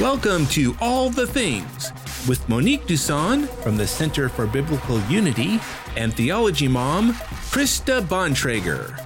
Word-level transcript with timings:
Welcome 0.00 0.46
to 0.46 0.74
All 0.80 1.10
the 1.10 1.26
Things 1.26 1.92
with 2.26 2.48
Monique 2.48 2.86
Duson 2.86 3.46
from 3.62 3.76
the 3.76 3.86
Center 3.86 4.30
for 4.30 4.46
Biblical 4.46 4.98
Unity 5.10 5.60
and 5.94 6.14
Theology 6.14 6.68
Mom, 6.68 7.12
Krista 7.52 8.00
Bontrager. 8.00 8.98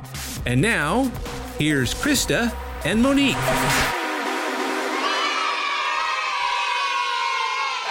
And 0.47 0.63
now, 0.63 1.11
here's 1.59 1.95
Krista 1.95 2.55
and 2.85 3.03
Monique. 3.03 3.35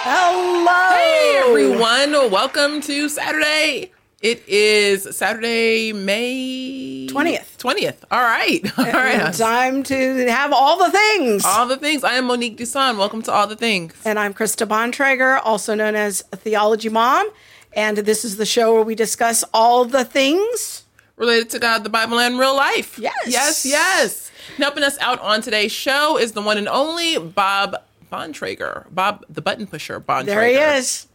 Hello. 0.05 0.95
Hey 0.95 1.41
everyone, 1.45 2.31
welcome 2.31 2.79
to 2.83 3.09
Saturday. 3.09 3.91
It 4.23 4.47
is 4.47 5.17
Saturday, 5.17 5.91
May 5.91 7.07
20th. 7.11 7.57
20th. 7.57 7.97
All 8.09 8.21
right. 8.21 8.61
All 8.79 8.85
right. 8.85 9.33
Time 9.33 9.83
to 9.83 10.31
have 10.31 10.53
all 10.53 10.77
the 10.77 10.89
things. 10.91 11.43
All 11.43 11.67
the 11.67 11.75
things. 11.75 12.05
I 12.05 12.13
am 12.13 12.27
Monique 12.27 12.55
Duson. 12.55 12.97
Welcome 12.97 13.21
to 13.23 13.33
All 13.33 13.47
the 13.47 13.57
Things. 13.57 13.93
and 14.05 14.17
I'm 14.17 14.33
Krista 14.33 14.65
Bontrager, 14.65 15.41
also 15.43 15.75
known 15.75 15.95
as 15.95 16.21
Theology 16.31 16.87
Mom. 16.87 17.29
And 17.73 17.97
this 17.97 18.23
is 18.23 18.37
the 18.37 18.45
show 18.45 18.73
where 18.73 18.83
we 18.83 18.95
discuss 18.95 19.43
all 19.53 19.83
the 19.83 20.05
things. 20.05 20.85
Related 21.17 21.49
to 21.49 21.59
God, 21.59 21.83
the 21.83 21.89
Bible, 21.89 22.17
and 22.17 22.39
real 22.39 22.55
life. 22.55 22.97
Yes. 22.97 23.13
Yes, 23.27 23.65
yes. 23.65 24.31
And 24.55 24.63
helping 24.63 24.85
us 24.85 24.97
out 24.99 25.19
on 25.19 25.41
today's 25.41 25.73
show 25.73 26.17
is 26.17 26.31
the 26.31 26.41
one 26.41 26.57
and 26.57 26.69
only 26.69 27.19
Bob 27.19 27.75
Bontrager. 28.09 28.85
Bob, 28.89 29.25
the 29.27 29.41
button 29.41 29.67
pusher, 29.67 29.99
Bontrager. 29.99 30.25
There 30.27 30.45
he 30.47 30.53
is. 30.55 31.07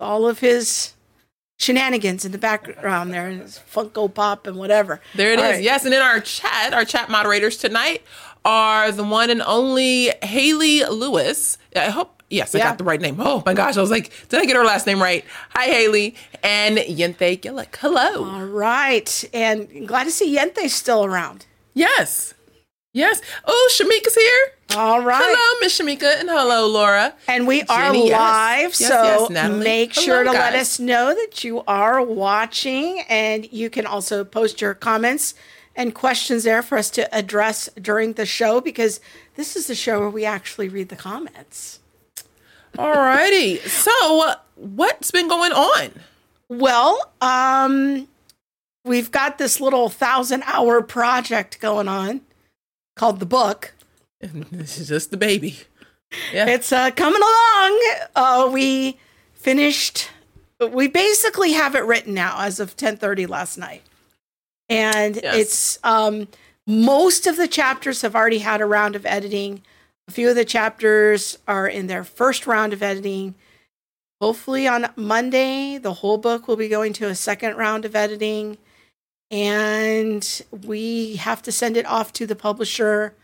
All 0.00 0.26
of 0.26 0.40
his 0.40 0.93
shenanigans 1.58 2.24
in 2.24 2.32
the 2.32 2.38
background 2.38 3.12
there, 3.12 3.26
and 3.28 3.40
his 3.42 3.60
Funko 3.72 4.12
Pop 4.12 4.46
and 4.46 4.56
whatever. 4.56 5.00
There 5.14 5.32
it 5.32 5.38
is. 5.38 5.44
All 5.44 5.50
right. 5.52 5.62
Yes, 5.62 5.84
and 5.84 5.94
in 5.94 6.00
our 6.00 6.20
chat, 6.20 6.72
our 6.74 6.84
chat 6.84 7.08
moderators 7.08 7.56
tonight 7.56 8.02
are 8.44 8.90
the 8.92 9.04
one 9.04 9.30
and 9.30 9.42
only 9.42 10.10
Haley 10.22 10.84
Lewis. 10.84 11.58
I 11.74 11.90
hope. 11.90 12.22
Yes, 12.30 12.54
I 12.54 12.58
Yeah. 12.58 12.64
got 12.70 12.78
the 12.78 12.84
right 12.84 13.00
name. 13.00 13.16
Oh 13.20 13.42
my 13.46 13.54
gosh, 13.54 13.76
I 13.76 13.80
was 13.80 13.90
like, 13.90 14.10
did 14.28 14.40
I 14.40 14.44
get 14.44 14.56
her 14.56 14.64
last 14.64 14.86
name 14.86 15.00
right? 15.00 15.24
Hi, 15.50 15.66
Haley 15.66 16.16
and 16.42 16.78
Yente 16.78 17.40
Gillick. 17.40 17.76
Hello. 17.76 18.24
All 18.24 18.44
right. 18.44 19.24
And 19.32 19.86
glad 19.86 20.04
to 20.04 20.10
see 20.10 20.34
Yente 20.36 20.68
still 20.68 21.04
around. 21.04 21.46
Yes, 21.74 22.34
yes. 22.94 23.20
Oh, 23.44 23.70
Shamika's 23.72 24.14
here. 24.14 24.54
All 24.76 25.02
right. 25.02 25.22
Hello, 25.22 25.60
Miss 25.60 25.78
Shamika, 25.78 26.18
and 26.18 26.28
hello, 26.28 26.66
Laura. 26.66 27.14
And 27.28 27.46
we 27.46 27.62
are 27.62 27.92
Jenny, 27.92 28.08
yes. 28.08 28.18
live, 28.18 28.60
Yes, 28.70 28.78
so 28.78 29.02
yes, 29.02 29.30
Natalie. 29.30 29.64
make 29.64 29.94
Hello, 29.94 30.04
sure 30.04 30.24
to 30.24 30.32
let 30.32 30.54
us 30.54 30.80
know 30.80 31.14
that 31.14 31.44
you 31.44 31.62
are 31.68 32.02
watching. 32.02 33.04
And 33.08 33.50
you 33.52 33.70
can 33.70 33.86
also 33.86 34.24
post 34.24 34.60
your 34.60 34.74
comments 34.74 35.34
and 35.76 35.94
questions 35.94 36.42
there 36.44 36.62
for 36.62 36.78
us 36.78 36.90
to 36.90 37.14
address 37.14 37.68
during 37.80 38.14
the 38.14 38.26
show 38.26 38.60
because 38.60 39.00
this 39.36 39.54
is 39.54 39.66
the 39.68 39.74
show 39.76 40.00
where 40.00 40.10
we 40.10 40.24
actually 40.24 40.68
read 40.68 40.88
the 40.88 40.96
comments. 40.96 41.78
Alrighty. 42.76 43.60
so, 43.68 44.34
what's 44.56 45.12
been 45.12 45.28
going 45.28 45.52
on? 45.52 45.90
Well, 46.48 47.12
um, 47.20 48.08
we've 48.84 49.12
got 49.12 49.38
this 49.38 49.60
little 49.60 49.88
thousand 49.88 50.42
hour 50.46 50.82
project 50.82 51.60
going 51.60 51.86
on 51.86 52.22
called 52.96 53.20
the 53.20 53.26
book. 53.26 53.74
And 54.20 54.44
This 54.52 54.78
is 54.78 54.88
just 54.88 55.10
the 55.10 55.16
baby. 55.16 55.58
Yeah. 56.32 56.46
It's 56.46 56.72
uh, 56.72 56.90
coming 56.92 57.20
along. 57.20 57.82
Uh, 58.14 58.50
we 58.52 58.98
finished. 59.34 60.10
We 60.70 60.86
basically 60.86 61.52
have 61.52 61.74
it 61.74 61.84
written 61.84 62.14
now 62.14 62.36
as 62.40 62.60
of 62.60 62.76
ten 62.76 62.96
thirty 62.96 63.26
last 63.26 63.58
night, 63.58 63.82
and 64.68 65.16
Yes. 65.16 65.36
it's 65.36 65.78
um, 65.82 66.28
most 66.66 67.26
of 67.26 67.36
the 67.36 67.48
chapters 67.48 68.02
have 68.02 68.14
already 68.14 68.38
had 68.38 68.60
a 68.60 68.66
round 68.66 68.94
of 68.94 69.04
editing. 69.04 69.62
A 70.06 70.12
few 70.12 70.30
of 70.30 70.36
the 70.36 70.44
chapters 70.44 71.38
are 71.48 71.66
in 71.66 71.88
their 71.88 72.04
first 72.04 72.46
round 72.46 72.72
of 72.72 72.82
editing. 72.82 73.34
Hopefully 74.20 74.66
on 74.68 74.86
Monday, 74.96 75.76
the 75.78 75.94
whole 75.94 76.16
book 76.18 76.46
will 76.46 76.56
be 76.56 76.68
going 76.68 76.92
to 76.94 77.08
a 77.08 77.14
second 77.16 77.56
round 77.56 77.84
of 77.84 77.96
editing, 77.96 78.56
and 79.34 80.42
we 80.64 81.16
have 81.16 81.42
to 81.42 81.50
send 81.50 81.76
it 81.76 81.84
off 81.86 82.12
to 82.12 82.24
the 82.24 82.36
publisher 82.36 83.14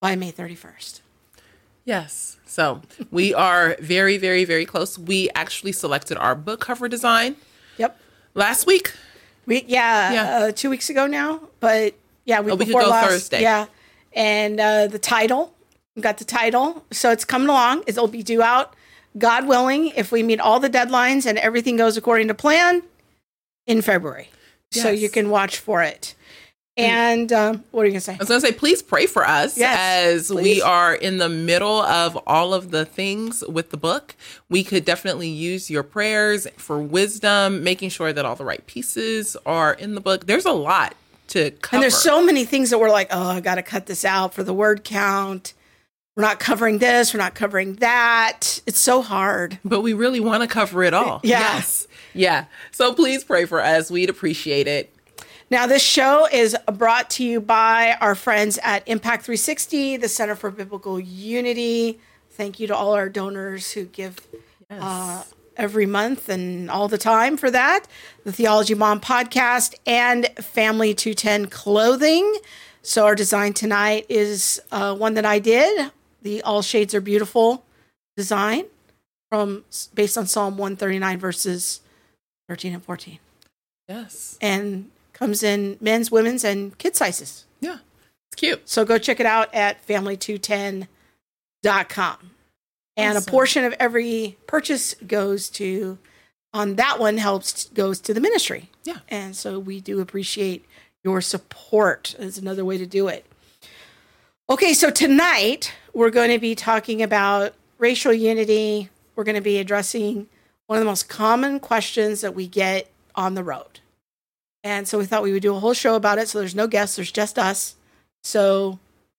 by 0.00 0.16
May 0.16 0.30
thirty 0.30 0.54
first. 0.54 1.02
Yes. 1.84 2.38
So 2.46 2.80
we 3.10 3.34
are 3.34 3.76
very, 3.78 4.16
very, 4.16 4.44
very 4.46 4.64
close. 4.64 4.98
We 4.98 5.28
actually 5.34 5.72
selected 5.72 6.16
our 6.16 6.34
book 6.34 6.60
cover 6.60 6.88
design 6.88 7.36
Yep. 7.76 7.98
last 8.34 8.66
week. 8.66 8.92
We 9.44 9.64
yeah, 9.66 10.12
Yeah. 10.12 10.36
Uh, 10.46 10.52
two 10.52 10.70
weeks 10.70 10.88
ago 10.88 11.06
now, 11.06 11.40
but 11.60 11.94
yeah, 12.24 12.40
we 12.40 12.52
week 12.52 12.68
before 12.68 12.84
last. 12.84 13.08
Thursday. 13.10 13.42
Yeah, 13.42 13.66
and 14.14 14.58
uh, 14.58 14.86
the 14.86 14.98
title, 14.98 15.54
we 15.94 16.00
got 16.02 16.16
the 16.18 16.24
title, 16.24 16.84
so 16.90 17.10
it's 17.10 17.24
coming 17.26 17.48
along. 17.48 17.84
It'll 17.86 18.08
be 18.08 18.22
due 18.22 18.42
out, 18.42 18.74
God 19.18 19.46
willing, 19.46 19.88
if 19.88 20.10
we 20.10 20.22
meet 20.22 20.40
all 20.40 20.58
the 20.58 20.70
deadlines 20.70 21.26
and 21.26 21.36
everything 21.38 21.76
goes 21.76 21.96
according 21.98 22.28
to 22.28 22.34
plan, 22.34 22.82
in 23.66 23.82
February. 23.82 24.30
So 24.72 24.90
you 24.90 25.08
can 25.08 25.30
watch 25.30 25.58
for 25.58 25.82
it. 25.82 26.14
And 26.76 27.30
um, 27.32 27.64
what 27.72 27.82
are 27.82 27.86
you 27.86 27.92
gonna 27.92 28.00
say? 28.00 28.14
I 28.14 28.18
was 28.18 28.28
going 28.28 28.40
to 28.40 28.46
say, 28.46 28.52
please 28.54 28.80
pray 28.80 29.06
for 29.06 29.26
us 29.26 29.58
Yes, 29.58 29.76
as 29.78 30.28
please. 30.28 30.42
we 30.44 30.62
are 30.62 30.94
in 30.94 31.18
the 31.18 31.28
middle 31.28 31.82
of 31.82 32.16
all 32.26 32.54
of 32.54 32.70
the 32.70 32.86
things 32.86 33.44
with 33.46 33.70
the 33.70 33.76
book. 33.76 34.14
We 34.48 34.64
could 34.64 34.84
definitely 34.86 35.28
use 35.28 35.68
your 35.68 35.82
prayers 35.82 36.46
for 36.56 36.78
wisdom, 36.78 37.62
making 37.64 37.90
sure 37.90 38.12
that 38.12 38.24
all 38.24 38.36
the 38.36 38.44
right 38.44 38.64
pieces 38.66 39.36
are 39.44 39.74
in 39.74 39.94
the 39.94 40.00
book. 40.00 40.26
There's 40.26 40.46
a 40.46 40.52
lot 40.52 40.94
to 41.28 41.50
cover. 41.50 41.76
And 41.76 41.82
there's 41.82 41.98
so 42.00 42.24
many 42.24 42.44
things 42.44 42.70
that 42.70 42.78
we're 42.78 42.90
like, 42.90 43.08
oh, 43.10 43.28
I 43.28 43.40
got 43.40 43.56
to 43.56 43.62
cut 43.62 43.84
this 43.86 44.04
out 44.04 44.32
for 44.32 44.42
the 44.42 44.54
word 44.54 44.82
count. 44.84 45.52
We're 46.16 46.22
not 46.22 46.38
covering 46.40 46.78
this. 46.78 47.12
We're 47.12 47.18
not 47.20 47.34
covering 47.34 47.76
that. 47.76 48.60
It's 48.66 48.78
so 48.80 49.02
hard. 49.02 49.58
but 49.64 49.80
we 49.80 49.92
really 49.92 50.20
want 50.20 50.42
to 50.44 50.48
cover 50.48 50.82
it 50.82 50.94
all. 50.94 51.20
Yeah. 51.24 51.40
Yes. 51.40 51.86
Yeah. 52.14 52.46
So 52.70 52.94
please 52.94 53.24
pray 53.24 53.44
for 53.44 53.62
us. 53.62 53.90
We'd 53.90 54.10
appreciate 54.10 54.66
it. 54.66 54.94
Now, 55.50 55.66
this 55.66 55.82
show 55.82 56.28
is 56.30 56.56
brought 56.72 57.10
to 57.10 57.24
you 57.24 57.40
by 57.40 57.96
our 58.00 58.14
friends 58.14 58.56
at 58.62 58.86
Impact 58.86 59.24
360, 59.24 59.96
the 59.96 60.08
Center 60.08 60.36
for 60.36 60.48
Biblical 60.52 61.00
Unity. 61.00 61.98
Thank 62.30 62.60
you 62.60 62.68
to 62.68 62.76
all 62.76 62.92
our 62.92 63.08
donors 63.08 63.72
who 63.72 63.86
give 63.86 64.28
uh, 64.70 65.24
every 65.56 65.86
month 65.86 66.28
and 66.28 66.70
all 66.70 66.86
the 66.86 66.98
time 66.98 67.36
for 67.36 67.50
that. 67.50 67.86
The 68.22 68.32
Theology 68.32 68.74
Mom 68.74 69.00
podcast 69.00 69.74
and 69.86 70.28
Family 70.38 70.94
210 70.94 71.46
clothing. 71.46 72.32
So, 72.82 73.04
our 73.04 73.16
design 73.16 73.52
tonight 73.52 74.06
is 74.08 74.62
uh, 74.70 74.94
one 74.94 75.14
that 75.14 75.26
I 75.26 75.40
did 75.40 75.90
the 76.22 76.42
All 76.42 76.62
Shades 76.62 76.94
Are 76.94 77.00
Beautiful 77.00 77.64
design 78.16 78.66
from 79.30 79.64
based 79.94 80.16
on 80.16 80.26
Psalm 80.26 80.56
139, 80.56 81.18
verses 81.18 81.80
13 82.50 82.74
and 82.74 82.84
14 82.84 83.20
Yes. 83.88 84.36
and 84.40 84.90
comes 85.12 85.44
in 85.44 85.76
men's, 85.80 86.10
women's, 86.10 86.42
and 86.42 86.76
kid 86.78 86.96
sizes. 86.96 87.44
Yeah. 87.60 87.76
It's 88.32 88.34
cute. 88.40 88.68
So 88.68 88.84
go 88.84 88.98
check 88.98 89.20
it 89.20 89.26
out 89.26 89.54
at 89.54 89.86
family210.com. 89.86 90.88
And 92.96 93.16
a 93.16 93.20
portion 93.20 93.64
of 93.64 93.72
every 93.78 94.36
purchase 94.48 94.94
goes 95.06 95.48
to, 95.50 95.98
on 96.52 96.74
that 96.74 96.98
one 96.98 97.18
helps, 97.18 97.66
goes 97.68 98.00
to 98.00 98.12
the 98.12 98.20
ministry. 98.20 98.68
Yeah. 98.82 98.98
And 99.08 99.36
so 99.36 99.60
we 99.60 99.80
do 99.80 100.00
appreciate 100.00 100.64
your 101.04 101.20
support, 101.20 102.16
is 102.18 102.36
another 102.36 102.64
way 102.64 102.78
to 102.78 102.86
do 102.86 103.06
it. 103.06 103.24
Okay, 104.50 104.74
so 104.74 104.90
tonight 104.90 105.72
we're 105.94 106.10
going 106.10 106.30
to 106.30 106.40
be 106.40 106.56
talking 106.56 107.00
about 107.00 107.54
racial 107.78 108.12
unity. 108.12 108.88
We're 109.14 109.22
going 109.22 109.36
to 109.36 109.40
be 109.40 109.58
addressing 109.58 110.26
one 110.70 110.76
of 110.78 110.82
the 110.82 110.88
most 110.88 111.08
common 111.08 111.58
questions 111.58 112.20
that 112.20 112.32
we 112.32 112.46
get 112.46 112.88
on 113.16 113.34
the 113.34 113.42
road. 113.42 113.80
And 114.62 114.86
so 114.86 114.98
we 114.98 115.04
thought 115.04 115.24
we 115.24 115.32
would 115.32 115.42
do 115.42 115.56
a 115.56 115.58
whole 115.58 115.74
show 115.74 115.96
about 115.96 116.18
it. 116.18 116.28
So 116.28 116.38
there's 116.38 116.54
no 116.54 116.68
guests, 116.68 116.94
there's 116.94 117.10
just 117.10 117.40
us. 117.40 117.74
So 118.22 118.78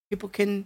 people 0.09 0.29
can 0.29 0.65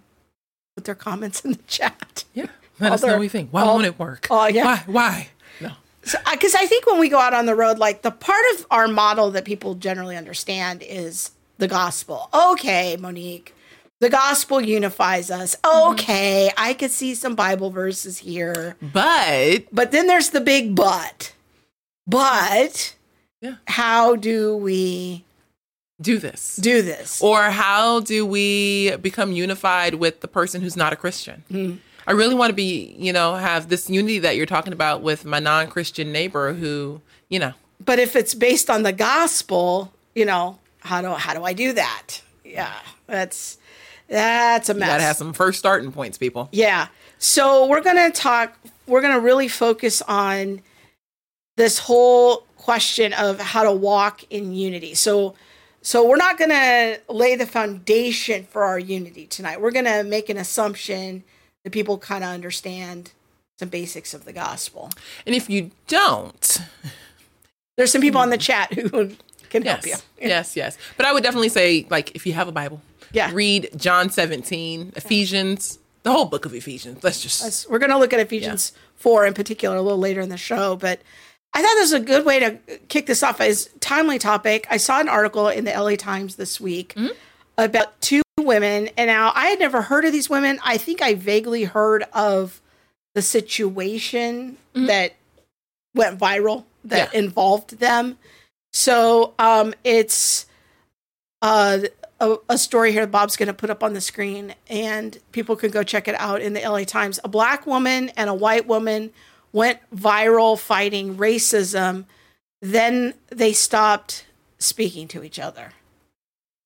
put 0.76 0.86
their 0.86 0.94
comments 0.94 1.44
in 1.44 1.54
the 1.54 1.60
chat. 1.66 2.24
Yeah. 2.36 2.46
Let 2.80 2.92
us 2.92 3.02
know 3.02 3.08
Other- 3.08 3.18
what 3.18 3.24
you 3.24 3.30
think. 3.30 3.50
Why 3.50 3.64
all- 3.64 3.74
won't 3.74 3.88
it 3.88 3.98
work? 3.98 4.28
Oh, 4.30 4.46
yeah. 4.46 4.64
Why? 4.64 4.84
Why? 4.86 5.28
No. 5.60 5.72
Because 6.04 6.54
uh, 6.54 6.60
I 6.60 6.68
think 6.68 6.86
when 6.86 7.00
we 7.00 7.10
go 7.10 7.18
out 7.18 7.34
on 7.34 7.48
the 7.48 7.56
road, 7.56 7.80
like 7.80 8.04
the 8.04 8.12
part 8.12 8.46
of 8.54 8.68
our 8.70 8.88
model 8.88 9.32
that 9.32 9.44
people 9.44 9.74
generally 9.74 10.16
understand 10.16 10.84
is 10.88 11.32
the 11.58 11.68
gospel. 11.68 12.30
Okay, 12.32 12.96
Monique, 12.96 13.55
the 14.02 14.10
gospel 14.10 14.62
unifies 14.62 15.32
us. 15.32 15.56
Okay, 15.66 16.52
I 16.58 16.74
could 16.74 16.92
see 16.92 17.16
some 17.16 17.36
Bible 17.36 17.70
verses 17.70 18.20
here. 18.20 18.76
But 18.82 19.64
But 19.72 19.92
then 19.92 20.08
there's 20.08 20.30
the 20.30 20.42
big 20.42 20.76
but. 20.76 21.34
But 22.08 22.96
Yeah. 23.42 23.56
how 23.68 24.16
do 24.16 24.56
we 24.58 25.24
do 26.02 26.18
this. 26.20 26.58
do 26.58 26.82
this? 26.82 27.22
Or 27.22 27.44
how 27.44 28.02
do 28.02 28.26
we 28.26 28.96
become 28.98 29.32
unified 29.32 29.96
with 29.96 30.20
the 30.22 30.28
person 30.28 30.62
who's 30.62 30.76
not 30.76 30.92
a 30.94 30.96
Christian? 30.96 31.44
Mm-hmm. 31.52 31.78
I 32.08 32.12
really 32.12 32.36
want 32.36 32.50
to 32.52 32.56
be, 32.56 32.96
you 33.00 33.12
know, 33.14 33.36
have 33.36 33.70
this 33.70 33.90
unity 33.90 34.20
that 34.20 34.36
you're 34.36 34.46
talking 34.46 34.74
about 34.74 35.02
with 35.02 35.26
my 35.26 35.40
non 35.40 35.68
Christian 35.68 36.12
neighbor 36.12 36.54
who, 36.54 37.02
you 37.30 37.40
know, 37.40 37.54
But 37.84 38.00
if 38.00 38.16
it's 38.16 38.36
based 38.36 38.70
on 38.70 38.84
the 38.84 38.94
gospel, 38.94 39.92
you 40.14 40.26
know, 40.26 40.60
how 40.80 41.02
do 41.02 41.10
how 41.14 41.34
do 41.34 41.44
I 41.44 41.54
do 41.54 41.74
that? 41.74 42.22
Yeah, 42.44 42.74
that's 43.08 43.58
That's 44.08 44.70
a 44.70 44.74
mess. 44.74 44.88
You 44.88 44.94
gotta 44.94 45.04
have 45.04 45.16
some 45.16 45.34
first 45.34 45.60
starting 45.60 45.92
points, 45.92 46.18
people. 46.18 46.50
Yeah. 46.52 46.88
So 47.18 47.66
we're 47.68 47.82
going 47.82 47.98
to 47.98 48.12
talk, 48.12 48.58
we're 48.88 49.02
going 49.02 49.14
to 49.14 49.20
really 49.20 49.48
focus 49.48 50.02
on 50.04 50.62
this 51.58 51.80
whole 51.80 52.46
question 52.58 53.14
of 53.14 53.40
how 53.40 53.64
to 53.64 53.72
walk 53.72 54.24
in 54.30 54.54
unity. 54.54 54.94
So, 54.94 55.36
so 55.82 56.08
we're 56.08 56.18
not 56.18 56.38
going 56.38 56.50
to 56.50 57.00
lay 57.10 57.36
the 57.36 57.46
foundation 57.46 58.46
for 58.46 58.64
our 58.64 58.80
unity 58.80 59.26
tonight. 59.28 59.62
We're 59.62 59.72
going 59.72 59.86
to 59.86 60.04
make 60.04 60.30
an 60.30 60.38
assumption 60.38 61.24
that 61.64 61.72
people 61.72 61.98
kind 61.98 62.24
of 62.24 62.30
understand 62.30 63.12
some 63.58 63.70
basics 63.70 64.14
of 64.14 64.26
the 64.26 64.34
gospel. 64.34 64.90
And 65.26 65.34
if 65.34 65.50
you 65.50 65.72
don't, 65.88 66.62
there's 67.78 67.92
some 67.92 68.02
people 68.02 68.20
on 68.20 68.30
the 68.30 68.36
hmm. 68.36 68.42
chat 68.42 68.74
who 68.74 68.90
can 69.50 69.64
yes, 69.64 69.86
help 69.86 69.86
you. 69.86 70.28
Yes, 70.28 70.56
yes. 70.56 70.78
But 70.98 71.06
I 71.06 71.14
would 71.14 71.24
definitely 71.24 71.50
say, 71.50 71.88
like, 71.90 72.16
if 72.16 72.26
you 72.26 72.34
have 72.34 72.48
a 72.48 72.52
Bible, 72.52 72.82
Yeah. 73.16 73.32
read 73.34 73.70
John 73.76 74.10
17, 74.10 74.94
Ephesians, 74.96 75.80
the 76.04 76.12
whole 76.12 76.26
book 76.26 76.46
of 76.46 76.54
Ephesians. 76.54 77.04
Let's 77.04 77.22
just 77.22 77.70
We're 77.70 77.80
going 77.80 77.90
to 77.92 77.98
look 77.98 78.14
at 78.14 78.20
Ephesians 78.20 78.74
4 78.98 79.26
in 79.26 79.34
particular 79.34 79.76
a 79.78 79.82
little 79.82 79.98
later 80.00 80.22
in 80.22 80.30
the 80.30 80.38
show, 80.38 80.76
but 80.76 81.00
I 81.54 81.62
thought 81.62 81.74
this 81.76 81.92
was 81.94 82.02
a 82.02 82.06
good 82.06 82.26
way 82.26 82.40
to 82.40 82.58
kick 82.90 83.06
this 83.06 83.24
off 83.24 83.40
as 83.40 83.70
timely 83.80 84.20
topic. 84.20 84.68
I 84.70 84.78
saw 84.78 85.00
an 85.00 85.08
article 85.08 85.48
in 85.48 85.64
the 85.64 85.72
LA 85.72 85.96
Times 85.96 86.36
this 86.36 86.60
week 86.60 86.96
about 87.58 88.00
two 88.02 88.22
women, 88.38 88.90
and 88.98 89.08
now 89.08 89.32
I 89.34 89.48
had 89.48 89.60
never 89.60 89.82
heard 89.84 90.04
of 90.04 90.12
these 90.12 90.30
women. 90.30 90.60
I 90.64 90.78
think 90.78 91.02
I 91.02 91.14
vaguely 91.14 91.64
heard 91.64 92.04
of 92.14 92.62
the 93.14 93.22
situation 93.22 94.58
that 94.74 95.14
went 95.96 96.20
viral 96.20 96.66
that 96.84 97.14
Yeah. 97.14 97.20
involved 97.20 97.80
them. 97.80 98.18
So 98.74 99.34
um, 99.40 99.74
it's 99.86 100.46
uh, 101.42 101.80
a, 102.32 102.54
a 102.54 102.58
story 102.58 102.92
here 102.92 103.06
Bob's 103.08 103.36
going 103.36 103.48
to 103.48 103.54
put 103.54 103.70
up 103.70 103.84
on 103.84 103.94
the 103.94 104.02
screen, 104.02 104.56
and 104.70 105.18
people 105.32 105.56
can 105.56 105.72
go 105.72 105.84
check 105.84 106.08
it 106.08 106.16
out 106.16 106.42
in 106.42 106.54
the 106.54 106.62
LA 106.62 106.84
Times. 106.84 107.20
A 107.24 107.28
black 107.28 107.66
woman 107.68 108.10
and 108.18 108.30
a 108.30 108.34
white 108.34 108.68
woman 108.68 109.12
went 109.52 109.80
viral 109.96 110.58
fighting 110.60 111.16
racism. 111.18 112.06
Then 112.62 113.14
they 113.30 113.54
stopped 113.54 114.26
speaking 114.60 115.08
to 115.10 115.24
each 115.24 115.40
other. 115.40 115.72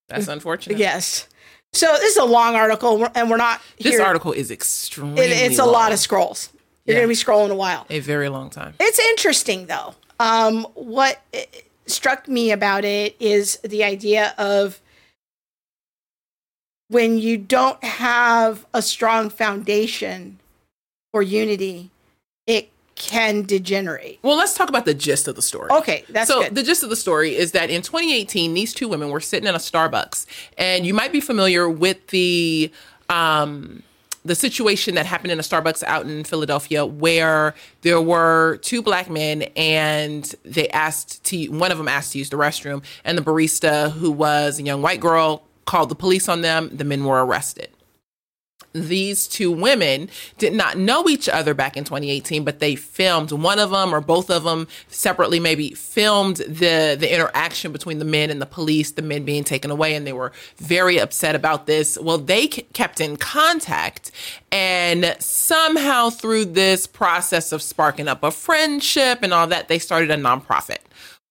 that's 0.07 0.27
unfortunate. 0.27 0.77
Yes. 0.77 1.27
So 1.73 1.85
this 1.99 2.11
is 2.13 2.17
a 2.17 2.25
long 2.25 2.55
article, 2.55 3.07
and 3.13 3.29
we're 3.29 3.37
not 3.37 3.61
This 3.77 3.93
here. 3.95 4.01
article 4.03 4.31
is 4.31 4.49
extremely 4.49 5.21
It, 5.21 5.31
it's 5.51 5.59
a 5.59 5.65
lot 5.65 5.91
of 5.91 5.99
scrolls. 5.99 6.49
You're 6.85 6.95
Yeah. 6.95 7.01
going 7.05 7.13
to 7.15 7.19
be 7.19 7.23
scrolling 7.31 7.51
a 7.51 7.55
while. 7.55 7.85
a 7.91 7.99
very 7.99 8.29
long 8.29 8.49
time. 8.49 8.73
It's 8.79 8.97
interesting 8.99 9.67
though. 9.67 9.93
Um, 10.19 10.63
what 10.73 11.21
struck 11.85 12.27
me 12.27 12.51
about 12.51 12.85
it 12.85 13.15
is 13.19 13.57
the 13.63 13.83
idea 13.83 14.33
of 14.37 14.79
when 16.89 17.17
you 17.17 17.37
don't 17.37 17.81
have 17.83 18.65
a 18.73 18.81
strong 18.81 19.29
foundation 19.29 20.39
for 21.11 21.21
unity, 21.21 21.91
it 22.45 22.71
can 22.95 23.43
degenerate. 23.43 24.19
Well, 24.23 24.35
let's 24.35 24.53
talk 24.55 24.69
about 24.69 24.85
the 24.85 24.93
gist 24.93 25.27
of 25.27 25.35
the 25.35 25.41
story. 25.41 25.71
Okay, 25.71 26.03
that's 26.09 26.27
so 26.27 26.43
good. 26.43 26.55
the 26.55 26.63
gist 26.63 26.83
of 26.83 26.89
the 26.89 26.95
story 26.95 27.35
is 27.35 27.53
that 27.53 27.69
in 27.69 27.81
2018, 27.81 28.53
these 28.53 28.73
two 28.73 28.87
women 28.87 29.09
were 29.09 29.21
sitting 29.21 29.47
in 29.47 29.55
a 29.55 29.59
Starbucks, 29.59 30.25
and 30.57 30.85
you 30.85 30.93
might 30.93 31.11
be 31.11 31.21
familiar 31.21 31.69
with 31.69 32.07
the 32.07 32.71
um, 33.09 33.83
the 34.25 34.35
situation 34.35 34.95
that 34.95 35.05
happened 35.05 35.31
in 35.31 35.39
a 35.39 35.43
Starbucks 35.43 35.81
out 35.83 36.05
in 36.05 36.23
Philadelphia, 36.23 36.85
where 36.85 37.55
there 37.81 38.01
were 38.01 38.57
two 38.57 38.81
black 38.81 39.09
men, 39.09 39.43
and 39.55 40.35
they 40.43 40.67
asked 40.69 41.23
to 41.25 41.47
one 41.47 41.71
of 41.71 41.77
them 41.77 41.87
asked 41.87 42.11
to 42.13 42.17
use 42.17 42.29
the 42.29 42.37
restroom, 42.37 42.83
and 43.05 43.17
the 43.17 43.21
barista, 43.21 43.91
who 43.91 44.11
was 44.11 44.59
a 44.59 44.63
young 44.63 44.81
white 44.81 44.99
girl, 44.99 45.43
called 45.65 45.89
the 45.89 45.95
police 45.95 46.27
on 46.29 46.41
them. 46.41 46.69
The 46.71 46.83
men 46.83 47.03
were 47.03 47.23
arrested 47.23 47.69
these 48.73 49.27
two 49.27 49.51
women 49.51 50.09
did 50.37 50.53
not 50.53 50.77
know 50.77 51.09
each 51.09 51.27
other 51.27 51.53
back 51.53 51.75
in 51.75 51.83
2018 51.83 52.43
but 52.43 52.59
they 52.59 52.75
filmed 52.75 53.31
one 53.31 53.57
of 53.57 53.71
them 53.71 53.93
or 53.93 53.99
both 53.99 54.29
of 54.29 54.43
them 54.43 54.67
separately 54.87 55.39
maybe 55.39 55.71
filmed 55.71 56.37
the 56.37 56.95
the 56.99 57.11
interaction 57.11 57.71
between 57.71 57.97
the 57.97 58.05
men 58.05 58.29
and 58.29 58.41
the 58.41 58.45
police 58.45 58.91
the 58.91 59.01
men 59.01 59.25
being 59.25 59.43
taken 59.43 59.71
away 59.71 59.95
and 59.95 60.05
they 60.05 60.13
were 60.13 60.31
very 60.57 60.99
upset 60.99 61.35
about 61.35 61.65
this 61.65 61.97
well 61.99 62.19
they 62.19 62.47
kept 62.47 63.01
in 63.01 63.17
contact 63.17 64.11
and 64.51 65.15
somehow 65.19 66.09
through 66.09 66.45
this 66.45 66.85
process 66.85 67.51
of 67.51 67.63
sparking 67.63 68.07
up 68.07 68.23
a 68.23 68.29
friendship 68.29 69.19
and 69.23 69.33
all 69.33 69.47
that 69.47 69.67
they 69.67 69.79
started 69.79 70.11
a 70.11 70.15
nonprofit 70.15 70.79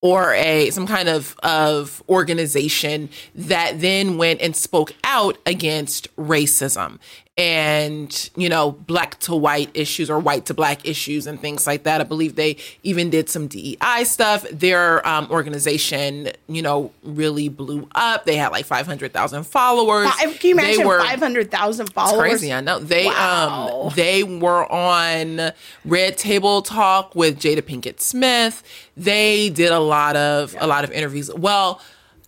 or 0.00 0.35
a 0.35 0.71
some 0.71 0.87
kind 0.87 1.09
of 1.09 1.37
of 1.43 2.03
organization 2.09 3.09
that 3.35 3.81
then 3.81 4.17
went 4.17 4.41
and 4.41 4.55
spoke 4.55 4.93
out 5.05 5.39
against 5.47 6.15
racism 6.17 6.99
and 7.38 8.31
you 8.37 8.49
know 8.49 8.73
black 8.73 9.19
to 9.20 9.35
white 9.35 9.70
issues 9.73 10.11
or 10.11 10.19
white 10.19 10.44
to 10.46 10.52
black 10.52 10.85
issues 10.87 11.25
and 11.26 11.40
things 11.40 11.67
like 11.69 11.85
that 11.85 12.00
i 12.00 12.05
believe 12.05 12.35
they 12.35 12.56
even 12.82 13.08
did 13.11 13.31
some 13.31 13.46
dei 13.46 13.76
stuff 14.02 14.44
their 14.50 15.06
um, 15.06 15.29
organization 15.31 16.29
you 16.49 16.61
know 16.61 16.90
really 17.05 17.49
blew 17.49 17.88
up 17.94 18.25
they 18.25 18.35
had 18.35 18.49
like 18.49 18.67
500000 18.67 19.44
followers 19.44 20.08
Five, 20.11 20.38
can 20.40 20.49
you 20.49 20.55
imagine 20.55 20.85
500,000 20.85 21.93
followers? 21.93 22.19
crazy. 22.19 22.52
I 22.52 22.61
know 22.61 22.81
they 22.81 23.06
Wow. 23.06 23.85
um 23.88 23.93
they 23.94 24.25
were 24.25 24.70
on 24.73 25.52
Red 25.85 26.19
Table 26.19 26.62
Talk 26.62 27.14
with 27.14 27.38
Jada 27.38 27.62
Pinkett 27.62 28.00
Smith. 28.00 28.62
They 28.96 29.49
did 29.50 29.70
a 29.70 29.79
lot 29.79 30.17
of 30.17 30.56
a 30.58 30.67
lot 30.67 30.82
of 30.85 30.90
interviews. 30.90 31.32
Well, 31.32 31.81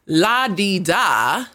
la 0.06 0.46
di 0.48 0.78
da. 0.78 1.46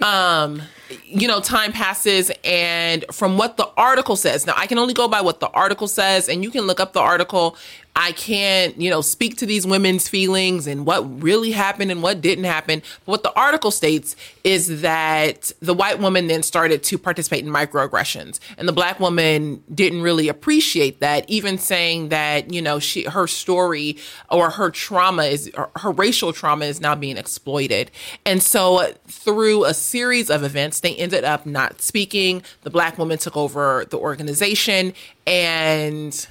Um, 0.00 0.62
you 1.04 1.26
know, 1.28 1.40
time 1.40 1.72
passes, 1.72 2.30
and 2.44 3.04
from 3.12 3.38
what 3.38 3.56
the 3.56 3.68
article 3.76 4.16
says, 4.16 4.46
now 4.46 4.54
I 4.56 4.66
can 4.66 4.78
only 4.78 4.94
go 4.94 5.08
by 5.08 5.20
what 5.20 5.40
the 5.40 5.48
article 5.48 5.88
says, 5.88 6.28
and 6.28 6.42
you 6.42 6.50
can 6.50 6.62
look 6.62 6.80
up 6.80 6.92
the 6.92 7.00
article. 7.00 7.56
I 7.96 8.10
can't, 8.10 8.80
you 8.80 8.90
know, 8.90 9.02
speak 9.02 9.36
to 9.36 9.46
these 9.46 9.64
women's 9.64 10.08
feelings 10.08 10.66
and 10.66 10.84
what 10.84 11.22
really 11.22 11.52
happened 11.52 11.92
and 11.92 12.02
what 12.02 12.20
didn't 12.20 12.42
happen. 12.42 12.82
But 13.04 13.12
what 13.12 13.22
the 13.22 13.32
article 13.34 13.70
states 13.70 14.16
is 14.42 14.80
that 14.80 15.52
the 15.60 15.74
white 15.74 16.00
woman 16.00 16.26
then 16.26 16.42
started 16.42 16.82
to 16.82 16.98
participate 16.98 17.44
in 17.44 17.52
microaggressions, 17.52 18.40
and 18.58 18.66
the 18.66 18.72
black 18.72 18.98
woman 18.98 19.62
didn't 19.72 20.02
really 20.02 20.28
appreciate 20.28 20.98
that, 21.00 21.24
even 21.30 21.56
saying 21.56 22.08
that, 22.08 22.52
you 22.52 22.60
know, 22.60 22.80
she 22.80 23.04
her 23.04 23.28
story 23.28 23.96
or 24.28 24.50
her 24.50 24.70
trauma 24.70 25.24
is 25.24 25.50
her 25.76 25.92
racial 25.92 26.32
trauma 26.32 26.64
is 26.64 26.80
now 26.80 26.96
being 26.96 27.16
exploited. 27.16 27.92
And 28.26 28.42
so 28.42 28.92
through 29.06 29.66
a 29.66 29.74
series 29.74 30.30
of 30.30 30.42
events, 30.42 30.80
they 30.84 30.94
ended 30.94 31.24
up 31.24 31.46
not 31.46 31.80
speaking. 31.80 32.42
The 32.62 32.70
black 32.70 32.98
woman 32.98 33.18
took 33.18 33.36
over 33.36 33.84
the 33.90 33.98
organization 33.98 34.92
and 35.26 36.26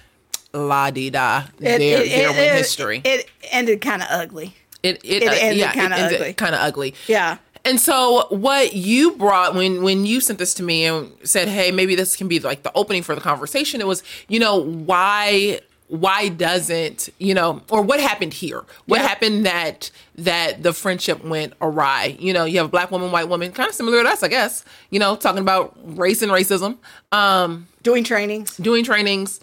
la 0.54 0.90
di 0.92 1.10
da. 1.10 1.44
There, 1.58 1.76
It- 1.82 2.10
there 2.10 2.32
went 2.32 2.58
history. 2.58 3.02
It 3.04 3.28
ended 3.52 3.82
kind 3.82 4.02
of 4.02 4.08
ugly. 4.10 4.56
It 4.84 5.00
it, 5.04 5.24
it 5.24 5.28
uh, 5.28 5.32
ended 5.34 5.58
yeah, 5.60 5.72
kinda 5.72 5.96
ugly. 5.98 6.34
kind 6.34 6.56
of 6.56 6.62
ugly. 6.62 6.94
Yeah. 7.08 7.38
And 7.66 7.80
so 7.80 8.28
what 8.30 8.74
you 8.74 9.12
brought 9.16 9.56
when 9.56 9.82
when 9.84 10.06
you 10.06 10.20
sent 10.20 10.38
this 10.38 10.54
to 10.56 10.64
me 10.64 10.84
and 10.84 11.12
said, 11.24 11.48
"Hey, 11.48 11.72
maybe 11.72 11.96
this 11.96 12.16
can 12.18 12.28
be 12.28 12.40
like 12.40 12.64
the 12.64 12.72
opening 12.76 13.04
for 13.04 13.16
the 13.16 13.22
conversation." 13.22 13.80
It 13.80 13.88
was, 13.88 14.04
you 14.28 14.38
know, 14.40 14.58
why 14.58 15.62
why 15.88 16.30
doesn't, 16.30 17.10
you 17.20 17.34
know, 17.34 17.62
or 17.70 17.82
what 17.82 18.00
happened 18.00 18.34
here? 18.34 18.64
What 18.86 19.02
Yeah. 19.02 19.08
happened 19.08 19.46
that 19.46 19.92
that 20.16 20.64
the 20.64 20.74
friendship 20.74 21.24
went 21.24 21.54
awry? 21.62 22.16
You 22.20 22.34
know, 22.34 22.46
you 22.46 22.58
have 22.58 22.66
a 22.68 22.70
black 22.70 22.90
woman, 22.92 23.12
white 23.12 23.28
woman, 23.30 23.52
kind 23.52 23.70
of 23.70 23.76
similar 23.76 24.02
to 24.04 24.10
us, 24.10 24.24
I 24.24 24.28
guess. 24.28 24.64
You 24.90 25.00
know, 25.00 25.16
talking 25.16 25.42
about 25.42 25.76
race 25.84 26.22
and 26.22 26.32
racism. 26.32 26.78
Um 27.12 27.68
Doing 27.84 28.04
trainings. 28.04 28.56
doing 28.58 28.84
trainings 28.86 29.40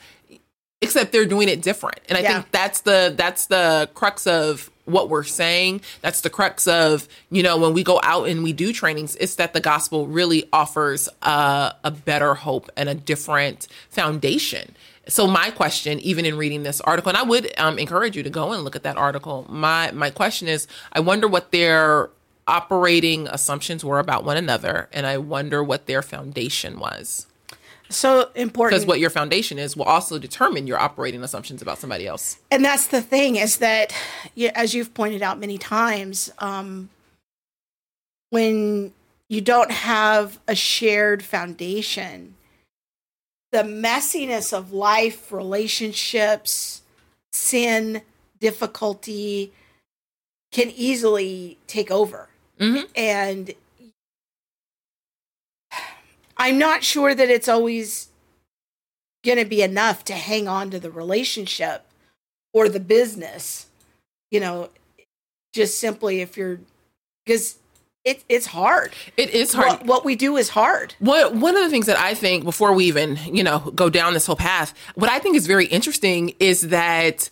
except 0.82 1.12
they're 1.12 1.26
doing 1.26 1.48
it 1.50 1.60
different 1.60 1.98
and 2.08 2.16
i 2.16 2.22
Yeah. 2.22 2.32
think 2.34 2.52
that's 2.52 2.80
the 2.80 3.12
that's 3.14 3.46
the 3.46 3.90
crux 3.92 4.26
of 4.26 4.70
what 4.86 5.10
we're 5.10 5.24
saying 5.24 5.82
that's 6.00 6.22
the 6.22 6.30
crux 6.30 6.66
of 6.66 7.06
you 7.30 7.42
know 7.42 7.58
when 7.58 7.74
we 7.74 7.84
go 7.84 8.00
out 8.02 8.28
and 8.30 8.42
we 8.42 8.54
do 8.54 8.72
trainings 8.72 9.14
it's 9.16 9.34
that 9.34 9.52
the 9.52 9.60
gospel 9.60 10.06
really 10.06 10.48
offers 10.54 11.06
a, 11.20 11.74
a 11.84 11.90
better 11.90 12.32
hope 12.34 12.70
and 12.78 12.88
a 12.88 12.94
different 12.94 13.68
foundation 13.90 14.74
so 15.10 15.26
my 15.26 15.50
question 15.50 15.98
even 16.00 16.24
in 16.24 16.36
reading 16.36 16.62
this 16.62 16.80
article 16.82 17.08
and 17.10 17.18
i 17.18 17.22
would 17.22 17.52
um, 17.58 17.78
encourage 17.78 18.16
you 18.16 18.22
to 18.22 18.30
go 18.30 18.52
and 18.52 18.64
look 18.64 18.76
at 18.76 18.82
that 18.82 18.96
article 18.96 19.44
my 19.48 19.90
my 19.92 20.10
question 20.10 20.48
is 20.48 20.66
i 20.92 21.00
wonder 21.00 21.26
what 21.28 21.50
their 21.50 22.10
operating 22.46 23.28
assumptions 23.28 23.84
were 23.84 23.98
about 23.98 24.24
one 24.24 24.36
another 24.36 24.88
and 24.92 25.06
i 25.06 25.16
wonder 25.18 25.62
what 25.62 25.86
their 25.86 26.02
foundation 26.02 26.78
was 26.78 27.26
So 27.88 28.30
important. 28.34 28.72
because 28.74 28.86
what 28.86 29.00
your 29.00 29.10
foundation 29.10 29.58
is 29.58 29.76
will 29.76 29.84
also 29.84 30.18
determine 30.18 30.66
your 30.66 30.78
operating 30.78 31.22
assumptions 31.22 31.60
about 31.62 31.78
somebody 31.78 32.06
else. 32.06 32.38
and 32.50 32.64
that's 32.64 32.86
the 32.86 33.02
thing 33.02 33.36
is 33.36 33.58
that 33.58 33.92
as 34.54 34.74
you've 34.74 34.94
pointed 34.94 35.22
out 35.22 35.38
many 35.38 35.58
times 35.58 36.30
um, 36.38 36.88
when 38.30 38.92
you 39.28 39.40
don't 39.40 39.70
have 39.70 40.38
a 40.48 40.54
shared 40.56 41.22
foundation 41.22 42.34
the 43.52 43.62
messiness 43.62 44.52
of 44.56 44.72
life 44.72 45.32
relationships 45.32 46.82
sin 47.32 48.02
difficulty 48.40 49.52
can 50.52 50.70
easily 50.70 51.58
take 51.66 51.90
over 51.90 52.28
Mhm. 52.58 52.88
and 52.96 53.54
I'm 56.36 56.58
not 56.58 56.82
sure 56.84 57.14
that 57.14 57.28
it's 57.30 57.48
always 57.48 58.08
going 59.24 59.38
to 59.38 59.44
be 59.44 59.62
enough 59.62 60.04
to 60.06 60.14
hang 60.14 60.48
on 60.48 60.70
to 60.70 60.80
the 60.80 60.90
relationship 60.90 61.84
or 62.54 62.68
the 62.68 62.80
business. 62.80 63.66
You 64.30 64.40
know, 64.40 64.70
just 65.52 65.78
simply 65.78 66.20
if 66.20 66.36
you're 66.36 66.60
because 67.26 67.58
it, 68.04 68.24
it's 68.28 68.46
hard. 68.46 68.92
It 69.16 69.30
is 69.30 69.52
hard. 69.52 69.72
What, 69.72 69.86
what 69.86 70.04
we 70.04 70.16
do 70.16 70.36
is 70.36 70.48
hard. 70.48 70.94
What 71.00 71.34
one 71.34 71.56
of 71.56 71.62
the 71.62 71.70
things 71.70 71.86
that 71.86 71.98
I 71.98 72.14
think 72.14 72.44
before 72.44 72.72
we 72.72 72.86
even 72.86 73.18
you 73.30 73.42
know 73.42 73.58
go 73.74 73.90
down 73.90 74.14
this 74.14 74.26
whole 74.26 74.36
path, 74.36 74.74
what 74.94 75.10
I 75.10 75.18
think 75.18 75.36
is 75.36 75.46
very 75.46 75.66
interesting 75.66 76.34
is 76.38 76.68
that 76.68 77.28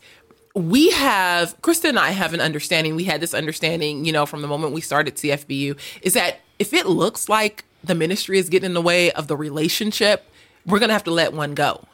we 0.55 0.91
have 0.91 1.59
Krista 1.63 1.89
and 1.89 1.99
I 1.99 2.11
have 2.11 2.35
an 2.35 2.41
understanding. 2.41 2.97
We 2.97 3.05
had 3.05 3.21
this 3.21 3.33
understanding, 3.33 4.05
you 4.05 4.13
know, 4.13 4.27
from 4.27 4.43
the 4.43 4.49
moment 4.49 4.75
we 4.75 4.81
started 4.81 5.17
CFBU, 5.17 5.79
is 6.03 6.15
that 6.15 6.41
if 6.59 6.75
it 6.75 6.87
looks 6.87 7.29
like 7.29 7.65
the 7.83 7.95
ministry 7.95 8.39
is 8.39 8.49
getting 8.49 8.67
in 8.67 8.75
the 8.75 8.83
way 8.83 9.11
of 9.13 9.27
the 9.27 9.37
relationship, 9.37 10.31
we're 10.67 10.81
gonna 10.81 10.93
have 10.93 11.05
to 11.05 11.11
let 11.11 11.33
one 11.33 11.55
go, 11.55 11.85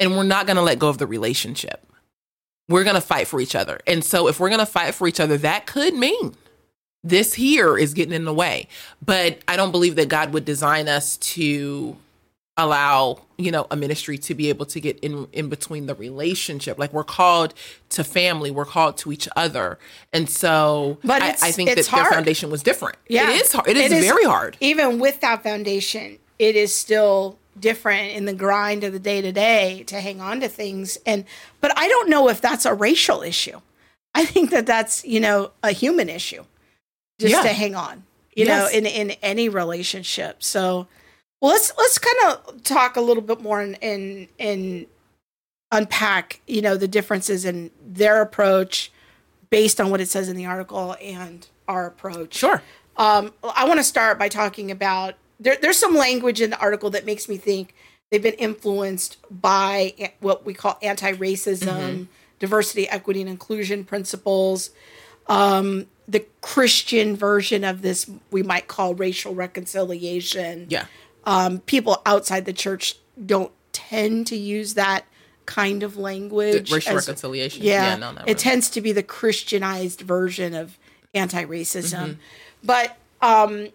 and 0.00 0.16
we're 0.16 0.22
not 0.22 0.46
gonna 0.46 0.62
let 0.62 0.78
go 0.78 0.88
of 0.88 0.96
the 0.98 1.06
relationship. 1.06 1.86
We're 2.68 2.84
gonna 2.84 3.02
fight 3.02 3.28
for 3.28 3.40
each 3.40 3.54
other, 3.54 3.80
and 3.86 4.02
so 4.02 4.26
if 4.28 4.40
we're 4.40 4.50
gonna 4.50 4.64
fight 4.64 4.94
for 4.94 5.06
each 5.06 5.20
other, 5.20 5.36
that 5.38 5.66
could 5.66 5.92
mean 5.92 6.34
this 7.04 7.34
here 7.34 7.76
is 7.76 7.94
getting 7.94 8.14
in 8.14 8.24
the 8.24 8.34
way. 8.34 8.68
But 9.04 9.38
I 9.48 9.56
don't 9.56 9.72
believe 9.72 9.96
that 9.96 10.08
God 10.08 10.32
would 10.32 10.44
design 10.44 10.88
us 10.88 11.16
to 11.18 11.96
allow 12.58 13.18
you 13.38 13.50
know 13.50 13.66
a 13.70 13.76
ministry 13.76 14.18
to 14.18 14.34
be 14.34 14.50
able 14.50 14.66
to 14.66 14.78
get 14.78 14.98
in 15.00 15.26
in 15.32 15.48
between 15.48 15.86
the 15.86 15.94
relationship 15.94 16.78
like 16.78 16.92
we're 16.92 17.02
called 17.02 17.54
to 17.88 18.04
family 18.04 18.50
we're 18.50 18.66
called 18.66 18.98
to 18.98 19.10
each 19.10 19.26
other 19.34 19.78
and 20.12 20.28
so 20.28 20.98
But 21.02 21.22
I, 21.22 21.28
I 21.28 21.50
think 21.50 21.70
that 21.70 21.78
it's 21.78 21.88
their 21.88 22.04
foundation 22.04 22.50
was 22.50 22.62
different 22.62 22.96
Yeah. 23.08 23.30
it 23.30 23.40
is 23.40 23.52
hard 23.54 23.68
it 23.68 23.78
is, 23.78 24.04
very 24.04 24.24
hard 24.24 24.58
Even 24.60 24.98
with 24.98 25.20
that 25.22 25.42
foundation, 25.42 26.18
it 26.38 26.54
is 26.54 26.74
still 26.74 27.38
different 27.58 28.12
in 28.12 28.24
the 28.26 28.34
grind 28.34 28.84
of 28.84 28.92
the 28.92 28.98
day 28.98 29.20
to 29.22 29.32
day 29.32 29.84
to 29.86 30.00
hang 30.00 30.20
on 30.20 30.40
to 30.40 30.48
things. 30.48 30.98
And, 31.06 31.24
but 31.60 31.76
I 31.78 31.88
don't 31.88 32.08
know 32.08 32.28
if 32.28 32.40
that's 32.40 32.64
a 32.64 32.74
racial 32.74 33.22
issue. 33.22 33.60
I 34.14 34.24
think 34.24 34.50
that 34.50 34.66
that's, 34.66 35.04
you 35.04 35.20
know, 35.20 35.52
a 35.62 35.72
human 35.72 36.08
issue 36.08 36.44
just 37.22 37.44
Yeah. 37.44 37.50
to 37.50 37.54
hang 37.54 37.74
on, 37.74 38.04
you 38.34 38.44
Yes. 38.46 38.72
know, 38.72 38.78
in, 38.78 38.86
in 38.86 39.10
any 39.22 39.48
relationship. 39.48 40.42
So, 40.42 40.86
well, 41.40 41.52
let's, 41.52 41.72
let's 41.76 41.98
kind 41.98 42.16
of 42.46 42.62
talk 42.62 42.96
a 42.96 43.00
little 43.00 43.22
bit 43.22 43.40
more 43.40 43.60
and, 43.60 43.76
and, 43.82 44.28
and 44.38 44.86
unpack, 45.70 46.40
you 46.46 46.62
know, 46.62 46.76
the 46.76 46.88
differences 46.88 47.44
in 47.44 47.70
their 47.84 48.20
approach 48.22 48.92
based 49.50 49.80
on 49.80 49.90
what 49.90 50.00
it 50.00 50.08
says 50.08 50.28
in 50.28 50.36
the 50.36 50.46
article 50.46 50.96
and 51.00 51.46
our 51.68 51.86
approach. 51.86 52.34
sure 52.34 52.62
Um, 52.96 53.32
I 53.56 53.64
want 53.66 53.78
to 53.78 53.84
start 53.84 54.18
by 54.18 54.28
talking 54.28 54.70
about 54.70 55.14
there, 55.40 55.56
there's 55.60 55.78
some 55.78 55.94
language 55.96 56.40
in 56.40 56.50
the 56.50 56.58
article 56.58 56.90
that 56.90 57.04
makes 57.04 57.28
me 57.28 57.36
think 57.36 57.74
they've 58.10 58.22
been 58.22 58.34
influenced 58.34 59.16
by 59.30 60.12
what 60.20 60.44
we 60.46 60.54
call 60.54 60.78
anti-racism, 60.82 62.06
diversity, 62.38 62.88
equity, 62.88 63.20
and 63.22 63.30
inclusion 63.30 63.84
principles. 63.84 64.70
Um, 65.26 65.86
the 66.08 66.24
Christian 66.40 67.16
version 67.16 67.64
of 67.64 67.82
this 67.82 68.10
we 68.30 68.42
might 68.42 68.68
call 68.68 68.94
racial 68.94 69.34
reconciliation. 69.34 70.66
yeah 70.68 70.86
Um, 71.24 71.60
people 71.60 72.02
outside 72.04 72.44
the 72.44 72.52
church 72.52 72.96
don't 73.24 73.52
tend 73.72 74.26
to 74.28 74.36
use 74.36 74.74
that 74.74 75.04
kind 75.46 75.82
of 75.82 75.96
language. 75.96 76.70
racial 76.70 76.96
as- 76.96 77.06
reconciliation 77.06 77.62
yeah, 77.62 77.96
no 77.96 78.12
not 78.12 78.22
it 78.22 78.26
really. 78.26 78.34
tends 78.34 78.70
to 78.70 78.80
be 78.80 78.92
the 78.92 79.02
Christianized 79.02 80.00
version 80.02 80.54
of 80.54 80.78
anti-racism. 81.14 81.98
Mm-hmm. 81.98 82.12
But 82.64 82.96
um, 83.20 83.68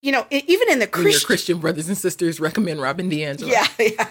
you 0.00 0.10
know, 0.12 0.26
even 0.30 0.68
in 0.70 0.78
the 0.78 0.86
Christian, 0.86 1.26
christian 1.26 1.58
brothers 1.58 1.88
and 1.88 1.96
sisters 1.96 2.40
recommend 2.40 2.80
robin 2.80 3.10
DiAngelo 3.10 3.48
yeah, 3.48 3.66
yeah, 3.78 4.08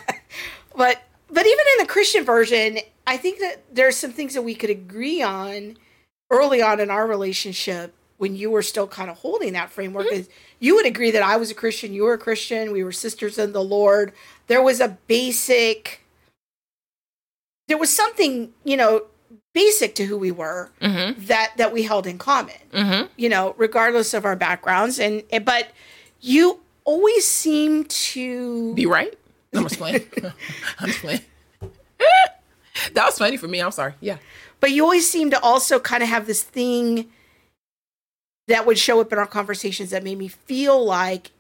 but 0.75 1.01
but 1.30 1.46
even 1.46 1.66
in 1.80 1.86
the 1.86 1.88
Christian 1.88 2.24
version, 2.25 2.80
I 3.08 3.18
think 3.18 3.40
that 3.40 3.63
there's 3.74 3.96
some 3.98 4.12
things 4.12 4.34
that 4.36 4.42
we 4.44 4.54
could 4.56 4.70
agree 4.70 5.22
on 5.22 5.78
early 6.32 6.62
on 6.62 6.80
in 6.80 6.90
our 6.90 7.06
relationship 7.06 7.94
when 8.18 8.36
you 8.36 8.50
were 8.52 8.62
still 8.64 8.88
kind 8.88 9.10
of 9.12 9.18
holding 9.18 9.54
that 9.54 9.70
framework. 9.70 10.06
Mm-hmm. 10.08 10.16
Is 10.22 10.30
you 10.60 10.76
would 10.76 10.86
agree 10.86 11.12
that 11.12 11.22
I 11.24 11.38
was 11.38 11.52
a 11.52 11.56
Christian, 11.56 11.94
you 11.94 12.04
were 12.04 12.14
a 12.14 12.18
Christian, 12.18 12.72
we 12.72 12.84
were 12.84 12.92
sisters 12.92 13.38
in 13.38 13.52
the 13.54 13.64
Lord. 13.64 14.14
There 14.48 14.62
was 14.62 14.80
a 14.80 14.98
basic, 15.08 16.02
there 17.68 17.78
was 17.78 17.90
something 17.96 18.52
you 18.64 18.78
know 18.78 19.04
basic 19.54 19.96
to 19.96 20.06
who 20.06 20.18
we 20.18 20.32
were 20.32 20.70
Mm-hmm. 20.82 21.26
that 21.26 21.54
that 21.58 21.74
we 21.74 21.84
held 21.84 22.08
in 22.08 22.18
common 22.18 22.56
you 23.18 23.30
know 23.30 23.54
regardless 23.58 24.14
of 24.14 24.26
our 24.26 24.36
backgrounds 24.36 25.00
and 25.00 25.24
and- 25.32 25.44
but 25.46 25.72
you 26.22 26.60
always 26.86 27.26
seem 27.28 27.84
to 27.86 28.74
be 28.76 28.86
right 28.86 29.14
i'm 29.54 29.64
just 29.64 29.78
playing 29.78 30.04
i'm 30.80 30.88
just 30.88 31.00
playing 31.00 31.22
that 32.94 33.06
was 33.06 33.18
funny 33.18 33.38
for 33.38 33.48
me 33.48 33.60
i'm 33.62 33.72
sorry 33.72 33.94
yeah 34.00 34.18
but 34.62 34.72
you 34.72 34.84
always 34.84 35.10
seem 35.10 35.30
to 35.32 35.39
also 35.41 35.80
kind 35.80 36.01
of 36.01 36.08
have 36.08 36.27
this 36.27 36.44
thing 36.44 37.10
that 38.48 38.65
would 38.65 38.77
show 38.77 39.01
up 39.01 39.12
in 39.12 39.20
our 39.20 39.27
conversations 39.27 39.89
that 39.89 40.03
made 40.03 40.18
me 40.18 40.30
feel 40.30 40.84
like 40.84 41.32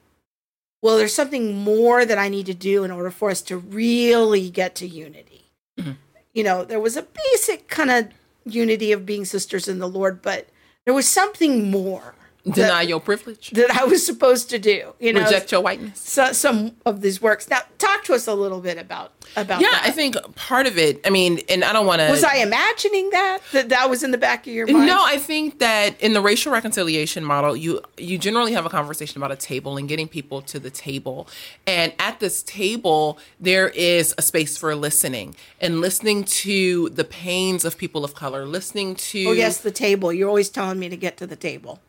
well 0.81 0.97
there's 0.97 1.15
something 1.15 1.55
more 1.55 2.03
that 2.05 2.17
i 2.17 2.27
need 2.27 2.45
to 2.47 2.53
do 2.53 2.83
in 2.83 2.91
order 2.91 3.11
for 3.11 3.29
us 3.29 3.41
to 3.41 3.57
really 3.57 4.49
get 4.49 4.75
to 4.75 4.87
unity. 4.87 5.45
Mm-hmm. 5.79 5.91
You 6.33 6.43
know 6.43 6.65
there 6.65 6.79
was 6.79 6.97
a 6.97 7.07
basic 7.31 7.69
kind 7.69 7.91
of 7.91 8.09
unity 8.45 8.91
of 8.91 9.05
being 9.05 9.23
sisters 9.23 9.67
in 9.67 9.79
the 9.79 9.87
lord 9.87 10.21
but 10.21 10.49
there 10.85 10.93
was 10.93 11.07
something 11.07 11.69
more 11.69 12.15
deny 12.49 12.81
your 12.81 12.99
privilege 12.99 13.51
that 13.51 13.69
i 13.71 13.83
was 13.83 14.05
supposed 14.05 14.49
to 14.49 14.57
do 14.57 14.93
you 14.99 15.13
know 15.13 15.21
reject 15.21 15.51
your 15.51 15.61
whiteness 15.61 15.99
so, 15.99 16.31
some 16.31 16.71
of 16.85 17.01
these 17.01 17.21
works 17.21 17.49
now 17.49 17.59
talk 17.77 18.03
to 18.03 18.13
us 18.13 18.27
a 18.27 18.33
little 18.33 18.59
bit 18.61 18.77
about 18.77 19.11
about 19.35 19.61
yeah 19.61 19.69
that. 19.69 19.83
i 19.85 19.91
think 19.91 20.15
part 20.35 20.65
of 20.65 20.77
it 20.77 20.99
i 21.05 21.09
mean 21.09 21.39
and 21.49 21.63
i 21.63 21.71
don't 21.71 21.85
want 21.85 22.01
to 22.01 22.09
was 22.09 22.23
i 22.23 22.37
imagining 22.37 23.09
that 23.11 23.39
that 23.51 23.69
that 23.69 23.89
was 23.89 24.03
in 24.03 24.11
the 24.11 24.17
back 24.17 24.47
of 24.47 24.53
your 24.53 24.65
mind 24.67 24.85
No, 24.87 25.03
I 25.05 25.17
think 25.17 25.59
that 25.59 25.99
in 26.01 26.13
the 26.13 26.21
racial 26.21 26.51
reconciliation 26.51 27.23
model, 27.23 27.55
you 27.55 27.81
you 27.97 28.17
generally 28.17 28.53
have 28.53 28.65
a 28.65 28.69
conversation 28.69 29.17
about 29.21 29.31
a 29.31 29.35
table 29.35 29.77
and 29.77 29.87
getting 29.87 30.07
people 30.07 30.41
to 30.43 30.59
the 30.59 30.69
table. 30.69 31.27
And 31.67 31.93
at 31.99 32.19
this 32.19 32.43
table, 32.43 33.19
there 33.39 33.69
is 33.69 34.13
a 34.17 34.21
space 34.21 34.57
for 34.57 34.75
listening 34.75 35.35
and 35.59 35.81
listening 35.81 36.23
to 36.23 36.89
the 36.89 37.03
pains 37.03 37.65
of 37.65 37.77
people 37.77 38.03
of 38.03 38.15
color, 38.15 38.45
listening 38.45 38.95
to 38.95 39.25
Oh 39.27 39.31
yes, 39.31 39.57
the 39.61 39.71
table. 39.71 40.11
You're 40.11 40.29
always 40.29 40.49
telling 40.49 40.79
me 40.79 40.89
to 40.89 40.97
get 40.97 41.17
to 41.17 41.27
the 41.27 41.35
table. 41.35 41.79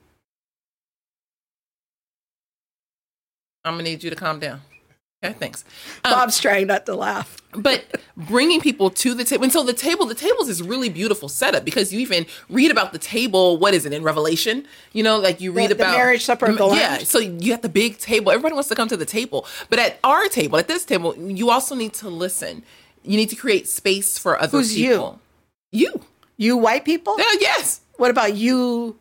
I'm 3.65 3.75
gonna 3.75 3.85
need 3.85 4.03
you 4.03 4.11
to 4.11 4.17
calm 4.17 4.39
down. 4.41 4.61
Okay, 5.25 5.35
thanks. 5.39 5.65
Um, 6.05 6.13
Bob's 6.15 6.41
trying 6.41 6.67
not 6.67 6.85
to 6.87 6.97
laugh. 6.97 7.37
but 7.55 8.01
bringing 8.17 8.61
people 8.61 8.91
to 8.91 9.15
the 9.15 9.23
table 9.25 9.45
and 9.45 9.53
so 9.53 9.63
the 9.63 9.73
table 9.73 10.05
the 10.07 10.15
tables 10.17 10.49
is 10.49 10.61
really 10.63 10.89
beautiful 10.89 11.29
setup 11.29 11.65
because 11.65 11.93
you 11.93 12.01
even 12.01 12.27
read 12.49 12.71
about 12.73 12.93
the 12.93 12.99
table 12.99 13.57
what 13.59 13.73
is 13.75 13.85
it 13.87 13.93
in 13.93 14.03
revelation 14.03 14.67
you 14.95 15.03
know 15.03 15.19
like 15.21 15.39
you 15.41 15.53
read 15.53 15.69
the 15.71 15.75
about 15.75 15.93
the 15.93 15.97
marriage 15.99 16.25
supper 16.25 16.47
of 16.47 16.57
the 16.57 16.65
Lamb. 16.67 16.79
yeah 16.79 16.99
so 16.99 17.19
you 17.19 17.51
got 17.53 17.61
the 17.63 17.69
big 17.69 17.99
table 17.99 18.33
everybody 18.33 18.55
wants 18.55 18.69
to 18.71 18.75
come 18.75 18.89
to 18.89 18.97
the 18.97 19.05
table 19.05 19.47
but 19.69 19.79
at 19.79 19.99
our 20.03 20.29
table 20.29 20.57
at 20.59 20.67
this 20.67 20.85
table 20.87 21.15
you 21.17 21.51
also 21.51 21.75
need 21.75 21.93
to 21.93 22.09
listen 22.09 22.63
you 23.05 23.17
need 23.19 23.29
to 23.29 23.37
create 23.37 23.69
space 23.69 24.19
for 24.19 24.41
other 24.41 24.59
Who's 24.59 24.77
you? 24.79 24.89
people 24.91 25.21
you 25.71 26.01
You 26.39 26.57
white 26.57 26.85
people? 26.87 27.17
yeah, 27.19 27.27
yes 27.39 27.83
What 27.99 28.11
about 28.11 28.35
you? 28.35 28.97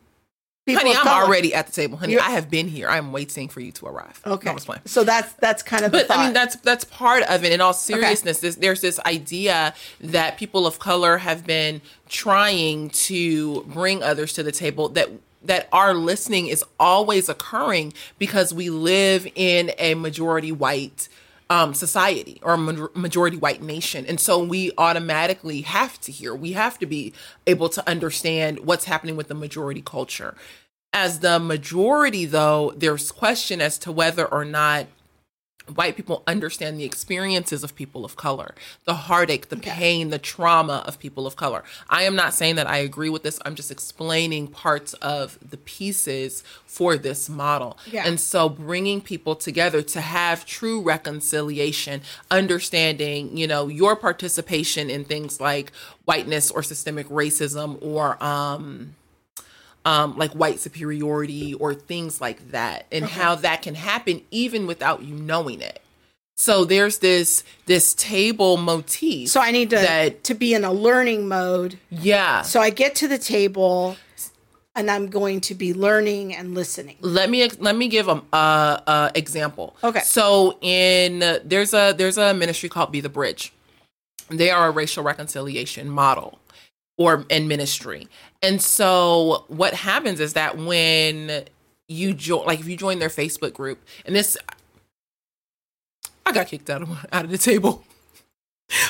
People 0.64 0.82
honey 0.82 0.94
i'm 0.96 1.02
color? 1.02 1.24
already 1.24 1.54
at 1.54 1.66
the 1.66 1.72
table 1.72 1.98
honey 1.98 2.12
You're- 2.12 2.24
i 2.24 2.30
have 2.30 2.48
been 2.48 2.68
here 2.68 2.88
i'm 2.88 3.10
waiting 3.10 3.48
for 3.48 3.60
you 3.60 3.72
to 3.72 3.86
arrive 3.86 4.20
okay. 4.24 4.52
No. 4.52 4.74
So 4.84 5.02
that's 5.02 5.32
that's 5.34 5.62
kind 5.62 5.84
of 5.84 5.90
the 5.92 6.04
but. 6.08 6.16
I 6.16 6.24
mean 6.24 6.32
that's 6.32 6.56
that's 6.56 6.84
part 6.84 7.24
of 7.24 7.44
it. 7.44 7.52
In 7.52 7.60
all 7.60 7.72
seriousness, 7.72 8.38
this, 8.38 8.56
there's 8.56 8.80
this 8.80 9.00
idea 9.00 9.74
that 10.00 10.38
people 10.38 10.66
of 10.66 10.78
color 10.78 11.18
have 11.18 11.44
been 11.46 11.80
trying 12.08 12.90
to 12.90 13.62
bring 13.64 14.02
others 14.02 14.32
to 14.34 14.42
the 14.42 14.52
table 14.52 14.88
that 14.90 15.08
that 15.44 15.68
our 15.72 15.94
listening 15.94 16.46
is 16.46 16.64
always 16.78 17.28
occurring 17.28 17.92
because 18.18 18.54
we 18.54 18.70
live 18.70 19.26
in 19.34 19.72
a 19.78 19.94
majority 19.94 20.52
white 20.52 21.08
um, 21.52 21.74
society 21.74 22.40
or 22.42 22.56
majority 22.56 23.36
white 23.36 23.62
nation. 23.62 24.06
And 24.06 24.18
so 24.18 24.42
we 24.42 24.72
automatically 24.78 25.60
have 25.60 26.00
to 26.00 26.10
hear, 26.10 26.34
we 26.34 26.52
have 26.52 26.78
to 26.78 26.86
be 26.86 27.12
able 27.46 27.68
to 27.68 27.86
understand 27.86 28.60
what's 28.60 28.86
happening 28.86 29.16
with 29.16 29.28
the 29.28 29.34
majority 29.34 29.82
culture. 29.82 30.34
As 30.94 31.20
the 31.20 31.38
majority, 31.38 32.24
though, 32.24 32.72
there's 32.74 33.12
question 33.12 33.60
as 33.60 33.78
to 33.80 33.92
whether 33.92 34.24
or 34.24 34.46
not 34.46 34.86
white 35.74 35.96
people 35.96 36.22
understand 36.26 36.78
the 36.78 36.84
experiences 36.84 37.64
of 37.64 37.74
people 37.74 38.04
of 38.04 38.16
color, 38.16 38.54
the 38.84 38.94
heartache, 38.94 39.48
the 39.48 39.56
pain, 39.56 40.10
the 40.10 40.18
trauma 40.18 40.84
of 40.86 40.98
people 40.98 41.26
of 41.26 41.36
color. 41.36 41.64
I 41.88 42.02
am 42.02 42.16
not 42.16 42.34
saying 42.34 42.56
that 42.56 42.66
I 42.66 42.78
agree 42.78 43.08
with 43.08 43.22
this. 43.22 43.38
I'm 43.44 43.54
just 43.54 43.70
explaining 43.70 44.48
parts 44.48 44.94
of 44.94 45.38
the 45.46 45.56
pieces 45.56 46.42
for 46.66 46.96
this 46.96 47.28
model. 47.28 47.78
Yeah. 47.90 48.04
And 48.06 48.18
so 48.18 48.48
bringing 48.48 49.00
people 49.00 49.36
together 49.36 49.82
to 49.82 50.00
have 50.00 50.46
true 50.46 50.80
reconciliation, 50.80 52.02
understanding, 52.30 53.36
you 53.36 53.46
know, 53.46 53.68
your 53.68 53.96
participation 53.96 54.90
in 54.90 55.04
things 55.04 55.40
like 55.40 55.72
whiteness 56.04 56.50
or 56.50 56.62
systemic 56.62 57.08
racism 57.08 57.78
or 57.80 58.22
um 58.22 58.94
um, 59.84 60.16
like 60.16 60.32
white 60.32 60.60
superiority 60.60 61.54
or 61.54 61.74
things 61.74 62.20
like 62.20 62.50
that, 62.50 62.86
and 62.92 63.04
okay. 63.04 63.14
how 63.14 63.34
that 63.36 63.62
can 63.62 63.74
happen 63.74 64.22
even 64.30 64.66
without 64.66 65.02
you 65.02 65.14
knowing 65.14 65.60
it. 65.60 65.82
So 66.36 66.64
there's 66.64 66.98
this 66.98 67.44
this 67.66 67.94
table 67.94 68.56
motif. 68.56 69.28
So 69.28 69.40
I 69.40 69.50
need 69.50 69.70
to 69.70 69.76
that, 69.76 70.24
to 70.24 70.34
be 70.34 70.54
in 70.54 70.64
a 70.64 70.72
learning 70.72 71.28
mode. 71.28 71.78
Yeah. 71.90 72.42
So 72.42 72.60
I 72.60 72.70
get 72.70 72.94
to 72.96 73.08
the 73.08 73.18
table 73.18 73.96
and 74.74 74.90
I'm 74.90 75.08
going 75.08 75.40
to 75.42 75.54
be 75.54 75.74
learning 75.74 76.34
and 76.34 76.54
listening. 76.54 76.96
Let 77.00 77.30
me 77.30 77.48
let 77.58 77.76
me 77.76 77.88
give 77.88 78.08
a, 78.08 78.22
a, 78.32 78.82
a 78.86 79.10
example. 79.14 79.76
Okay. 79.84 80.00
So 80.00 80.58
in 80.60 81.20
there's 81.44 81.74
a 81.74 81.92
there's 81.92 82.18
a 82.18 82.34
ministry 82.34 82.68
called 82.68 82.90
Be 82.90 83.00
the 83.00 83.08
Bridge. 83.08 83.52
They 84.28 84.50
are 84.50 84.68
a 84.68 84.70
racial 84.70 85.04
reconciliation 85.04 85.90
model 85.90 86.38
or 86.96 87.24
in 87.28 87.48
ministry. 87.48 88.08
And 88.42 88.60
so 88.60 89.44
what 89.48 89.74
happens 89.74 90.20
is 90.20 90.34
that 90.34 90.58
when 90.58 91.44
you 91.88 92.14
join 92.14 92.46
like 92.46 92.60
if 92.60 92.68
you 92.68 92.76
join 92.76 92.98
their 92.98 93.08
Facebook 93.08 93.52
group 93.52 93.82
and 94.06 94.14
this 94.14 94.36
I 96.24 96.32
got 96.32 96.46
kicked 96.46 96.70
out 96.70 96.82
of 96.82 97.06
out 97.12 97.24
of 97.24 97.30
the 97.30 97.38
table. 97.38 97.84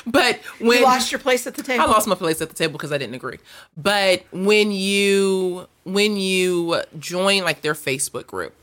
But 0.06 0.37
when 0.61 0.78
you 0.78 0.85
lost 0.85 1.11
your 1.11 1.18
place 1.18 1.44
at 1.49 1.56
the 1.56 1.62
table, 1.62 1.82
I 1.82 1.87
lost 1.87 2.06
my 2.06 2.14
place 2.14 2.40
at 2.40 2.49
the 2.49 2.54
table 2.54 2.75
because 2.75 2.92
I 2.92 2.99
didn't 2.99 3.16
agree. 3.16 3.38
But 3.76 4.23
when 4.30 4.71
you 4.71 5.66
when 5.82 6.16
you 6.16 6.82
join 7.00 7.42
like 7.42 7.62
their 7.62 7.75
Facebook 7.75 8.28
group, 8.28 8.54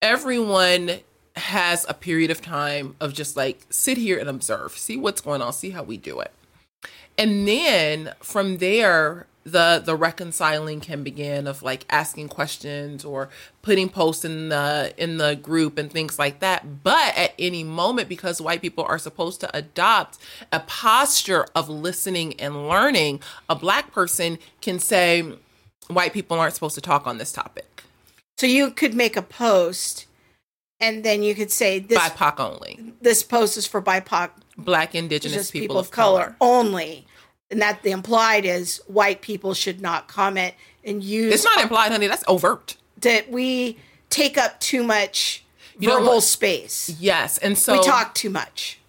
everyone 0.00 1.00
has 1.34 1.84
a 1.88 1.94
period 1.94 2.30
of 2.30 2.42
time 2.42 2.94
of 3.00 3.12
just 3.12 3.36
like 3.36 3.66
sit 3.70 3.98
here 3.98 4.18
and 4.18 4.28
observe, 4.28 4.78
see 4.78 4.96
what's 4.96 5.20
going 5.20 5.42
on, 5.42 5.52
see 5.52 5.70
how 5.70 5.82
we 5.82 5.96
do 5.96 6.20
it. 6.20 6.30
And 7.18 7.46
then 7.46 8.12
from 8.20 8.58
there, 8.58 9.26
the 9.44 9.82
the 9.84 9.96
reconciling 9.96 10.80
can 10.80 11.02
begin 11.02 11.46
of 11.46 11.62
like 11.62 11.84
asking 11.90 12.28
questions 12.28 13.04
or 13.04 13.28
putting 13.60 13.88
posts 13.88 14.24
in 14.24 14.50
the 14.50 14.94
in 14.96 15.16
the 15.16 15.34
group 15.34 15.78
and 15.78 15.90
things 15.90 16.16
like 16.16 16.38
that 16.38 16.84
but 16.84 17.16
at 17.16 17.34
any 17.40 17.64
moment 17.64 18.08
because 18.08 18.40
white 18.40 18.62
people 18.62 18.84
are 18.84 18.98
supposed 18.98 19.40
to 19.40 19.56
adopt 19.56 20.16
a 20.52 20.60
posture 20.60 21.44
of 21.56 21.68
listening 21.68 22.38
and 22.38 22.68
learning 22.68 23.20
a 23.48 23.56
black 23.56 23.90
person 23.90 24.38
can 24.60 24.78
say 24.78 25.28
white 25.88 26.12
people 26.12 26.38
aren't 26.38 26.54
supposed 26.54 26.76
to 26.76 26.80
talk 26.80 27.04
on 27.04 27.18
this 27.18 27.32
topic 27.32 27.82
so 28.38 28.46
you 28.46 28.70
could 28.70 28.94
make 28.94 29.16
a 29.16 29.22
post 29.22 30.06
and 30.82 31.04
then 31.04 31.22
you 31.22 31.34
could 31.36 31.52
say 31.52 31.78
this 31.78 31.96
BIPOC 31.96 32.40
only. 32.40 32.92
This 33.00 33.22
post 33.22 33.56
is 33.56 33.66
for 33.68 33.80
BIPOC, 33.80 34.30
Black 34.56 34.94
Indigenous 34.94 35.50
people, 35.50 35.62
people, 35.62 35.78
of, 35.78 35.90
color. 35.90 36.20
color 36.24 36.36
only 36.40 37.06
and 37.52 37.60
that 37.60 37.82
the 37.82 37.90
implied 37.90 38.44
is 38.44 38.80
white 38.86 39.20
people 39.20 39.54
should 39.54 39.80
not 39.80 40.08
comment 40.08 40.54
and 40.84 41.04
use. 41.04 41.32
It's 41.32 41.44
not 41.44 41.60
implied, 41.62 41.92
honey. 41.92 42.06
That's 42.08 42.24
overt. 42.26 42.76
That 43.02 43.30
we 43.30 43.76
take 44.10 44.38
up 44.38 44.58
too 44.58 44.82
much 44.82 45.44
you 45.78 45.90
verbal 45.90 46.20
space. 46.22 46.96
Yes, 46.98 47.38
and 47.38 47.56
so 47.56 47.78
we 47.78 47.84
talk 47.84 48.14
too 48.14 48.30
much. 48.30 48.80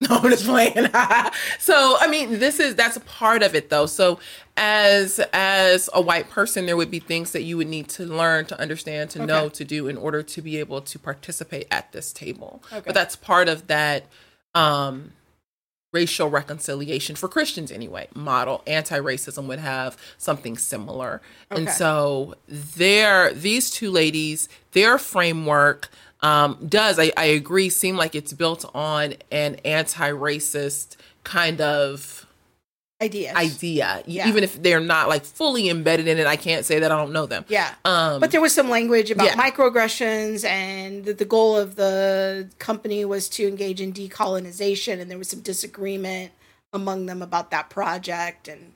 No, 0.08 0.16
I'm 0.16 0.30
just 0.30 0.46
playing. 0.46 0.72
so, 1.58 1.96
I 2.00 2.06
mean, 2.08 2.38
this 2.38 2.58
is 2.58 2.74
that's 2.74 2.96
a 2.96 3.00
part 3.00 3.42
of 3.42 3.54
it, 3.54 3.68
though. 3.68 3.84
So, 3.84 4.18
as 4.56 5.20
as 5.34 5.90
a 5.92 6.00
white 6.00 6.30
person, 6.30 6.64
there 6.64 6.76
would 6.76 6.90
be 6.90 7.00
things 7.00 7.32
that 7.32 7.42
you 7.42 7.58
would 7.58 7.68
need 7.68 7.88
to 7.90 8.06
learn, 8.06 8.46
to 8.46 8.58
understand, 8.58 9.10
to 9.10 9.18
okay. 9.18 9.26
know, 9.26 9.50
to 9.50 9.62
do 9.62 9.88
in 9.88 9.98
order 9.98 10.22
to 10.22 10.40
be 10.40 10.56
able 10.56 10.80
to 10.80 10.98
participate 10.98 11.66
at 11.70 11.92
this 11.92 12.14
table. 12.14 12.62
Okay. 12.72 12.82
But 12.86 12.94
that's 12.94 13.14
part 13.14 13.50
of 13.50 13.66
that 13.66 14.06
um, 14.54 15.12
racial 15.92 16.30
reconciliation 16.30 17.14
for 17.14 17.28
Christians, 17.28 17.70
anyway. 17.70 18.08
Model 18.14 18.62
anti-racism 18.66 19.46
would 19.48 19.58
have 19.58 19.98
something 20.16 20.56
similar, 20.56 21.20
okay. 21.52 21.60
and 21.60 21.70
so 21.70 22.36
there, 22.48 23.34
these 23.34 23.70
two 23.70 23.90
ladies, 23.90 24.48
their 24.72 24.96
framework 24.96 25.90
um, 26.22 26.58
does, 26.66 26.98
I, 26.98 27.12
I 27.16 27.24
agree, 27.26 27.70
seem 27.70 27.96
like 27.96 28.14
it's 28.14 28.32
built 28.32 28.68
on 28.74 29.14
an 29.30 29.56
anti 29.64 30.10
racist 30.10 30.96
kind 31.24 31.60
of 31.60 32.26
idea 33.02 33.32
idea 33.34 34.02
yeah. 34.06 34.28
even 34.28 34.44
if 34.44 34.62
they're 34.62 34.78
not 34.78 35.08
like 35.08 35.24
fully 35.24 35.70
embedded 35.70 36.06
in 36.06 36.18
it 36.18 36.26
i 36.26 36.36
can't 36.36 36.66
say 36.66 36.80
that 36.80 36.92
i 36.92 36.96
don't 36.96 37.12
know 37.12 37.24
them 37.24 37.44
yeah 37.48 37.74
um, 37.86 38.20
but 38.20 38.30
there 38.30 38.42
was 38.42 38.54
some 38.54 38.68
language 38.68 39.10
about 39.10 39.24
yeah. 39.24 39.34
microaggressions 39.36 40.44
and 40.44 41.06
the 41.06 41.24
goal 41.24 41.56
of 41.56 41.76
the 41.76 42.48
company 42.58 43.04
was 43.06 43.28
to 43.28 43.48
engage 43.48 43.80
in 43.80 43.90
decolonization 43.90 45.00
and 45.00 45.10
there 45.10 45.16
was 45.16 45.28
some 45.28 45.40
disagreement 45.40 46.30
among 46.74 47.06
them 47.06 47.22
about 47.22 47.50
that 47.50 47.70
project 47.70 48.48
and 48.48 48.74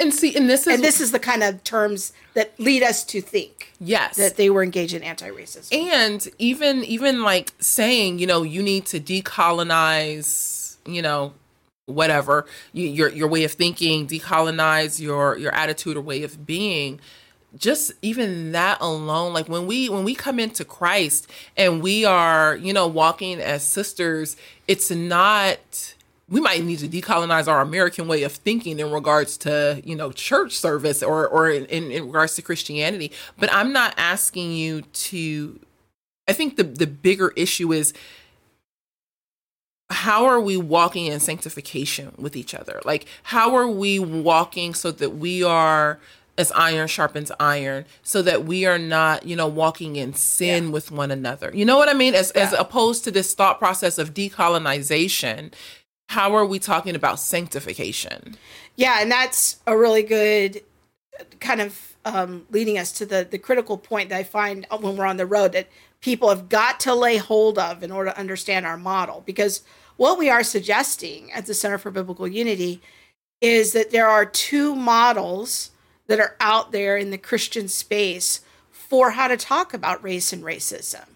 and 0.00 0.12
see, 0.12 0.36
and 0.36 0.48
this 0.48 0.66
is 0.66 0.74
and 0.74 0.84
this 0.84 1.00
is 1.00 1.12
the 1.12 1.18
kind 1.18 1.42
of 1.42 1.64
terms 1.64 2.12
that 2.34 2.58
lead 2.58 2.82
us 2.82 3.04
to 3.04 3.20
think, 3.20 3.72
yes, 3.80 4.16
that 4.16 4.36
they 4.36 4.50
were 4.50 4.62
engaged 4.62 4.94
in 4.94 5.02
anti-racism. 5.02 5.72
And 5.74 6.28
even 6.38 6.84
even 6.84 7.22
like 7.22 7.52
saying, 7.58 8.18
you 8.18 8.26
know, 8.26 8.42
you 8.42 8.62
need 8.62 8.86
to 8.86 9.00
decolonize, 9.00 10.76
you 10.86 11.02
know, 11.02 11.34
whatever 11.86 12.46
you, 12.72 12.88
your 12.88 13.08
your 13.08 13.28
way 13.28 13.44
of 13.44 13.52
thinking, 13.52 14.06
decolonize 14.06 15.00
your 15.00 15.36
your 15.36 15.54
attitude 15.54 15.96
or 15.96 16.00
way 16.00 16.22
of 16.22 16.46
being. 16.46 17.00
Just 17.54 17.92
even 18.00 18.52
that 18.52 18.78
alone, 18.80 19.34
like 19.34 19.46
when 19.46 19.66
we 19.66 19.90
when 19.90 20.04
we 20.04 20.14
come 20.14 20.38
into 20.38 20.64
Christ 20.64 21.30
and 21.54 21.82
we 21.82 22.04
are, 22.04 22.56
you 22.56 22.72
know, 22.72 22.86
walking 22.86 23.40
as 23.40 23.62
sisters, 23.62 24.38
it's 24.66 24.90
not 24.90 25.94
we 26.32 26.40
might 26.40 26.64
need 26.64 26.78
to 26.78 26.88
decolonize 26.88 27.46
our 27.46 27.60
American 27.60 28.08
way 28.08 28.22
of 28.22 28.32
thinking 28.32 28.80
in 28.80 28.90
regards 28.90 29.36
to, 29.36 29.82
you 29.84 29.94
know, 29.94 30.10
church 30.12 30.56
service 30.56 31.02
or 31.02 31.28
or 31.28 31.50
in, 31.50 31.66
in, 31.66 32.06
regards 32.06 32.34
to 32.36 32.42
Christianity. 32.42 33.12
But 33.38 33.52
I'm 33.52 33.70
not 33.70 33.92
asking 33.98 34.52
you 34.52 34.80
to 34.80 35.60
I 36.26 36.32
think 36.32 36.56
the 36.56 36.64
the 36.64 36.86
bigger 36.86 37.34
issue 37.36 37.70
is 37.74 37.92
how 39.90 40.24
are 40.24 40.40
we 40.40 40.56
walking 40.56 41.04
in 41.04 41.20
sanctification 41.20 42.14
with 42.16 42.34
each 42.34 42.54
other? 42.54 42.80
Like 42.86 43.04
how 43.24 43.54
are 43.54 43.68
we 43.68 43.98
walking 43.98 44.72
so 44.72 44.90
that 44.90 45.10
we 45.10 45.44
are 45.44 46.00
as 46.38 46.50
iron 46.52 46.88
sharpens 46.88 47.30
iron 47.38 47.84
so 48.02 48.22
that 48.22 48.46
we 48.46 48.64
are 48.64 48.78
not 48.78 49.26
you 49.26 49.36
know 49.36 49.46
walking 49.46 49.96
in 49.96 50.14
sin 50.14 50.64
yeah. 50.64 50.70
with 50.70 50.90
one 50.90 51.10
another 51.10 51.50
you 51.52 51.62
know 51.62 51.76
what 51.76 51.90
i 51.90 51.92
mean 51.92 52.14
as 52.14 52.32
yeah. 52.34 52.42
as 52.42 52.54
opposed 52.54 53.04
to 53.04 53.10
this 53.10 53.34
thought 53.34 53.58
process 53.58 53.98
of 53.98 54.14
decolonization 54.14 55.52
how 56.12 56.36
are 56.36 56.44
we 56.44 56.58
talking 56.58 56.94
about 56.94 57.18
sanctification? 57.18 58.36
Yeah, 58.76 58.98
and 59.00 59.10
that's 59.10 59.60
a 59.66 59.76
really 59.76 60.02
good 60.02 60.62
kind 61.40 61.62
of 61.62 61.96
um, 62.04 62.46
leading 62.50 62.76
us 62.76 62.92
to 62.92 63.06
the 63.06 63.26
the 63.28 63.38
critical 63.38 63.78
point 63.78 64.10
that 64.10 64.18
I 64.18 64.22
find 64.22 64.66
when 64.70 64.96
we're 64.96 65.06
on 65.06 65.16
the 65.16 65.26
road 65.26 65.52
that 65.52 65.68
people 66.02 66.28
have 66.28 66.50
got 66.50 66.80
to 66.80 66.94
lay 66.94 67.16
hold 67.16 67.58
of 67.58 67.82
in 67.82 67.90
order 67.90 68.10
to 68.10 68.18
understand 68.18 68.66
our 68.66 68.76
model. 68.76 69.22
Because 69.24 69.62
what 69.96 70.18
we 70.18 70.28
are 70.28 70.42
suggesting 70.42 71.32
at 71.32 71.46
the 71.46 71.54
Center 71.54 71.78
for 71.78 71.90
Biblical 71.90 72.28
Unity 72.28 72.82
is 73.40 73.72
that 73.72 73.90
there 73.90 74.08
are 74.08 74.26
two 74.26 74.74
models 74.74 75.70
that 76.08 76.20
are 76.20 76.36
out 76.40 76.72
there 76.72 76.98
in 76.98 77.10
the 77.10 77.18
Christian 77.18 77.68
space 77.68 78.40
for 78.70 79.12
how 79.12 79.28
to 79.28 79.36
talk 79.38 79.72
about 79.72 80.04
race 80.04 80.30
and 80.30 80.44
racism. 80.44 81.06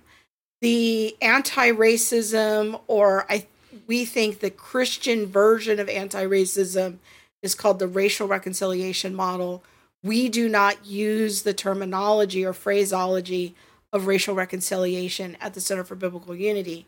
The 0.63 1.17
anti 1.21 1.71
racism, 1.71 2.81
or 2.87 3.27
I 3.31 3.47
we 3.87 4.05
think 4.05 4.41
the 4.41 4.51
Christian 4.51 5.27
version 5.27 5.79
of 5.79 5.89
anti 5.89 6.25
racism 6.25 6.99
is 7.43 7.55
called 7.55 7.79
the 7.79 7.87
racial 7.87 8.27
reconciliation 8.27 9.15
model. 9.15 9.63
We 10.03 10.29
do 10.29 10.49
not 10.49 10.87
use 10.87 11.43
the 11.43 11.55
terminology 11.55 12.45
or 12.45 12.53
phraseology 12.53 13.55
of 13.93 14.07
racial 14.07 14.35
reconciliation 14.35 15.37
at 15.41 15.55
the 15.55 15.61
Center 15.61 15.85
for 15.85 15.95
Biblical 15.95 16.35
Unity. 16.35 16.87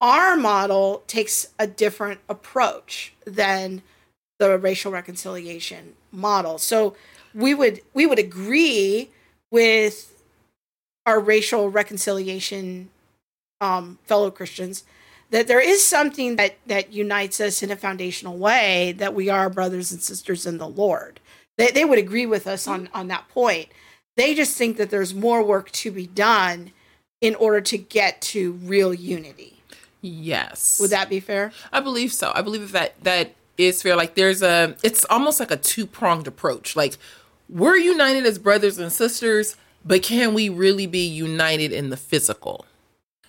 Our 0.00 0.36
model 0.36 1.02
takes 1.06 1.48
a 1.58 1.66
different 1.66 2.20
approach 2.28 3.12
than 3.24 3.82
the 4.38 4.58
racial 4.58 4.90
reconciliation 4.90 5.94
model. 6.10 6.58
So 6.58 6.96
we 7.34 7.54
would 7.54 7.80
we 7.94 8.06
would 8.06 8.18
agree 8.18 9.10
with 9.50 10.22
our 11.06 11.20
racial 11.20 11.70
reconciliation 11.70 12.90
um, 13.60 13.98
fellow 14.04 14.30
Christians 14.30 14.84
that 15.32 15.48
there 15.48 15.60
is 15.60 15.84
something 15.84 16.36
that 16.36 16.56
that 16.66 16.92
unites 16.92 17.40
us 17.40 17.62
in 17.62 17.70
a 17.72 17.76
foundational 17.76 18.36
way 18.36 18.92
that 18.98 19.14
we 19.14 19.28
are 19.28 19.50
brothers 19.50 19.90
and 19.90 20.00
sisters 20.00 20.46
in 20.46 20.58
the 20.58 20.68
Lord. 20.68 21.18
They 21.58 21.68
they 21.72 21.84
would 21.84 21.98
agree 21.98 22.26
with 22.26 22.46
us 22.46 22.68
on 22.68 22.88
on 22.94 23.08
that 23.08 23.28
point. 23.28 23.68
They 24.16 24.34
just 24.34 24.56
think 24.56 24.76
that 24.76 24.90
there's 24.90 25.14
more 25.14 25.42
work 25.42 25.70
to 25.72 25.90
be 25.90 26.06
done 26.06 26.70
in 27.20 27.34
order 27.34 27.60
to 27.62 27.78
get 27.78 28.20
to 28.20 28.52
real 28.52 28.92
unity. 28.92 29.58
Yes. 30.02 30.78
Would 30.80 30.90
that 30.90 31.08
be 31.08 31.20
fair? 31.20 31.52
I 31.72 31.80
believe 31.80 32.12
so. 32.12 32.30
I 32.34 32.42
believe 32.42 32.72
that 32.72 33.02
that 33.04 33.34
is 33.56 33.82
fair. 33.82 33.96
Like 33.96 34.14
there's 34.14 34.42
a 34.42 34.76
it's 34.82 35.06
almost 35.08 35.40
like 35.40 35.50
a 35.50 35.56
two-pronged 35.56 36.26
approach. 36.26 36.76
Like 36.76 36.98
we're 37.48 37.76
united 37.76 38.26
as 38.26 38.38
brothers 38.38 38.78
and 38.78 38.92
sisters, 38.92 39.56
but 39.84 40.02
can 40.02 40.34
we 40.34 40.50
really 40.50 40.86
be 40.86 41.06
united 41.06 41.72
in 41.72 41.88
the 41.90 41.96
physical? 41.96 42.66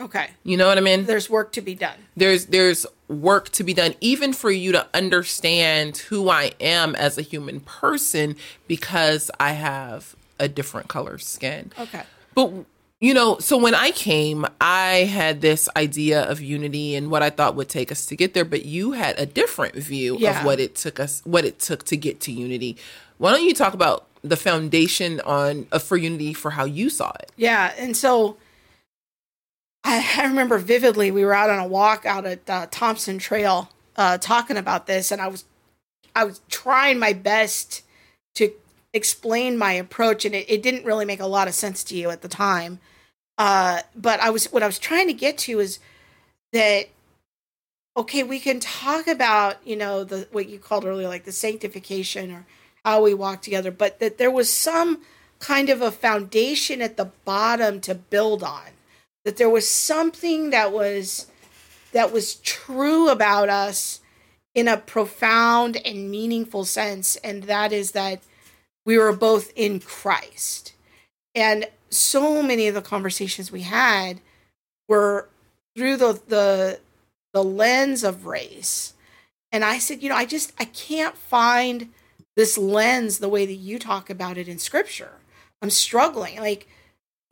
Okay. 0.02 0.30
You 0.44 0.58
know 0.58 0.68
what 0.68 0.78
I 0.78 0.82
mean? 0.82 1.06
There's 1.06 1.30
work 1.30 1.52
to 1.54 1.62
be 1.62 1.76
done. 1.76 1.98
There's 2.18 2.48
there's 2.48 2.86
work 3.08 3.50
to 3.50 3.64
be 3.64 3.74
done 3.74 3.94
even 4.02 4.34
for 4.34 4.50
you 4.50 4.72
to 4.72 4.88
understand 4.94 5.98
who 5.98 6.30
I 6.30 6.52
am 6.60 6.96
as 6.96 7.18
a 7.18 7.22
human 7.22 7.60
person 7.60 8.36
because 8.68 9.30
I 9.40 9.52
have 9.52 10.16
a 10.40 10.48
different 10.48 10.88
color 10.88 11.18
skin. 11.20 11.72
Okay. 11.80 12.02
But 12.34 12.52
you 13.00 13.14
know, 13.14 13.38
so 13.38 13.58
when 13.58 13.76
I 13.76 13.92
came, 13.92 14.46
I 14.62 15.04
had 15.04 15.42
this 15.42 15.68
idea 15.76 16.24
of 16.24 16.40
unity 16.42 16.96
and 16.96 17.12
what 17.12 17.22
I 17.22 17.30
thought 17.30 17.56
would 17.56 17.70
take 17.70 17.92
us 17.92 18.06
to 18.08 18.16
get 18.16 18.34
there, 18.34 18.46
but 18.46 18.66
you 18.66 18.94
had 18.94 19.20
a 19.20 19.26
different 19.26 19.76
view 19.76 20.18
Yeah. 20.18 20.40
of 20.40 20.46
what 20.46 20.60
it 20.60 20.74
took 20.76 21.00
us 21.00 21.22
what 21.26 21.46
it 21.46 21.60
took 21.60 21.84
to 21.86 21.98
get 21.98 22.20
to 22.22 22.32
unity. 22.32 22.78
Why 23.20 23.32
don't 23.32 23.44
you 23.46 23.54
talk 23.54 23.74
about 23.76 24.08
the 24.24 24.38
foundation 24.38 25.20
on 25.22 25.68
uh, 25.72 25.78
for 25.80 25.98
unity 25.98 26.34
for 26.34 26.52
how 26.52 26.66
you 26.66 26.90
saw 26.90 27.12
it? 27.20 27.32
Yeah, 27.38 27.74
and 27.78 27.96
so 27.96 28.38
I, 29.84 30.16
I 30.18 30.26
remember 30.26 30.58
vividly 30.58 31.12
we 31.12 31.26
were 31.26 31.34
out 31.34 31.50
on 31.50 31.60
a 31.60 31.68
walk 31.68 32.06
out 32.06 32.26
at 32.26 32.50
uh, 32.50 32.68
Thompson 32.72 33.18
Trail 33.18 33.70
uh, 33.96 34.18
talking 34.18 34.58
about 34.58 34.88
this, 34.88 35.12
and 35.12 35.22
I 35.22 35.28
was 35.28 35.46
I 36.16 36.24
was 36.24 36.42
trying 36.50 37.00
my 37.00 37.14
best 37.14 37.84
to 38.36 38.52
explain 38.94 39.58
my 39.58 39.74
approach, 39.74 40.26
and 40.26 40.36
it, 40.36 40.50
it 40.50 40.64
didn't 40.64 40.86
really 40.86 41.06
make 41.06 41.20
a 41.20 41.28
lot 41.28 41.48
of 41.48 41.54
sense 41.54 41.84
to 41.86 41.96
you 41.96 42.10
at 42.10 42.22
the 42.22 42.28
time. 42.28 42.80
Uh, 43.38 43.82
but 43.96 44.20
I 44.20 44.30
was 44.30 44.46
what 44.46 44.64
I 44.64 44.68
was 44.68 44.80
trying 44.80 45.08
to 45.08 45.14
get 45.14 45.38
to 45.40 45.60
is 45.60 45.80
that 46.54 46.90
okay, 47.96 48.24
we 48.24 48.40
can 48.40 48.60
talk 48.60 49.08
about 49.08 49.58
you 49.66 49.76
know 49.76 50.04
the 50.04 50.28
what 50.32 50.50
you 50.50 50.60
called 50.60 50.86
earlier 50.86 51.08
like 51.08 51.26
the 51.26 51.32
sanctification 51.32 52.32
or 52.32 52.46
how 52.86 53.02
we 53.02 53.14
walk 53.14 53.42
together, 53.42 53.72
but 53.72 54.00
that 54.00 54.18
there 54.18 54.32
was 54.32 54.52
some 54.52 55.02
kind 55.40 55.70
of 55.70 55.82
a 55.82 55.92
foundation 55.92 56.82
at 56.82 56.96
the 56.96 57.12
bottom 57.26 57.82
to 57.82 57.94
build 57.96 58.44
on. 58.44 58.70
That 59.26 59.38
there 59.38 59.50
was 59.50 59.70
something 59.70 60.50
that 60.50 60.72
was 60.72 61.28
that 61.92 62.12
was 62.12 62.36
true 62.36 63.10
about 63.10 63.50
us 63.50 64.02
in 64.56 64.68
a 64.68 64.78
profound 64.78 65.78
and 65.86 66.12
meaningful 66.12 66.66
sense, 66.66 67.16
and 67.18 67.44
that 67.44 67.72
is 67.72 67.92
that 67.92 68.22
we 68.86 68.98
were 68.98 69.14
both 69.14 69.52
in 69.56 69.80
Christ. 69.80 70.74
And 71.34 71.68
so 71.90 72.44
many 72.44 72.68
of 72.68 72.76
the 72.76 72.82
conversations 72.82 73.52
we 73.52 73.62
had 73.62 74.20
were 74.88 75.30
through 75.76 75.98
the 75.98 76.22
the 76.28 76.80
the 77.34 77.44
lens 77.44 78.04
of 78.04 78.26
race. 78.26 78.94
And 79.52 79.64
I 79.64 79.78
said, 79.78 80.02
you 80.02 80.10
know, 80.10 80.16
I 80.16 80.26
just 80.26 80.54
I 80.60 80.66
can't 80.66 81.18
find 81.18 81.90
this 82.36 82.58
lens 82.58 83.20
the 83.20 83.30
way 83.30 83.46
that 83.46 83.54
you 83.54 83.80
talk 83.80 84.10
about 84.10 84.38
it 84.38 84.48
in 84.48 84.60
scripture. 84.60 85.14
I'm 85.62 85.70
struggling. 85.70 86.40
Like 86.40 86.68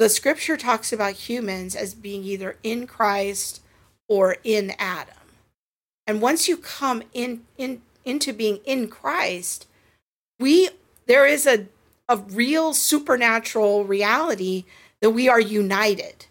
the 0.01 0.09
scripture 0.09 0.57
talks 0.57 0.91
about 0.91 1.13
humans 1.13 1.75
as 1.75 1.93
being 1.93 2.23
either 2.23 2.57
in 2.63 2.87
Christ 2.87 3.61
or 4.09 4.37
in 4.43 4.73
Adam. 4.79 5.13
And 6.07 6.19
once 6.19 6.47
you 6.47 6.57
come 6.57 7.03
in 7.13 7.43
in 7.55 7.83
into 8.03 8.33
being 8.33 8.61
in 8.65 8.87
Christ, 8.87 9.67
we 10.39 10.69
there 11.05 11.27
is 11.27 11.45
a 11.45 11.67
a 12.09 12.17
real 12.17 12.73
supernatural 12.73 13.85
reality 13.85 14.65
that 15.01 15.11
we 15.11 15.29
are 15.29 15.39
united, 15.39 16.25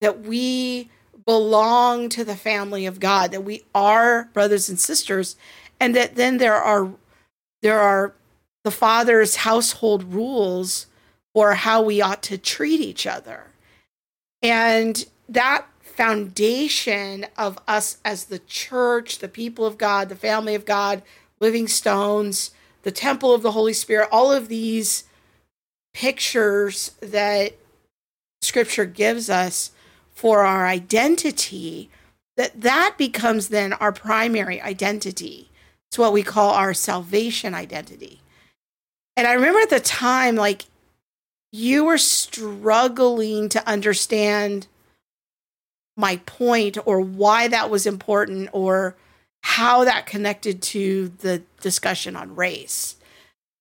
that 0.00 0.20
we 0.20 0.88
belong 1.26 2.08
to 2.08 2.24
the 2.24 2.36
family 2.36 2.86
of 2.86 3.00
God, 3.00 3.32
that 3.32 3.44
we 3.44 3.64
are 3.74 4.30
brothers 4.32 4.70
and 4.70 4.80
sisters, 4.80 5.36
and 5.78 5.94
that 5.94 6.14
then 6.16 6.38
there 6.38 6.54
are 6.54 6.90
there 7.60 7.80
are 7.80 8.14
the 8.64 8.70
father's 8.70 9.36
household 9.36 10.14
rules 10.14 10.86
for 11.34 11.54
how 11.54 11.82
we 11.82 12.00
ought 12.00 12.22
to 12.24 12.38
treat 12.38 12.80
each 12.80 13.06
other. 13.06 13.46
And 14.42 15.04
that 15.28 15.66
foundation 15.80 17.26
of 17.36 17.58
us 17.68 17.98
as 18.04 18.24
the 18.24 18.38
church, 18.40 19.18
the 19.18 19.28
people 19.28 19.66
of 19.66 19.78
God, 19.78 20.08
the 20.08 20.16
family 20.16 20.54
of 20.54 20.64
God, 20.64 21.02
living 21.40 21.68
stones, 21.68 22.52
the 22.82 22.90
temple 22.90 23.34
of 23.34 23.42
the 23.42 23.52
Holy 23.52 23.72
Spirit, 23.72 24.08
all 24.10 24.32
of 24.32 24.48
these 24.48 25.04
pictures 25.92 26.92
that 27.00 27.54
scripture 28.42 28.86
gives 28.86 29.28
us 29.28 29.72
for 30.12 30.40
our 30.44 30.66
identity 30.66 31.90
that 32.36 32.60
that 32.60 32.94
becomes 32.96 33.48
then 33.48 33.72
our 33.74 33.92
primary 33.92 34.60
identity 34.62 35.50
it's 35.88 35.98
what 35.98 36.12
we 36.12 36.22
call 36.22 36.50
our 36.52 36.72
salvation 36.72 37.54
identity 37.54 38.20
and 39.16 39.26
i 39.26 39.32
remember 39.32 39.60
at 39.60 39.70
the 39.70 39.80
time 39.80 40.36
like 40.36 40.64
you 41.52 41.84
were 41.84 41.98
struggling 41.98 43.48
to 43.48 43.68
understand 43.68 44.66
my 45.96 46.16
point 46.26 46.78
or 46.86 47.00
why 47.00 47.48
that 47.48 47.70
was 47.70 47.86
important 47.86 48.48
or 48.52 48.96
how 49.42 49.84
that 49.84 50.06
connected 50.06 50.62
to 50.62 51.08
the 51.18 51.42
discussion 51.60 52.16
on 52.16 52.36
race. 52.36 52.96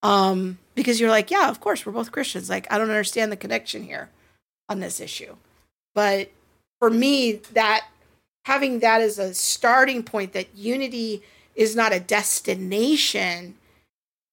Um 0.03 0.59
because 0.75 0.99
you're 0.99 1.09
like 1.09 1.31
yeah 1.31 1.49
of 1.49 1.59
course 1.59 1.85
we're 1.85 1.91
both 1.91 2.11
christians. 2.11 2.49
Like 2.49 2.67
i 2.71 2.77
don't 2.77 2.89
understand 2.89 3.31
the 3.31 3.37
connection 3.37 3.83
here 3.83 4.09
on 4.69 4.79
this 4.79 4.99
issue. 4.99 5.35
But 5.95 6.31
for 6.79 6.89
me 6.89 7.33
that 7.53 7.87
having 8.45 8.79
that 8.79 9.01
as 9.01 9.19
a 9.19 9.33
starting 9.33 10.03
point 10.03 10.33
that 10.33 10.55
unity 10.55 11.23
is 11.55 11.75
not 11.75 11.93
a 11.93 11.99
destination 11.99 13.55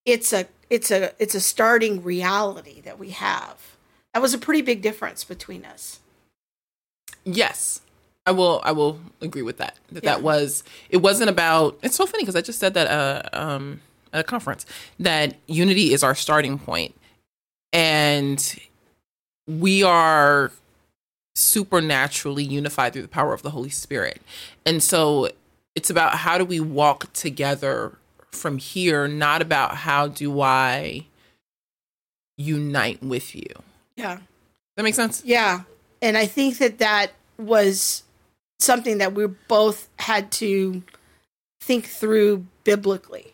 it's 0.07 0.33
a 0.33 0.47
it's 0.71 0.91
a 0.91 1.13
it's 1.19 1.35
a 1.35 1.41
starting 1.41 2.03
reality 2.03 2.81
that 2.81 2.99
we 2.99 3.11
have 3.11 3.77
that 4.15 4.23
was 4.23 4.33
a 4.33 4.39
pretty 4.39 4.63
big 4.63 4.81
difference 4.81 5.25
between 5.25 5.65
us 5.67 6.01
Yes. 7.25 7.81
I 8.25 8.31
will 8.33 8.61
I 8.65 8.73
will 8.73 9.01
agree 9.21 9.43
with 9.43 9.59
that. 9.59 9.77
That 9.93 10.05
Yeah. 10.05 10.15
that 10.15 10.23
was 10.23 10.65
it 10.91 10.99
wasn't 10.99 11.29
about 11.31 11.79
it's 11.83 11.97
so 11.97 12.07
funny 12.07 12.23
because 12.23 12.37
I 12.37 12.41
just 12.41 12.59
said 12.59 12.75
that 12.75 12.87
uh 12.89 13.23
um 13.39 13.81
at 14.13 14.21
a 14.21 14.25
conference 14.25 14.65
that 14.99 15.35
unity 15.47 15.93
is 15.93 16.03
our 16.03 16.15
starting 16.15 16.59
point 16.59 16.95
and 17.73 18.59
we 19.47 19.83
are 19.83 20.51
supernaturally 21.35 22.43
unified 22.45 22.93
through 22.93 23.03
the 23.03 23.09
power 23.09 23.33
of 23.35 23.43
the 23.43 23.51
Holy 23.51 23.69
Spirit. 23.71 24.23
And 24.65 24.83
so 24.83 25.31
it's 25.75 25.91
about 25.91 26.17
how 26.19 26.39
do 26.39 26.45
we 26.45 26.59
walk 26.61 27.13
together 27.13 27.99
from 28.37 28.59
here, 28.59 29.09
not 29.09 29.43
about 29.43 29.77
how 29.77 30.09
do 30.09 30.41
I 30.41 31.07
unite 32.37 33.03
with 33.03 33.35
you. 33.35 33.49
yeah 33.97 34.19
That 34.77 34.83
makes 34.83 34.97
sense? 34.97 35.23
Yeah. 35.25 35.63
And 36.03 36.17
I 36.19 36.27
think 36.27 36.59
that 36.59 36.79
that 36.79 37.13
was 37.39 38.03
something 38.59 38.99
that 38.99 39.15
we 39.15 39.27
both 39.27 39.89
had 39.99 40.31
to 40.33 40.83
think 41.61 41.87
through 41.87 42.47
biblically. 42.65 43.33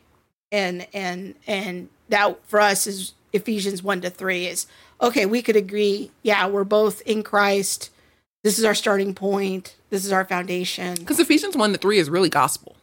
And 0.51 0.87
and 0.93 1.35
and 1.47 1.89
that 2.09 2.39
for 2.47 2.61
us 2.61 2.87
is 2.87 3.15
Ephesians 3.33 3.83
1 3.83 4.03
to 4.03 4.11
3 4.11 4.47
is 4.47 4.67
okay, 5.01 5.27
we 5.27 5.43
could 5.43 5.57
agree, 5.57 6.11
yeah, 6.23 6.47
we're 6.47 6.65
both 6.65 7.01
in 7.03 7.23
Christ. 7.23 7.91
This 8.45 8.59
is 8.59 8.65
our 8.65 8.75
starting 8.75 9.15
point. 9.15 9.77
This 9.91 10.05
is 10.05 10.13
our 10.13 10.25
foundation. 10.25 10.95
Because 10.95 11.19
Ephesians 11.19 11.57
1 11.57 11.73
to 11.73 11.79
3 11.79 11.99
is 11.99 12.11
really 12.11 12.29
gospel. 12.29 12.77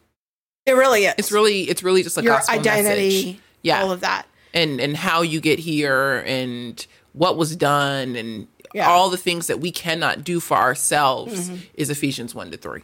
It 0.70 0.74
really 0.74 1.06
is. 1.06 1.14
It's 1.18 1.32
really 1.32 1.64
it's 1.64 1.84
really 1.84 2.04
just 2.04 2.18
a 2.18 2.24
your 2.24 2.36
gospel 2.36 2.58
identity, 2.60 3.26
message. 3.26 3.42
Yeah. 3.64 3.82
all 3.82 3.92
of 3.92 4.02
that. 4.02 4.26
and 4.54 4.80
and 4.80 4.96
how 4.96 5.22
you 5.22 5.42
get 5.42 5.60
here 5.60 6.24
and 6.26 6.86
what 7.14 7.36
was 7.38 7.56
done 7.56 8.16
and 8.16 8.48
Yeah. 8.74 8.84
Mm-hmm. 8.84 8.92
all 8.92 9.10
the 9.10 9.18
things 9.18 9.48
that 9.48 9.60
we 9.60 9.72
cannot 9.72 10.24
do 10.24 10.40
for 10.40 10.56
ourselves 10.58 11.50
is 11.74 11.90
Ephesians 11.90 12.36
1 12.36 12.52
to 12.52 12.58
3. 12.58 12.82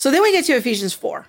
So 0.00 0.10
then 0.10 0.22
we 0.22 0.32
get 0.32 0.44
to 0.46 0.52
Ephesians 0.56 0.92
4. 0.92 1.26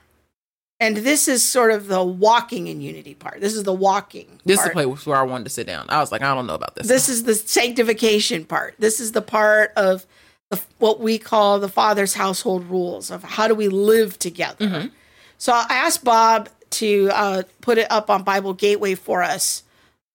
And 0.82 0.98
this 0.98 1.30
is 1.30 1.42
sort 1.48 1.72
of 1.72 1.88
the 1.88 2.04
walking 2.04 2.68
in 2.68 2.82
unity 2.82 3.14
part. 3.14 3.40
This 3.40 3.54
is 3.54 3.64
the 3.64 3.72
walking. 3.74 4.42
This 4.44 4.58
part. 4.58 4.68
is 4.72 4.76
the 4.84 4.88
place 4.90 5.06
where 5.06 5.18
I 5.18 5.22
wanted 5.22 5.46
to 5.46 5.50
sit 5.50 5.68
down. 5.68 5.86
I 5.88 6.00
was 6.00 6.12
like, 6.12 6.22
I 6.22 6.34
don't 6.36 6.48
know 6.48 6.56
about 6.56 6.76
this. 6.76 6.88
this 6.88 7.08
is 7.08 7.24
the 7.24 7.34
sanctification 7.36 8.44
part. 8.44 8.76
This 8.80 9.00
is 9.00 9.14
the 9.14 9.22
part 9.22 9.72
of 9.78 10.06
the, 10.50 10.60
what 10.80 11.00
we 11.00 11.18
call 11.18 11.60
the 11.60 11.70
Father's 11.70 12.16
household 12.16 12.66
rules 12.66 13.10
of 13.10 13.24
how 13.24 13.48
do 13.48 13.56
we 13.56 13.70
live 13.70 14.20
together. 14.20 14.90
So 15.38 15.54
I 15.54 15.66
asked 15.70 16.04
Bob 16.04 16.50
to 16.72 17.10
uh, 17.14 17.44
put 17.62 17.78
it 17.78 17.92
up 17.92 18.10
on 18.10 18.24
Bible 18.24 18.54
Gateway 18.54 18.96
for 18.96 19.24
us 19.24 19.64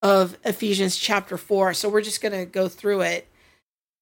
of 0.03 0.37
Ephesians 0.45 0.97
chapter 0.97 1.37
four. 1.37 1.75
So 1.75 1.89
we're 1.89 2.01
just 2.03 2.23
going 2.23 2.33
to 2.33 2.47
go 2.47 2.69
through 2.69 3.03
it, 3.03 3.29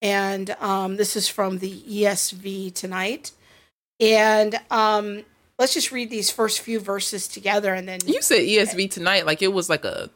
and 0.00 0.50
um, 0.60 0.96
this 0.96 1.16
is 1.16 1.28
from 1.28 1.58
the 1.58 1.80
ESV 1.82 2.74
tonight. 2.74 3.32
And 4.00 4.58
um, 4.70 5.24
let's 5.58 5.74
just 5.74 5.90
read 5.90 6.08
these 6.10 6.30
first 6.30 6.60
few 6.60 6.78
verses 6.78 7.26
together, 7.26 7.74
and 7.74 7.88
then 7.88 8.00
you 8.06 8.22
said 8.22 8.40
ESV 8.40 8.90
tonight 8.90 9.26
like 9.26 9.42
it 9.42 9.52
was 9.52 9.68
like 9.68 9.84
a 9.84 10.10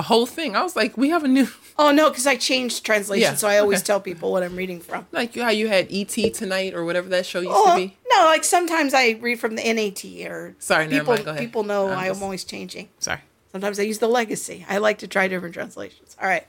a 0.00 0.02
whole 0.02 0.26
thing. 0.26 0.56
I 0.56 0.62
was 0.62 0.74
like, 0.74 0.96
we 0.96 1.10
have 1.10 1.24
a 1.24 1.28
new 1.28 1.46
oh 1.78 1.90
no, 1.92 2.08
because 2.10 2.26
I 2.26 2.36
changed 2.36 2.84
translation, 2.84 3.32
Yeah, 3.32 3.34
so 3.36 3.46
I 3.48 3.58
always 3.58 3.80
okay. 3.80 3.86
tell 3.86 4.00
people 4.00 4.32
what 4.32 4.42
I'm 4.42 4.56
reading 4.56 4.80
from. 4.80 5.06
like 5.12 5.34
how 5.36 5.50
you 5.50 5.68
had 5.68 5.86
ET 5.92 6.14
tonight 6.34 6.74
or 6.74 6.84
whatever 6.84 7.08
that 7.10 7.26
show 7.26 7.40
used 7.40 7.52
Oh, 7.54 7.70
to 7.70 7.76
be. 7.76 7.96
no, 8.12 8.18
like 8.24 8.44
sometimes 8.44 8.94
I 8.94 9.18
read 9.20 9.38
from 9.38 9.54
the 9.56 9.62
NAT 9.72 10.02
or 10.30 10.56
Sorry, 10.58 10.86
never 10.86 11.00
people. 11.00 11.14
mind. 11.14 11.24
Go 11.26 11.30
ahead. 11.32 11.40
People 11.42 11.62
know 11.64 11.88
I'm 11.90 12.12
I'm 12.16 12.22
always 12.22 12.44
changing. 12.44 12.88
Sorry. 12.98 13.20
Sometimes 13.52 13.78
I 13.78 13.82
use 13.82 13.98
the 13.98 14.08
legacy. 14.08 14.64
I 14.68 14.78
like 14.78 14.98
to 14.98 15.08
try 15.08 15.28
different 15.28 15.54
translations. 15.54 16.16
All 16.22 16.28
right. 16.28 16.46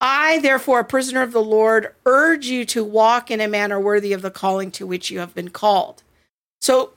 I, 0.00 0.38
therefore, 0.38 0.80
a 0.80 0.84
prisoner 0.84 1.20
of 1.22 1.32
the 1.32 1.42
Lord, 1.42 1.94
urge 2.06 2.46
you 2.46 2.64
to 2.66 2.82
walk 2.82 3.30
in 3.30 3.40
a 3.40 3.46
manner 3.48 3.78
worthy 3.78 4.12
of 4.14 4.22
the 4.22 4.30
calling 4.30 4.70
to 4.72 4.86
which 4.86 5.10
you 5.10 5.18
have 5.18 5.34
been 5.34 5.50
called. 5.50 6.02
So, 6.60 6.94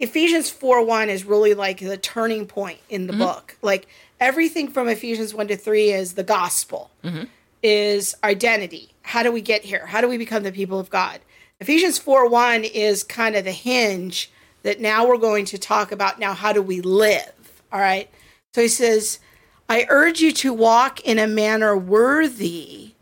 Ephesians 0.00 0.50
4 0.50 0.84
1 0.84 1.10
is 1.10 1.24
really 1.24 1.54
like 1.54 1.78
the 1.78 1.96
turning 1.96 2.46
point 2.46 2.80
in 2.88 3.06
the 3.06 3.12
mm-hmm. 3.12 3.22
book. 3.22 3.56
Like 3.62 3.86
everything 4.18 4.68
from 4.68 4.88
Ephesians 4.88 5.34
1 5.34 5.48
to 5.48 5.56
3 5.56 5.92
is 5.92 6.14
the 6.14 6.24
gospel, 6.24 6.90
mm-hmm. 7.04 7.24
is 7.62 8.16
identity. 8.24 8.90
How 9.02 9.22
do 9.22 9.30
we 9.30 9.42
get 9.42 9.62
here? 9.62 9.86
How 9.86 10.00
do 10.00 10.08
we 10.08 10.16
become 10.16 10.42
the 10.42 10.52
people 10.52 10.80
of 10.80 10.90
God? 10.90 11.20
Ephesians 11.60 11.98
4 11.98 12.28
1 12.28 12.64
is 12.64 13.04
kind 13.04 13.36
of 13.36 13.44
the 13.44 13.52
hinge 13.52 14.30
that 14.62 14.80
now 14.80 15.06
we're 15.06 15.18
going 15.18 15.44
to 15.46 15.58
talk 15.58 15.92
about 15.92 16.18
now 16.18 16.32
how 16.32 16.52
do 16.52 16.62
we 16.62 16.80
live? 16.80 17.62
All 17.72 17.80
right. 17.80 18.10
So 18.54 18.62
he 18.62 18.68
says, 18.68 19.20
I 19.68 19.86
urge 19.88 20.20
you 20.20 20.32
to 20.32 20.52
walk 20.52 21.00
in 21.00 21.18
a 21.18 21.26
manner 21.26 21.76
worthy 21.76 22.94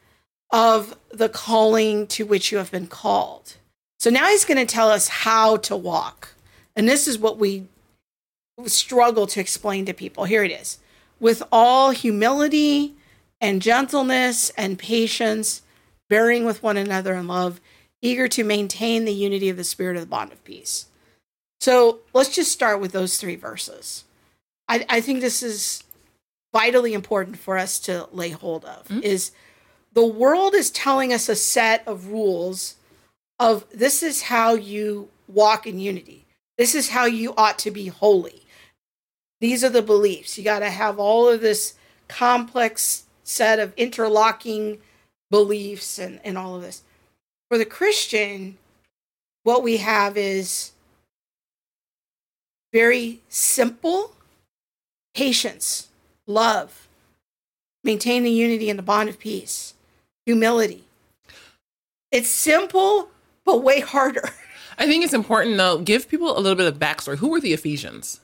of 0.51 0.97
the 1.11 1.29
calling 1.29 2.07
to 2.09 2.27
which 2.27 2.53
you 2.53 2.59
have 2.59 2.71
been 2.71 2.87
called. 2.87 3.57
So 3.99 4.11
now 4.11 4.29
he's 4.29 4.45
going 4.45 4.65
to 4.65 4.73
tell 4.73 4.91
us 4.91 5.09
how 5.09 5.57
to 5.59 5.77
walk. 5.77 6.35
And 6.79 6.89
this 6.89 7.09
is 7.09 7.19
what 7.19 7.39
we 7.39 7.67
struggle 8.65 9.27
to 9.27 9.41
explain 9.41 9.85
to 9.87 9.93
people. 9.93 10.25
Here 10.25 10.45
it 10.45 10.53
is 10.53 10.79
with 11.19 11.43
all 11.51 11.91
humility 11.91 12.95
and 13.41 13.61
gentleness 13.61 14.51
and 14.51 14.79
patience, 14.79 15.63
bearing 16.09 16.45
with 16.45 16.63
one 16.63 16.77
another 16.77 17.15
in 17.15 17.27
love, 17.27 17.61
eager 18.01 18.29
to 18.29 18.45
maintain 18.45 19.05
the 19.05 19.13
unity 19.13 19.49
of 19.49 19.57
the 19.57 19.65
Spirit 19.65 19.97
of 19.97 20.03
the 20.03 20.07
bond 20.07 20.31
of 20.31 20.45
peace. 20.45 20.87
So 21.61 21.99
let's 22.13 22.33
just 22.33 22.53
start 22.53 22.81
with 22.81 22.93
those 22.93 23.17
three 23.17 23.35
verses. 23.35 24.05
I, 24.69 24.87
I 24.89 25.01
think 25.01 25.21
this 25.21 25.43
is 25.43 25.83
vitally 26.55 26.95
important 26.95 27.39
for 27.39 27.59
us 27.59 27.81
to 27.81 28.09
lay 28.13 28.31
hold 28.31 28.65
of 28.65 28.87
mm-hmm. 28.87 29.03
is 29.03 29.33
the 29.95 30.07
world 30.07 30.55
is 30.55 30.71
telling 30.71 31.13
us 31.13 31.29
a 31.29 31.35
set 31.35 31.87
of 31.89 32.07
rules 32.07 32.77
of 33.41 33.65
this 33.75 34.05
is 34.05 34.23
how 34.23 34.55
you 34.55 35.09
walk 35.27 35.67
in 35.67 35.81
unity. 35.81 36.25
This 36.59 36.75
is 36.75 36.91
how 36.91 37.07
you 37.07 37.33
ought 37.37 37.59
to 37.61 37.71
be 37.71 37.87
holy. 37.87 38.43
These 39.41 39.63
are 39.63 39.69
the 39.69 39.81
beliefs. 39.81 40.37
You 40.37 40.45
got 40.45 40.59
to 40.59 40.71
have 40.71 40.99
all 40.99 41.29
of 41.29 41.41
this 41.41 41.75
complex 42.09 43.05
set 43.23 43.61
of 43.61 43.73
interlocking 43.77 44.79
beliefs 45.31 45.99
and, 45.99 46.21
and 46.25 46.37
all 46.37 46.57
of 46.57 46.63
this. 46.63 46.83
For 47.49 47.57
the 47.57 47.65
Christian, 47.65 48.59
what 49.45 49.63
we 49.63 49.77
have 49.79 50.17
is 50.17 50.73
very 52.73 53.21
simple 53.29 54.15
patience, 55.15 55.89
love, 56.27 56.89
maintain 57.83 58.23
the 58.23 58.31
unity 58.31 58.69
and 58.69 58.79
the 58.79 58.83
bond 58.83 59.09
of 59.09 59.19
peace, 59.19 59.75
humility. 60.27 60.85
It's 62.11 62.29
simple, 62.29 63.11
but 63.45 63.63
way 63.63 63.81
harder. 63.81 64.31
I 64.79 64.87
think 64.87 65.05
it's 65.05 65.15
important 65.15 65.57
though. 65.57 65.79
Give 65.79 66.09
people 66.09 66.37
a 66.37 66.41
little 66.41 66.57
bit 66.57 66.67
of 66.67 66.79
backstory. 66.79 67.19
Who 67.19 67.29
were 67.29 67.41
the 67.41 67.53
Ephesians? 67.53 68.21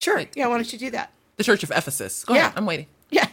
Sure. 0.00 0.18
Like, 0.18 0.36
yeah, 0.36 0.46
why 0.46 0.56
don't 0.56 0.72
you 0.72 0.78
do 0.78 0.90
that? 0.90 1.10
The 1.36 1.44
Church 1.44 1.62
of 1.62 1.70
Ephesus. 1.70 2.24
Go 2.24 2.34
yeah. 2.34 2.46
ahead. 2.46 2.52
I'm 2.56 2.66
waiting. 2.66 2.86
Yeah. 3.10 3.28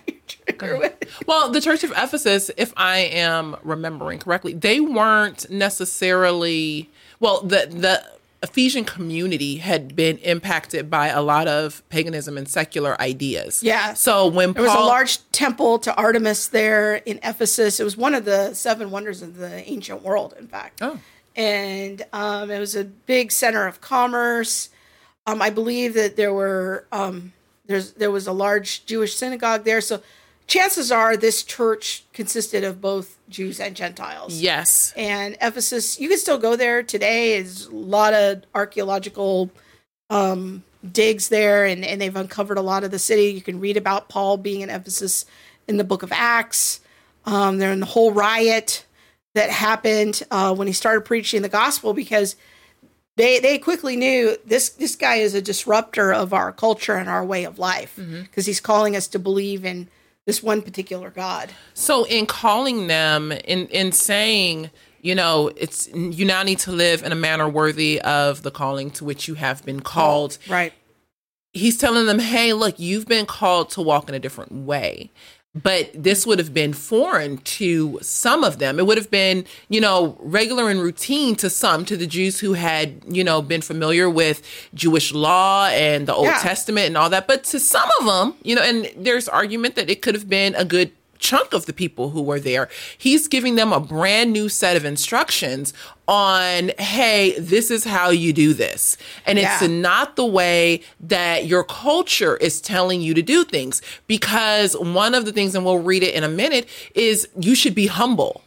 well, 1.27 1.51
the 1.51 1.61
Church 1.61 1.83
of 1.83 1.91
Ephesus, 1.91 2.49
if 2.57 2.73
I 2.77 2.99
am 2.99 3.57
remembering 3.63 4.19
correctly, 4.19 4.53
they 4.53 4.79
weren't 4.79 5.49
necessarily 5.49 6.89
well. 7.19 7.41
The 7.41 7.67
the 7.69 8.03
Ephesian 8.41 8.85
community 8.85 9.57
had 9.57 9.95
been 9.95 10.17
impacted 10.19 10.89
by 10.89 11.07
a 11.07 11.21
lot 11.21 11.47
of 11.47 11.87
paganism 11.89 12.37
and 12.37 12.47
secular 12.47 12.99
ideas. 13.01 13.63
Yeah. 13.63 13.93
So 13.95 14.27
when 14.27 14.53
there 14.53 14.65
Paul, 14.65 14.75
was 14.75 14.85
a 14.85 14.87
large 14.87 15.31
temple 15.31 15.79
to 15.79 15.95
Artemis 15.95 16.47
there 16.47 16.95
in 16.95 17.19
Ephesus, 17.23 17.79
it 17.79 17.83
was 17.83 17.97
one 17.97 18.13
of 18.13 18.23
the 18.25 18.53
seven 18.53 18.91
wonders 18.91 19.21
of 19.21 19.37
the 19.37 19.67
ancient 19.67 20.03
world, 20.03 20.35
in 20.37 20.47
fact. 20.47 20.79
Oh. 20.81 20.99
And 21.35 22.03
um, 22.13 22.49
it 22.49 22.59
was 22.59 22.75
a 22.75 22.85
big 22.85 23.31
center 23.31 23.67
of 23.67 23.81
commerce. 23.81 24.69
Um, 25.27 25.41
I 25.41 25.49
believe 25.49 25.93
that 25.95 26.15
there 26.15 26.33
were 26.33 26.85
um, 26.91 27.33
there's 27.65 27.93
there 27.93 28.11
was 28.11 28.27
a 28.27 28.31
large 28.31 28.85
Jewish 28.85 29.15
synagogue 29.15 29.63
there. 29.63 29.81
So 29.81 30.01
chances 30.47 30.91
are 30.91 31.17
this 31.17 31.43
church 31.43 32.03
consisted 32.13 32.63
of 32.63 32.79
both 32.79 33.17
Jews 33.29 33.59
and 33.59 33.75
Gentiles. 33.75 34.39
Yes. 34.39 34.93
And 34.95 35.35
Ephesus, 35.41 35.99
you 35.99 36.07
can 36.09 36.17
still 36.17 36.37
go 36.37 36.55
there 36.55 36.83
today. 36.83 37.35
Is 37.35 37.65
a 37.65 37.75
lot 37.75 38.13
of 38.13 38.43
archaeological 38.53 39.49
um, 40.09 40.63
digs 40.89 41.29
there, 41.29 41.65
and, 41.65 41.83
and 41.83 41.99
they've 41.99 42.15
uncovered 42.15 42.57
a 42.57 42.61
lot 42.61 42.83
of 42.83 42.91
the 42.91 42.99
city. 42.99 43.25
You 43.25 43.41
can 43.41 43.59
read 43.59 43.77
about 43.77 44.09
Paul 44.09 44.37
being 44.37 44.61
in 44.61 44.69
Ephesus 44.69 45.25
in 45.67 45.77
the 45.77 45.83
book 45.83 46.03
of 46.03 46.11
Acts. 46.11 46.79
Um, 47.25 47.57
they're 47.57 47.71
in 47.71 47.79
the 47.79 47.87
whole 47.87 48.11
riot 48.11 48.84
that 49.35 49.49
happened 49.49 50.23
uh, 50.31 50.55
when 50.55 50.65
he 50.65 50.73
started 50.73 51.01
preaching 51.01 51.43
the 51.43 51.49
gospel 51.49 51.93
because 51.93 52.35
they 53.17 53.39
they 53.39 53.57
quickly 53.57 53.95
knew 53.95 54.35
this 54.45 54.69
this 54.69 54.95
guy 54.95 55.15
is 55.15 55.33
a 55.33 55.41
disruptor 55.41 56.11
of 56.11 56.33
our 56.33 56.51
culture 56.51 56.95
and 56.95 57.07
our 57.09 57.23
way 57.23 57.43
of 57.43 57.59
life 57.59 57.95
because 57.95 58.09
mm-hmm. 58.09 58.41
he's 58.41 58.59
calling 58.59 58.95
us 58.95 59.07
to 59.07 59.19
believe 59.19 59.63
in 59.63 59.87
this 60.25 60.41
one 60.41 60.61
particular 60.61 61.09
God. 61.09 61.51
So 61.73 62.05
in 62.05 62.25
calling 62.25 62.87
them 62.87 63.31
in 63.31 63.67
in 63.67 63.91
saying, 63.91 64.71
you 65.01 65.15
know, 65.15 65.51
it's 65.55 65.87
you 65.93 66.25
now 66.25 66.43
need 66.43 66.59
to 66.59 66.71
live 66.71 67.03
in 67.03 67.11
a 67.11 67.15
manner 67.15 67.47
worthy 67.47 68.01
of 68.01 68.41
the 68.41 68.51
calling 68.51 68.89
to 68.91 69.05
which 69.05 69.27
you 69.27 69.35
have 69.35 69.63
been 69.65 69.81
called. 69.81 70.37
Right. 70.49 70.73
He's 71.53 71.77
telling 71.77 72.05
them, 72.05 72.19
"Hey, 72.19 72.53
look, 72.53 72.79
you've 72.79 73.05
been 73.05 73.25
called 73.25 73.69
to 73.71 73.81
walk 73.81 74.09
in 74.09 74.15
a 74.15 74.19
different 74.19 74.51
way." 74.51 75.11
But 75.55 75.89
this 75.93 76.27
would 76.27 76.37
have 76.37 76.53
been 76.53 76.73
foreign 76.73 77.37
to 77.37 77.97
some 78.01 78.43
of 78.43 78.59
them. 78.59 78.77
It 78.77 78.85
would 78.85 78.97
have 78.97 79.09
been, 79.09 79.45
you 79.69 79.79
know, 79.79 80.17
regular 80.19 80.69
and 80.69 80.81
routine 80.81 81.35
to 81.37 81.49
some, 81.49 81.85
to 81.85 81.95
the 81.95 82.05
Jews 82.05 82.41
who 82.41 82.53
had, 82.53 83.01
you 83.07 83.23
know, 83.23 83.41
been 83.41 83.61
familiar 83.61 84.09
with 84.09 84.41
Jewish 84.73 85.13
law 85.13 85.67
and 85.67 86.07
the 86.07 86.13
Old 86.13 86.27
yeah. 86.27 86.39
Testament 86.39 86.87
and 86.87 86.97
all 86.97 87.09
that. 87.09 87.27
But 87.27 87.45
to 87.45 87.59
some 87.59 87.89
of 88.01 88.05
them, 88.05 88.35
you 88.43 88.55
know, 88.55 88.61
and 88.61 88.91
there's 88.97 89.29
argument 89.29 89.75
that 89.75 89.89
it 89.89 90.01
could 90.01 90.13
have 90.13 90.27
been 90.27 90.55
a 90.55 90.65
good 90.65 90.91
chunk 91.19 91.53
of 91.53 91.65
the 91.65 91.73
people 91.73 92.09
who 92.09 92.21
were 92.21 92.39
there. 92.39 92.69
He's 92.97 93.27
giving 93.27 93.55
them 93.55 93.71
a 93.73 93.79
brand 93.79 94.31
new 94.33 94.49
set 94.49 94.75
of 94.75 94.85
instructions 94.85 95.73
on, 96.07 96.71
hey, 96.77 97.37
this 97.39 97.71
is 97.71 97.83
how 97.83 98.09
you 98.09 98.31
do 98.31 98.53
this. 98.53 98.97
And 99.25 99.39
yeah. 99.39 99.57
it's 99.59 99.67
not 99.67 100.15
the 100.15 100.25
way 100.25 100.81
that 100.99 101.45
your 101.45 101.63
culture 101.63 102.37
is 102.37 102.61
telling 102.61 103.01
you 103.01 103.13
to 103.13 103.21
do 103.21 103.43
things. 103.43 103.81
Because 104.07 104.77
one 104.77 105.15
of 105.15 105.25
the 105.25 105.31
things, 105.31 105.55
and 105.55 105.65
we'll 105.65 105.79
read 105.79 106.03
it 106.03 106.13
in 106.13 106.23
a 106.23 106.29
minute, 106.29 106.67
is 106.93 107.27
you 107.39 107.55
should 107.55 107.75
be 107.75 107.87
humble. 107.87 108.43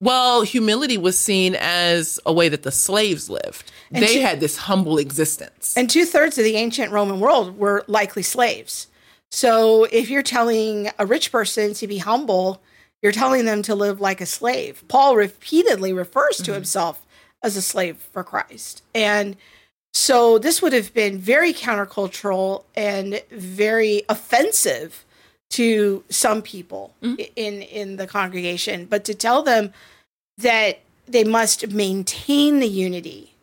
Well, 0.00 0.42
humility 0.42 0.98
was 0.98 1.18
seen 1.18 1.54
as 1.54 2.20
a 2.26 2.32
way 2.32 2.48
that 2.48 2.62
the 2.62 2.72
slaves 2.72 3.30
lived. 3.30 3.70
And 3.90 4.02
they 4.02 4.16
two, 4.16 4.20
had 4.20 4.40
this 4.40 4.56
humble 4.56 4.98
existence. 4.98 5.74
And 5.76 5.88
two 5.88 6.04
thirds 6.04 6.36
of 6.36 6.44
the 6.44 6.56
ancient 6.56 6.90
Roman 6.90 7.20
world 7.20 7.58
were 7.58 7.84
likely 7.86 8.22
slaves. 8.22 8.88
So 9.34 9.82
if 9.90 10.10
you're 10.10 10.22
telling 10.22 10.90
a 10.96 11.04
rich 11.04 11.32
person 11.32 11.74
to 11.74 11.88
be 11.88 11.98
humble, 11.98 12.62
you're 13.02 13.10
telling 13.10 13.46
them 13.46 13.62
to 13.62 13.74
live 13.74 14.00
like 14.00 14.20
a 14.20 14.26
slave. 14.26 14.84
Paul 14.86 15.16
repeatedly 15.16 15.92
refers 15.92 16.36
to 16.36 16.42
mm-hmm. 16.44 16.52
himself 16.54 17.04
as 17.42 17.56
a 17.56 17.62
slave 17.62 17.96
for 17.96 18.22
Christ. 18.22 18.84
And 18.94 19.36
so 19.92 20.38
this 20.38 20.62
would 20.62 20.72
have 20.72 20.94
been 20.94 21.18
very 21.18 21.52
countercultural 21.52 22.62
and 22.76 23.20
very 23.32 24.04
offensive 24.08 25.04
to 25.50 26.04
some 26.08 26.40
people 26.40 26.94
mm-hmm. 27.02 27.20
in 27.34 27.62
in 27.62 27.96
the 27.96 28.06
congregation, 28.06 28.86
but 28.86 29.04
to 29.04 29.14
tell 29.14 29.42
them 29.42 29.72
that 30.38 30.78
they 31.06 31.24
must 31.24 31.72
maintain 31.72 32.60
the 32.60 32.68
unity 32.68 33.34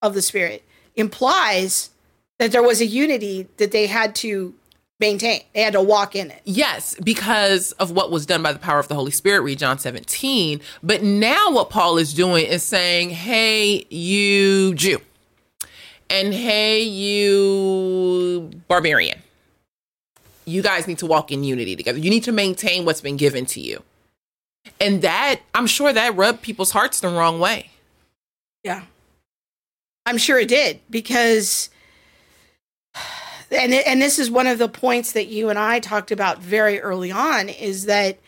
of 0.00 0.14
the 0.14 0.22
spirit 0.22 0.62
implies 0.94 1.90
that 2.38 2.52
there 2.52 2.62
was 2.62 2.80
a 2.80 2.86
unity 2.86 3.48
that 3.56 3.72
they 3.72 3.86
had 3.86 4.14
to 4.14 4.54
maintain. 5.00 5.42
They 5.54 5.62
had 5.62 5.72
to 5.74 5.82
walk 5.82 6.14
in 6.16 6.30
it. 6.30 6.40
Yes, 6.44 6.94
because 7.02 7.72
of 7.72 7.90
what 7.90 8.10
was 8.10 8.26
done 8.26 8.42
by 8.42 8.52
the 8.52 8.58
power 8.58 8.78
of 8.78 8.88
the 8.88 8.94
Holy 8.94 9.10
Spirit, 9.10 9.40
read 9.40 9.58
John 9.58 9.78
17. 9.78 10.60
But 10.82 11.02
now 11.02 11.50
what 11.50 11.70
Paul 11.70 11.98
is 11.98 12.14
doing 12.14 12.46
is 12.46 12.62
saying, 12.62 13.10
hey, 13.10 13.86
you 13.90 14.74
Jew, 14.74 15.00
and 16.10 16.32
hey, 16.32 16.82
you 16.82 18.50
barbarian. 18.68 19.20
You 20.46 20.62
guys 20.62 20.86
need 20.86 20.98
to 20.98 21.06
walk 21.06 21.32
in 21.32 21.42
unity 21.42 21.74
together. 21.74 21.98
You 21.98 22.10
need 22.10 22.24
to 22.24 22.32
maintain 22.32 22.84
what's 22.84 23.00
been 23.00 23.16
given 23.16 23.46
to 23.46 23.60
you. 23.60 23.82
And 24.80 25.02
that, 25.02 25.40
I'm 25.54 25.66
sure 25.66 25.92
that 25.92 26.16
rubbed 26.16 26.42
people's 26.42 26.70
hearts 26.70 27.00
the 27.00 27.08
wrong 27.08 27.40
way. 27.40 27.70
Yeah. 28.62 28.82
I'm 30.06 30.18
sure 30.18 30.38
it 30.38 30.48
did 30.48 30.80
because 30.90 31.70
and 33.54 33.72
and 33.72 34.02
this 34.02 34.18
is 34.18 34.30
one 34.30 34.46
of 34.46 34.58
the 34.58 34.68
points 34.68 35.12
that 35.12 35.28
you 35.28 35.48
and 35.50 35.58
I 35.58 35.80
talked 35.80 36.10
about 36.10 36.40
very 36.40 36.80
early 36.80 37.10
on 37.12 37.48
is 37.48 37.86
that 37.86 38.18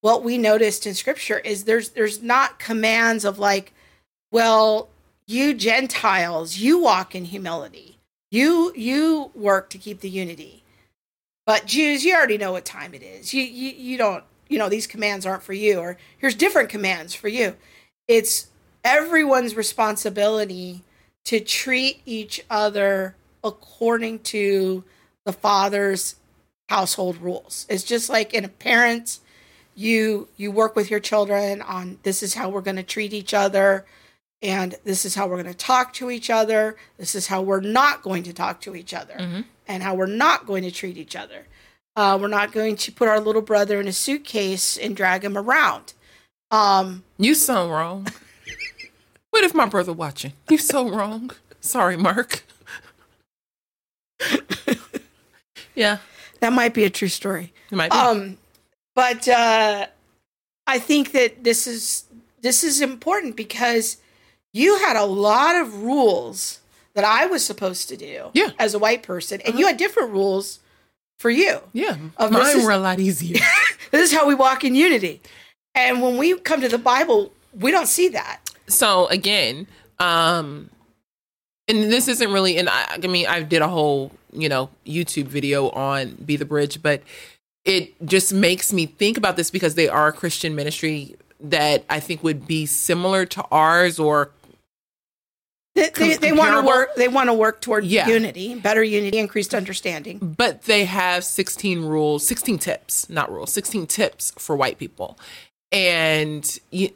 what 0.00 0.22
we 0.22 0.38
noticed 0.38 0.86
in 0.86 0.94
scripture 0.94 1.38
is 1.38 1.64
there's 1.64 1.90
there's 1.90 2.22
not 2.22 2.58
commands 2.58 3.24
of 3.24 3.38
like 3.38 3.72
well 4.30 4.88
you 5.26 5.54
gentiles 5.54 6.58
you 6.58 6.78
walk 6.78 7.14
in 7.14 7.26
humility. 7.26 7.98
You 8.30 8.72
you 8.76 9.30
work 9.34 9.70
to 9.70 9.78
keep 9.78 10.00
the 10.00 10.10
unity. 10.10 10.64
But 11.46 11.66
jews 11.66 12.04
you 12.04 12.14
already 12.14 12.38
know 12.38 12.52
what 12.52 12.64
time 12.64 12.94
it 12.94 13.02
is. 13.02 13.32
You 13.32 13.42
you, 13.42 13.70
you 13.70 13.98
don't 13.98 14.24
you 14.48 14.58
know, 14.58 14.68
these 14.68 14.86
commands 14.86 15.26
aren't 15.26 15.42
for 15.42 15.52
you, 15.52 15.78
or 15.78 15.96
here's 16.18 16.34
different 16.34 16.68
commands 16.68 17.14
for 17.14 17.28
you. 17.28 17.56
It's 18.06 18.48
everyone's 18.82 19.56
responsibility 19.56 20.82
to 21.24 21.40
treat 21.40 22.02
each 22.04 22.44
other 22.50 23.16
according 23.44 24.20
to 24.20 24.82
the 25.24 25.32
father's 25.32 26.16
household 26.68 27.18
rules. 27.18 27.66
It's 27.68 27.84
just 27.84 28.08
like 28.08 28.34
in 28.34 28.44
a 28.44 28.48
parent, 28.48 29.18
you 29.76 30.28
you 30.36 30.50
work 30.50 30.74
with 30.76 30.90
your 30.90 31.00
children 31.00 31.60
on 31.62 31.98
this 32.02 32.22
is 32.22 32.34
how 32.34 32.48
we're 32.48 32.60
going 32.62 32.76
to 32.76 32.82
treat 32.82 33.12
each 33.12 33.34
other 33.34 33.84
and 34.42 34.74
this 34.84 35.04
is 35.04 35.14
how 35.14 35.26
we're 35.26 35.42
going 35.42 35.52
to 35.52 35.58
talk 35.58 35.92
to 35.94 36.10
each 36.10 36.30
other. 36.30 36.76
This 36.98 37.14
is 37.14 37.26
how 37.26 37.42
we're 37.42 37.60
not 37.60 38.02
going 38.02 38.22
to 38.24 38.32
talk 38.32 38.60
to 38.62 38.74
each 38.76 38.92
other 38.94 39.14
Mm-hmm. 39.14 39.40
and 39.66 39.82
how 39.82 39.94
we're 39.94 40.06
not 40.06 40.46
going 40.46 40.62
to 40.64 40.70
treat 40.70 40.96
each 40.96 41.16
other. 41.16 41.46
Uh, 41.96 42.18
we're 42.20 42.28
not 42.28 42.52
going 42.52 42.76
to 42.76 42.92
put 42.92 43.08
our 43.08 43.20
little 43.20 43.40
brother 43.42 43.80
in 43.80 43.86
a 43.88 43.92
suitcase 43.92 44.76
and 44.76 44.96
drag 44.96 45.24
him 45.24 45.38
around. 45.38 45.92
Um, 46.50 47.04
You 47.18 47.34
so 47.34 47.68
wrong. 47.70 48.06
what 49.30 49.44
if 49.44 49.54
my 49.54 49.66
brother 49.66 49.92
watching? 49.92 50.32
You 50.50 50.58
so 50.58 50.88
wrong. 50.88 51.30
Sorry, 51.60 51.96
Mark. 51.96 52.44
yeah, 55.74 55.98
that 56.40 56.52
might 56.52 56.74
be 56.74 56.84
a 56.84 56.90
true 56.90 57.08
story. 57.08 57.52
it 57.70 57.76
might 57.76 57.90
be. 57.90 57.96
Um, 57.96 58.38
but 58.94 59.26
uh, 59.28 59.86
I 60.66 60.78
think 60.78 61.12
that 61.12 61.44
this 61.44 61.66
is 61.66 62.04
this 62.40 62.62
is 62.62 62.80
important 62.80 63.36
because 63.36 63.96
you 64.52 64.78
had 64.78 64.96
a 64.96 65.04
lot 65.04 65.56
of 65.56 65.82
rules 65.82 66.60
that 66.94 67.04
I 67.04 67.26
was 67.26 67.44
supposed 67.44 67.88
to 67.88 67.96
do 67.96 68.30
Yeah. 68.34 68.50
as 68.58 68.74
a 68.74 68.78
white 68.78 69.02
person, 69.02 69.40
and 69.44 69.58
you 69.58 69.66
had 69.66 69.76
different 69.76 70.12
rules 70.12 70.60
for 71.18 71.30
you. 71.30 71.60
yeah, 71.72 71.96
of 72.16 72.30
mine 72.30 72.64
were 72.64 72.70
a 72.70 72.78
lot 72.78 73.00
easier. 73.00 73.38
This 73.90 74.10
is 74.10 74.18
how 74.18 74.26
we 74.26 74.34
walk 74.34 74.64
in 74.64 74.74
unity. 74.74 75.20
And 75.76 76.02
when 76.02 76.16
we 76.16 76.36
come 76.40 76.60
to 76.62 76.68
the 76.68 76.78
Bible, 76.78 77.32
we 77.56 77.70
don't 77.70 77.86
see 77.86 78.08
that. 78.08 78.40
so 78.66 79.06
again 79.08 79.66
um 80.00 80.68
and 81.68 81.90
this 81.92 82.08
isn't 82.08 82.32
really 82.32 82.56
and 82.58 82.68
I, 82.68 82.98
I 83.02 83.06
mean 83.06 83.26
i 83.26 83.42
did 83.42 83.62
a 83.62 83.68
whole 83.68 84.10
you 84.32 84.48
know 84.48 84.70
youtube 84.86 85.24
video 85.26 85.70
on 85.70 86.10
be 86.16 86.36
the 86.36 86.44
bridge 86.44 86.82
but 86.82 87.02
it 87.64 87.94
just 88.06 88.32
makes 88.32 88.72
me 88.72 88.86
think 88.86 89.16
about 89.16 89.36
this 89.36 89.50
because 89.50 89.74
they 89.74 89.88
are 89.88 90.08
a 90.08 90.12
christian 90.12 90.54
ministry 90.54 91.16
that 91.40 91.84
i 91.88 92.00
think 92.00 92.22
would 92.22 92.46
be 92.46 92.66
similar 92.66 93.24
to 93.26 93.44
ours 93.50 93.98
or 93.98 94.30
They, 95.74 95.90
they, 95.90 96.16
they 96.16 96.32
want 96.32 96.54
to 96.54 96.62
work. 96.64 96.94
They 96.96 97.08
want 97.08 97.28
to 97.30 97.34
work 97.34 97.60
toward 97.60 97.84
Yeah. 97.84 98.06
unity, 98.08 98.54
better 98.54 98.84
unity, 98.84 99.18
increased 99.18 99.54
understanding. 99.54 100.18
but 100.38 100.62
they 100.62 100.84
have 100.84 101.24
16 101.24 101.84
rules 101.84 102.26
16 102.26 102.58
tips 102.58 103.08
not 103.10 103.30
rules 103.32 103.52
16 103.52 103.86
tips 103.86 104.32
for 104.38 104.54
white 104.56 104.78
people 104.78 105.18
and 105.72 106.58
you, 106.70 106.90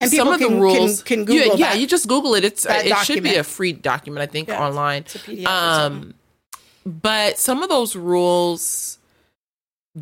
And 0.00 0.10
some 0.10 0.28
of 0.28 0.38
the 0.38 0.46
can- 0.46 0.54
can- 0.54 0.60
rules 0.62 1.02
can 1.02 1.18
yeah, 1.20 1.24
Google 1.44 1.58
yeah 1.58 1.74
you 1.74 1.86
just 1.86 2.08
google 2.08 2.34
it. 2.34 2.44
It's 2.44 2.62
that 2.64 2.86
it 2.86 2.96
should 3.04 3.22
be 3.22 3.34
a 3.36 3.44
free 3.44 3.72
document 3.72 4.22
i 4.22 4.26
think 4.26 4.48
Yeah, 4.48 4.64
online. 4.66 5.02
It's 5.02 5.16
a 5.16 5.18
PDF. 5.18 5.46
um 5.46 6.14
but 6.86 7.38
some 7.38 7.62
of 7.62 7.68
those 7.68 7.94
rules 7.94 8.98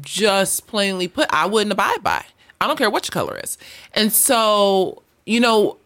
just 0.01 0.67
plainly 0.67 1.09
put 1.09 1.27
i 1.33 1.47
wouldn't 1.47 1.73
abide 1.73 2.03
by. 2.03 2.25
I 2.61 2.67
don't 2.67 2.77
care 2.77 2.91
what 2.91 3.07
your 3.07 3.13
color 3.13 3.39
is. 3.43 3.57
And 3.95 4.13
so 4.13 5.03
you 5.27 5.41
know 5.41 5.77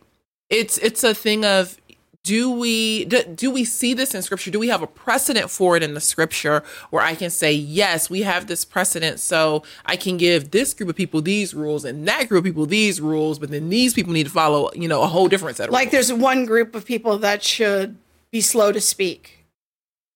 it's 0.50 0.76
it's 0.78 1.02
a 1.04 1.14
thing 1.14 1.44
of 1.44 1.78
do 2.24 2.50
we 2.50 3.04
do, 3.06 3.22
do 3.24 3.50
we 3.50 3.64
see 3.64 3.94
this 3.94 4.14
in 4.14 4.22
scripture 4.22 4.50
do 4.50 4.58
we 4.58 4.68
have 4.68 4.82
a 4.82 4.86
precedent 4.86 5.50
for 5.50 5.76
it 5.76 5.82
in 5.82 5.94
the 5.94 6.00
scripture 6.00 6.62
where 6.90 7.02
i 7.02 7.14
can 7.14 7.30
say 7.30 7.52
yes 7.52 8.08
we 8.08 8.22
have 8.22 8.46
this 8.46 8.64
precedent 8.64 9.18
so 9.18 9.62
i 9.86 9.96
can 9.96 10.16
give 10.16 10.52
this 10.52 10.72
group 10.72 10.88
of 10.88 10.96
people 10.96 11.20
these 11.20 11.52
rules 11.52 11.84
and 11.84 12.06
that 12.06 12.28
group 12.28 12.40
of 12.40 12.44
people 12.44 12.66
these 12.66 13.00
rules 13.00 13.38
but 13.38 13.50
then 13.50 13.68
these 13.70 13.92
people 13.92 14.12
need 14.12 14.24
to 14.24 14.30
follow 14.30 14.70
you 14.74 14.86
know 14.86 15.02
a 15.02 15.06
whole 15.06 15.26
different 15.26 15.56
set 15.56 15.64
of 15.64 15.70
rules. 15.70 15.74
like 15.74 15.92
rules. 15.92 16.08
there's 16.08 16.20
one 16.20 16.46
group 16.46 16.74
of 16.74 16.84
people 16.84 17.18
that 17.18 17.42
should 17.42 17.96
be 18.32 18.40
slow 18.40 18.72
to 18.72 18.80
speak, 18.80 19.44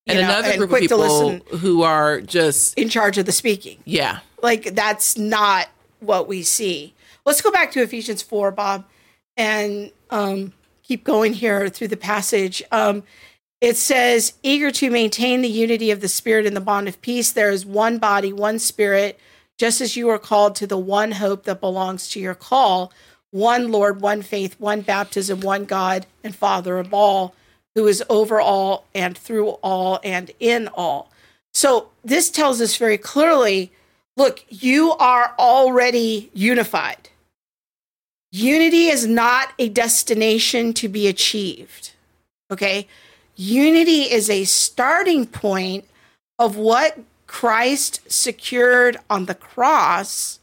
and 0.07 0.17
know, 0.17 0.25
another 0.25 0.49
and 0.49 0.57
group 0.57 0.71
of 0.71 0.79
people 0.79 1.37
who 1.57 1.83
are 1.83 2.19
just 2.19 2.77
in 2.77 2.89
charge 2.89 3.17
of 3.17 3.25
the 3.25 3.31
speaking. 3.31 3.77
yeah 3.85 4.19
Like 4.41 4.75
that's 4.75 5.17
not 5.17 5.69
what 5.99 6.27
we 6.27 6.43
see. 6.43 6.93
Let's 7.25 7.41
go 7.41 7.51
back 7.51 7.71
to 7.73 7.81
Ephesians 7.81 8.21
four, 8.21 8.51
Bob, 8.51 8.85
and 9.37 9.91
um, 10.09 10.53
keep 10.87 11.03
going 11.03 11.33
here 11.33 11.69
through 11.69 11.89
the 11.89 11.97
passage. 11.97 12.63
Um, 12.71 13.03
it 13.59 13.75
says, 13.75 14.33
"Eager 14.43 14.71
to 14.71 14.89
maintain 14.89 15.41
the 15.41 15.49
unity 15.49 15.91
of 15.91 16.01
the 16.01 16.07
spirit 16.07 16.45
in 16.45 16.53
the 16.53 16.61
bond 16.61 16.87
of 16.87 17.01
peace, 17.01 17.31
there 17.31 17.49
is 17.49 17.65
one 17.65 17.97
body, 17.97 18.31
one 18.31 18.59
spirit, 18.59 19.19
just 19.57 19.81
as 19.81 19.95
you 19.95 20.07
are 20.09 20.19
called 20.19 20.55
to 20.55 20.67
the 20.67 20.77
one 20.77 21.13
hope 21.13 21.43
that 21.43 21.59
belongs 21.59 22.07
to 22.09 22.19
your 22.19 22.35
call." 22.35 22.91
One 23.31 23.71
Lord, 23.71 24.01
one 24.01 24.21
faith, 24.21 24.55
one 24.57 24.81
baptism, 24.81 25.41
one 25.41 25.65
God 25.65 26.05
and 26.23 26.33
Father 26.33 26.79
of 26.79 26.93
all, 26.93 27.35
who 27.75 27.85
is 27.85 28.01
over 28.09 28.39
all 28.39 28.85
and 28.95 29.17
through 29.17 29.49
all 29.61 29.99
and 30.01 30.31
in 30.39 30.69
all. 30.69 31.11
So 31.53 31.89
this 32.05 32.29
tells 32.29 32.61
us 32.61 32.77
very 32.77 32.97
clearly 32.97 33.71
look, 34.15 34.43
you 34.49 34.93
are 34.93 35.35
already 35.37 36.31
unified. 36.33 37.09
Unity 38.37 38.87
is 38.87 39.07
not 39.07 39.53
a 39.57 39.69
destination 39.69 40.73
to 40.73 40.87
be 40.87 41.07
achieved. 41.07 41.93
Okay? 42.51 42.87
Unity 43.35 44.03
is 44.03 44.29
a 44.29 44.43
starting 44.43 45.25
point 45.25 45.85
of 46.37 46.55
what 46.55 46.99
Christ 47.25 48.11
secured 48.11 48.97
on 49.09 49.25
the 49.25 49.35
cross 49.35 50.39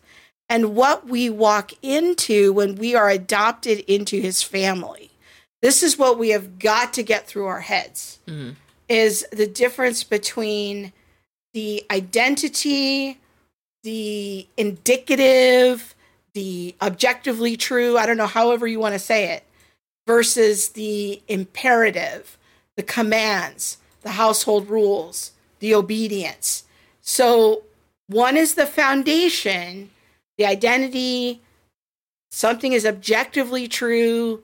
and 0.49 0.75
what 0.75 1.09
we 1.09 1.31
walk 1.31 1.73
into 1.83 2.53
when 2.53 2.77
we 2.77 2.95
are 2.95 3.09
adopted 3.09 3.79
into 3.91 4.21
his 4.21 4.43
family. 4.43 5.11
This 5.63 5.83
is 5.83 5.99
what 5.99 6.19
we 6.19 6.31
have 6.31 6.59
got 6.59 6.93
to 6.95 7.03
get 7.03 7.27
through 7.27 7.47
our 7.47 7.61
heads 7.61 8.19
mm-hmm. 8.27 8.51
is 8.89 9.27
the 9.33 9.47
difference 9.47 10.05
between 10.05 10.93
the 11.55 11.85
identity, 11.91 13.19
the 13.83 14.47
indicative, 14.57 15.95
the 16.35 16.75
objectively 16.83 17.57
true, 17.57 17.97
I 17.97 18.07
don't 18.07 18.17
know, 18.17 18.27
however 18.27 18.67
you 18.67 18.79
want 18.79 18.95
to 18.95 18.99
say 18.99 19.33
it, 19.33 19.45
versus 20.07 20.71
the 20.71 21.23
imperative, 21.29 22.37
the 22.77 22.83
commands, 22.83 23.79
the 24.03 24.11
household 24.11 24.69
rules, 24.69 25.33
the 25.61 25.75
obedience. 25.75 26.65
So 27.01 27.63
one 28.09 28.37
is 28.37 28.55
the 28.55 28.67
foundation, 28.67 29.91
the 30.37 30.45
identity, 30.45 31.41
something 32.31 32.73
is 32.73 32.85
objectively 32.85 33.69
true 33.69 34.43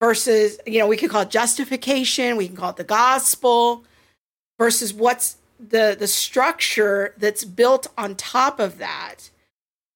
versus, 0.00 0.58
you 0.66 0.78
know, 0.78 0.86
we 0.86 0.96
could 0.96 1.10
call 1.10 1.22
it 1.22 1.30
justification, 1.30 2.36
we 2.36 2.46
can 2.46 2.56
call 2.56 2.70
it 2.70 2.76
the 2.76 2.84
gospel 2.84 3.84
versus 4.58 4.92
what's 4.92 5.36
the 5.58 5.96
the 5.98 6.06
structure 6.06 7.14
that's 7.16 7.44
built 7.44 7.86
on 7.96 8.14
top 8.14 8.60
of 8.60 8.78
that 8.78 9.30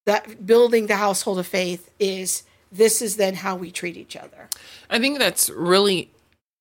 that 0.07 0.47
building 0.47 0.87
the 0.87 0.97
household 0.97 1.39
of 1.39 1.47
faith 1.47 1.91
is 1.99 2.43
this 2.73 3.03
is 3.03 3.17
then 3.17 3.35
how 3.35 3.57
we 3.57 3.71
treat 3.71 3.97
each 3.97 4.17
other 4.17 4.49
I 4.89 4.99
think 4.99 5.19
that's 5.19 5.51
really 5.51 6.11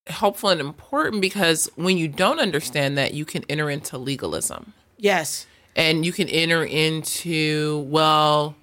helpful 0.08 0.50
and 0.50 0.60
important 0.60 1.22
because 1.22 1.70
when 1.76 1.98
you 1.98 2.08
don't 2.08 2.40
understand 2.40 2.98
that, 2.98 3.14
you 3.14 3.26
can 3.26 3.44
enter 3.50 3.70
into 3.70 3.98
legalism 3.98 4.74
yes 4.98 5.46
and 5.80 6.06
you 6.06 6.12
can 6.12 6.28
enter 6.28 6.64
into, 6.64 7.86
well, 7.88 8.56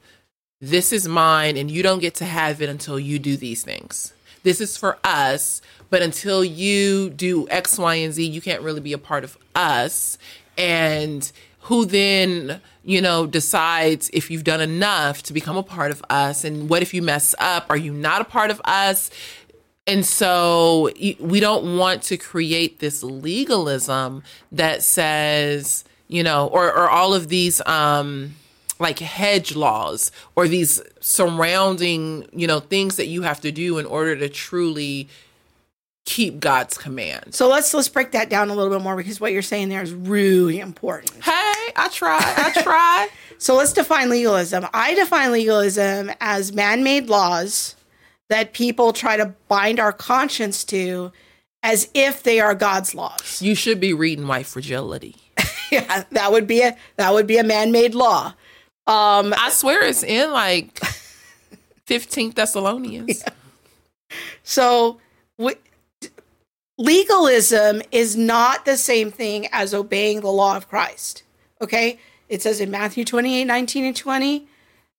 this 0.60 0.92
is 0.92 1.08
mine 1.08 1.56
and 1.56 1.70
you 1.70 1.82
don't 1.82 2.00
get 2.00 2.14
to 2.16 2.26
have 2.26 2.60
it 2.60 2.68
until 2.68 2.98
you 2.98 3.18
do 3.18 3.38
these 3.38 3.62
things. 3.62 4.12
This 4.42 4.60
is 4.60 4.76
for 4.76 4.98
us, 5.02 5.62
but 5.88 6.02
until 6.02 6.44
you 6.44 7.10
do 7.10 7.48
X, 7.48 7.78
Y, 7.78 7.94
and 7.94 8.12
Z, 8.12 8.22
you 8.22 8.40
can't 8.42 8.62
really 8.62 8.80
be 8.80 8.92
a 8.92 8.98
part 8.98 9.24
of 9.24 9.38
us. 9.54 10.18
And 10.58 11.30
who 11.66 11.84
then, 11.84 12.60
you 12.84 13.00
know, 13.00 13.26
decides 13.26 14.08
if 14.12 14.30
you've 14.30 14.44
done 14.44 14.60
enough 14.60 15.24
to 15.24 15.32
become 15.32 15.56
a 15.56 15.64
part 15.64 15.90
of 15.90 16.00
us? 16.08 16.44
And 16.44 16.70
what 16.70 16.80
if 16.80 16.94
you 16.94 17.02
mess 17.02 17.34
up? 17.40 17.66
Are 17.68 17.76
you 17.76 17.92
not 17.92 18.20
a 18.20 18.24
part 18.24 18.52
of 18.52 18.60
us? 18.64 19.10
And 19.84 20.06
so 20.06 20.90
we 21.18 21.40
don't 21.40 21.76
want 21.76 22.02
to 22.04 22.16
create 22.16 22.78
this 22.78 23.02
legalism 23.02 24.22
that 24.52 24.84
says, 24.84 25.84
you 26.06 26.22
know, 26.22 26.46
or, 26.46 26.66
or 26.68 26.88
all 26.88 27.14
of 27.14 27.26
these 27.28 27.60
um, 27.66 28.36
like 28.78 29.00
hedge 29.00 29.56
laws 29.56 30.12
or 30.36 30.46
these 30.46 30.80
surrounding, 31.00 32.28
you 32.32 32.46
know, 32.46 32.60
things 32.60 32.94
that 32.94 33.06
you 33.06 33.22
have 33.22 33.40
to 33.40 33.50
do 33.50 33.78
in 33.78 33.86
order 33.86 34.14
to 34.14 34.28
truly 34.28 35.08
keep 36.06 36.40
God's 36.40 36.78
command. 36.78 37.34
so 37.34 37.48
let's 37.48 37.74
let's 37.74 37.88
break 37.88 38.12
that 38.12 38.30
down 38.30 38.48
a 38.48 38.54
little 38.54 38.72
bit 38.72 38.82
more 38.82 38.96
because 38.96 39.20
what 39.20 39.32
you're 39.32 39.42
saying 39.42 39.68
there 39.68 39.82
is 39.82 39.92
really 39.92 40.60
important 40.60 41.12
Hey, 41.22 41.72
I 41.76 41.88
try, 41.92 42.18
I 42.18 42.62
try. 42.62 43.08
so 43.38 43.54
let's 43.56 43.72
define 43.74 44.08
legalism 44.08 44.66
i 44.72 44.94
define 44.94 45.30
legalism 45.32 46.10
as 46.20 46.52
man-made 46.52 47.08
laws 47.08 47.74
that 48.30 48.52
people 48.54 48.92
try 48.94 49.16
to 49.18 49.34
bind 49.48 49.78
our 49.78 49.92
conscience 49.92 50.64
to 50.64 51.12
as 51.62 51.90
if 51.92 52.22
they 52.22 52.40
are 52.40 52.54
god's 52.54 52.94
laws 52.94 53.42
you 53.42 53.54
should 53.54 53.78
be 53.80 53.92
reading 53.92 54.26
White 54.26 54.46
Fragility. 54.46 55.16
yeah, 55.72 56.04
that 56.12 56.30
would 56.32 56.46
be 56.46 56.62
a 56.62 56.74
that 56.96 57.12
would 57.12 57.26
be 57.26 57.36
a 57.38 57.44
man-made 57.44 57.94
law. 57.94 58.28
Um, 58.86 59.34
I 59.36 59.50
swear 59.50 59.82
it's 59.84 60.02
in 60.04 60.30
like 60.32 60.78
15 61.86 62.30
Thessalonians. 62.30 63.22
So, 64.44 65.00
w- 65.38 65.56
legalism 66.78 67.82
is 67.90 68.16
not 68.16 68.64
the 68.64 68.76
same 68.76 69.10
thing 69.10 69.48
as 69.52 69.74
obeying 69.74 70.20
the 70.20 70.30
law 70.30 70.56
of 70.56 70.68
Christ. 70.68 71.22
Okay? 71.60 71.98
It 72.28 72.42
says 72.42 72.60
in 72.60 72.70
Matthew 72.70 73.04
28 73.04 73.44
19 73.44 73.84
and 73.84 73.96
20 73.96 74.48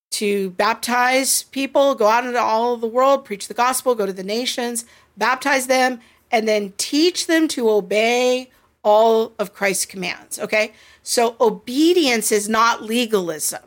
to 0.10 0.52
baptize 0.52 1.44
people, 1.44 1.94
go 1.94 2.08
out 2.08 2.26
into 2.26 2.40
all 2.40 2.74
of 2.74 2.82
the 2.82 2.88
world, 2.88 3.26
preach 3.26 3.48
the 3.48 3.54
gospel, 3.54 3.94
go 3.94 4.06
to 4.06 4.14
the 4.14 4.24
nations, 4.24 4.86
baptize 5.18 5.68
them, 5.68 6.00
and 6.32 6.48
then 6.48 6.74
teach 6.78 7.28
them 7.28 7.48
to 7.50 7.70
obey 7.70 8.50
all 8.84 9.34
of 9.38 9.54
Christ's 9.54 9.86
commands. 9.86 10.40
Okay? 10.40 10.72
So, 11.04 11.36
obedience 11.42 12.32
is 12.32 12.48
not 12.48 12.84
legalism. 12.84 13.64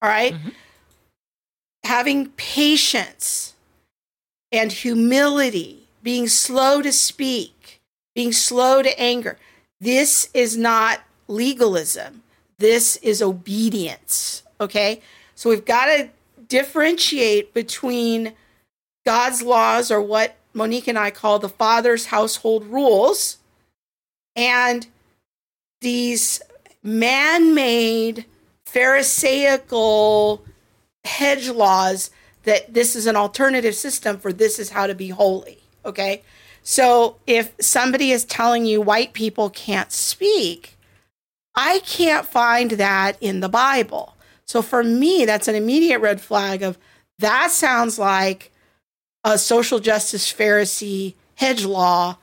All 0.00 0.08
right? 0.08 0.34
Mm-hmm. 0.34 0.48
Having 1.84 2.28
patience 2.30 3.54
and 4.52 4.70
humility, 4.70 5.83
being 6.04 6.28
slow 6.28 6.82
to 6.82 6.92
speak, 6.92 7.80
being 8.14 8.32
slow 8.32 8.82
to 8.82 9.00
anger. 9.00 9.38
This 9.80 10.30
is 10.32 10.56
not 10.56 11.00
legalism. 11.26 12.22
This 12.58 12.96
is 12.96 13.20
obedience. 13.20 14.44
Okay? 14.60 15.00
So 15.34 15.50
we've 15.50 15.64
got 15.64 15.86
to 15.86 16.10
differentiate 16.46 17.52
between 17.52 18.34
God's 19.04 19.42
laws, 19.42 19.90
or 19.90 20.00
what 20.00 20.36
Monique 20.54 20.86
and 20.86 20.98
I 20.98 21.10
call 21.10 21.38
the 21.38 21.48
Father's 21.48 22.06
household 22.06 22.64
rules, 22.66 23.38
and 24.36 24.86
these 25.80 26.40
man 26.82 27.54
made 27.54 28.24
Pharisaical 28.64 30.42
hedge 31.04 31.48
laws 31.48 32.10
that 32.44 32.72
this 32.72 32.96
is 32.96 33.06
an 33.06 33.16
alternative 33.16 33.74
system 33.74 34.18
for 34.18 34.32
this 34.32 34.58
is 34.58 34.70
how 34.70 34.86
to 34.86 34.94
be 34.94 35.10
holy. 35.10 35.63
Okay. 35.84 36.22
So 36.62 37.16
if 37.26 37.52
somebody 37.60 38.10
is 38.10 38.24
telling 38.24 38.64
you 38.64 38.80
white 38.80 39.12
people 39.12 39.50
can't 39.50 39.92
speak, 39.92 40.76
I 41.54 41.80
can't 41.80 42.26
find 42.26 42.72
that 42.72 43.16
in 43.20 43.40
the 43.40 43.48
Bible. 43.48 44.16
So 44.46 44.62
for 44.62 44.82
me, 44.82 45.24
that's 45.24 45.48
an 45.48 45.54
immediate 45.54 46.00
red 46.00 46.20
flag 46.20 46.62
of 46.62 46.78
that 47.18 47.50
sounds 47.50 47.98
like 47.98 48.50
a 49.22 49.38
social 49.38 49.78
justice 49.78 50.32
Pharisee 50.32 51.14
hedge 51.36 51.64
law, 51.64 52.16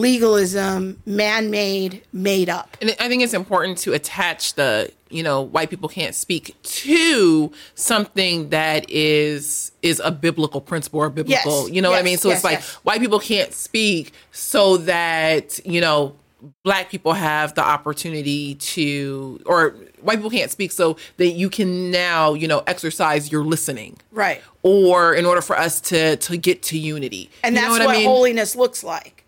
legalism, 0.00 1.00
man 1.06 1.50
made, 1.50 2.02
made 2.12 2.48
up. 2.48 2.76
And 2.80 2.94
I 2.98 3.08
think 3.08 3.22
it's 3.22 3.34
important 3.34 3.78
to 3.78 3.92
attach 3.92 4.54
the, 4.54 4.90
you 5.08 5.22
know, 5.22 5.42
white 5.42 5.70
people 5.70 5.88
can't 5.88 6.14
speak 6.14 6.56
to 6.62 7.52
something 7.74 8.50
that 8.50 8.88
is 8.90 9.72
is 9.82 10.00
a 10.04 10.10
biblical 10.10 10.60
principle 10.60 11.00
or 11.00 11.10
biblical, 11.10 11.62
Yes, 11.66 11.70
you 11.74 11.82
know 11.82 11.90
what 11.90 11.98
I 11.98 12.02
mean? 12.02 12.18
So 12.18 12.28
yes, 12.28 12.38
it's 12.38 12.44
like 12.44 12.58
yes. 12.58 12.74
white 12.76 13.00
people 13.00 13.18
can't 13.20 13.52
speak 13.52 14.12
so 14.32 14.76
that, 14.78 15.64
you 15.66 15.80
know, 15.80 16.14
black 16.62 16.88
people 16.90 17.12
have 17.12 17.54
the 17.54 17.62
opportunity 17.62 18.54
to 18.54 19.40
or 19.46 19.74
white 20.00 20.16
people 20.16 20.30
can't 20.30 20.50
speak 20.50 20.72
so 20.72 20.96
that 21.18 21.30
you 21.30 21.50
can 21.50 21.90
now, 21.90 22.34
you 22.34 22.48
know, 22.48 22.62
exercise 22.66 23.30
your 23.30 23.44
listening. 23.44 23.98
Right. 24.10 24.40
Or 24.62 25.14
in 25.14 25.26
order 25.26 25.42
for 25.42 25.58
us 25.58 25.80
to 25.82 26.16
to 26.16 26.36
get 26.36 26.62
to 26.64 26.78
unity. 26.78 27.30
and 27.42 27.54
You 27.54 27.60
that's 27.60 27.78
know 27.78 27.86
what, 27.86 27.94
I 27.94 27.98
mean? 27.98 28.06
holiness 28.06 28.56
looks 28.56 28.84
like. 28.84 29.19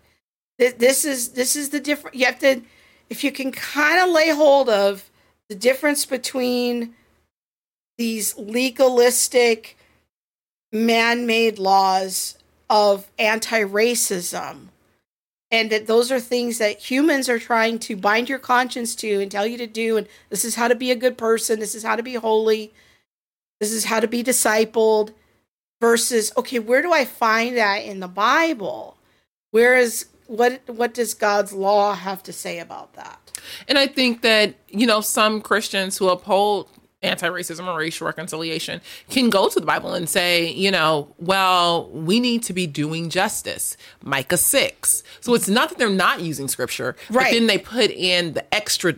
Th- 0.59 0.77
This 0.77 1.05
is 1.05 1.29
this 1.29 1.55
is 1.55 1.69
the 1.69 1.79
different. 1.79 2.15
You 2.15 2.25
have 2.25 2.39
to, 2.39 2.61
if 3.09 3.23
you 3.23 3.31
can 3.31 3.51
kind 3.51 4.01
of 4.01 4.09
lay 4.09 4.29
hold 4.29 4.69
of 4.69 5.09
the 5.49 5.55
difference 5.55 6.05
between 6.05 6.95
these 7.97 8.37
legalistic, 8.37 9.77
man-made 10.71 11.59
laws 11.59 12.37
of 12.69 13.11
anti-racism, 13.19 14.67
and 15.51 15.69
that 15.71 15.85
those 15.85 16.11
are 16.11 16.19
things 16.19 16.57
that 16.57 16.79
humans 16.89 17.29
are 17.29 17.39
trying 17.39 17.77
to 17.79 17.95
bind 17.95 18.29
your 18.29 18.39
conscience 18.39 18.95
to 18.95 19.21
and 19.21 19.31
tell 19.31 19.45
you 19.45 19.57
to 19.57 19.67
do, 19.67 19.97
and 19.97 20.07
this 20.29 20.43
is 20.43 20.55
how 20.55 20.67
to 20.67 20.75
be 20.75 20.91
a 20.91 20.95
good 20.95 21.17
person. 21.17 21.59
This 21.59 21.75
is 21.75 21.83
how 21.83 21.95
to 21.95 22.03
be 22.03 22.15
holy. 22.15 22.73
This 23.59 23.71
is 23.71 23.85
how 23.85 23.99
to 23.99 24.07
be 24.07 24.23
discipled 24.23 25.13
versus 25.83 26.31
okay 26.37 26.59
where 26.59 26.81
do 26.81 26.93
i 26.93 27.03
find 27.03 27.57
that 27.57 27.79
in 27.79 27.99
the 27.99 28.07
bible 28.07 28.95
where 29.51 29.75
is 29.75 30.05
what 30.27 30.61
what 30.67 30.93
does 30.93 31.13
god's 31.13 31.51
law 31.53 31.93
have 31.93 32.21
to 32.23 32.33
say 32.33 32.59
about 32.59 32.93
that 32.93 33.19
And 33.67 33.77
I 33.77 33.87
think 33.87 34.21
that, 34.21 34.55
you 34.69 34.87
know, 34.87 35.01
some 35.01 35.41
Christians 35.41 35.97
who 35.97 36.07
uphold 36.07 36.69
anti 37.01 37.27
racism 37.27 37.67
and 37.67 37.77
racial 37.77 38.07
reconciliation 38.07 38.79
can 39.09 39.29
go 39.29 39.49
to 39.49 39.59
the 39.59 39.65
Bible 39.65 39.93
and 39.93 40.07
say, 40.07 40.49
you 40.49 40.71
know, 40.71 41.13
well, 41.19 41.89
we 41.89 42.21
need 42.21 42.41
to 42.43 42.53
be 42.53 42.65
doing 42.65 43.09
justice. 43.09 43.75
Micah 44.01 44.37
6. 44.37 45.03
So 45.19 45.33
it's 45.33 45.49
not 45.49 45.67
that 45.69 45.77
they're 45.77 45.89
not 45.89 46.21
using 46.21 46.47
scripture, 46.47 46.95
but 47.09 47.15
Right. 47.17 47.33
then 47.33 47.47
they 47.47 47.57
put 47.57 47.91
in 47.91 48.31
the 48.33 48.45
extra 48.55 48.93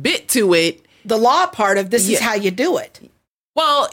bit 0.00 0.28
to 0.28 0.54
it. 0.54 0.86
the 1.04 1.16
law 1.18 1.46
part 1.48 1.76
of 1.78 1.90
this 1.90 2.08
is 2.08 2.20
how 2.20 2.34
you 2.34 2.52
do 2.52 2.78
it 2.78 3.10
Well, 3.56 3.88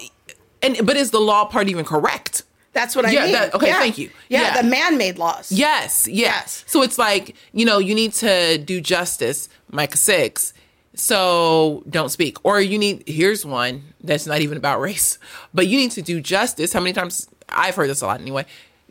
and 0.62 0.86
but 0.86 0.96
is 0.98 1.10
the 1.10 1.20
law 1.22 1.46
part 1.46 1.68
even 1.68 1.84
correct? 1.86 2.44
That's 2.76 2.96
what 2.96 3.06
i 3.06 3.10
Yeah, 3.12 3.24
mean 3.24 3.32
that- 3.32 3.56
okay, 3.56 3.72
thank 3.72 3.98
you. 3.98 4.12
yeah, 4.30 4.42
Yeah. 4.54 4.62
the 4.62 4.68
man-made 4.68 5.18
laws 5.18 5.52
Yes, 5.52 6.08
yes. 6.08 6.08
Yes. 6.08 6.64
So 6.68 6.84
it's 6.84 7.00
like, 7.00 7.36
you 7.54 7.66
know, 7.66 7.80
you 7.80 7.96
need 7.96 8.14
to 8.16 8.58
do 8.60 8.80
justice, 8.82 9.50
Micah 9.72 9.98
6. 9.98 10.54
So 10.94 11.84
don't 11.90 12.10
speak. 12.10 12.38
Or 12.44 12.60
you 12.62 12.78
need, 12.78 13.04
here's 13.08 13.46
one 13.46 13.84
that's 14.04 14.26
not 14.26 14.42
even 14.42 14.58
about 14.58 14.80
race, 14.82 15.18
but 15.54 15.68
you 15.68 15.78
need 15.78 15.92
to 15.92 16.02
do 16.02 16.22
justice. 16.22 16.72
How 16.74 16.80
many 16.80 16.94
times, 16.94 17.28
I've 17.50 17.76
heard 17.76 17.90
this 17.90 18.02
a 18.02 18.06
lot 18.08 18.22
anyway. 18.22 18.46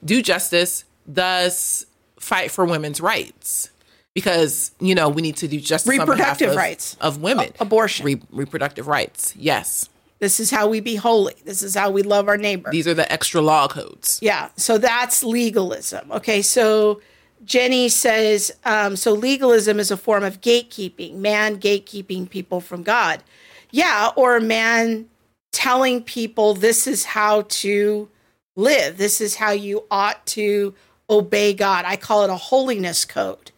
Do 0.04 0.20
justice, 0.22 0.84
thus 1.06 1.86
fight 2.18 2.50
for 2.50 2.64
women's 2.64 3.00
rights. 3.00 3.70
Because, 4.12 4.70
you 4.80 4.94
know, 4.94 5.08
we 5.08 5.22
need 5.22 5.36
to 5.38 5.48
do 5.48 5.58
justice 5.60 5.88
Reproductive 5.88 6.50
of- 6.50 6.56
rights. 6.56 6.96
of 7.00 7.20
women. 7.20 7.52
A- 7.58 7.62
abortion. 7.62 8.06
Re- 8.06 8.22
reproductive 8.30 8.86
rights. 8.86 9.32
Yes. 9.36 9.88
This 10.24 10.40
is 10.40 10.50
how 10.50 10.66
we 10.66 10.80
be 10.80 10.96
holy 10.96 11.34
this 11.44 11.62
is 11.62 11.74
how 11.74 11.90
we 11.90 12.02
love 12.02 12.28
our 12.28 12.38
neighbor 12.38 12.70
These 12.70 12.88
are 12.88 12.94
the 12.94 13.10
extra 13.12 13.42
law 13.42 13.68
codes. 13.68 14.18
Yeah, 14.22 14.48
so 14.56 14.78
that's 14.78 15.22
legalism. 15.22 16.10
Okay, 16.10 16.40
so 16.40 17.00
Jenny 17.44 17.90
says 17.90 18.52
um, 18.64 18.96
so 18.96 19.12
legalism 19.12 19.78
is 19.78 19.90
a 19.90 19.96
form 19.96 20.24
of 20.24 20.40
gatekeeping, 20.40 21.16
man 21.16 21.58
gatekeeping 21.58 22.28
people 22.30 22.60
from 22.60 22.82
God. 22.82 23.22
Yeah, 23.70 24.10
or 24.16 24.40
man 24.40 25.06
telling 25.52 26.02
people 26.02 26.54
this 26.54 26.86
is 26.86 27.04
how 27.04 27.42
to 27.48 28.08
live, 28.56 28.96
this 28.96 29.20
is 29.20 29.36
how 29.36 29.50
you 29.50 29.84
ought 29.90 30.24
to 30.26 30.74
obey 31.10 31.52
God. 31.52 31.84
I 31.84 31.96
call 31.96 32.24
it 32.24 32.30
a 32.30 32.36
holiness 32.36 33.04
code. 33.04 33.50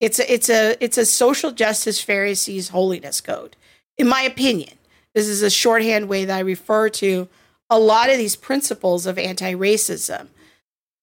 It's 0.00 0.18
a 0.18 0.32
it's 0.32 0.48
a 0.48 0.82
it's 0.82 0.98
a 0.98 1.04
social 1.04 1.50
justice 1.50 2.00
Pharisees 2.00 2.70
holiness 2.70 3.20
code, 3.20 3.56
in 3.98 4.08
my 4.08 4.22
opinion. 4.22 4.74
This 5.14 5.28
is 5.28 5.42
a 5.42 5.50
shorthand 5.50 6.08
way 6.08 6.24
that 6.24 6.36
I 6.36 6.40
refer 6.40 6.88
to 6.90 7.28
a 7.70 7.78
lot 7.78 8.10
of 8.10 8.18
these 8.18 8.36
principles 8.36 9.06
of 9.06 9.18
anti-racism. 9.18 10.28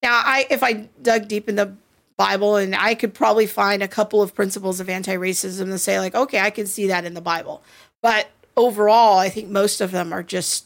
Now, 0.04 0.22
I 0.24 0.48
if 0.50 0.64
I 0.64 0.90
dug 1.02 1.28
deep 1.28 1.48
in 1.48 1.56
the 1.56 1.74
Bible 2.18 2.56
and 2.56 2.76
I 2.76 2.94
could 2.94 3.14
probably 3.14 3.48
find 3.48 3.82
a 3.82 3.88
couple 3.88 4.22
of 4.22 4.36
principles 4.36 4.80
of 4.80 4.90
anti-racism 4.90 5.66
to 5.66 5.78
say 5.78 6.00
like, 6.00 6.14
okay, 6.14 6.40
I 6.40 6.50
can 6.50 6.68
see 6.68 6.88
that 6.88 7.06
in 7.06 7.14
the 7.14 7.22
Bible. 7.22 7.64
But 8.02 8.30
overall, 8.58 9.18
I 9.18 9.30
think 9.30 9.50
most 9.50 9.82
of 9.82 9.92
them 9.92 10.14
are 10.14 10.24
just 10.24 10.66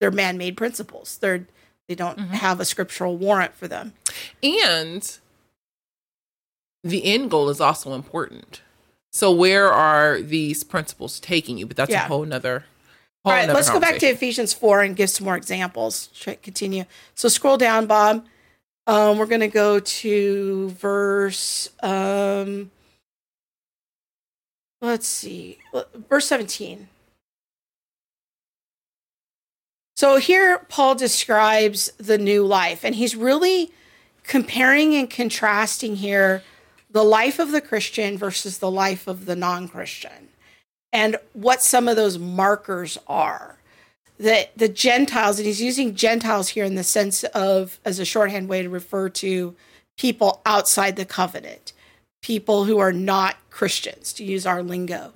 they're 0.00 0.10
man-made 0.10 0.56
principles. 0.56 1.18
They're 1.18 1.46
they 1.88 1.94
don't 1.94 2.18
mm-hmm. 2.18 2.32
have 2.32 2.60
a 2.60 2.64
scriptural 2.64 3.16
warrant 3.16 3.54
for 3.54 3.68
them. 3.68 3.92
And 4.42 5.18
the 6.82 7.04
end 7.04 7.30
goal 7.30 7.48
is 7.48 7.60
also 7.60 7.94
important. 7.94 8.60
So 9.16 9.32
where 9.32 9.72
are 9.72 10.20
these 10.20 10.62
principles 10.62 11.18
taking 11.20 11.56
you? 11.56 11.64
But 11.64 11.78
that's 11.78 11.90
Yeah. 11.90 12.04
a 12.04 12.08
whole 12.08 12.26
nother. 12.26 12.66
All 13.24 13.32
Whole 13.32 13.38
right, 13.38 13.46
nother 13.46 13.54
let's 13.54 13.70
go 13.70 13.80
back 13.80 13.98
to. 14.00 14.06
Ephesians 14.08 14.52
4 14.52 14.82
and 14.82 14.94
give 14.94 15.08
some 15.08 15.24
more 15.24 15.38
examples. 15.38 16.10
Continue. 16.42 16.84
So 17.14 17.30
scroll 17.30 17.56
down, 17.56 17.86
Bob. 17.86 18.26
Um, 18.86 19.16
we're 19.16 19.24
going 19.24 19.40
to 19.40 19.48
go 19.48 19.80
to 19.80 20.68
verse, 20.68 21.70
um, 21.82 22.70
let's 24.82 25.06
see, 25.08 25.60
verse 26.10 26.26
17. 26.26 26.86
So 29.96 30.18
here, 30.18 30.58
Paul 30.68 30.94
describes 30.94 31.90
the 31.96 32.18
new 32.18 32.44
life, 32.44 32.84
and 32.84 32.94
he's 32.94 33.16
really 33.16 33.72
comparing 34.24 34.94
and 34.94 35.08
contrasting 35.08 35.96
here 35.96 36.42
the 36.96 37.04
life 37.04 37.38
of 37.38 37.52
the 37.52 37.60
Christian 37.60 38.16
versus 38.16 38.56
the 38.56 38.70
life 38.70 39.06
of 39.06 39.26
the 39.26 39.36
non 39.36 39.68
Christian 39.68 40.28
and 40.94 41.16
what 41.34 41.62
some 41.62 41.88
of 41.88 41.96
those 41.96 42.18
markers 42.18 42.96
are. 43.06 43.58
That 44.18 44.56
the 44.56 44.68
Gentiles, 44.68 45.38
and 45.38 45.46
he's 45.46 45.60
using 45.60 45.94
Gentiles 45.94 46.48
here 46.48 46.64
in 46.64 46.74
the 46.74 46.82
sense 46.82 47.22
of 47.22 47.78
as 47.84 47.98
a 47.98 48.06
shorthand 48.06 48.48
way 48.48 48.62
to 48.62 48.70
refer 48.70 49.10
to 49.10 49.54
people 49.98 50.40
outside 50.46 50.96
the 50.96 51.04
covenant, 51.04 51.74
people 52.22 52.64
who 52.64 52.78
are 52.78 52.94
not 52.94 53.36
Christians, 53.50 54.14
to 54.14 54.24
use 54.24 54.46
our 54.46 54.62
lingo. 54.62 55.12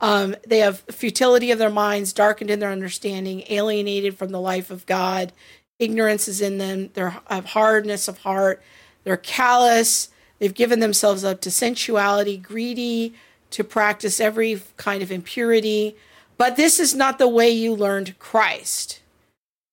Um, 0.00 0.36
they 0.46 0.58
have 0.58 0.84
futility 0.88 1.50
of 1.50 1.58
their 1.58 1.68
minds, 1.68 2.12
darkened 2.12 2.50
in 2.50 2.60
their 2.60 2.70
understanding, 2.70 3.42
alienated 3.50 4.16
from 4.16 4.30
the 4.30 4.40
life 4.40 4.70
of 4.70 4.86
God. 4.86 5.32
Ignorance 5.80 6.28
is 6.28 6.40
in 6.40 6.58
them. 6.58 6.90
They 6.94 7.10
have 7.28 7.46
hardness 7.46 8.06
of 8.06 8.18
heart. 8.18 8.62
They're 9.02 9.16
callous. 9.16 10.10
They've 10.44 10.52
given 10.52 10.80
themselves 10.80 11.24
up 11.24 11.40
to 11.40 11.50
sensuality, 11.50 12.36
greedy 12.36 13.14
to 13.48 13.64
practice 13.64 14.20
every 14.20 14.60
kind 14.76 15.02
of 15.02 15.10
impurity. 15.10 15.96
But 16.36 16.56
this 16.56 16.78
is 16.78 16.94
not 16.94 17.18
the 17.18 17.30
way 17.30 17.48
you 17.48 17.74
learned 17.74 18.18
Christ. 18.18 19.00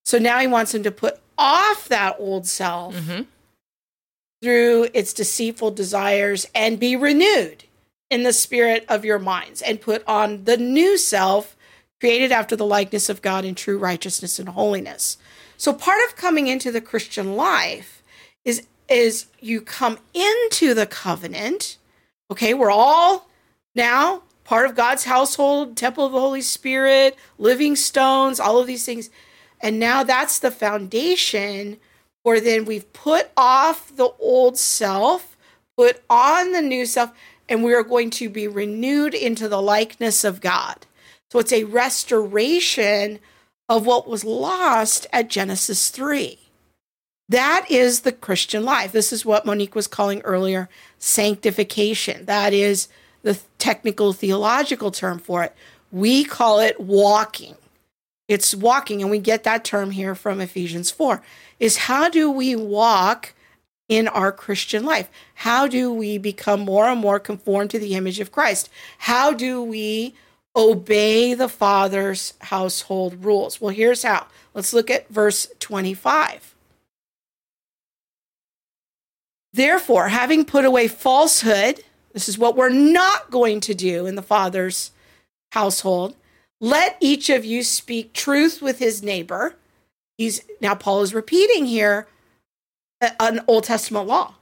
So 0.06 0.18
now 0.18 0.40
he 0.40 0.48
wants 0.48 0.72
them 0.72 0.82
to 0.84 0.90
put 0.92 1.20
off 1.38 1.90
that 1.90 2.16
old 2.20 2.48
self 2.48 2.96
mm-hmm. 2.96 3.24
through 4.42 4.88
its 4.94 5.12
deceitful 5.12 5.72
desires 5.72 6.48
and 6.56 6.80
be 6.80 6.96
renewed 6.96 7.66
in 8.10 8.24
the 8.24 8.32
spirit 8.32 8.86
of 8.88 9.04
your 9.04 9.20
minds 9.20 9.62
and 9.62 9.82
put 9.82 10.08
on 10.08 10.46
the 10.46 10.56
new 10.56 10.98
self 10.98 11.58
created 12.00 12.32
after 12.32 12.56
the 12.56 12.66
likeness 12.66 13.10
of 13.10 13.22
God 13.22 13.44
in 13.44 13.56
true 13.56 13.78
righteousness 13.78 14.40
and 14.40 14.48
holiness. 14.48 15.18
So 15.58 15.74
part 15.74 16.00
of 16.08 16.16
coming 16.16 16.48
into 16.48 16.72
the 16.72 16.80
Christian 16.80 17.36
life 17.36 18.02
is 18.46 18.66
is 18.92 19.28
you 19.40 19.62
come 19.62 19.98
into 20.14 20.74
the 20.74 20.86
covenant. 20.86 21.78
Okay, 22.30 22.54
we're 22.54 22.72
all 22.72 23.30
now 23.76 24.24
part 24.44 24.66
of 24.66 24.76
God's 24.76 25.06
household, 25.06 25.78
temple 25.78 26.06
of 26.06 26.12
the 26.12 26.20
Holy 26.20 26.42
Spirit, 26.42 27.16
living 27.38 27.76
stones, 27.76 28.40
all 28.40 28.60
of 28.60 28.68
these 28.68 28.86
things. 28.86 29.10
And 29.62 29.80
now 29.80 30.04
that's 30.04 30.40
the 30.40 30.52
foundation 30.52 31.78
where 32.24 32.42
then 32.42 32.66
we've 32.66 32.92
put 32.94 33.32
off 33.38 33.96
the 33.96 34.10
old 34.20 34.58
self, 34.58 35.38
put 35.78 36.04
on 36.10 36.52
the 36.52 36.62
new 36.62 36.86
self, 36.86 37.12
and 37.48 37.64
we 37.64 37.74
are 37.74 37.84
going 37.84 38.10
to 38.10 38.30
be 38.30 38.48
renewed 38.48 39.14
into 39.14 39.48
the 39.48 39.62
likeness 39.62 40.24
of 40.24 40.42
God. 40.42 40.86
So 41.32 41.40
it's 41.40 41.54
a 41.54 41.64
restoration 41.64 43.20
of 43.70 43.86
what 43.86 44.08
was 44.08 44.26
lost 44.26 45.08
at 45.14 45.30
Genesis 45.30 45.90
3. 45.90 46.41
That 47.32 47.66
is 47.70 48.02
the 48.02 48.12
Christian 48.12 48.66
life. 48.66 48.92
This 48.92 49.14
is 49.14 49.26
what 49.26 49.46
Monique 49.46 49.74
was 49.74 49.88
calling 49.88 50.20
earlier 50.24 50.68
sanctification. 51.00 52.26
That 52.26 52.52
is 52.52 52.90
the 53.24 53.40
technical 53.58 54.12
theological 54.12 54.92
term 54.92 55.18
for 55.18 55.42
it. 55.42 55.56
We 55.94 56.26
call 56.26 56.60
it 56.60 56.78
walking. 56.78 57.56
It's 58.28 58.54
walking, 58.54 59.02
and 59.02 59.10
we 59.10 59.20
get 59.20 59.46
that 59.46 59.64
term 59.64 59.92
here 59.92 60.14
from 60.14 60.42
Ephesians 60.42 60.92
4 60.92 61.22
is 61.58 61.78
how 61.78 62.10
do 62.10 62.30
we 62.30 62.54
walk 62.54 63.34
in 63.88 64.10
our 64.10 64.34
Christian 64.34 64.84
life? 64.84 65.10
How 65.36 65.68
do 65.68 65.94
we 65.94 66.18
become 66.18 66.60
more 66.60 66.90
and 66.90 67.00
more 67.00 67.18
conformed 67.18 67.70
to 67.70 67.80
the 67.80 67.96
image 67.96 68.20
of 68.20 68.34
Christ? 68.34 68.70
How 68.98 69.32
do 69.32 69.64
we 69.64 70.16
obey 70.54 71.34
the 71.34 71.48
Father's 71.48 72.34
household 72.42 73.24
rules? 73.24 73.62
Well, 73.62 73.74
here's 73.74 74.04
how. 74.04 74.28
Let's 74.54 74.74
look 74.74 74.90
at 74.90 75.08
verse 75.08 75.48
25. 75.60 76.51
Therefore, 79.54 80.10
having 80.10 80.46
put 80.46 80.66
away 80.66 80.88
falsehood, 80.88 81.84
this 82.14 82.30
is 82.30 82.38
what 82.38 82.56
we're 82.56 82.70
not 82.70 83.32
going 83.32 83.60
to 83.62 83.74
do 83.74 84.06
in 84.06 84.16
the 84.16 84.22
Father's 84.22 84.92
household. 85.52 86.16
Let 86.60 86.98
each 87.00 87.30
of 87.30 87.44
you 87.44 87.64
speak 87.64 88.14
truth 88.14 88.62
with 88.62 88.80
his 88.80 89.04
neighbor. 89.04 89.56
He's 90.18 90.42
now 90.62 90.76
Paul 90.76 91.02
is 91.02 91.14
repeating 91.14 91.66
here 91.66 92.08
an 93.20 93.42
Old 93.48 93.64
Testament 93.64 94.08
law. 94.08 94.36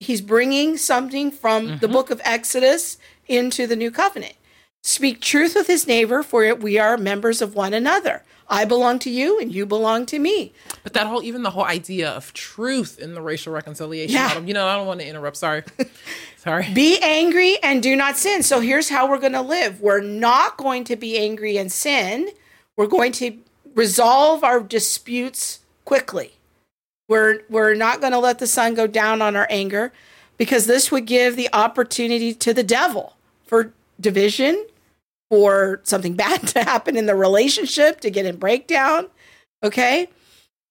He's 0.00 0.20
bringing 0.20 0.76
something 0.76 1.30
from 1.30 1.66
the 1.66 1.72
mm-hmm. 1.74 1.92
book 1.92 2.10
of 2.10 2.20
Exodus 2.24 2.98
into 3.26 3.66
the 3.66 3.76
new 3.76 3.90
covenant. 3.90 4.34
Speak 4.82 5.20
truth 5.20 5.54
with 5.54 5.66
his 5.66 5.86
neighbor, 5.86 6.22
for 6.22 6.54
we 6.54 6.78
are 6.78 6.96
members 6.96 7.42
of 7.42 7.54
one 7.54 7.74
another. 7.74 8.22
I 8.50 8.64
belong 8.64 8.98
to 9.00 9.10
you, 9.10 9.38
and 9.38 9.52
you 9.54 9.66
belong 9.66 10.06
to 10.06 10.18
me. 10.18 10.52
But 10.82 10.94
that 10.94 11.06
whole, 11.06 11.22
even 11.22 11.42
the 11.42 11.50
whole 11.50 11.64
idea 11.64 12.10
of 12.10 12.32
truth 12.32 12.98
in 12.98 13.14
the 13.14 13.20
racial 13.20 13.52
reconciliation 13.52 14.14
Yeah. 14.14 14.28
model, 14.28 14.44
you 14.44 14.54
know, 14.54 14.66
I 14.66 14.76
don't 14.76 14.86
want 14.86 15.00
to 15.00 15.06
interrupt. 15.06 15.36
Sorry. 15.36 15.64
Sorry. 16.38 16.66
Be 16.72 16.98
angry 17.02 17.58
and 17.62 17.82
do 17.82 17.94
not 17.94 18.16
sin. 18.16 18.42
So 18.42 18.60
here's 18.60 18.88
how 18.88 19.08
we're 19.08 19.18
going 19.18 19.32
to 19.34 19.42
live. 19.42 19.80
We're 19.82 20.00
not 20.00 20.56
going 20.56 20.84
to 20.84 20.96
be 20.96 21.18
angry 21.18 21.58
and 21.58 21.70
sin. 21.70 22.30
We're 22.76 22.86
going 22.86 23.12
to 23.12 23.36
resolve 23.74 24.42
our 24.44 24.60
disputes 24.60 25.60
quickly. 25.84 26.32
We're 27.08 27.42
we're 27.48 27.74
not 27.74 28.00
going 28.00 28.12
to 28.12 28.18
let 28.18 28.38
the 28.38 28.46
sun 28.46 28.74
go 28.74 28.86
down 28.86 29.20
on 29.22 29.34
our 29.36 29.46
anger 29.50 29.92
because 30.36 30.66
this 30.66 30.90
would 30.92 31.06
give 31.06 31.36
the 31.36 31.48
opportunity 31.52 32.34
to 32.34 32.52
the 32.54 32.62
devil 32.62 33.16
for 33.46 33.72
division, 34.00 34.66
for 35.30 35.80
something 35.84 36.14
bad 36.16 36.46
to 36.48 36.62
happen 36.62 36.96
in 36.96 37.06
the 37.06 37.14
relationship, 37.14 38.00
to 38.00 38.10
get 38.10 38.26
in 38.26 38.36
breakdown. 38.36 39.08
Okay? 39.62 40.08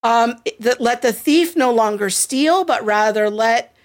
Um, 0.03 0.35
that 0.59 0.79
let 0.79 1.01
the 1.01 1.11
thief 1.11 1.55
no 1.55 1.73
longer 1.73 2.09
steal, 2.09 2.63
but 2.63 2.85
rather 2.85 3.29
let 3.29 3.75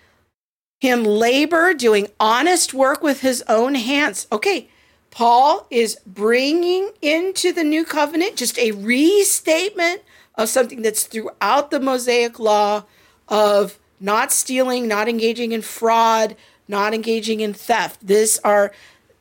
him 0.80 1.04
labor 1.04 1.74
doing 1.74 2.08
honest 2.18 2.74
work 2.74 3.02
with 3.02 3.20
his 3.20 3.42
own 3.48 3.76
hands. 3.76 4.26
Okay, 4.30 4.68
Paul 5.12 5.66
is 5.70 5.98
bringing 6.06 6.90
into 7.00 7.52
the 7.52 7.62
new 7.62 7.84
covenant 7.84 8.36
just 8.36 8.58
a 8.58 8.72
restatement 8.72 10.02
of 10.34 10.48
something 10.48 10.82
that's 10.82 11.04
throughout 11.04 11.70
the 11.70 11.78
Mosaic 11.78 12.38
law 12.38 12.84
of 13.28 13.78
not 14.00 14.32
stealing, 14.32 14.88
not 14.88 15.08
engaging 15.08 15.52
in 15.52 15.62
fraud, 15.62 16.34
not 16.66 16.94
engaging 16.94 17.40
in 17.40 17.54
theft. 17.54 18.04
This 18.04 18.40
are, 18.42 18.72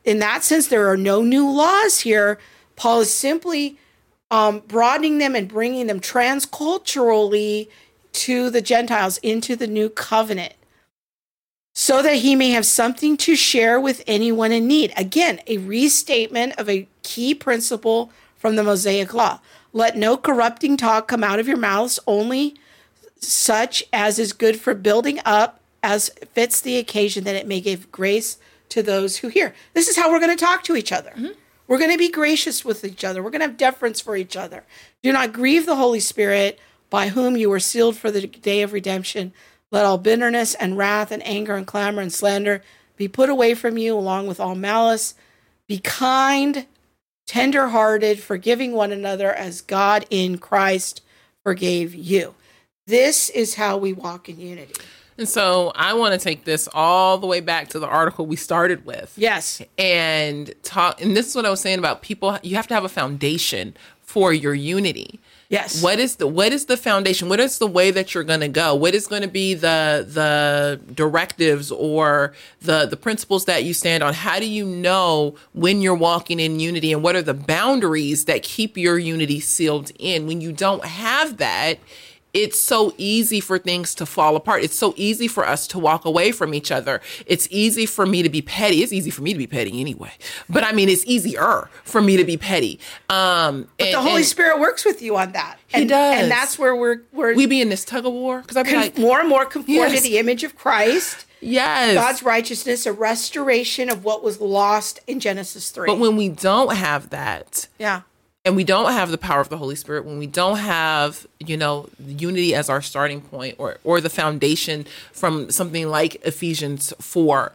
in 0.04 0.18
that 0.18 0.42
sense, 0.42 0.68
there 0.68 0.88
are 0.88 0.96
no 0.96 1.22
new 1.22 1.48
laws 1.48 2.00
here. 2.00 2.38
Paul 2.76 3.00
is 3.00 3.12
simply 3.12 3.78
um, 4.30 4.60
broadening 4.60 5.18
them 5.18 5.36
and 5.36 5.48
bringing 5.48 5.86
them 5.86 6.00
transculturally 6.00 7.68
to 8.12 8.50
the 8.50 8.60
Gentiles 8.60 9.18
into 9.18 9.56
the 9.56 9.66
new 9.66 9.88
covenant 9.88 10.54
so 11.74 12.02
that 12.02 12.16
he 12.16 12.36
may 12.36 12.50
have 12.50 12.66
something 12.66 13.16
to 13.16 13.34
share 13.34 13.80
with 13.80 14.02
anyone 14.06 14.52
in 14.52 14.66
need. 14.66 14.92
Again, 14.96 15.40
a 15.46 15.58
restatement 15.58 16.54
of 16.58 16.68
a 16.68 16.86
key 17.02 17.34
principle 17.34 18.10
from 18.36 18.56
the 18.56 18.62
Mosaic 18.62 19.14
Law. 19.14 19.40
Let 19.72 19.96
no 19.96 20.16
corrupting 20.16 20.76
talk 20.76 21.08
come 21.08 21.24
out 21.24 21.38
of 21.40 21.48
your 21.48 21.56
mouths, 21.56 21.98
only 22.06 22.56
such 23.20 23.84
as 23.92 24.18
is 24.18 24.32
good 24.32 24.60
for 24.60 24.74
building 24.74 25.20
up 25.24 25.60
as 25.82 26.10
fits 26.32 26.60
the 26.60 26.76
occasion, 26.76 27.24
that 27.24 27.36
it 27.36 27.46
may 27.46 27.60
give 27.60 27.90
grace 27.90 28.38
to 28.72 28.82
those 28.82 29.18
who 29.18 29.28
hear. 29.28 29.54
This 29.72 29.88
is 29.88 29.96
how 29.96 30.10
we're 30.10 30.20
going 30.20 30.36
to 30.36 30.44
talk 30.44 30.64
to 30.64 30.76
each 30.76 30.92
other. 30.92 31.10
Mm-hmm. 31.10 31.38
We're 31.68 31.78
going 31.78 31.92
to 31.92 31.98
be 31.98 32.10
gracious 32.10 32.64
with 32.64 32.84
each 32.84 33.04
other. 33.04 33.22
We're 33.22 33.30
going 33.30 33.40
to 33.40 33.46
have 33.46 33.56
deference 33.56 34.00
for 34.00 34.16
each 34.16 34.36
other. 34.36 34.64
Do 35.02 35.12
not 35.12 35.32
grieve 35.32 35.64
the 35.64 35.76
Holy 35.76 36.00
Spirit, 36.00 36.58
by 36.90 37.08
whom 37.08 37.36
you 37.36 37.48
were 37.48 37.60
sealed 37.60 37.96
for 37.96 38.10
the 38.10 38.26
day 38.26 38.60
of 38.60 38.74
redemption. 38.74 39.32
Let 39.70 39.86
all 39.86 39.96
bitterness 39.96 40.54
and 40.54 40.76
wrath 40.76 41.10
and 41.10 41.26
anger 41.26 41.56
and 41.56 41.66
clamor 41.66 42.02
and 42.02 42.12
slander 42.12 42.62
be 42.96 43.08
put 43.08 43.30
away 43.30 43.54
from 43.54 43.78
you, 43.78 43.96
along 43.96 44.26
with 44.26 44.38
all 44.38 44.54
malice. 44.54 45.14
Be 45.66 45.78
kind, 45.78 46.66
tender-hearted, 47.26 48.20
forgiving 48.20 48.72
one 48.72 48.92
another 48.92 49.32
as 49.32 49.62
God 49.62 50.04
in 50.10 50.36
Christ 50.36 51.00
forgave 51.42 51.94
you. 51.94 52.34
This 52.86 53.30
is 53.30 53.54
how 53.54 53.78
we 53.78 53.94
walk 53.94 54.28
in 54.28 54.38
unity. 54.38 54.74
And 55.22 55.28
so 55.28 55.70
I 55.76 55.94
want 55.94 56.14
to 56.14 56.18
take 56.18 56.44
this 56.44 56.68
all 56.74 57.16
the 57.16 57.28
way 57.28 57.38
back 57.38 57.68
to 57.68 57.78
the 57.78 57.86
article 57.86 58.26
we 58.26 58.34
started 58.34 58.84
with. 58.84 59.12
Yes. 59.16 59.62
and 59.78 60.52
talk 60.64 61.00
and 61.00 61.16
this 61.16 61.28
is 61.28 61.36
what 61.36 61.46
i 61.46 61.50
was 61.50 61.60
saying 61.60 61.78
about 61.78 62.02
people 62.02 62.36
you 62.42 62.56
have 62.56 62.66
to 62.66 62.74
have 62.74 62.84
a 62.84 62.88
foundation 62.88 63.76
for 64.02 64.32
your 64.32 64.52
unity 64.54 65.20
Yes. 65.48 65.82
what 65.82 65.98
is 65.98 66.16
the 66.16 66.26
what 66.26 66.50
is 66.52 66.66
the 66.66 66.76
foundation 66.76 67.28
what 67.28 67.38
is 67.38 67.58
the 67.58 67.66
way 67.66 67.90
that 67.92 68.14
you're 68.14 68.24
going 68.24 68.40
to 68.40 68.48
go 68.48 68.74
what 68.74 68.94
is 68.94 69.06
going 69.06 69.22
to 69.22 69.28
be 69.28 69.54
the 69.54 70.04
the 70.08 70.80
directives 70.94 71.70
or 71.70 72.32
the 72.62 72.86
the 72.86 72.96
principles 72.96 73.44
that 73.44 73.62
you 73.64 73.74
stand 73.74 74.02
on 74.02 74.14
how 74.14 74.38
do 74.40 74.48
you 74.48 74.64
know 74.64 75.34
when 75.52 75.80
you're 75.82 75.94
walking 75.94 76.40
in 76.40 76.58
unity 76.58 76.92
and 76.92 77.02
what 77.02 77.14
are 77.14 77.22
the 77.22 77.34
boundaries 77.34 78.24
that 78.24 78.42
keep 78.42 78.76
your 78.76 78.98
unity 78.98 79.40
sealed 79.40 79.92
in 79.98 80.26
when 80.26 80.40
you 80.40 80.52
don't 80.52 80.84
have 80.84 81.36
that 81.36 81.78
it's 82.34 82.58
so 82.58 82.94
easy 82.96 83.40
for 83.40 83.58
things 83.58 83.94
to 83.96 84.06
fall 84.06 84.36
apart. 84.36 84.62
It's 84.62 84.76
so 84.76 84.94
easy 84.96 85.28
for 85.28 85.46
us 85.46 85.66
to 85.68 85.78
walk 85.78 86.04
away 86.04 86.32
from 86.32 86.54
each 86.54 86.70
other. 86.70 87.00
It's 87.26 87.46
easy 87.50 87.84
for 87.84 88.06
me 88.06 88.22
to 88.22 88.30
be 88.30 88.40
petty. 88.40 88.82
It's 88.82 88.92
easy 88.92 89.10
for 89.10 89.22
me 89.22 89.32
to 89.32 89.38
be 89.38 89.46
petty 89.46 89.80
anyway. 89.80 90.12
But 90.48 90.64
I 90.64 90.72
mean, 90.72 90.88
it's 90.88 91.04
easier 91.04 91.68
for 91.84 92.00
me 92.00 92.16
to 92.16 92.24
be 92.24 92.36
petty. 92.36 92.80
Um, 93.10 93.68
the 93.78 94.00
Holy 94.00 94.22
Spirit 94.22 94.58
works 94.60 94.84
with 94.84 95.02
you 95.02 95.16
on 95.16 95.32
that. 95.32 95.58
He 95.68 95.82
and, 95.82 95.88
does. 95.88 96.22
And 96.22 96.30
that's 96.30 96.58
where 96.58 96.74
we're 96.74 97.02
we're 97.12 97.34
we 97.34 97.46
be 97.46 97.60
in 97.60 97.68
this 97.68 97.84
tug 97.84 98.06
of 98.06 98.12
war 98.12 98.42
because 98.42 98.62
be 98.66 98.74
like, 98.74 98.98
more 98.98 99.20
and 99.20 99.28
more 99.28 99.44
conformed 99.44 99.92
Yes. 99.92 100.02
to 100.02 100.08
the 100.08 100.18
image 100.18 100.44
of 100.44 100.56
Christ, 100.56 101.26
yes. 101.40 101.94
God's 101.94 102.22
righteousness, 102.22 102.86
a 102.86 102.92
restoration 102.92 103.90
of 103.90 104.04
what 104.04 104.22
was 104.22 104.40
lost 104.40 105.00
in 105.06 105.20
Genesis 105.20 105.70
3. 105.70 105.86
but 105.86 105.98
when 105.98 106.16
we 106.16 106.28
don't 106.28 106.74
have 106.76 107.10
that, 107.10 107.68
yeah. 107.78 108.02
And 108.44 108.56
we 108.56 108.64
don't 108.64 108.92
have 108.92 109.10
the 109.10 109.18
power 109.18 109.40
of 109.40 109.48
the 109.48 109.56
Holy 109.56 109.76
Spirit, 109.76 110.04
when 110.04 110.18
we 110.18 110.26
don't 110.26 110.58
have, 110.58 111.26
you 111.38 111.56
know, 111.56 111.88
unity 112.04 112.54
as 112.54 112.68
our 112.68 112.82
starting 112.82 113.20
point 113.20 113.54
or 113.58 113.78
or 113.84 114.00
the 114.00 114.10
foundation 114.10 114.84
from 115.12 115.50
something 115.50 115.88
like 115.88 116.16
Ephesians 116.26 116.92
4, 116.98 117.52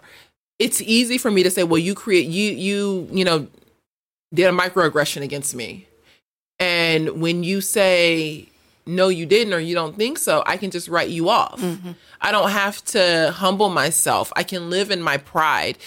it's 0.59 0.81
easy 0.81 1.17
for 1.17 1.29
me 1.29 1.43
to 1.43 1.51
say, 1.51 1.63
well, 1.63 1.79
you 1.79 1.93
create 1.93 2.27
you 2.27 2.51
you 2.51 3.07
you 3.11 3.25
know 3.25 3.47
did 4.33 4.47
a 4.47 4.51
microaggression 4.51 5.21
against 5.21 5.55
me, 5.55 5.87
and 6.59 7.21
when 7.21 7.43
you 7.43 7.61
say 7.61 8.47
no, 8.87 9.09
you 9.09 9.25
didn't, 9.25 9.53
or 9.53 9.59
you 9.59 9.75
don't 9.75 9.95
think 9.95 10.17
so, 10.17 10.43
I 10.45 10.57
can 10.57 10.71
just 10.71 10.87
write 10.87 11.09
you 11.09 11.29
off. 11.29 11.59
Mm-hmm. 11.61 11.91
I 12.21 12.31
don't 12.31 12.49
have 12.49 12.83
to 12.85 13.31
humble 13.35 13.69
myself. 13.69 14.31
I 14.35 14.43
can 14.43 14.69
live 14.69 14.89
in 14.89 15.01
my 15.01 15.17
pride. 15.17 15.77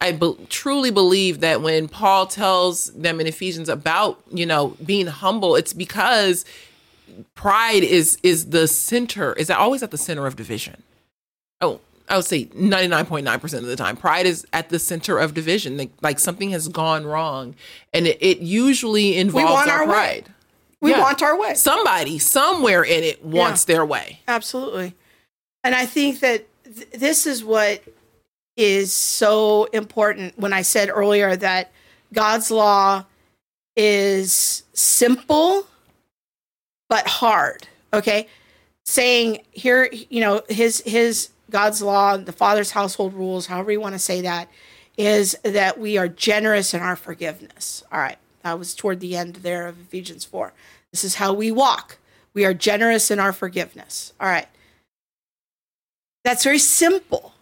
I 0.00 0.12
be- 0.12 0.36
truly 0.48 0.90
believe 0.90 1.40
that 1.40 1.60
when 1.62 1.88
Paul 1.88 2.26
tells 2.26 2.86
them 2.92 3.20
in 3.20 3.26
Ephesians 3.26 3.68
about, 3.68 4.22
you 4.30 4.46
know, 4.46 4.76
being 4.84 5.06
humble, 5.06 5.56
it's 5.56 5.72
because 5.72 6.44
pride 7.34 7.82
is 7.82 8.18
is 8.22 8.50
the 8.50 8.68
center, 8.68 9.32
is 9.32 9.50
always 9.50 9.82
at 9.82 9.90
the 9.90 9.98
center 9.98 10.26
of 10.26 10.36
division. 10.36 10.82
Oh, 11.60 11.80
I 12.08 12.16
would 12.16 12.24
say 12.24 12.46
99.9% 12.46 13.54
of 13.54 13.64
the 13.64 13.76
time, 13.76 13.96
pride 13.96 14.26
is 14.26 14.46
at 14.52 14.68
the 14.68 14.78
center 14.78 15.18
of 15.18 15.34
division. 15.34 15.76
Like, 15.78 15.90
like 16.02 16.18
something 16.18 16.50
has 16.50 16.68
gone 16.68 17.06
wrong. 17.06 17.54
And 17.92 18.06
it, 18.06 18.18
it 18.20 18.38
usually 18.40 19.16
involves 19.16 19.68
our, 19.68 19.80
our, 19.80 19.84
pride. 19.86 20.26
Way. 20.28 20.34
We 20.82 20.90
yeah. 20.90 21.00
want 21.00 21.22
our 21.22 21.38
way. 21.38 21.54
Somebody 21.54 22.18
somewhere 22.18 22.82
in 22.82 23.04
it 23.04 23.24
wants 23.24 23.64
yeah. 23.66 23.74
their 23.76 23.86
way. 23.86 24.20
Absolutely. 24.26 24.94
And 25.64 25.74
I 25.74 25.86
think 25.86 26.20
that 26.20 26.44
th- 26.64 26.90
this 26.90 27.24
is 27.24 27.44
what 27.44 27.82
is 28.56 28.92
so 28.92 29.64
important 29.66 30.36
when 30.38 30.52
I 30.52 30.62
said 30.62 30.90
earlier 30.90 31.36
that 31.36 31.72
God's 32.12 32.50
law 32.50 33.04
is 33.76 34.64
simple 34.72 35.66
but 36.88 37.06
hard. 37.06 37.68
Okay? 37.94 38.26
Saying 38.84 39.42
here, 39.52 39.88
you 40.10 40.20
know, 40.20 40.42
his 40.48 40.82
his 40.84 41.30
God's 41.48 41.80
law, 41.80 42.16
the 42.16 42.32
Father's 42.32 42.72
household 42.72 43.14
rules, 43.14 43.46
however 43.46 43.70
you 43.70 43.80
want 43.80 43.94
to 43.94 44.00
say 44.00 44.20
that, 44.22 44.48
is 44.98 45.38
that 45.44 45.78
we 45.78 45.96
are 45.96 46.08
generous 46.08 46.74
in 46.74 46.82
our 46.82 46.96
forgiveness. 46.96 47.84
All 47.92 48.00
right. 48.00 48.18
That 48.42 48.58
was 48.58 48.74
toward 48.74 49.00
the 49.00 49.16
end 49.16 49.36
there 49.36 49.66
of 49.66 49.80
Ephesians 49.80 50.24
4. 50.24 50.52
This 50.90 51.04
is 51.04 51.16
how 51.16 51.32
we 51.32 51.50
walk. 51.50 51.98
We 52.34 52.44
are 52.44 52.54
generous 52.54 53.10
in 53.10 53.18
our 53.18 53.32
forgiveness. 53.32 54.12
All 54.20 54.28
right. 54.28 54.48
That's 56.24 56.44
very 56.44 56.58
simple. 56.58 57.32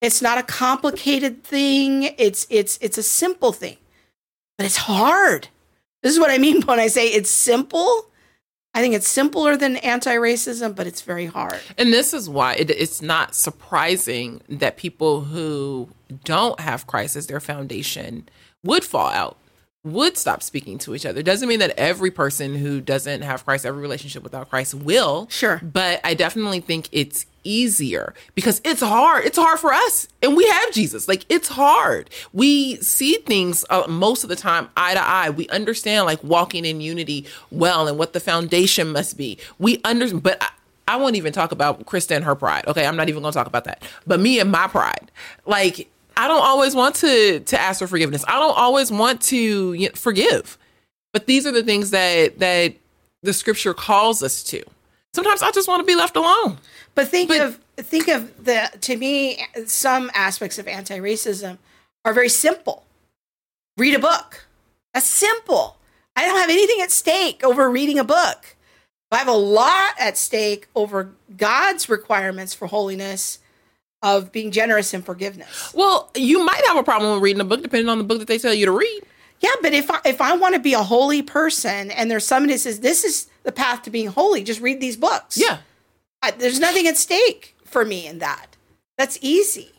It's 0.00 0.22
not 0.22 0.38
a 0.38 0.42
complicated 0.42 1.44
thing. 1.44 2.14
It's 2.16 2.46
it's 2.48 2.78
it's 2.80 2.98
a 2.98 3.02
simple 3.02 3.52
thing. 3.52 3.76
But 4.56 4.66
it's 4.66 4.78
hard. 4.78 5.48
This 6.02 6.12
is 6.12 6.18
what 6.18 6.30
I 6.30 6.38
mean 6.38 6.62
when 6.66 6.80
I 6.80 6.86
say 6.86 7.08
it's 7.08 7.30
simple. 7.30 8.06
I 8.72 8.80
think 8.80 8.94
it's 8.94 9.08
simpler 9.08 9.56
than 9.56 9.78
anti-racism, 9.78 10.76
but 10.76 10.86
it's 10.86 11.00
very 11.00 11.26
hard. 11.26 11.58
And 11.76 11.92
this 11.92 12.14
is 12.14 12.28
why 12.28 12.54
it, 12.54 12.70
it's 12.70 13.02
not 13.02 13.34
surprising 13.34 14.42
that 14.48 14.76
people 14.76 15.22
who 15.22 15.88
don't 16.22 16.60
have 16.60 16.86
Christ 16.86 17.16
as 17.16 17.26
their 17.26 17.40
foundation 17.40 18.28
would 18.62 18.84
fall 18.84 19.08
out 19.08 19.36
would 19.82 20.16
stop 20.18 20.42
speaking 20.42 20.76
to 20.78 20.94
each 20.94 21.06
other. 21.06 21.22
Doesn't 21.22 21.48
mean 21.48 21.60
that 21.60 21.70
every 21.78 22.10
person 22.10 22.54
who 22.54 22.80
doesn't 22.80 23.22
have 23.22 23.44
Christ, 23.44 23.64
every 23.64 23.80
relationship 23.80 24.22
without 24.22 24.50
Christ 24.50 24.74
will. 24.74 25.26
Sure. 25.30 25.58
But 25.62 26.00
I 26.04 26.12
definitely 26.12 26.60
think 26.60 26.88
it's 26.92 27.24
easier 27.44 28.12
because 28.34 28.60
it's 28.62 28.82
hard. 28.82 29.24
It's 29.24 29.38
hard 29.38 29.58
for 29.58 29.72
us. 29.72 30.06
And 30.22 30.36
we 30.36 30.46
have 30.46 30.72
Jesus. 30.72 31.08
Like 31.08 31.24
it's 31.30 31.48
hard. 31.48 32.10
We 32.34 32.76
see 32.76 33.14
things 33.26 33.64
uh, 33.70 33.84
most 33.88 34.22
of 34.22 34.28
the 34.28 34.36
time 34.36 34.68
eye 34.76 34.92
to 34.92 35.02
eye. 35.02 35.30
We 35.30 35.48
understand 35.48 36.04
like 36.04 36.22
walking 36.22 36.66
in 36.66 36.82
unity 36.82 37.26
well 37.50 37.88
and 37.88 37.96
what 37.96 38.12
the 38.12 38.20
foundation 38.20 38.92
must 38.92 39.16
be. 39.16 39.38
We 39.58 39.80
understand, 39.84 40.22
but 40.22 40.42
I, 40.42 40.50
I 40.88 40.96
won't 40.96 41.16
even 41.16 41.32
talk 41.32 41.52
about 41.52 41.86
Krista 41.86 42.16
and 42.16 42.24
her 42.26 42.34
pride. 42.34 42.66
Okay. 42.66 42.84
I'm 42.84 42.96
not 42.96 43.08
even 43.08 43.22
going 43.22 43.32
to 43.32 43.38
talk 43.38 43.46
about 43.46 43.64
that. 43.64 43.82
But 44.06 44.20
me 44.20 44.40
and 44.40 44.50
my 44.50 44.66
pride. 44.66 45.10
Like, 45.46 45.88
I 46.16 46.28
don't 46.28 46.42
always 46.42 46.74
want 46.74 46.94
to 46.96 47.40
to 47.40 47.60
ask 47.60 47.78
for 47.80 47.86
forgiveness. 47.86 48.24
I 48.26 48.38
don't 48.38 48.56
always 48.56 48.90
want 48.90 49.20
to 49.22 49.88
forgive. 49.90 50.58
But 51.12 51.26
these 51.26 51.46
are 51.46 51.52
the 51.52 51.62
things 51.62 51.90
that 51.90 52.38
that 52.38 52.74
the 53.22 53.32
scripture 53.32 53.74
calls 53.74 54.22
us 54.22 54.42
to. 54.44 54.62
Sometimes 55.12 55.42
I 55.42 55.50
just 55.50 55.68
want 55.68 55.80
to 55.80 55.86
be 55.86 55.96
left 55.96 56.16
alone. 56.16 56.58
But 56.94 57.08
think 57.08 57.28
but, 57.28 57.40
of 57.40 57.60
think 57.76 58.08
of 58.08 58.44
the 58.44 58.70
to 58.82 58.96
me 58.96 59.44
some 59.66 60.10
aspects 60.14 60.58
of 60.58 60.68
anti-racism 60.68 61.58
are 62.04 62.12
very 62.12 62.28
simple. 62.28 62.84
Read 63.76 63.94
a 63.94 63.98
book. 63.98 64.46
That's 64.94 65.08
simple. 65.08 65.76
I 66.16 66.26
don't 66.26 66.38
have 66.38 66.50
anything 66.50 66.80
at 66.82 66.90
stake 66.90 67.42
over 67.44 67.70
reading 67.70 67.98
a 67.98 68.04
book. 68.04 68.56
I 69.12 69.16
have 69.16 69.28
a 69.28 69.32
lot 69.32 69.94
at 69.98 70.16
stake 70.16 70.68
over 70.74 71.10
God's 71.36 71.88
requirements 71.88 72.54
for 72.54 72.68
holiness 72.68 73.40
of 74.02 74.32
being 74.32 74.50
generous 74.50 74.94
and 74.94 75.04
forgiveness. 75.04 75.72
Well, 75.74 76.10
you 76.16 76.44
might 76.44 76.62
have 76.66 76.76
a 76.76 76.82
problem 76.82 77.14
with 77.14 77.22
reading 77.22 77.40
a 77.40 77.44
book 77.44 77.62
depending 77.62 77.88
on 77.88 77.98
the 77.98 78.04
book 78.04 78.18
that 78.18 78.28
they 78.28 78.38
tell 78.38 78.54
you 78.54 78.66
to 78.66 78.72
read. 78.72 79.02
Yeah, 79.40 79.50
but 79.62 79.72
if 79.72 79.90
I, 79.90 80.00
if 80.04 80.20
I 80.20 80.36
want 80.36 80.54
to 80.54 80.60
be 80.60 80.74
a 80.74 80.82
holy 80.82 81.22
person 81.22 81.90
and 81.90 82.10
there's 82.10 82.26
somebody 82.26 82.54
that 82.54 82.60
says 82.60 82.80
this 82.80 83.04
is 83.04 83.28
the 83.42 83.52
path 83.52 83.82
to 83.82 83.90
being 83.90 84.08
holy, 84.08 84.42
just 84.42 84.60
read 84.60 84.80
these 84.80 84.96
books. 84.96 85.38
Yeah. 85.38 85.58
I, 86.22 86.30
there's 86.32 86.60
nothing 86.60 86.86
at 86.86 86.98
stake 86.98 87.56
for 87.64 87.84
me 87.84 88.06
in 88.06 88.18
that. 88.18 88.56
That's 88.98 89.18
easy. 89.22 89.70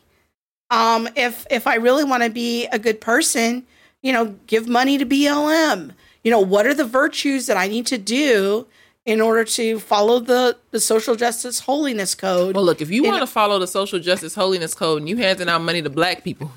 Um, 0.72 1.07
if 1.15 1.45
if 1.51 1.67
I 1.67 1.76
really 1.76 2.03
want 2.03 2.24
to 2.24 2.30
be 2.30 2.65
a 2.67 2.80
good 2.80 3.01
person, 3.01 3.67
you 4.01 4.13
know, 4.13 4.36
give 4.47 4.67
money 4.67 4.97
to 4.97 5.05
BLM. 5.05 5.93
You 6.24 6.32
know, 6.32 6.39
what 6.39 6.65
are 6.65 6.74
the 6.74 6.86
virtues 6.86 7.45
that 7.47 7.57
I 7.57 7.67
need 7.67 7.86
to 7.88 7.97
do 7.97 8.67
in 9.06 9.20
order 9.22 9.43
to 9.43 9.80
follow 9.80 10.20
the, 10.20 10.58
the 10.72 10.80
social 10.80 11.16
justice 11.16 11.62
holiness 11.62 12.14
code. 12.16 12.56
Well, 12.56 12.64
look, 12.64 12.82
if 12.82 12.91
you 12.91 13.04
want 13.04 13.22
to 13.22 13.28
follow 13.28 13.60
the 13.60 13.68
social 13.68 13.99
justice 13.99 14.36
holiness 14.36 14.74
code 14.74 14.99
and 14.99 15.10
you 15.10 15.18
handing 15.18 15.49
out 15.49 15.62
money 15.62 15.82
to 15.82 15.89
black 15.89 16.24
people, 16.24 16.52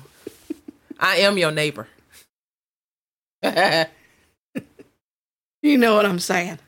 I 0.99 1.17
am 1.17 1.37
your 1.37 1.51
neighbor. 1.51 1.87
you 5.61 5.77
know 5.77 5.95
what 5.95 6.05
I'm 6.05 6.19
saying. 6.19 6.59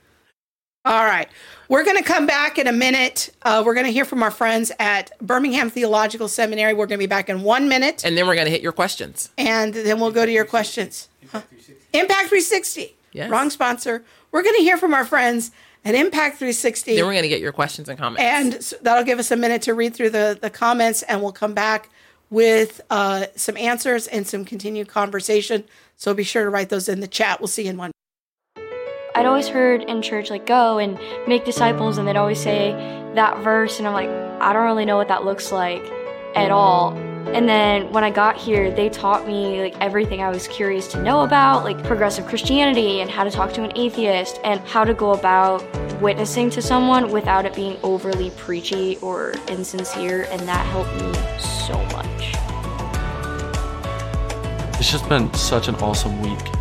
All 0.85 1.03
right. 1.03 1.27
We're 1.69 1.83
going 1.83 1.97
to 1.97 2.03
come 2.03 2.25
back 2.25 2.57
in 2.57 2.65
a 2.65 2.71
minute. 2.71 3.29
Uh, 3.41 3.61
we're 3.65 3.73
going 3.73 3.85
to 3.85 3.91
hear 3.91 4.05
from 4.05 4.23
our 4.23 4.31
friends 4.31 4.71
at 4.79 5.11
Birmingham 5.19 5.69
Theological 5.69 6.29
Seminary. 6.29 6.73
We're 6.73 6.85
going 6.85 6.97
to 6.97 7.03
be 7.03 7.07
back 7.07 7.27
in 7.27 7.43
one 7.43 7.67
minute. 7.67 8.05
And 8.05 8.17
then 8.17 8.25
we're 8.25 8.35
going 8.35 8.45
to 8.45 8.51
hit 8.51 8.61
your 8.61 8.71
questions. 8.71 9.29
And 9.37 9.73
then 9.73 9.99
we'll 9.99 10.11
go 10.11 10.25
to 10.25 10.31
your 10.31 10.45
questions. 10.45 11.09
Impact 11.21 11.49
360. 11.49 11.99
Impact 11.99 12.29
360. 12.29 12.95
Yes. 13.11 13.29
Wrong 13.29 13.49
sponsor. 13.49 14.03
We're 14.31 14.43
going 14.43 14.55
to 14.55 14.61
hear 14.61 14.77
from 14.77 14.93
our 14.93 15.03
friends 15.03 15.51
at 15.87 15.95
Impact 15.95 16.37
360. 16.37 16.95
Then 16.95 17.05
we're 17.05 17.13
going 17.13 17.23
to 17.23 17.29
get 17.29 17.39
your 17.39 17.53
questions 17.53 17.87
and 17.87 17.97
comments. 17.97 18.21
And 18.21 18.61
so 18.61 18.75
that'll 18.81 19.05
give 19.05 19.19
us 19.19 19.31
a 19.31 19.37
minute 19.37 19.61
to 19.63 19.73
read 19.73 19.95
through 19.95 20.09
the, 20.09 20.37
the 20.39 20.49
comments, 20.49 21.01
and 21.03 21.21
we'll 21.21 21.31
come 21.31 21.53
back 21.53 21.89
with 22.29 22.81
uh, 22.89 23.27
some 23.37 23.55
answers 23.55 24.05
and 24.07 24.27
some 24.27 24.43
continued 24.43 24.89
conversation. 24.89 25.63
So 25.95 26.13
be 26.13 26.23
sure 26.23 26.43
to 26.43 26.49
write 26.49 26.67
those 26.67 26.89
in 26.89 26.99
the 26.99 27.07
chat. 27.07 27.39
We'll 27.39 27.47
see 27.47 27.63
you 27.63 27.69
in 27.69 27.77
one. 27.77 27.91
I'd 29.15 29.25
always 29.25 29.47
heard 29.47 29.83
in 29.83 30.01
church, 30.01 30.29
like, 30.29 30.45
go 30.45 30.77
and 30.77 30.99
make 31.25 31.45
disciples, 31.45 31.97
and 31.97 32.05
they'd 32.05 32.17
always 32.17 32.39
say 32.39 32.71
that 33.15 33.37
verse, 33.39 33.79
and 33.79 33.87
I'm 33.87 33.93
like, 33.93 34.09
I 34.41 34.51
don't 34.51 34.65
really 34.65 34.85
know 34.85 34.97
what 34.97 35.07
that 35.07 35.23
looks 35.23 35.53
like 35.53 35.83
at 36.35 36.51
all. 36.51 36.91
And 37.33 37.47
then 37.47 37.91
when 37.91 38.03
I 38.03 38.09
got 38.09 38.37
here, 38.37 38.71
they 38.71 38.89
taught 38.89 39.27
me 39.27 39.61
like 39.61 39.79
everything 39.79 40.21
I 40.21 40.29
was 40.29 40.47
curious 40.47 40.87
to 40.89 41.01
know 41.03 41.21
about, 41.21 41.63
like 41.63 41.81
progressive 41.83 42.25
Christianity 42.25 43.01
and 43.01 43.09
how 43.09 43.23
to 43.23 43.29
talk 43.29 43.53
to 43.53 43.63
an 43.63 43.71
atheist 43.75 44.39
and 44.43 44.59
how 44.61 44.83
to 44.83 44.93
go 44.93 45.11
about 45.11 45.63
witnessing 46.01 46.49
to 46.51 46.61
someone 46.61 47.11
without 47.11 47.45
it 47.45 47.53
being 47.53 47.77
overly 47.83 48.31
preachy 48.31 48.97
or 48.97 49.33
insincere, 49.47 50.27
and 50.31 50.41
that 50.41 50.65
helped 50.67 50.93
me 50.95 51.13
so 51.39 51.77
much. 51.95 52.33
It's 54.79 54.91
just 54.91 55.07
been 55.07 55.31
such 55.33 55.67
an 55.67 55.75
awesome 55.75 56.21
week 56.21 56.56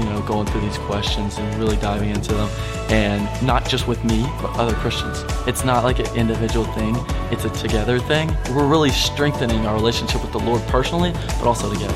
you 0.00 0.06
know, 0.06 0.20
going 0.22 0.46
through 0.46 0.62
these 0.62 0.78
questions 0.78 1.38
and 1.38 1.54
really 1.56 1.76
diving 1.76 2.10
into 2.10 2.32
them. 2.32 2.48
And 2.88 3.46
not 3.46 3.68
just 3.68 3.86
with 3.86 4.02
me, 4.04 4.22
but 4.40 4.50
other 4.56 4.74
Christians. 4.76 5.24
It's 5.46 5.64
not 5.64 5.84
like 5.84 5.98
an 5.98 6.14
individual 6.16 6.64
thing, 6.72 6.96
it's 7.30 7.44
a 7.44 7.50
together 7.50 7.98
thing. 8.00 8.34
We're 8.54 8.66
really 8.66 8.90
strengthening 8.90 9.66
our 9.66 9.74
relationship 9.74 10.22
with 10.22 10.32
the 10.32 10.40
Lord 10.40 10.62
personally, 10.68 11.12
but 11.12 11.44
also 11.44 11.72
together. 11.72 11.94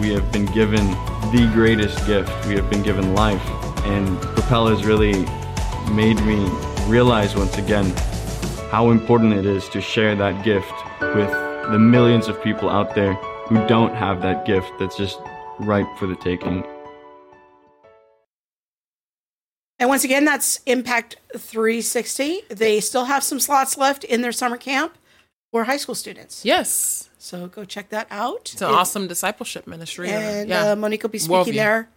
We 0.00 0.10
have 0.10 0.30
been 0.30 0.46
given 0.46 0.86
the 1.32 1.50
greatest 1.52 2.06
gift. 2.06 2.30
We 2.46 2.54
have 2.56 2.70
been 2.70 2.82
given 2.82 3.14
life. 3.14 3.42
And 3.84 4.20
Propel 4.20 4.68
has 4.68 4.84
really 4.84 5.24
made 5.92 6.22
me 6.24 6.48
realize 6.86 7.34
once 7.34 7.56
again 7.58 7.92
how 8.70 8.90
important 8.90 9.32
it 9.32 9.46
is 9.46 9.68
to 9.70 9.80
share 9.80 10.14
that 10.14 10.44
gift 10.44 10.72
with 11.00 11.30
the 11.72 11.78
millions 11.78 12.28
of 12.28 12.42
people 12.42 12.68
out 12.68 12.94
there 12.94 13.14
who 13.48 13.66
don't 13.66 13.94
have 13.94 14.20
that 14.22 14.44
gift 14.44 14.70
that's 14.78 14.96
just 14.96 15.20
ripe 15.58 15.88
for 15.98 16.06
the 16.06 16.16
taking. 16.16 16.64
And 19.78 19.88
once 19.88 20.04
again, 20.04 20.24
that's 20.24 20.60
Impact 20.66 21.16
360. 21.36 22.42
They 22.48 22.80
still 22.80 23.04
have 23.04 23.22
some 23.22 23.38
slots 23.38 23.78
left 23.78 24.04
in 24.04 24.22
their 24.22 24.32
summer 24.32 24.56
camp 24.56 24.98
for 25.52 25.64
high 25.64 25.76
school 25.76 25.94
students. 25.94 26.44
Yes. 26.44 27.08
So 27.18 27.46
go 27.46 27.64
check 27.64 27.90
that 27.90 28.06
out. 28.10 28.50
It's 28.52 28.62
an 28.62 28.70
it, 28.70 28.74
awesome 28.74 29.06
discipleship 29.06 29.66
ministry. 29.66 30.10
And 30.10 30.48
yeah. 30.48 30.72
uh, 30.72 30.76
Monique 30.76 31.02
will 31.02 31.10
be 31.10 31.18
speaking 31.18 31.52
Worldview. 31.52 31.56
there 31.56 31.88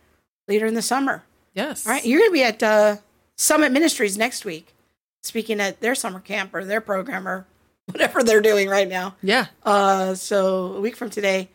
later 0.48 0.66
in 0.68 0.74
the 0.74 0.82
summer. 0.82 1.24
Yes. 1.54 1.88
All 1.88 1.94
right. 1.94 2.06
You're 2.06 2.20
going 2.20 2.30
to 2.30 2.34
be 2.34 2.44
at 2.44 2.64
uh, 2.64 2.98
Summit 3.38 3.72
Ministries 3.72 4.18
next 4.18 4.46
week, 4.46 4.74
speaking 5.24 5.60
at 5.60 5.82
their 5.82 5.96
summer 5.96 6.20
camp 6.20 6.54
or 6.54 6.64
their 6.64 6.82
program 6.82 7.28
or 7.28 7.46
whatever 7.86 8.24
they're 8.24 8.42
doing 8.42 8.70
right 8.70 8.88
now. 8.88 9.16
Yeah. 9.24 9.48
Uh, 9.64 10.14
so 10.16 10.74
a 10.74 10.82
week 10.82 10.96
from 10.96 11.10
today, 11.10 11.50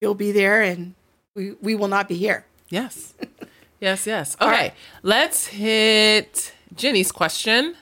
you'll 0.00 0.14
be 0.14 0.32
there, 0.32 0.62
and 0.62 0.94
we 1.34 1.52
we 1.62 1.74
will 1.74 1.88
not 1.88 2.08
be 2.08 2.16
here. 2.16 2.44
Yes. 2.68 3.14
yes, 3.82 4.06
yes. 4.06 4.36
All 4.40 4.48
Okay. 4.48 4.56
right. 4.56 4.74
Let's 5.02 5.48
hit 5.48 6.54
Jenny's 6.74 7.12
question. 7.12 7.74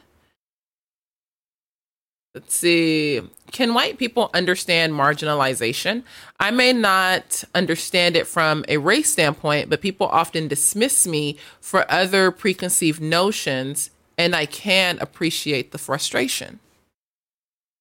Let's 2.34 2.54
see. 2.56 3.20
Can 3.50 3.74
white 3.74 3.98
people 3.98 4.30
understand 4.34 4.92
marginalization? 4.92 6.04
I 6.38 6.52
may 6.52 6.72
not 6.72 7.42
understand 7.56 8.16
it 8.16 8.26
from 8.28 8.64
a 8.68 8.76
race 8.76 9.10
standpoint, 9.10 9.68
but 9.68 9.80
people 9.80 10.06
often 10.06 10.46
dismiss 10.46 11.06
me 11.08 11.36
for 11.60 11.90
other 11.90 12.30
preconceived 12.30 13.00
notions, 13.00 13.90
and 14.16 14.36
I 14.36 14.46
can 14.46 14.98
appreciate 15.00 15.72
the 15.72 15.78
frustration. 15.78 16.60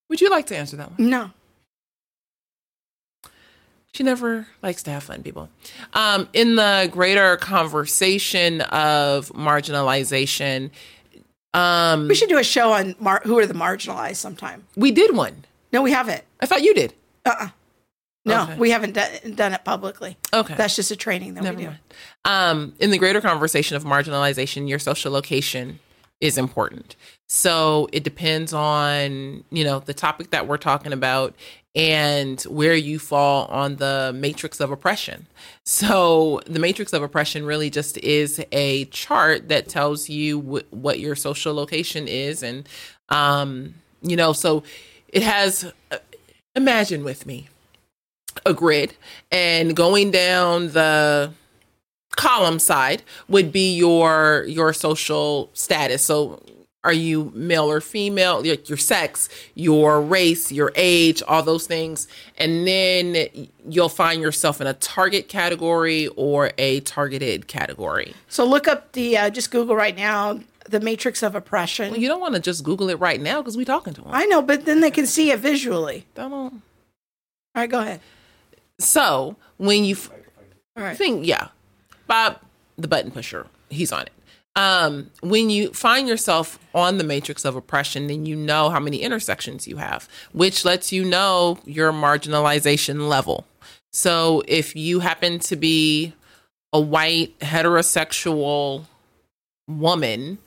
Would 0.09 0.21
you 0.21 0.29
like 0.31 0.47
to 0.47 0.57
answer 0.57 0.75
that 0.77 0.97
one? 0.97 1.09
No. 1.09 1.29
She 3.93 4.03
never 4.03 4.47
likes 4.61 4.83
to 4.83 4.91
have 4.91 5.03
fun, 5.03 5.23
people. 5.23 5.49
Um, 5.93 6.29
in 6.33 6.55
the 6.55 6.87
greater 6.91 7.37
conversation 7.37 8.61
of 8.61 9.29
marginalization, 9.29 10.69
um, 11.53 12.07
We 12.07 12.15
should 12.15 12.29
do 12.29 12.37
a 12.37 12.43
show 12.43 12.71
on 12.73 12.95
mar- 12.99 13.21
who 13.23 13.37
are 13.39 13.45
the 13.47 13.53
marginalized 13.55 14.17
sometime. 14.17 14.65
we 14.75 14.91
did 14.91 15.15
one. 15.15 15.45
No, 15.73 15.81
we 15.81 15.91
haven't. 15.91 16.23
I 16.39 16.45
thought 16.45 16.61
you 16.61 16.73
did. 16.73 16.93
Uh-uh. 17.25 17.49
No, 18.25 18.43
Okay. 18.43 18.55
we 18.57 18.69
haven't 18.71 18.93
done, 18.93 19.09
done 19.33 19.53
it 19.53 19.63
publicly. 19.63 20.17
Okay. 20.33 20.53
That's 20.55 20.75
just 20.75 20.91
a 20.91 20.95
training 20.95 21.33
that 21.35 21.43
Never 21.43 21.57
we 21.57 21.63
do. 21.63 21.69
mind. 21.69 21.79
Um, 22.25 22.73
in 22.79 22.91
the 22.91 22.97
greater 22.99 23.21
conversation 23.21 23.75
of 23.75 23.83
marginalization, 23.85 24.69
your 24.69 24.77
social 24.77 25.11
location 25.11 25.79
is 26.21 26.37
important. 26.37 26.95
So 27.27 27.87
it 27.93 28.03
depends 28.03 28.53
on, 28.53 29.43
you 29.51 29.63
know, 29.63 29.79
the 29.79 29.93
topic 29.93 30.31
that 30.31 30.47
we're 30.47 30.57
talking 30.57 30.91
about 30.93 31.33
and 31.75 32.41
where 32.43 32.75
you 32.75 32.99
fall 32.99 33.45
on 33.45 33.75
the 33.77 34.11
matrix 34.15 34.59
of 34.59 34.71
oppression. 34.71 35.27
So 35.65 36.41
the 36.45 36.59
matrix 36.59 36.93
of 36.93 37.03
oppression 37.03 37.45
really 37.45 37.69
just 37.69 37.97
is 37.99 38.43
a 38.51 38.85
chart 38.85 39.49
that 39.49 39.69
tells 39.69 40.09
you 40.09 40.39
wh- 40.41 40.73
what 40.73 40.99
your 40.99 41.15
social 41.15 41.53
location 41.53 42.07
is. 42.07 42.41
And, 42.41 42.67
um, 43.09 43.75
you 44.01 44.15
know, 44.15 44.33
so 44.33 44.63
it 45.09 45.21
has, 45.21 45.71
uh, 45.91 45.97
imagine 46.55 47.03
with 47.03 47.25
me 47.25 47.49
a 48.45 48.53
grid 48.53 48.95
and 49.31 49.75
going 49.75 50.11
down 50.11 50.69
the 50.69 51.31
column 52.15 52.59
side 52.59 53.01
would 53.27 53.51
be 53.51 53.75
your 53.75 54.43
your 54.47 54.73
social 54.73 55.49
status 55.53 56.03
so 56.03 56.41
are 56.83 56.93
you 56.93 57.31
male 57.35 57.69
or 57.69 57.81
female 57.81 58.45
your, 58.45 58.55
your 58.65 58.77
sex 58.77 59.27
your 59.55 60.01
race 60.01 60.49
your 60.51 60.71
age 60.75 61.21
all 61.27 61.43
those 61.43 61.67
things 61.67 62.07
and 62.37 62.65
then 62.65 63.27
you'll 63.67 63.89
find 63.89 64.21
yourself 64.21 64.61
in 64.61 64.67
a 64.67 64.73
target 64.75 65.27
category 65.27 66.07
or 66.15 66.51
a 66.57 66.79
targeted 66.81 67.47
category 67.47 68.13
So 68.29 68.45
look 68.45 68.67
up 68.67 68.93
the 68.93 69.17
uh, 69.17 69.29
just 69.29 69.51
Google 69.51 69.75
right 69.75 69.95
now 69.95 70.39
the 70.69 70.79
matrix 70.79 71.23
of 71.23 71.33
oppression. 71.35 71.95
you 71.99 72.07
don't 72.07 72.21
want 72.21 72.35
to 72.35 72.39
just 72.39 72.63
google 72.63 72.89
it 72.89 72.99
right 72.99 73.19
now 73.19 73.41
because 73.41 73.57
we're 73.57 73.65
talking 73.65 73.93
to 73.95 74.01
them 74.01 74.11
I 74.13 74.25
know, 74.27 74.41
but 74.41 74.65
then 74.65 74.81
they 74.81 74.91
can 74.91 75.07
see 75.07 75.31
it 75.31 75.39
visually. 75.39 76.05
don't 76.15 76.31
All 76.31 76.51
right, 77.55 77.69
go 77.69 77.79
ahead. 77.79 77.99
so 78.79 79.35
when 79.57 79.83
you 79.83 79.95
f- 79.95 80.11
All 80.77 80.83
right. 80.83 80.95
think 80.97 81.25
yeah 81.25 81.47
bob 82.07 82.37
the 82.77 82.87
button 82.87 83.11
pusher 83.11 83.47
he's 83.69 83.91
on 83.91 84.03
it 84.03 84.11
um 84.55 85.09
when 85.21 85.49
you 85.49 85.71
find 85.73 86.07
yourself 86.07 86.59
on 86.73 86.97
the 86.97 87.03
matrix 87.03 87.45
of 87.45 87.55
oppression 87.55 88.07
then 88.07 88.25
you 88.25 88.35
know 88.35 88.69
how 88.69 88.79
many 88.79 89.01
intersections 89.01 89.67
you 89.67 89.77
have 89.77 90.07
which 90.31 90.65
lets 90.65 90.91
you 90.91 91.03
know 91.03 91.57
your 91.65 91.91
marginalization 91.91 93.07
level 93.07 93.45
so 93.91 94.43
if 94.47 94.75
you 94.75 94.99
happen 94.99 95.39
to 95.39 95.55
be 95.55 96.13
a 96.73 96.79
white 96.79 97.37
heterosexual 97.39 98.85
woman 99.67 100.37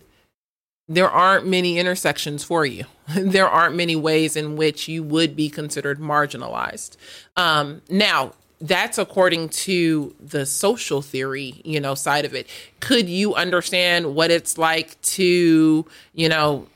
there 0.88 1.10
aren't 1.10 1.46
many 1.46 1.78
intersections 1.78 2.44
for 2.44 2.66
you. 2.66 2.84
there 3.14 3.48
aren't 3.48 3.74
many 3.74 3.96
ways 3.96 4.36
in 4.36 4.56
which 4.56 4.88
you 4.88 5.02
would 5.02 5.34
be 5.34 5.48
considered 5.48 5.98
marginalized. 5.98 6.96
Um, 7.36 7.82
now, 7.88 8.32
that's 8.62 8.96
according 8.96 9.48
to 9.48 10.14
the 10.20 10.46
social 10.46 11.02
theory, 11.02 11.60
you 11.64 11.80
know, 11.80 11.94
side 11.94 12.24
of 12.24 12.32
it. 12.32 12.48
Could 12.80 13.08
you 13.08 13.34
understand 13.34 14.14
what 14.14 14.30
it's 14.30 14.56
like 14.56 15.00
to, 15.02 15.84
you 16.14 16.28
know, 16.28 16.68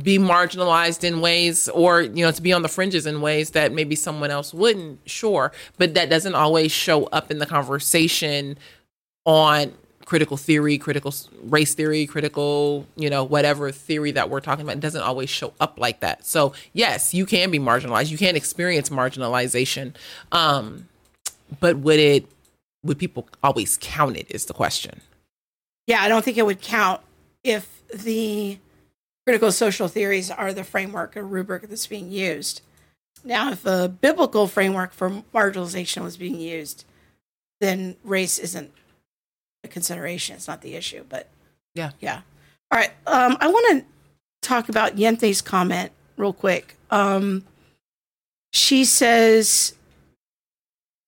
be 0.00 0.18
marginalized 0.18 1.04
in 1.04 1.20
ways 1.20 1.68
or 1.68 2.00
you 2.00 2.24
know 2.24 2.30
to 2.30 2.40
be 2.40 2.50
on 2.50 2.62
the 2.62 2.68
fringes 2.68 3.04
in 3.04 3.20
ways 3.20 3.50
that 3.50 3.72
maybe 3.72 3.94
someone 3.94 4.30
else 4.30 4.54
wouldn't 4.54 4.98
sure 5.04 5.52
but 5.76 5.92
that 5.92 6.08
doesn't 6.08 6.34
always 6.34 6.72
show 6.72 7.04
up 7.08 7.30
in 7.30 7.36
the 7.36 7.44
conversation 7.44 8.56
on 9.26 9.70
critical 10.12 10.36
theory 10.36 10.76
critical 10.76 11.14
race 11.44 11.72
theory 11.72 12.04
critical 12.04 12.86
you 12.96 13.08
know 13.08 13.24
whatever 13.24 13.72
theory 13.72 14.10
that 14.10 14.28
we're 14.28 14.42
talking 14.42 14.62
about 14.62 14.78
doesn't 14.78 15.00
always 15.00 15.30
show 15.30 15.54
up 15.58 15.78
like 15.78 16.00
that. 16.00 16.26
So 16.26 16.52
yes 16.74 17.14
you 17.14 17.24
can 17.24 17.50
be 17.50 17.58
marginalized. 17.58 18.10
You 18.10 18.18
can 18.18 18.36
experience 18.36 18.90
marginalization. 18.90 19.94
Um 20.30 20.86
but 21.60 21.78
would 21.78 21.98
it 21.98 22.26
would 22.84 22.98
people 22.98 23.26
always 23.42 23.78
count 23.80 24.18
it 24.18 24.26
is 24.28 24.44
the 24.44 24.52
question. 24.52 25.00
Yeah, 25.86 26.02
I 26.02 26.08
don't 26.08 26.22
think 26.22 26.36
it 26.36 26.44
would 26.44 26.60
count 26.60 27.00
if 27.42 27.82
the 27.94 28.58
critical 29.26 29.50
social 29.50 29.88
theories 29.88 30.30
are 30.30 30.52
the 30.52 30.62
framework 30.62 31.16
or 31.16 31.22
rubric 31.22 31.70
that's 31.70 31.86
being 31.86 32.10
used. 32.10 32.60
Now, 33.24 33.50
if 33.50 33.64
a 33.64 33.88
biblical 33.88 34.46
framework 34.46 34.92
for 34.92 35.22
marginalization 35.34 36.02
was 36.02 36.18
being 36.18 36.38
used, 36.38 36.84
then 37.62 37.96
race 38.04 38.38
isn't 38.38 38.72
consideration. 39.72 40.36
It's 40.36 40.48
not 40.48 40.62
the 40.62 40.74
issue, 40.74 41.04
but 41.08 41.28
Yeah. 41.74 41.90
Yeah. 42.00 42.20
All 42.70 42.78
right. 42.78 42.92
Um, 43.06 43.36
I 43.40 43.48
want 43.48 43.80
to 43.80 43.84
talk 44.48 44.68
about 44.68 44.96
Yente's 44.96 45.40
comment 45.40 45.90
real 46.16 46.32
quick. 46.32 46.76
Um, 46.90 47.44
she 48.52 48.84
says, 48.84 49.74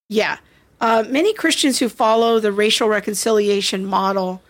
yeah, 0.09 0.39
uh, 0.81 1.05
many 1.09 1.35
Christians 1.35 1.79
who 1.79 1.89
follow 1.89 2.41
the 2.41 2.53
racial 2.53 2.89
reconciliation 2.89 3.85
model 3.85 4.43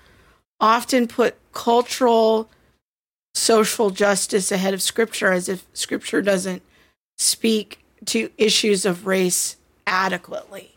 often 0.60 1.08
put 1.08 1.36
cultural 1.52 2.48
social 3.34 3.90
justice 3.90 4.52
ahead 4.52 4.74
of 4.74 4.80
scripture 4.80 5.32
as 5.32 5.48
if 5.48 5.66
scripture 5.72 6.22
doesn't 6.22 6.62
speak 7.18 7.84
to 8.06 8.30
issues 8.38 8.86
of 8.86 9.06
race 9.06 9.56
adequately. 9.86 10.76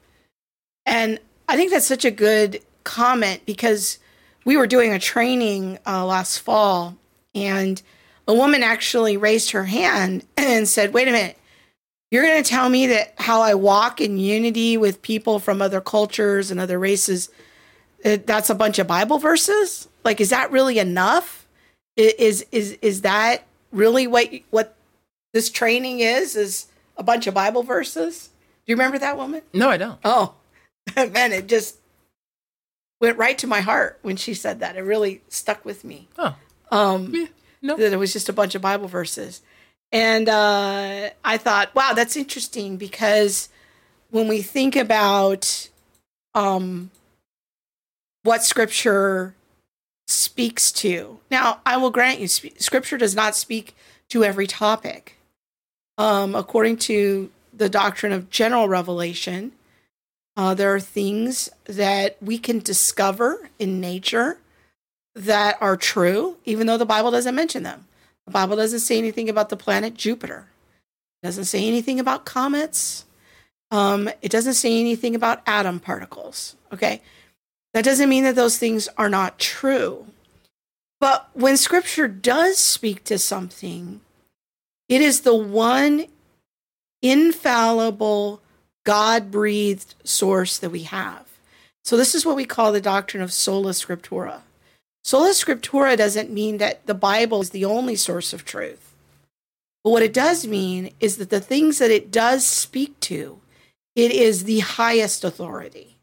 And 0.86 1.20
I 1.48 1.56
think 1.56 1.72
that's 1.72 1.86
such 1.86 2.06
a 2.06 2.12
good 2.12 2.62
comment 2.88 3.46
because 3.46 4.00
we 4.46 4.56
were 4.56 4.66
doing 4.66 4.94
a 4.94 5.00
training 5.00 5.78
uh, 5.86 6.06
last 6.06 6.40
fall 6.40 6.96
and 7.36 7.82
a 8.28 8.34
woman 8.34 8.64
actually 8.64 9.18
raised 9.18 9.52
her 9.52 9.66
hand 9.66 10.26
and 10.38 10.68
said, 10.68 10.94
Wait 10.94 11.08
a 11.08 11.12
minute, 11.12 11.38
you're 12.10 12.24
going 12.24 12.42
to 12.42 12.50
tell 12.50 12.70
me 12.70 12.88
that 12.88 13.14
how 13.18 13.42
I 13.42 13.54
walk 13.54 14.00
in 14.00 14.18
unity 14.18 14.78
with 14.78 15.02
people 15.02 15.40
from 15.40 15.62
other 15.62 15.82
cultures 15.82 16.50
and 16.50 16.60
other 16.60 16.80
races, 16.80 17.30
uh, 18.06 18.18
that's 18.26 18.50
a 18.50 18.56
bunch 18.56 18.80
of 18.80 18.88
Bible 18.88 19.18
verses? 19.18 19.90
Like, 20.06 20.22
is 20.22 20.30
that 20.30 20.52
really 20.52 20.80
enough? 20.80 21.46
Is 21.98 22.46
is 22.52 22.78
is 22.82 23.02
that 23.02 23.44
really 23.72 24.08
what 24.08 24.30
what 24.52 24.76
this 25.34 25.50
training 25.50 26.00
is? 26.00 26.36
Is 26.36 26.68
a 26.96 27.04
bunch 27.04 27.28
of 27.28 27.34
Bible 27.34 27.64
verses? 27.64 28.30
Do 28.66 28.72
you 28.72 28.76
remember 28.76 29.00
that 29.00 29.18
woman? 29.18 29.42
no 29.54 29.70
i 29.70 29.78
don't 29.78 30.00
Oh, 30.06 30.36
man, 30.96 31.34
it 31.34 31.48
just 31.48 31.78
went 33.00 33.18
right 33.18 33.38
to 33.38 33.48
my 33.48 33.62
heart 33.62 34.00
when 34.02 34.16
she 34.16 34.34
said 34.34 34.60
that. 34.60 34.76
It 34.76 34.82
really 34.82 35.22
stuck 35.30 35.64
with 35.66 35.84
me. 35.84 36.08
oh 36.18 36.36
Um, 36.72 37.14
yeah 37.14 37.26
no 37.62 37.76
that 37.78 37.92
it 37.94 37.98
was 37.98 38.14
just 38.14 38.30
a 38.30 38.34
bunch 38.34 38.56
of 38.56 38.62
Bible 38.62 38.88
verses. 38.88 39.42
And 39.92 40.28
uh, 40.30 41.10
I 41.24 41.38
thought, 41.38 41.74
wow, 41.74 41.94
that's 41.94 42.16
interesting 42.18 42.78
because 42.78 43.50
when 44.12 44.28
we 44.28 44.42
think 44.42 44.76
about 44.76 45.70
um, 46.36 46.92
what 48.24 48.44
Scripture 48.44 49.34
speaks 50.08 50.72
to, 50.74 51.20
now 51.32 51.62
I 51.66 51.78
will 51.78 51.90
grant 51.90 52.20
you, 52.20 52.28
sp- 52.30 52.60
Scripture 52.60 52.98
does 52.98 53.16
not 53.16 53.36
speak 53.36 53.76
to 54.10 54.24
every 54.24 54.48
topic. 54.48 55.16
Um, 55.98 56.36
according 56.36 56.78
to 56.78 57.32
the 57.54 57.70
doctrine 57.70 58.12
of 58.12 58.30
general 58.30 58.68
revelation, 58.70 59.54
uh, 60.38 60.54
there 60.54 60.74
are 60.74 60.80
things 60.80 61.50
that 61.66 62.18
we 62.22 62.38
can 62.38 62.60
discover 62.60 63.50
in 63.60 63.82
nature 63.82 64.38
that 65.16 65.58
are 65.60 65.76
true, 65.76 66.38
even 66.46 66.68
though 66.68 66.78
the 66.78 66.86
Bible 66.86 67.12
doesn't 67.12 67.36
mention 67.36 67.64
them. 67.64 67.88
The 68.26 68.32
Bible 68.32 68.56
doesn't 68.56 68.82
say 68.82 68.98
anything 68.98 69.30
about 69.30 69.50
the 69.50 69.58
planet 69.58 69.96
Jupiter. 69.96 70.48
It 71.24 71.28
doesn't 71.28 71.46
say 71.46 71.68
anything 71.68 72.00
about 72.00 72.26
comets. 72.26 73.06
Um, 73.72 74.10
it 74.22 74.32
doesn't 74.32 74.54
say 74.54 74.80
anything 74.80 75.16
about 75.16 75.42
atom 75.48 75.80
particles. 75.80 76.56
Okay. 76.72 77.02
That 77.74 77.84
doesn't 77.84 78.10
mean 78.10 78.24
that 78.24 78.36
those 78.36 78.58
things 78.58 78.88
are 78.98 79.10
not 79.10 79.40
true. 79.40 80.08
But 81.00 81.30
when 81.34 81.58
scripture 81.58 82.08
does 82.08 82.58
speak 82.58 83.04
to 83.06 83.18
something, 83.18 84.02
It 84.90 85.02
is 85.02 85.22
the 85.22 85.36
one 85.36 86.08
infallible, 87.02 88.42
God 88.88 89.32
breathed 89.32 89.96
source 90.06 90.58
that 90.58 90.70
we 90.70 90.84
have. 90.84 91.26
So, 91.84 91.98
this 91.98 92.16
is 92.16 92.26
what 92.26 92.38
we 92.38 92.46
call 92.46 92.72
the 92.72 92.80
doctrine 92.80 93.22
of 93.22 93.34
sola 93.34 93.72
scriptura. 93.72 94.44
Sola 95.04 95.32
scriptura 95.32 95.98
doesn't 95.98 96.32
mean 96.32 96.58
that 96.60 96.86
the 96.88 96.94
Bible 96.94 97.42
is 97.42 97.50
the 97.50 97.66
only 97.66 97.98
source 97.98 98.32
of 98.32 98.46
truth. 98.46 98.96
But 99.84 99.90
what 99.90 100.04
it 100.04 100.14
does 100.14 100.48
mean 100.48 100.92
is 101.02 101.18
that 101.18 101.30
the 101.30 101.42
things 101.42 101.80
that 101.80 101.92
it 101.92 102.12
does 102.12 102.48
speak 102.48 102.98
to, 103.02 103.42
it 103.94 104.12
is 104.14 104.46
the 104.46 104.60
highest 104.60 105.26
authority. 105.26 105.98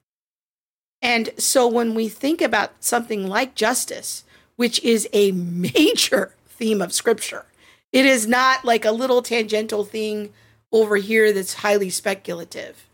And 1.00 1.30
so 1.38 1.66
when 1.66 1.94
we 1.94 2.10
think 2.10 2.42
about 2.42 2.84
something 2.84 3.26
like 3.26 3.54
justice, 3.54 4.24
which 4.56 4.78
is 4.84 5.08
a 5.14 5.32
major 5.32 6.34
theme 6.48 6.82
of 6.82 6.92
scripture, 6.92 7.46
it 7.92 8.04
is 8.04 8.28
not 8.28 8.62
like 8.62 8.84
a 8.84 8.92
little 8.92 9.22
tangential 9.22 9.86
thing 9.86 10.34
over 10.74 10.96
here 10.96 11.32
that's 11.32 11.54
highly 11.54 11.88
speculative. 11.88 12.88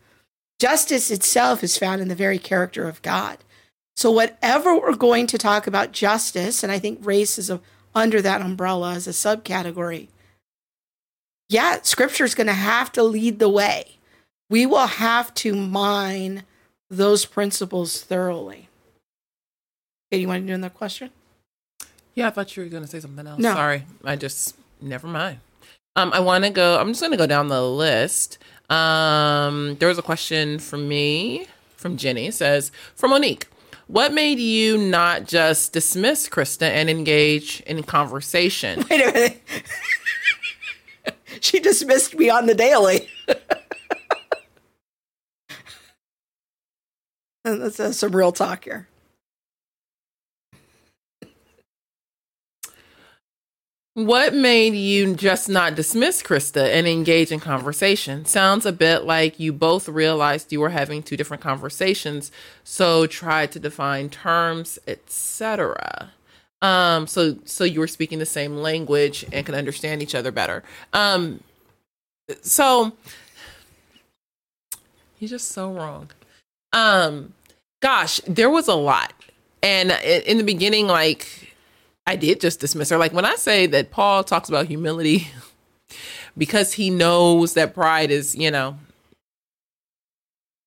Justice 0.61 1.11
itself 1.11 1.65
is 1.65 1.79
found 1.79 2.03
in 2.03 2.09
the 2.09 2.15
very 2.15 2.39
character 2.39 2.87
of 2.87 3.01
God. 3.01 3.39
So, 3.97 4.11
whatever 4.11 4.79
we're 4.79 4.95
going 4.95 5.27
to 5.29 5.39
talk 5.39 5.67
about 5.67 5.93
justice, 5.93 6.63
and 6.63 6.71
I 6.71 6.79
think 6.79 6.99
race 7.03 7.39
is 7.39 7.51
a, 7.51 7.61
under 7.95 8.21
that 8.23 8.43
umbrella 8.43 8.95
as 8.95 9.09
a 9.09 9.11
subcategory, 9.11 10.09
yeah, 11.49 11.79
scripture 11.83 12.25
is 12.25 12.35
going 12.35 12.47
to 12.47 12.53
have 12.53 12.93
to 12.93 13.03
lead 13.03 13.39
the 13.39 13.49
way. 13.49 13.97
We 14.51 14.67
will 14.67 14.87
have 14.87 15.33
to 15.35 15.55
mine 15.55 16.45
those 16.91 17.25
principles 17.25 18.03
thoroughly. 18.03 18.69
Okay, 20.13 20.21
you 20.21 20.29
want 20.29 20.43
to 20.43 20.47
do 20.47 20.55
another 20.55 20.75
question? 20.75 21.11
Yeah, 22.15 22.29
I 22.29 22.31
thought 22.31 22.57
you 22.57 22.63
were 22.63 22.69
going 22.69 22.83
to 22.83 22.89
say 22.89 23.01
something 23.01 23.27
else. 23.27 23.41
No. 23.41 23.55
Sorry. 23.55 23.85
I 24.05 24.17
just, 24.17 24.57
never 24.81 25.07
mind. 25.07 25.39
Um, 25.97 26.13
I 26.13 26.21
want 26.21 26.45
to 26.45 26.51
go, 26.51 26.79
I'm 26.79 26.89
just 26.89 27.01
going 27.01 27.11
to 27.11 27.17
go 27.17 27.27
down 27.27 27.49
the 27.49 27.63
list. 27.63 28.39
Um, 28.69 29.77
there 29.81 29.89
was 29.89 29.99
a 29.99 30.03
question 30.03 30.59
from 30.59 30.89
me, 30.89 31.47
from 31.77 31.97
Jenny. 31.97 32.27
It 32.27 32.35
says, 32.35 32.71
from 32.95 33.11
Monique, 33.11 33.49
what 33.89 34.13
made 34.13 34.39
you 34.39 34.79
not 34.79 35.25
just 35.27 35.73
dismiss 35.73 36.29
Krista 36.29 36.69
and 36.69 36.89
engage 36.89 37.61
in 37.63 37.83
conversation? 37.83 38.85
Wait 38.91 39.03
a 39.03 39.13
minute. 39.13 39.43
she 41.41 41.59
dismissed 41.59 42.17
me 42.17 42.31
on 42.31 42.47
the 42.47 42.55
daily. 42.55 43.09
That's, 47.43 47.79
that's 47.79 47.97
some 47.97 48.15
real 48.15 48.33
talk 48.33 48.65
here. 48.65 48.87
What 53.95 54.35
made 54.35 54.75
you 54.75 55.17
just 55.17 55.49
not 55.49 55.75
dismiss 55.75 56.23
Krista 56.23 56.73
and 56.73 56.87
engage 56.87 57.33
in 57.33 57.41
conversation? 57.41 58.25
Sounds 58.25 58.65
a 58.65 58.71
bit 58.71 59.03
like 59.03 59.41
you 59.41 59.53
both 59.53 59.89
realized 59.89 60.53
you 60.53 60.61
were 60.61 60.69
having 60.69 61.03
two 61.03 61.17
different 61.17 61.43
conversations, 61.43 62.31
so 62.63 63.09
tried 63.09 63.51
to 63.51 63.59
define 63.59 64.09
terms, 64.09 64.79
etc. 64.87 66.13
Um, 66.63 67.09
so 67.09 67.37
so 67.45 67.65
you 67.65 67.81
were 67.81 67.89
speaking 67.89 68.21
the 68.21 68.27
same 68.27 68.59
language 68.59 69.25
and 69.33 69.45
could 69.45 69.57
understand 69.57 70.05
each 70.05 70.15
other 70.15 70.31
better. 70.31 70.63
Um, 70.93 71.41
so 72.43 72.93
you're 75.19 75.31
just 75.31 75.49
so 75.49 75.73
wrong. 75.73 76.11
Um, 76.73 77.35
gosh, 77.83 78.21
there 78.21 78.51
was 78.51 78.69
a 78.69 78.75
lot, 78.75 79.13
and 79.65 79.91
in, 79.91 80.23
in 80.23 80.39
the 80.39 80.45
beginning, 80.45 80.87
like 80.87 81.50
I 82.11 82.17
did 82.17 82.41
just 82.41 82.59
dismiss 82.59 82.91
her. 82.91 82.99
Like 82.99 83.13
when 83.13 83.25
I 83.25 83.37
say 83.37 83.67
that 83.67 83.93
Paul 83.93 84.25
talks 84.25 84.49
about 84.49 84.67
humility 84.67 85.29
because 86.37 86.73
he 86.73 86.91
knows 86.91 87.55
that 87.55 87.73
pride 87.73 88.11
is, 88.11 88.35
you 88.35 88.51
know, 88.51 88.77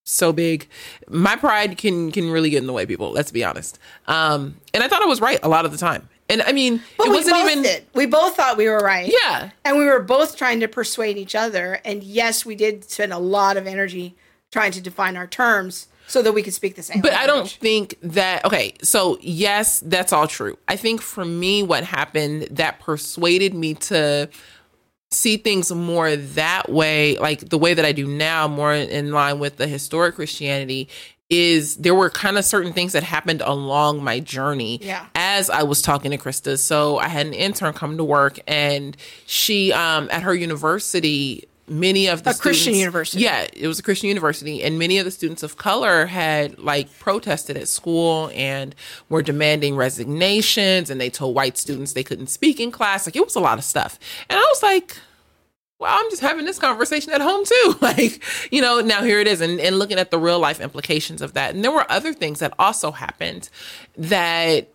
so 0.05 0.31
big. 0.31 0.67
My 1.09 1.35
pride 1.35 1.77
can 1.77 2.11
can 2.13 2.29
really 2.31 2.49
get 2.49 2.59
in 2.59 2.67
the 2.67 2.71
way, 2.73 2.85
people. 2.85 3.11
Let's 3.11 3.31
be 3.31 3.43
honest. 3.43 3.77
Um, 4.07 4.55
and 4.73 4.83
I 4.83 4.87
thought 4.87 5.01
I 5.01 5.05
was 5.05 5.19
right 5.19 5.39
a 5.43 5.49
lot 5.49 5.65
of 5.65 5.71
the 5.73 5.77
time. 5.77 6.07
And 6.29 6.41
I 6.43 6.53
mean, 6.53 6.81
But 6.97 7.07
it 7.07 7.09
wasn't 7.11 7.37
even. 7.37 7.61
did. 7.63 7.85
We 7.93 8.05
both 8.05 8.37
thought 8.37 8.55
we 8.55 8.69
were 8.69 8.79
right. 8.79 9.11
Yeah, 9.21 9.49
And 9.65 9.77
we 9.77 9.83
were 9.85 9.99
both 9.99 10.37
trying 10.37 10.61
to 10.61 10.69
persuade 10.69 11.17
each 11.17 11.35
other. 11.35 11.81
And 11.83 12.01
yes, 12.03 12.45
we 12.45 12.55
did 12.55 12.89
spend 12.89 13.11
a 13.11 13.17
lot 13.17 13.57
of 13.57 13.67
energy 13.67 14.15
trying 14.49 14.71
to 14.71 14.81
define 14.81 15.17
our 15.17 15.27
terms 15.27 15.87
so 16.07 16.21
that 16.21 16.33
we 16.33 16.43
could 16.43 16.53
speak 16.53 16.75
the 16.75 16.83
same 16.83 17.01
but 17.01 17.13
I 17.13 17.25
don't 17.27 17.49
think 17.49 17.95
that. 18.03 18.45
Okay, 18.45 18.73
so 18.81 19.17
yes, 19.21 19.79
that's 19.79 20.11
all 20.13 20.27
true. 20.27 20.57
I 20.67 20.75
think 20.75 21.01
for 21.01 21.25
me, 21.25 21.63
what 21.63 21.83
happened 21.83 22.43
that 22.51 22.79
persuaded 22.79 23.53
me 23.53 23.73
to 23.75 24.29
see 25.11 25.37
things 25.37 25.71
more 25.71 26.15
that 26.15 26.69
way, 26.69 27.17
like 27.17 27.49
the 27.49 27.57
way 27.57 27.73
that 27.73 27.85
I 27.85 27.91
do 27.91 28.07
now, 28.07 28.47
more 28.47 28.73
in 28.73 29.11
line 29.11 29.39
with 29.39 29.57
the 29.57 29.67
historic 29.67 30.15
Christianity, 30.15 30.89
is 31.29 31.77
there 31.77 31.95
were 31.95 32.09
kind 32.09 32.37
of 32.37 32.45
certain 32.45 32.73
things 32.73 32.93
that 32.93 33.01
happened 33.03 33.41
along 33.41 34.03
my 34.03 34.19
journey 34.19 34.79
Yeah. 34.83 35.05
as 35.15 35.49
I 35.49 35.63
was 35.63 35.81
talking 35.81 36.11
to 36.11 36.17
Krista. 36.17 36.59
So 36.59 36.97
I 36.97 37.07
had 37.07 37.25
an 37.25 37.33
intern 37.33 37.73
come 37.73 37.97
to 37.97 38.03
work 38.03 38.39
and 38.47 38.95
she 39.25 39.71
um 39.73 40.09
at 40.11 40.23
her 40.23 40.33
university 40.35 41.47
many 41.67 42.07
of 42.07 42.23
the 42.23 42.31
A 42.31 42.33
Christian 42.33 42.63
students- 42.73 42.79
university. 42.79 43.23
Yeah, 43.23 43.47
it 43.53 43.67
was 43.67 43.79
a 43.79 43.83
Christian 43.83 44.09
university 44.09 44.63
and 44.63 44.77
many 44.77 44.97
of 44.97 45.05
the 45.05 45.11
students 45.11 45.43
of 45.43 45.57
color 45.57 46.07
had 46.07 46.59
like 46.59 46.97
protested 46.99 47.55
at 47.57 47.67
school 47.67 48.31
and 48.35 48.75
were 49.09 49.21
demanding 49.21 49.75
resignations 49.75 50.89
and 50.89 50.99
they 50.99 51.09
told 51.09 51.35
white 51.35 51.57
students 51.57 51.93
they 51.93 52.03
couldn't 52.03 52.27
speak 52.27 52.59
in 52.59 52.71
class. 52.71 53.07
Like 53.07 53.15
it 53.15 53.23
was 53.23 53.35
a 53.35 53.39
lot 53.39 53.57
of 53.57 53.63
stuff. 53.63 53.97
And 54.29 54.37
I 54.37 54.41
was 54.41 54.61
like, 54.61 54.97
well, 55.79 55.93
I'm 55.97 56.09
just 56.09 56.21
having 56.21 56.45
this 56.45 56.59
conversation 56.59 57.11
at 57.13 57.21
home 57.21 57.43
too. 57.45 57.75
Like, 57.81 58.23
you 58.51 58.61
know, 58.61 58.79
now 58.79 59.03
here 59.03 59.19
it 59.19 59.27
is, 59.27 59.41
and, 59.41 59.59
and 59.59 59.77
looking 59.77 59.99
at 59.99 60.11
the 60.11 60.17
real 60.17 60.39
life 60.39 60.61
implications 60.61 61.21
of 61.21 61.33
that. 61.33 61.53
And 61.53 61.63
there 61.63 61.71
were 61.71 61.89
other 61.91 62.13
things 62.13 62.39
that 62.39 62.53
also 62.57 62.91
happened 62.91 63.49
that 63.97 64.72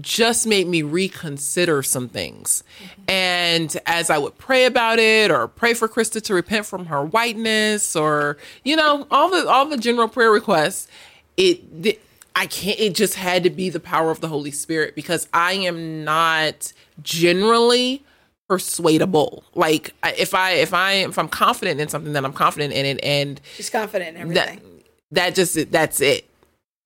just 0.00 0.46
made 0.46 0.66
me 0.66 0.82
reconsider 0.82 1.82
some 1.82 2.08
things. 2.08 2.62
And 3.08 3.76
as 3.86 4.10
I 4.10 4.18
would 4.18 4.38
pray 4.38 4.64
about 4.64 4.98
it 4.98 5.30
or 5.30 5.48
pray 5.48 5.74
for 5.74 5.88
Krista 5.88 6.22
to 6.22 6.34
repent 6.34 6.66
from 6.66 6.86
her 6.86 7.04
whiteness 7.04 7.96
or, 7.96 8.36
you 8.64 8.76
know, 8.76 9.06
all 9.10 9.30
the 9.30 9.48
all 9.48 9.66
the 9.66 9.76
general 9.78 10.08
prayer 10.08 10.30
requests, 10.30 10.88
it, 11.36 12.00
I 12.36 12.46
can't 12.46 12.78
it 12.78 12.94
just 12.94 13.14
had 13.14 13.42
to 13.42 13.50
be 13.50 13.70
the 13.70 13.80
power 13.80 14.10
of 14.10 14.20
the 14.20 14.28
Holy 14.28 14.52
Spirit 14.52 14.94
because 14.94 15.26
I 15.32 15.54
am 15.54 16.04
not 16.04 16.72
generally 17.02 18.04
persuadable. 18.48 19.42
Like 19.54 19.94
if 20.04 20.34
I 20.34 20.52
if 20.52 20.72
I 20.72 20.92
if 20.92 21.18
I'm 21.18 21.28
confident 21.28 21.80
in 21.80 21.88
something 21.88 22.12
then 22.12 22.24
I'm 22.24 22.32
confident 22.32 22.72
in 22.72 22.86
it 22.86 23.00
and 23.02 23.40
She's 23.56 23.70
confident 23.70 24.16
in 24.16 24.28
that 24.34 24.48
everything. 24.48 24.82
that 25.10 25.34
just 25.34 25.70
that's 25.72 26.00
it 26.00 26.27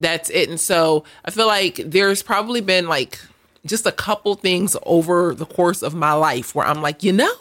that's 0.02 0.28
it. 0.30 0.48
And 0.48 0.60
so 0.60 1.04
i 1.24 1.30
feel 1.30 1.46
like 1.46 1.76
there's 1.76 2.22
probably 2.22 2.60
been 2.60 2.86
like 2.88 3.18
just 3.64 3.86
a 3.86 3.92
couple 3.92 4.34
things 4.34 4.76
over 4.84 5.34
the 5.34 5.46
course 5.46 5.82
of 5.82 5.94
my 5.94 6.12
life 6.12 6.54
where 6.54 6.66
i'm 6.66 6.82
like 6.82 7.02
you 7.02 7.12
know 7.12 7.32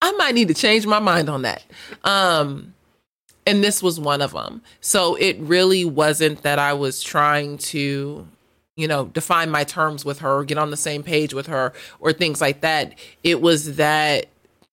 i 0.00 0.12
might 0.12 0.34
need 0.34 0.48
to 0.48 0.54
change 0.54 0.86
my 0.86 0.98
mind 1.00 1.28
on 1.28 1.42
that. 1.42 1.62
Um 2.04 2.74
and 3.46 3.62
this 3.62 3.82
was 3.82 4.00
one 4.00 4.22
of 4.22 4.32
them 4.32 4.62
so 4.80 5.16
it 5.16 5.38
really 5.38 5.84
wasn't 5.84 6.42
that 6.42 6.58
i 6.58 6.72
was 6.72 7.02
trying 7.02 7.58
to 7.58 8.26
you 8.76 8.88
know 8.88 9.06
define 9.06 9.50
my 9.50 9.64
terms 9.64 10.04
with 10.04 10.20
her 10.20 10.44
get 10.44 10.58
on 10.58 10.70
the 10.70 10.76
same 10.76 11.02
page 11.02 11.34
with 11.34 11.46
her 11.46 11.72
or 12.00 12.12
things 12.12 12.40
like 12.40 12.60
that. 12.62 12.94
It 13.22 13.40
was 13.40 13.76
that 13.76 14.26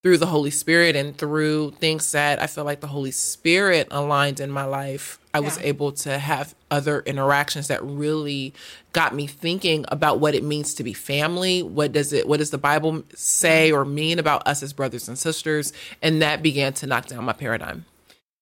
through 0.04 0.18
the 0.18 0.26
Holy 0.26 0.50
Spirit 0.50 0.96
and 0.96 1.16
through 1.16 1.72
things 1.72 2.12
that 2.12 2.42
I 2.42 2.48
feel 2.48 2.64
like 2.64 2.80
the 2.80 2.88
Holy 2.88 3.12
Spirit 3.12 3.88
aligned 3.92 4.40
in 4.40 4.50
my 4.50 4.64
life, 4.64 5.20
I 5.34 5.40
was 5.40 5.58
able 5.60 5.92
to 5.94 6.18
have 6.18 6.56
other 6.70 7.02
interactions 7.02 7.68
that 7.68 7.84
really 7.84 8.54
got 8.94 9.14
me 9.14 9.28
thinking 9.28 9.86
about 9.90 10.20
what 10.20 10.36
it 10.36 10.44
means 10.44 10.74
to 10.76 10.84
be 10.84 10.94
family. 10.94 11.62
What 11.62 11.92
does 11.92 12.14
it 12.14 12.28
what 12.28 12.38
does 12.38 12.50
the 12.50 12.58
Bible 12.58 13.04
say 13.14 13.70
mm-hmm. 13.70 13.78
or 13.78 13.86
mean 13.86 14.20
about 14.20 14.46
us 14.48 14.64
as 14.64 14.74
brothers 14.74 15.08
and 15.08 15.18
sisters? 15.18 15.72
And 16.02 16.22
that 16.22 16.42
began 16.42 16.74
to 16.74 16.88
knock 16.88 17.06
down 17.06 17.24
my 17.24 17.34
paradigm. 17.34 17.86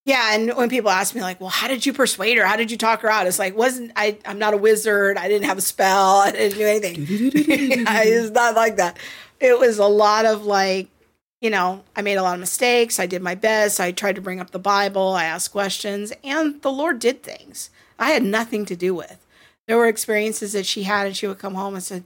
Yeah, 0.05 0.33
and 0.33 0.55
when 0.55 0.69
people 0.69 0.89
ask 0.89 1.13
me 1.13 1.21
like, 1.21 1.39
"Well, 1.39 1.49
how 1.49 1.67
did 1.67 1.85
you 1.85 1.93
persuade 1.93 2.37
her? 2.37 2.45
How 2.45 2.55
did 2.55 2.71
you 2.71 2.77
talk 2.77 3.01
her 3.01 3.11
out?" 3.11 3.27
It's 3.27 3.37
like, 3.37 3.55
wasn't 3.55 3.91
I? 3.95 4.17
I'm 4.25 4.39
not 4.39 4.55
a 4.55 4.57
wizard. 4.57 5.17
I 5.17 5.27
didn't 5.27 5.45
have 5.45 5.59
a 5.59 5.61
spell. 5.61 6.15
I 6.15 6.31
didn't 6.31 6.57
do 6.57 6.65
anything. 6.65 7.85
I 7.87 8.05
it's 8.05 8.31
not 8.31 8.55
like 8.55 8.77
that. 8.77 8.97
It 9.39 9.59
was 9.59 9.77
a 9.77 9.85
lot 9.85 10.25
of 10.25 10.45
like, 10.45 10.87
you 11.41 11.49
know, 11.49 11.83
I 11.95 12.01
made 12.01 12.15
a 12.15 12.23
lot 12.23 12.33
of 12.33 12.39
mistakes. 12.39 12.99
I 12.99 13.05
did 13.05 13.21
my 13.21 13.35
best. 13.35 13.79
I 13.79 13.91
tried 13.91 14.15
to 14.15 14.21
bring 14.21 14.39
up 14.39 14.51
the 14.51 14.59
Bible. 14.59 15.13
I 15.13 15.25
asked 15.25 15.51
questions, 15.51 16.11
and 16.23 16.61
the 16.61 16.71
Lord 16.71 16.99
did 16.99 17.23
things 17.23 17.69
I 17.97 18.11
had 18.11 18.23
nothing 18.23 18.65
to 18.65 18.75
do 18.75 18.93
with. 18.93 19.25
There 19.67 19.77
were 19.77 19.87
experiences 19.87 20.53
that 20.53 20.65
she 20.65 20.83
had, 20.83 21.07
and 21.07 21.15
she 21.15 21.27
would 21.27 21.39
come 21.39 21.55
home 21.55 21.75
and 21.75 21.83
said, 21.83 22.03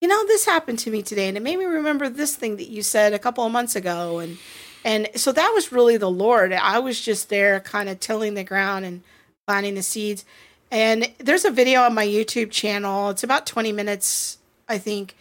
"You 0.00 0.08
know, 0.08 0.26
this 0.26 0.44
happened 0.44 0.78
to 0.80 0.90
me 0.90 1.02
today, 1.02 1.28
and 1.28 1.36
it 1.36 1.42
made 1.42 1.58
me 1.58 1.64
remember 1.64 2.08
this 2.08 2.36
thing 2.36 2.56
that 2.56 2.68
you 2.68 2.82
said 2.82 3.14
a 3.14 3.18
couple 3.18 3.44
of 3.44 3.52
months 3.52 3.74
ago." 3.74 4.18
And 4.18 4.38
and 4.84 5.08
so 5.16 5.32
that 5.32 5.52
was 5.54 5.72
really 5.72 5.96
the 5.96 6.10
Lord. 6.10 6.52
I 6.52 6.78
was 6.78 7.00
just 7.00 7.28
there, 7.28 7.60
kind 7.60 7.88
of 7.88 8.00
tilling 8.00 8.34
the 8.34 8.44
ground 8.44 8.84
and 8.84 9.02
planting 9.46 9.74
the 9.74 9.82
seeds. 9.82 10.24
And 10.70 11.10
there's 11.18 11.44
a 11.44 11.50
video 11.50 11.82
on 11.82 11.94
my 11.94 12.06
YouTube 12.06 12.50
channel. 12.50 13.10
It's 13.10 13.24
about 13.24 13.46
20 13.46 13.72
minutes, 13.72 14.38
I 14.68 14.78
think, 14.78 15.16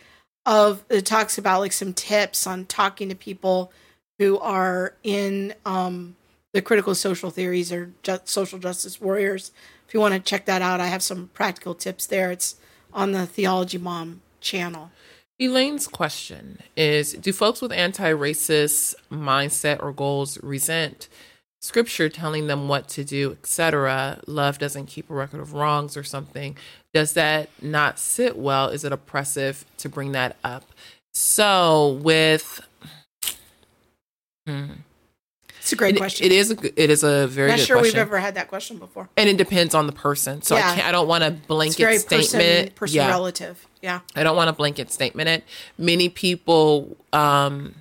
of 0.48 0.86
it 0.89 1.06
talks 1.06 1.38
about 1.38 1.60
like 1.60 1.74
some 1.74 1.93
tips 1.93 2.48
on 2.48 2.66
talking 2.66 3.10
to 3.10 3.16
people 3.16 3.72
who 4.18 4.39
are 4.39 4.95
in 5.04 5.54
um, 5.66 6.16
the 6.54 6.62
critical 6.62 6.95
social 6.95 7.30
theories 7.30 7.72
or 7.72 7.91
ju- 8.02 8.20
social 8.24 8.58
justice 8.58 9.00
warriors. 9.00 9.52
If 9.88 9.93
you 9.93 10.00
want 10.00 10.14
to 10.14 10.20
check 10.22 10.45
that 10.45 10.62
out, 10.62 10.80
I 10.80 10.88
have 10.88 11.04
some 11.04 11.30
practical 11.34 11.76
tips 11.76 12.08
there. 12.08 12.32
It's 12.32 12.56
on 12.93 13.12
the 13.12 13.28
Theology 13.28 13.78
Mom 13.78 14.22
channel. 14.39 14.89
Elaine's 15.39 15.86
question 15.86 16.60
is 16.76 17.14
Do 17.14 17.34
folks 17.34 17.62
with 17.62 17.74
anti 17.74 18.12
racist 18.12 18.95
mindset 19.12 19.84
or 19.84 19.91
goals 19.91 20.41
resent 20.41 21.10
scripture 21.68 22.07
telling 22.09 22.47
them 22.47 22.68
what 22.68 22.88
to 22.89 23.03
do, 23.03 23.34
etc.? 23.34 24.22
Love 24.26 24.57
doesn't 24.57 24.86
keep 24.88 25.09
a 25.09 25.13
record 25.13 25.39
of 25.41 25.53
wrongs 25.53 25.97
or 25.97 26.03
something. 26.03 26.55
Does 26.93 27.13
that 27.13 27.49
not 27.61 27.99
sit 27.99 28.38
well? 28.38 28.70
Is 28.70 28.84
it 28.86 28.91
oppressive 28.91 29.65
to 29.78 29.89
bring 29.89 30.13
that 30.13 30.38
up? 30.43 30.63
So, 31.13 31.99
with. 32.01 32.61
Hmm. 34.47 34.65
It's 35.59 35.74
a 35.74 35.76
great 35.76 35.95
It- 35.95 35.97
question. 35.97 36.26
It 36.26 36.32
is 36.32 36.51
a 36.51 36.82
it 36.82 36.89
is 36.89 37.03
a 37.03 37.28
very 37.28 37.49
Not 37.49 37.59
sure 37.59 37.76
question. 37.76 37.95
we've 37.97 38.01
ever 38.01 38.20
had 38.20 38.36
that 38.36 38.47
question 38.47 38.78
before. 38.78 39.09
and 39.18 39.28
it 39.28 39.36
depends 39.36 39.76
on 39.76 39.86
the 39.86 39.91
person. 39.91 40.41
So 40.41 40.55
Yeah. 40.55 40.72
I 40.72 40.76
can't. 40.76 40.88
I 40.88 40.91
don't 40.93 41.07
want 41.09 41.24
to 41.26 41.32
It's 41.34 41.45
blanket 41.45 41.78
very 41.78 41.97
statement. 41.97 42.32
person, 42.32 42.70
person 42.76 42.95
yeah, 42.95 43.09
relative. 43.09 43.68
Yeah. 43.82 43.99
I 44.15 44.24
don't 44.24 44.38
want 44.38 44.49
a 44.49 44.53
blanket 44.53 44.93
statement 44.93 45.28
it. 45.28 45.43
Many 45.78 46.07
people 46.07 46.95
um, 47.11 47.76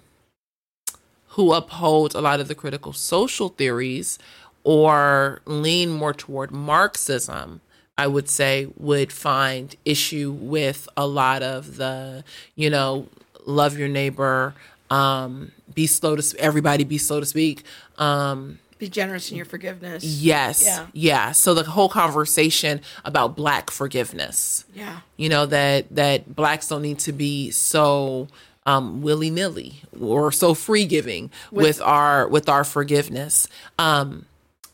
who 1.36 1.52
uphold 1.54 2.14
a 2.14 2.20
lot 2.20 2.40
of 2.40 2.48
the 2.48 2.54
critical 2.54 2.92
social 2.92 3.48
theories 3.50 4.18
or 4.64 5.40
lean 5.46 5.90
more 5.90 6.12
toward 6.12 6.50
Marxism, 6.50 7.60
I 7.96 8.06
would 8.06 8.28
say, 8.28 8.68
would 8.76 9.12
find 9.12 9.74
issue 9.84 10.32
with 10.32 10.88
a 10.96 11.06
lot 11.06 11.42
of 11.42 11.76
the, 11.76 12.24
you 12.54 12.68
know, 12.70 13.08
love 13.46 13.78
your 13.78 13.88
neighbor, 13.88 14.54
um, 14.90 15.52
be 15.74 15.86
slow 15.86 16.16
to 16.16 16.36
everybody 16.38 16.84
be 16.84 16.98
slow 16.98 17.20
to 17.20 17.26
speak. 17.26 17.62
Um, 17.98 18.58
Be 18.78 18.88
generous 18.88 19.30
in 19.30 19.36
your 19.36 19.46
forgiveness. 19.46 20.04
yes, 20.04 20.62
Yeah. 20.64 20.86
yeah. 20.92 21.32
So 21.32 21.54
the 21.54 21.64
whole 21.64 21.88
conversation 21.88 22.80
about 23.04 23.36
black 23.36 23.70
forgiveness 23.70 24.64
Yeah. 24.74 25.00
you 25.16 25.28
know 25.28 25.46
that 25.46 25.86
that 25.94 26.34
blacks 26.34 26.68
don't 26.68 26.82
need 26.82 26.98
to 27.00 27.12
be 27.12 27.50
so 27.50 28.28
um 28.66 29.00
willy-nilly 29.00 29.80
or 30.00 30.30
so 30.30 30.52
free 30.54 30.84
giving 30.84 31.30
with, 31.50 31.80
our 31.80 32.28
with 32.28 32.48
our 32.48 32.64
forgiveness. 32.64 33.48
Um 33.78 34.26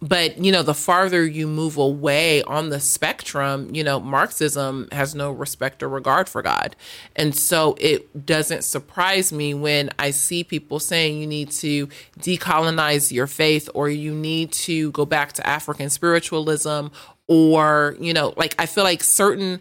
but 0.03 0.37
you 0.37 0.51
know 0.51 0.65
the 0.65 0.75
farther 0.75 1.25
you 1.25 1.47
move 1.47 1.77
away 1.77 2.43
on 2.43 2.71
the 2.71 2.81
spectrum 2.81 3.73
you 3.73 3.85
know 3.85 4.01
marxism 4.01 4.89
has 4.91 5.15
no 5.15 5.31
respect 5.31 5.83
or 5.83 5.89
regard 5.89 6.29
for 6.29 6.43
god. 6.43 6.75
And 7.15 7.37
so 7.37 7.77
it 7.79 8.27
doesn't 8.27 8.65
surprise 8.65 9.33
me 9.33 9.55
when 9.55 9.91
i 9.99 10.11
see 10.11 10.43
people 10.43 10.81
saying 10.81 11.19
you 11.19 11.27
need 11.27 11.53
to 11.53 11.87
decolonize 12.19 13.13
your 13.13 13.29
faith 13.29 13.69
or 13.75 13.89
you 13.89 14.13
need 14.13 14.51
to 14.53 14.91
go 14.91 15.07
back 15.07 15.35
to 15.35 15.47
african 15.47 15.89
spiritualism 15.89 16.89
or 17.29 17.97
you 18.01 18.13
know 18.13 18.35
like 18.37 18.55
i 18.59 18.67
feel 18.67 18.85
like 18.85 19.05
certain 19.05 19.61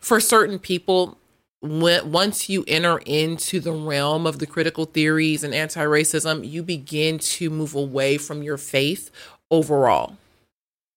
for 0.00 0.18
certain 0.18 0.58
people 0.58 1.18
when 1.62 2.10
once 2.10 2.48
you 2.48 2.64
enter 2.66 2.98
into 3.06 3.60
the 3.60 3.72
realm 3.72 4.26
of 4.26 4.38
the 4.40 4.46
critical 4.46 4.84
theories 4.84 5.44
and 5.44 5.54
anti-racism 5.54 6.48
you 6.48 6.62
begin 6.62 7.18
to 7.18 7.48
move 7.50 7.74
away 7.74 8.18
from 8.18 8.42
your 8.42 8.58
faith 8.58 9.10
overall 9.50 10.16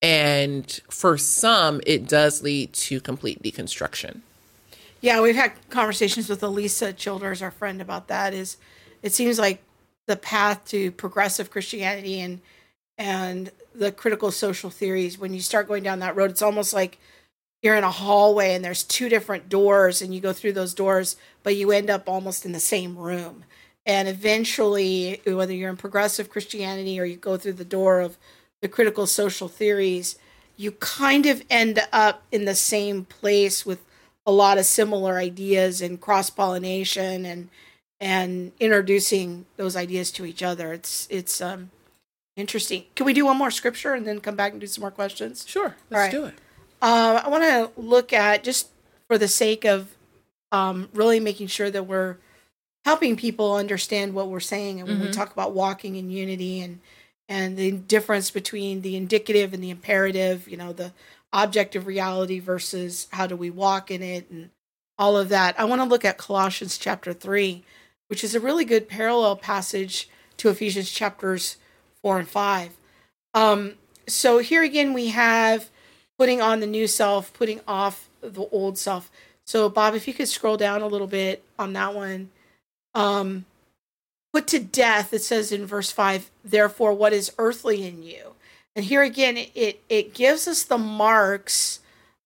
and 0.02 0.82
for 0.90 1.18
some 1.18 1.80
it 1.86 2.08
does 2.08 2.42
lead 2.44 2.74
to 2.74 3.00
complete 3.00 3.42
deconstruction 3.42 4.22
Yeah, 5.02 5.22
we've 5.22 5.36
had 5.36 5.52
conversations 5.70 6.30
with 6.30 6.42
Alisa 6.42 6.96
Childers, 6.96 7.44
our 7.44 7.52
friend, 7.52 7.80
about 7.80 8.08
that. 8.08 8.34
Is 8.34 8.58
it 9.04 9.14
seems 9.14 9.38
like 9.38 9.62
the 10.08 10.16
path 10.16 10.66
to 10.66 10.92
progressive 10.92 11.52
Christianity 11.52 12.20
and 12.20 12.42
and 12.98 13.52
the 13.74 13.92
critical 13.92 14.32
social 14.32 14.70
theories. 14.70 15.20
When 15.20 15.34
you 15.34 15.42
start 15.42 15.68
going 15.68 15.84
down 15.84 16.00
that 16.00 16.16
road, 16.16 16.32
it's 16.32 16.42
almost 16.42 16.74
like 16.74 16.98
you're 17.66 17.76
in 17.76 17.84
a 17.84 17.90
hallway 17.90 18.54
and 18.54 18.64
there's 18.64 18.84
two 18.84 19.10
different 19.10 19.50
doors, 19.50 20.00
and 20.00 20.14
you 20.14 20.22
go 20.22 20.32
through 20.32 20.54
those 20.54 20.76
doors, 20.76 21.16
but 21.42 21.56
you 21.56 21.72
end 21.72 21.90
up 21.90 22.08
almost 22.08 22.46
in 22.46 22.52
the 22.52 22.60
same 22.60 22.96
room. 22.96 23.44
And 23.88 24.08
eventually, 24.08 25.20
whether 25.26 25.52
you're 25.52 25.72
in 25.72 25.76
progressive 25.76 26.30
Christianity 26.30 27.00
or 27.00 27.06
you 27.06 27.16
go 27.16 27.38
through 27.38 27.54
the 27.54 27.66
door 27.66 28.02
of 28.02 28.20
the 28.62 28.68
critical 28.68 29.08
social 29.08 29.48
theories, 29.48 30.16
you 30.56 30.74
kind 30.74 31.26
of 31.26 31.44
end 31.50 31.80
up 31.92 32.22
in 32.32 32.46
the 32.46 32.54
same 32.54 33.04
place 33.04 33.66
with 33.66 33.84
a 34.28 34.32
lot 34.32 34.60
of 34.60 34.66
similar 34.66 35.18
ideas 35.18 35.82
and 35.82 36.00
cross 36.00 36.30
pollination 36.30 37.26
and 37.26 37.50
and 38.00 38.52
introducing 38.60 39.46
those 39.58 39.76
ideas 39.76 40.12
to 40.12 40.26
each 40.26 40.44
other. 40.44 40.72
It's 40.72 41.08
it's 41.10 41.42
um 41.42 41.72
interesting. 42.36 42.86
Can 42.96 43.08
we 43.08 43.14
do 43.14 43.26
one 43.26 43.38
more 43.38 43.52
scripture 43.52 43.96
and 43.96 44.06
then 44.06 44.20
come 44.20 44.36
back 44.36 44.52
and 44.52 44.62
do 44.62 44.68
some 44.68 44.82
more 44.82 44.92
questions? 44.92 45.46
sure 45.48 45.76
let's 45.90 46.00
right. 46.00 46.12
do 46.12 46.26
it 46.26 46.36
Uh, 46.82 47.22
I 47.24 47.30
want 47.30 47.44
to 47.44 47.72
look 47.80 48.14
at 48.14 48.44
just 48.44 48.70
for 49.08 49.18
the 49.18 49.28
sake 49.28 49.66
of 49.66 49.96
um, 50.52 50.90
really 50.94 51.20
making 51.20 51.48
sure 51.48 51.70
that 51.70 51.84
we're 51.84 52.18
helping 52.86 53.16
people 53.16 53.56
understand 53.56 54.14
what 54.14 54.30
we're 54.30 54.40
saying, 54.40 54.80
and 54.80 54.88
when 54.88 55.02
we 55.02 55.12
talk 55.12 55.34
about 55.34 55.54
walking 55.54 55.96
in 55.96 56.10
unity 56.10 56.62
and 56.62 56.80
and 57.28 57.58
the 57.58 57.72
difference 57.72 58.30
between 58.30 58.82
the 58.82 58.96
indicative 58.96 59.52
and 59.52 59.64
the 59.64 59.72
imperative, 59.72 60.48
you 60.48 60.56
know, 60.56 60.72
the 60.72 60.94
objective 61.34 61.88
reality 61.88 62.40
versus 62.40 63.08
how 63.12 63.26
do 63.26 63.36
we 63.36 63.50
walk 63.50 63.90
in 63.90 64.04
it, 64.04 64.30
and 64.30 64.52
all 65.00 65.18
of 65.18 65.30
that. 65.30 65.60
I 65.60 65.66
want 65.66 65.82
to 65.82 65.88
look 65.88 66.06
at 66.06 66.18
Colossians 66.18 66.78
chapter 66.78 67.12
three, 67.14 67.64
which 68.08 68.24
is 68.24 68.36
a 68.36 68.40
really 68.40 68.66
good 68.66 68.88
parallel 68.88 69.36
passage 69.36 70.08
to 70.38 70.50
Ephesians 70.50 70.92
chapters 70.92 71.58
four 72.04 72.20
and 72.20 72.30
five. 72.30 72.78
Um, 73.34 73.74
so 74.08 74.38
here 74.38 74.62
again, 74.62 74.94
we 74.94 75.08
have 75.08 75.72
putting 76.18 76.42
on 76.42 76.60
the 76.60 76.68
new 76.68 76.88
self, 76.88 77.34
putting 77.34 77.62
off 77.68 78.10
the 78.22 78.48
old 78.52 78.78
self. 78.78 79.12
So, 79.46 79.70
Bob, 79.70 79.94
if 79.96 80.08
you 80.08 80.14
could 80.14 80.28
scroll 80.28 80.58
down 80.58 80.82
a 80.82 80.88
little 80.88 81.08
bit 81.08 81.44
on 81.60 81.74
that 81.74 81.94
one. 81.94 82.30
Um, 82.94 83.46
put 84.34 84.48
to 84.48 84.60
death, 84.60 85.14
it 85.14 85.22
says 85.22 85.52
in 85.52 85.66
verse 85.66 85.92
5, 85.92 86.32
therefore, 86.44 86.94
what 86.94 87.14
is 87.14 87.32
earthly 87.38 87.86
in 87.88 88.04
you? 88.04 88.34
And 88.76 88.86
here 88.86 89.04
again, 89.04 89.38
it, 89.38 89.52
it, 89.56 89.82
it 89.88 90.14
gives 90.14 90.48
us 90.48 90.64
the 90.64 90.78
marks 90.78 91.80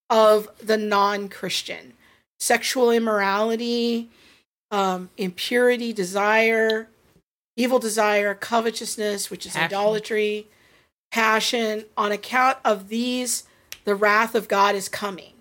of 0.10 0.50
the 0.64 0.78
non 0.78 1.30
Christian 1.30 1.94
sexual 2.40 2.90
immorality, 2.90 4.10
um, 4.72 5.10
impurity, 5.18 5.92
desire, 5.92 6.88
evil 7.58 7.80
desire, 7.80 8.34
covetousness, 8.34 9.30
which 9.30 9.46
is 9.46 9.54
Passion. 9.54 9.66
idolatry, 9.66 10.48
passion. 11.12 11.86
On 11.98 12.12
account 12.12 12.58
of 12.64 12.88
these, 12.88 13.44
the 13.90 13.96
wrath 13.96 14.36
of 14.36 14.48
God 14.48 14.76
is 14.76 14.88
coming. 14.88 15.34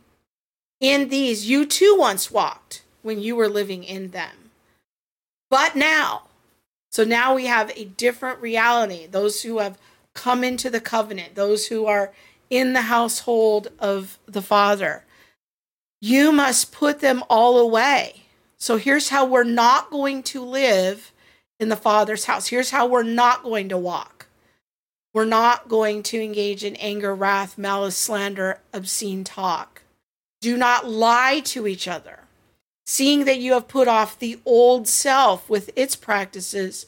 In 0.80 1.10
these, 1.10 1.48
you 1.48 1.66
too 1.66 1.94
once 1.98 2.30
walked 2.30 2.82
when 3.02 3.20
you 3.20 3.36
were 3.36 3.48
living 3.48 3.84
in 3.84 4.10
them. 4.10 4.50
But 5.50 5.76
now, 5.76 6.22
so 6.90 7.04
now 7.04 7.34
we 7.34 7.44
have 7.44 7.70
a 7.76 7.84
different 7.84 8.40
reality. 8.40 9.06
Those 9.06 9.42
who 9.42 9.58
have 9.58 9.78
come 10.14 10.42
into 10.42 10.70
the 10.70 10.80
covenant, 10.80 11.34
those 11.34 11.66
who 11.66 11.84
are 11.84 12.12
in 12.48 12.72
the 12.72 12.82
household 12.82 13.68
of 13.78 14.18
the 14.24 14.40
Father, 14.40 15.04
you 16.00 16.32
must 16.32 16.72
put 16.72 17.00
them 17.00 17.22
all 17.28 17.58
away. 17.58 18.22
So 18.56 18.78
here's 18.78 19.10
how 19.10 19.26
we're 19.26 19.44
not 19.44 19.90
going 19.90 20.22
to 20.22 20.42
live 20.42 21.12
in 21.60 21.68
the 21.68 21.76
Father's 21.76 22.24
house. 22.24 22.46
Here's 22.46 22.70
how 22.70 22.86
we're 22.86 23.02
not 23.02 23.42
going 23.42 23.68
to 23.68 23.76
walk. 23.76 24.17
We're 25.18 25.24
not 25.24 25.68
going 25.68 26.04
to 26.04 26.22
engage 26.22 26.62
in 26.62 26.76
anger, 26.76 27.12
wrath, 27.12 27.58
malice, 27.58 27.96
slander, 27.96 28.60
obscene 28.72 29.24
talk. 29.24 29.82
Do 30.40 30.56
not 30.56 30.88
lie 30.88 31.40
to 31.46 31.66
each 31.66 31.88
other, 31.88 32.20
seeing 32.86 33.24
that 33.24 33.40
you 33.40 33.54
have 33.54 33.66
put 33.66 33.88
off 33.88 34.16
the 34.16 34.38
old 34.44 34.86
self 34.86 35.50
with 35.50 35.70
its 35.74 35.96
practices 35.96 36.86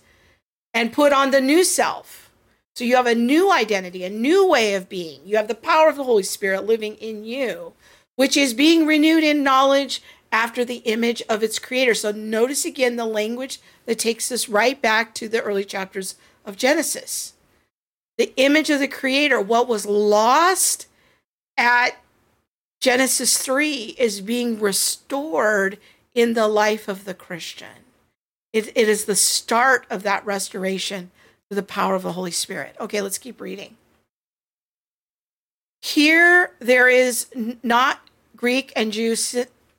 and 0.73 0.93
put 0.93 1.13
on 1.13 1.33
the 1.33 1.41
new 1.41 1.65
self. 1.65 2.31
So 2.77 2.85
you 2.85 2.95
have 2.95 3.09
a 3.09 3.17
new 3.17 3.51
identity, 3.51 4.05
a 4.05 4.11
new 4.11 4.47
way 4.47 4.75
of 4.75 4.89
being. 4.89 5.23
You 5.25 5.37
have 5.37 5.49
the 5.49 5.57
power 5.57 5.89
of 5.89 5.97
the 5.97 6.05
Holy 6.05 6.23
Spirit 6.23 6.65
living 6.65 6.95
in 6.99 7.25
you, 7.25 7.73
which 8.15 8.37
is 8.37 8.55
being 8.55 8.87
renewed 8.87 9.25
in 9.25 9.43
knowledge 9.43 10.05
after 10.31 10.65
the 10.65 10.83
image 10.85 11.21
of 11.29 11.43
its 11.43 11.59
creator. 11.59 11.95
So 11.95 12.13
notice 12.13 12.65
again 12.65 12.95
the 12.95 13.07
language 13.07 13.59
that 13.87 13.99
takes 13.99 14.31
us 14.31 14.49
right 14.49 14.81
back 14.81 15.17
to 15.17 15.29
the 15.29 15.43
early 15.43 15.65
chapters 15.65 16.15
of 16.45 16.57
Genesis. 16.57 17.35
The 18.21 18.35
image 18.37 18.69
of 18.69 18.81
the 18.81 18.87
creator, 18.87 19.41
what 19.41 19.67
was 19.67 19.87
lost 19.87 20.87
at 21.57 21.93
Genesis 22.79 23.39
3 23.39 23.95
is 23.97 24.21
being 24.21 24.61
restored 24.61 25.79
in 26.15 26.35
the 26.35 26.47
life 26.47 26.87
of 26.87 27.07
the 27.07 27.15
Christian. 27.15 27.87
It, 28.53 28.77
it 28.77 28.91
is 28.91 29.07
the 29.07 29.17
start 29.17 29.87
of 29.89 30.03
that 30.03 30.27
restoration 30.27 31.11
through 31.49 31.55
the 31.55 31.63
power 31.63 31.95
of 31.95 32.03
the 32.03 32.13
Holy 32.13 32.31
Spirit. 32.31 32.77
Okay, 32.79 33.01
let's 33.01 33.17
keep 33.17 33.41
reading. 33.41 33.79
Here 35.81 36.53
there 36.59 36.91
is 36.91 37.29
not 37.63 38.01
Greek 38.37 38.71
and 38.77 38.93
Jew, 38.93 39.17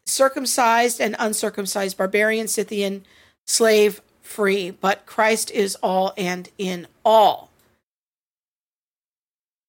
circumcised 0.07 0.99
and 0.99 1.15
uncircumcised, 1.19 1.95
barbarian, 1.95 2.47
Scythian, 2.47 3.05
slave, 3.45 4.01
free, 4.23 4.71
but 4.71 5.05
Christ 5.05 5.51
is 5.51 5.75
all 5.83 6.11
and 6.17 6.49
in 6.57 6.87
all. 7.05 7.50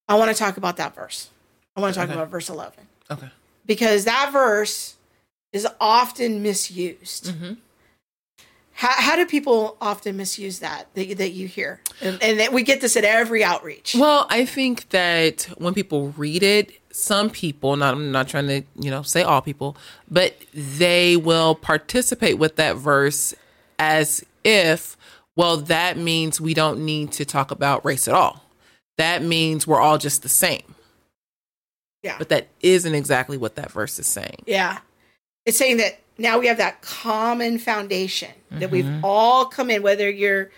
I 0.09 0.15
want 0.17 0.31
to 0.31 0.37
talk 0.37 0.57
about 0.57 0.77
that 0.77 0.95
verse. 0.95 1.31
I 1.77 1.81
want 1.81 1.95
to 1.95 2.01
talk 2.01 2.09
Okay. 2.09 2.19
about 2.19 2.31
verse 2.31 2.49
11 2.51 2.73
Okay. 3.11 3.29
because 3.67 4.05
that 4.05 4.31
verse 4.33 4.97
is 5.53 5.67
often 5.81 6.43
misused. 6.43 7.27
Mm-hmm. 7.27 7.55
How, 8.75 8.89
how 8.93 9.17
do 9.17 9.27
people 9.27 9.77
often 9.81 10.17
misuse 10.17 10.59
that 10.61 10.89
that, 10.95 11.07
you- 11.07 11.15
that 11.15 11.31
you 11.33 11.47
hear? 11.47 11.81
And, 12.01 12.21
and 12.23 12.41
that 12.41 12.53
we 12.53 12.63
get 12.63 12.81
this 12.81 12.97
at 12.97 13.05
every 13.05 13.45
outreach. 13.45 13.95
Well, 13.95 14.27
I 14.31 14.45
think 14.47 14.89
that 14.91 15.43
when 15.59 15.75
people 15.75 16.09
read 16.17 16.43
it, 16.43 16.73
some 16.91 17.31
people, 17.31 17.77
not 17.77 17.95
I'm 17.95 18.13
not 18.13 18.29
trying 18.29 18.49
to, 18.49 18.63
you 18.79 18.91
know, 18.91 19.03
say 19.03 19.23
all 19.23 19.41
people, 19.41 19.77
but 20.11 20.37
they 20.53 21.17
will 21.17 21.55
participate 21.55 22.39
with 22.39 22.57
that 22.57 22.77
verse 22.77 23.35
as 23.79 24.25
if, 24.45 24.97
well, 25.37 25.57
that 25.59 25.97
means 25.97 26.41
we 26.41 26.53
don't 26.55 26.85
need 26.85 27.13
to 27.13 27.25
talk 27.25 27.51
about 27.51 27.85
race 27.85 28.09
at 28.09 28.15
all. 28.15 28.45
That 28.99 29.23
means 29.23 29.67
we're 29.67 29.81
all 29.81 29.99
just 29.99 30.23
the 30.23 30.29
same. 30.29 30.75
Yeah. 32.03 32.17
But 32.19 32.29
that 32.31 32.49
isn't 32.61 32.95
exactly 32.95 33.37
what 33.37 33.55
that 33.57 33.71
verse 33.71 33.99
is 33.99 34.07
saying. 34.07 34.43
Yeah. 34.47 34.79
It's 35.47 35.57
saying 35.59 35.77
that 35.79 36.01
now 36.19 36.39
we 36.39 36.47
have 36.49 36.59
that 36.59 36.83
common 36.83 37.59
foundation 37.59 38.31
that 38.51 38.71
we've 38.71 38.85
Mm-hmm. 38.85 39.05
all 39.05 39.47
come 39.47 39.71
in, 39.71 39.83
whether 39.83 40.11
you're 40.11 40.51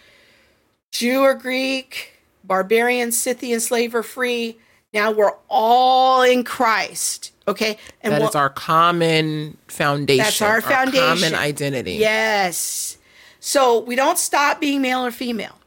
Jew 0.93 1.21
or 1.21 1.35
Greek, 1.35 2.13
barbarian, 2.45 3.13
Scythian, 3.13 3.61
slave 3.61 3.95
or 3.95 4.03
free. 4.03 4.59
Now 4.93 5.11
we're 5.13 5.35
all 5.49 6.23
in 6.23 6.45
Christ. 6.45 7.33
Okay. 7.47 7.79
And 8.01 8.13
That 8.13 8.23
is 8.23 8.35
our 8.35 8.49
common 8.51 9.57
foundation. 9.69 10.25
That's 10.25 10.41
our 10.43 10.61
foundation. 10.61 11.01
common 11.07 11.35
identity. 11.35 11.93
Yes. 11.95 12.97
So 13.41 13.81
we 13.81 13.97
don't 13.97 14.19
stop 14.19 14.61
being 14.61 14.81
male 14.83 15.05
or 15.05 15.11
female. 15.11 15.59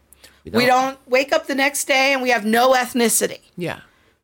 We 0.54 0.66
don't 0.66 0.98
wake 1.10 1.34
up 1.34 1.48
the 1.48 1.56
next 1.56 1.86
day 1.86 2.14
and 2.14 2.22
we 2.22 2.30
have 2.30 2.46
no 2.46 2.74
ethnicity. 2.74 3.40
Yeah. 3.58 3.80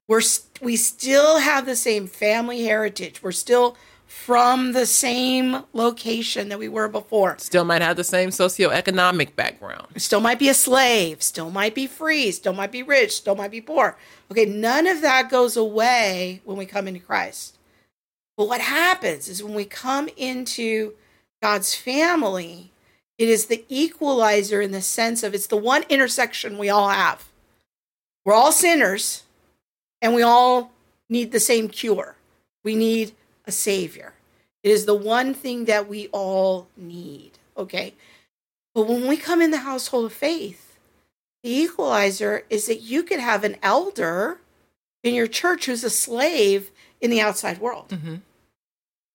we're 0.07 0.19
s- 0.19 0.47
we 0.61 0.75
still 0.75 1.39
have 1.39 1.65
the 1.65 1.75
same 1.75 2.07
family 2.07 2.63
heritage. 2.63 3.21
We're 3.23 3.31
still 3.31 3.75
from 4.05 4.73
the 4.73 4.85
same 4.85 5.63
location 5.73 6.49
that 6.49 6.59
we 6.59 6.67
were 6.67 6.87
before. 6.87 7.35
Still 7.39 7.63
might 7.63 7.81
have 7.81 7.95
the 7.97 8.03
same 8.03 8.29
socioeconomic 8.29 9.35
background. 9.35 9.87
Still 9.97 10.19
might 10.19 10.37
be 10.39 10.49
a 10.49 10.53
slave, 10.53 11.23
still 11.23 11.49
might 11.49 11.73
be 11.73 11.87
free, 11.87 12.31
still 12.31 12.53
might 12.53 12.71
be 12.71 12.83
rich, 12.83 13.11
still 13.13 13.35
might 13.35 13.49
be 13.51 13.61
poor. 13.61 13.97
Okay, 14.29 14.45
none 14.45 14.85
of 14.87 15.01
that 15.01 15.29
goes 15.31 15.57
away 15.57 16.41
when 16.43 16.57
we 16.57 16.65
come 16.65 16.87
into 16.87 16.99
Christ. 16.99 17.57
But 18.37 18.47
what 18.47 18.61
happens 18.61 19.27
is 19.27 19.41
when 19.43 19.53
we 19.55 19.65
come 19.65 20.09
into 20.15 20.93
God's 21.41 21.73
family, 21.75 22.71
it 23.23 23.29
is 23.29 23.45
the 23.45 23.63
equalizer 23.69 24.59
in 24.59 24.73
the 24.73 24.81
sense 24.81 25.23
of 25.23 25.33
it's 25.33 25.47
the 25.47 25.55
one 25.55 25.83
intersection 25.87 26.57
we 26.57 26.69
all 26.69 26.89
have. 26.89 27.29
We're 28.25 28.33
all 28.33 28.51
sinners 28.51 29.23
and 30.01 30.13
we 30.13 30.21
all 30.21 30.73
need 31.07 31.31
the 31.31 31.39
same 31.39 31.69
cure. 31.69 32.17
We 32.65 32.75
need 32.75 33.13
a 33.45 33.51
savior. 33.53 34.11
It 34.61 34.71
is 34.71 34.85
the 34.85 34.93
one 34.93 35.33
thing 35.33 35.63
that 35.65 35.87
we 35.87 36.09
all 36.11 36.67
need. 36.75 37.31
Okay. 37.55 37.93
But 38.75 38.89
when 38.89 39.07
we 39.07 39.15
come 39.15 39.41
in 39.41 39.51
the 39.51 39.59
household 39.59 40.03
of 40.03 40.11
faith, 40.11 40.77
the 41.43 41.55
equalizer 41.55 42.43
is 42.49 42.65
that 42.65 42.81
you 42.81 43.03
could 43.03 43.21
have 43.21 43.45
an 43.45 43.55
elder 43.63 44.39
in 45.01 45.13
your 45.13 45.27
church 45.27 45.67
who's 45.67 45.85
a 45.85 45.89
slave 45.89 46.71
in 46.99 47.09
the 47.09 47.21
outside 47.21 47.59
world. 47.59 47.87
Mm-hmm. 47.87 48.15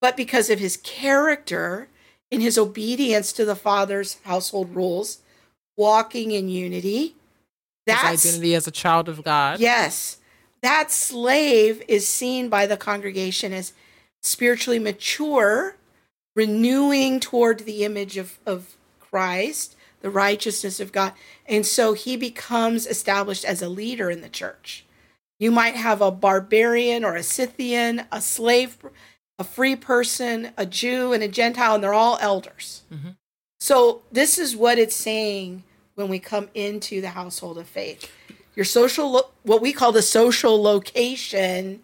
But 0.01 0.17
because 0.17 0.49
of 0.49 0.61
his 0.61 0.79
character 0.79 1.89
and 2.31 2.43
his 2.43 2.59
obedience 2.59 3.33
to 3.33 3.45
the 3.45 3.57
father's 3.57 4.19
household 4.25 4.75
rules, 4.75 5.19
walking 5.77 6.31
in 6.31 6.49
unity, 6.49 7.15
that's 7.89 8.23
His 8.23 8.27
identity 8.27 8.55
as 8.55 8.67
a 8.67 8.71
child 8.71 9.09
of 9.09 9.25
God. 9.25 9.61
Yes. 9.61 10.19
That 10.63 10.91
slave 10.93 11.83
is 11.89 12.07
seen 12.07 12.49
by 12.49 12.67
the 12.67 12.77
congregation 12.77 13.53
as 13.53 13.73
spiritually 14.23 14.79
mature, 14.79 15.77
renewing 16.37 17.21
toward 17.21 17.61
the 17.61 17.85
image 17.85 18.17
of, 18.17 18.39
of 18.45 18.77
Christ, 19.01 19.77
the 20.01 20.11
righteousness 20.11 20.81
of 20.81 20.93
God. 20.93 21.13
And 21.47 21.65
so 21.65 21.95
he 21.95 22.17
becomes 22.17 22.87
established 22.87 23.45
as 23.45 23.63
a 23.63 23.69
leader 23.69 24.11
in 24.11 24.21
the 24.21 24.29
church. 24.29 24.85
You 25.39 25.51
might 25.51 25.77
have 25.77 26.03
a 26.03 26.11
barbarian 26.11 27.05
or 27.05 27.15
a 27.15 27.23
Scythian, 27.23 28.03
a 28.11 28.21
slave, 28.21 28.77
a 29.39 29.45
free 29.45 29.77
person, 29.77 30.51
a 30.57 30.67
Jew, 30.67 31.13
and 31.13 31.23
a 31.23 31.29
Gentile, 31.29 31.75
and 31.75 31.85
they're 31.85 31.95
all 31.95 32.19
elders. 32.21 32.83
Mm-hmm. 32.93 33.11
So 33.61 34.03
this 34.11 34.39
is 34.39 34.57
what 34.57 34.79
it's 34.79 34.97
saying 34.97 35.65
when 35.95 36.09
we 36.09 36.19
come 36.19 36.49
into 36.55 37.01
the 37.01 37.11
household 37.11 37.59
of 37.59 37.67
faith. 37.67 38.11
Your 38.55 38.65
social, 38.65 39.11
lo- 39.11 39.31
what 39.43 39.63
we 39.63 39.73
call 39.73 39.93
the 39.93 40.03
social 40.03 40.61
location, 40.61 41.81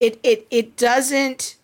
it 0.00 0.18
it 0.22 0.46
it 0.50 0.76
doesn't 0.76 1.56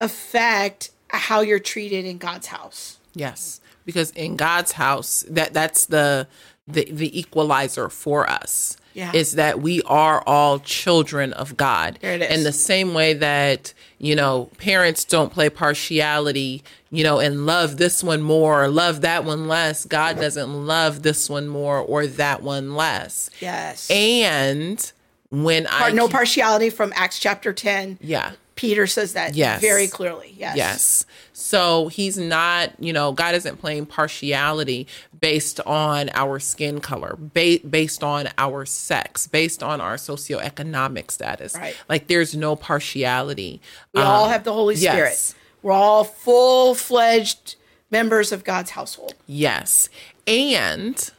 affect 0.00 0.90
how 1.08 1.40
you're 1.40 1.58
treated 1.58 2.04
in 2.04 2.18
God's 2.18 2.48
house. 2.48 2.98
Yes, 3.14 3.60
because 3.84 4.10
in 4.10 4.36
God's 4.36 4.72
house, 4.72 5.24
that 5.28 5.54
that's 5.54 5.86
the 5.86 6.28
the 6.66 6.84
the 6.90 7.18
equalizer 7.18 7.88
for 7.88 8.28
us. 8.28 8.76
Yeah. 8.94 9.12
Is 9.14 9.32
that 9.32 9.60
we 9.60 9.82
are 9.82 10.22
all 10.26 10.58
children 10.58 11.32
of 11.32 11.56
God. 11.56 11.98
There 12.00 12.14
it 12.14 12.22
is. 12.22 12.38
In 12.38 12.44
the 12.44 12.52
same 12.52 12.94
way 12.94 13.14
that, 13.14 13.72
you 13.98 14.14
know, 14.14 14.50
parents 14.58 15.04
don't 15.04 15.32
play 15.32 15.48
partiality, 15.48 16.62
you 16.90 17.02
know, 17.02 17.18
and 17.18 17.46
love 17.46 17.78
this 17.78 18.04
one 18.04 18.22
more 18.22 18.64
or 18.64 18.68
love 18.68 19.00
that 19.00 19.24
one 19.24 19.48
less. 19.48 19.84
God 19.84 20.18
doesn't 20.18 20.66
love 20.66 21.02
this 21.02 21.30
one 21.30 21.48
more 21.48 21.78
or 21.78 22.06
that 22.06 22.42
one 22.42 22.74
less. 22.74 23.30
Yes. 23.40 23.90
And 23.90 24.92
when 25.30 25.66
I 25.66 25.78
Par- 25.78 25.90
no 25.92 26.08
partiality 26.08 26.68
from 26.68 26.92
Acts 26.94 27.18
chapter 27.18 27.52
10. 27.52 27.98
Yeah. 28.02 28.32
Peter 28.54 28.86
says 28.86 29.14
that 29.14 29.34
Yes. 29.34 29.60
very 29.60 29.88
clearly. 29.88 30.34
Yes. 30.36 30.56
Yes. 30.56 31.06
So 31.32 31.88
he's 31.88 32.16
not, 32.18 32.72
you 32.78 32.92
know, 32.92 33.12
God 33.12 33.34
isn't 33.34 33.56
playing 33.60 33.86
partiality 33.86 34.86
based 35.20 35.58
on 35.60 36.10
our 36.14 36.38
skin 36.38 36.80
color, 36.80 37.16
ba- 37.18 37.60
based 37.68 38.04
on 38.04 38.28
our 38.38 38.64
sex, 38.66 39.26
based 39.26 39.62
on 39.62 39.80
our 39.80 39.96
socioeconomic 39.96 41.10
status. 41.10 41.54
Right. 41.54 41.74
Like 41.88 42.06
there's 42.08 42.34
no 42.34 42.54
partiality. 42.56 43.60
We 43.94 44.00
Um, 44.02 44.06
all 44.06 44.28
have 44.28 44.44
the 44.44 44.52
Holy 44.52 44.76
Spirit. 44.76 45.10
yes. 45.10 45.34
We're 45.62 45.72
all 45.72 46.04
full 46.04 46.74
fledged 46.74 47.54
members 47.90 48.32
of 48.32 48.44
God's 48.44 48.70
household. 48.70 49.14
Yes. 49.26 49.88
And 50.26 51.10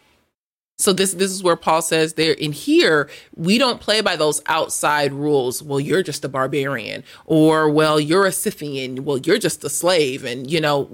so 0.83 0.93
this 0.93 1.13
this 1.13 1.31
is 1.31 1.41
where 1.41 1.55
Paul 1.55 1.81
says 1.81 2.13
there 2.13 2.33
in 2.33 2.51
here 2.51 3.09
we 3.35 3.57
don't 3.57 3.79
play 3.79 4.01
by 4.01 4.15
those 4.15 4.41
outside 4.47 5.13
rules. 5.13 5.63
Well, 5.63 5.79
you're 5.79 6.03
just 6.03 6.25
a 6.25 6.29
barbarian 6.29 7.03
or 7.25 7.69
well, 7.69 7.99
you're 7.99 8.25
a 8.25 8.31
Scythian, 8.31 9.05
well, 9.05 9.17
you're 9.17 9.37
just 9.39 9.63
a 9.63 9.69
slave 9.69 10.23
and 10.25 10.49
you 10.51 10.59
know 10.59 10.89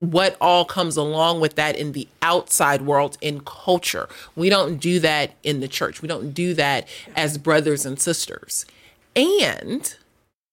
what 0.00 0.36
all 0.40 0.64
comes 0.64 0.96
along 0.96 1.40
with 1.40 1.54
that 1.54 1.74
in 1.76 1.92
the 1.92 2.06
outside 2.22 2.82
world 2.82 3.16
in 3.20 3.40
culture. 3.40 4.08
We 4.34 4.50
don't 4.50 4.76
do 4.78 5.00
that 5.00 5.32
in 5.42 5.60
the 5.60 5.68
church. 5.68 6.02
We 6.02 6.08
don't 6.08 6.32
do 6.32 6.52
that 6.54 6.86
as 7.16 7.38
brothers 7.38 7.86
and 7.86 7.98
sisters. 7.98 8.66
And 9.14 9.96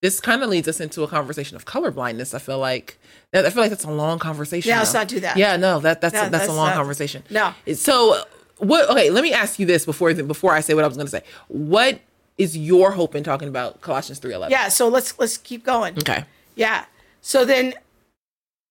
this 0.02 0.20
kind 0.22 0.44
of 0.44 0.50
leads 0.50 0.68
us 0.68 0.80
into 0.80 1.04
a 1.04 1.08
conversation 1.08 1.56
of 1.58 1.66
colorblindness. 1.66 2.34
I 2.34 2.40
feel 2.40 2.60
like 2.60 2.98
I 3.34 3.50
feel 3.50 3.64
like 3.64 3.70
that's 3.72 3.84
a 3.84 3.92
long 3.92 4.20
conversation. 4.20 4.70
Yeah, 4.70 4.80
let's 4.80 4.94
not 4.94 5.08
do 5.08 5.20
that. 5.22 5.38
Yeah, 5.38 5.58
no, 5.58 5.80
that 5.80 6.02
that's 6.02 6.14
No, 6.14 6.28
a, 6.28 6.30
that's, 6.30 6.48
a 6.48 6.54
long 6.54 6.68
not- 6.68 6.76
conversation. 6.76 7.24
No. 7.30 7.54
So 7.74 8.24
what? 8.64 8.90
Okay, 8.90 9.10
let 9.10 9.24
me 9.24 9.34
ask 9.34 9.60
you 9.60 9.66
this 9.66 9.86
before 9.86 10.14
before 10.14 10.54
I 10.54 10.60
say 10.60 10.74
what 10.74 10.84
I 10.84 10.88
was 10.88 10.98
going 10.98 11.08
to 11.08 11.12
say. 11.12 11.24
What 11.48 12.00
is 12.38 12.58
your 12.58 12.92
hope 12.92 13.16
in 13.16 13.24
talking 13.24 13.48
about 13.48 13.82
Colossians 13.82 14.20
three 14.20 14.34
eleven? 14.34 14.52
Yeah, 14.52 14.70
so 14.70 14.88
let's 14.88 15.18
let's 15.20 15.38
keep 15.38 15.64
going. 15.64 15.98
Okay. 15.98 16.26
Yeah. 16.56 16.86
So 17.22 17.46
then 17.46 17.76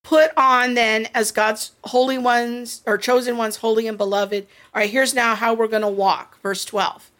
put 0.04 0.30
on 0.36 0.74
then 0.74 1.08
as 1.14 1.30
God's 1.30 1.72
holy 1.84 2.18
ones 2.18 2.82
or 2.86 2.98
chosen 2.98 3.36
ones, 3.36 3.56
holy 3.56 3.86
and 3.86 3.96
beloved. 3.96 4.46
All 4.74 4.80
right, 4.80 4.90
here's 4.90 5.14
now 5.14 5.34
how 5.34 5.54
we're 5.54 5.68
going 5.68 5.82
to 5.82 5.88
walk. 5.88 6.40
Verse 6.42 6.64
12. 6.64 7.10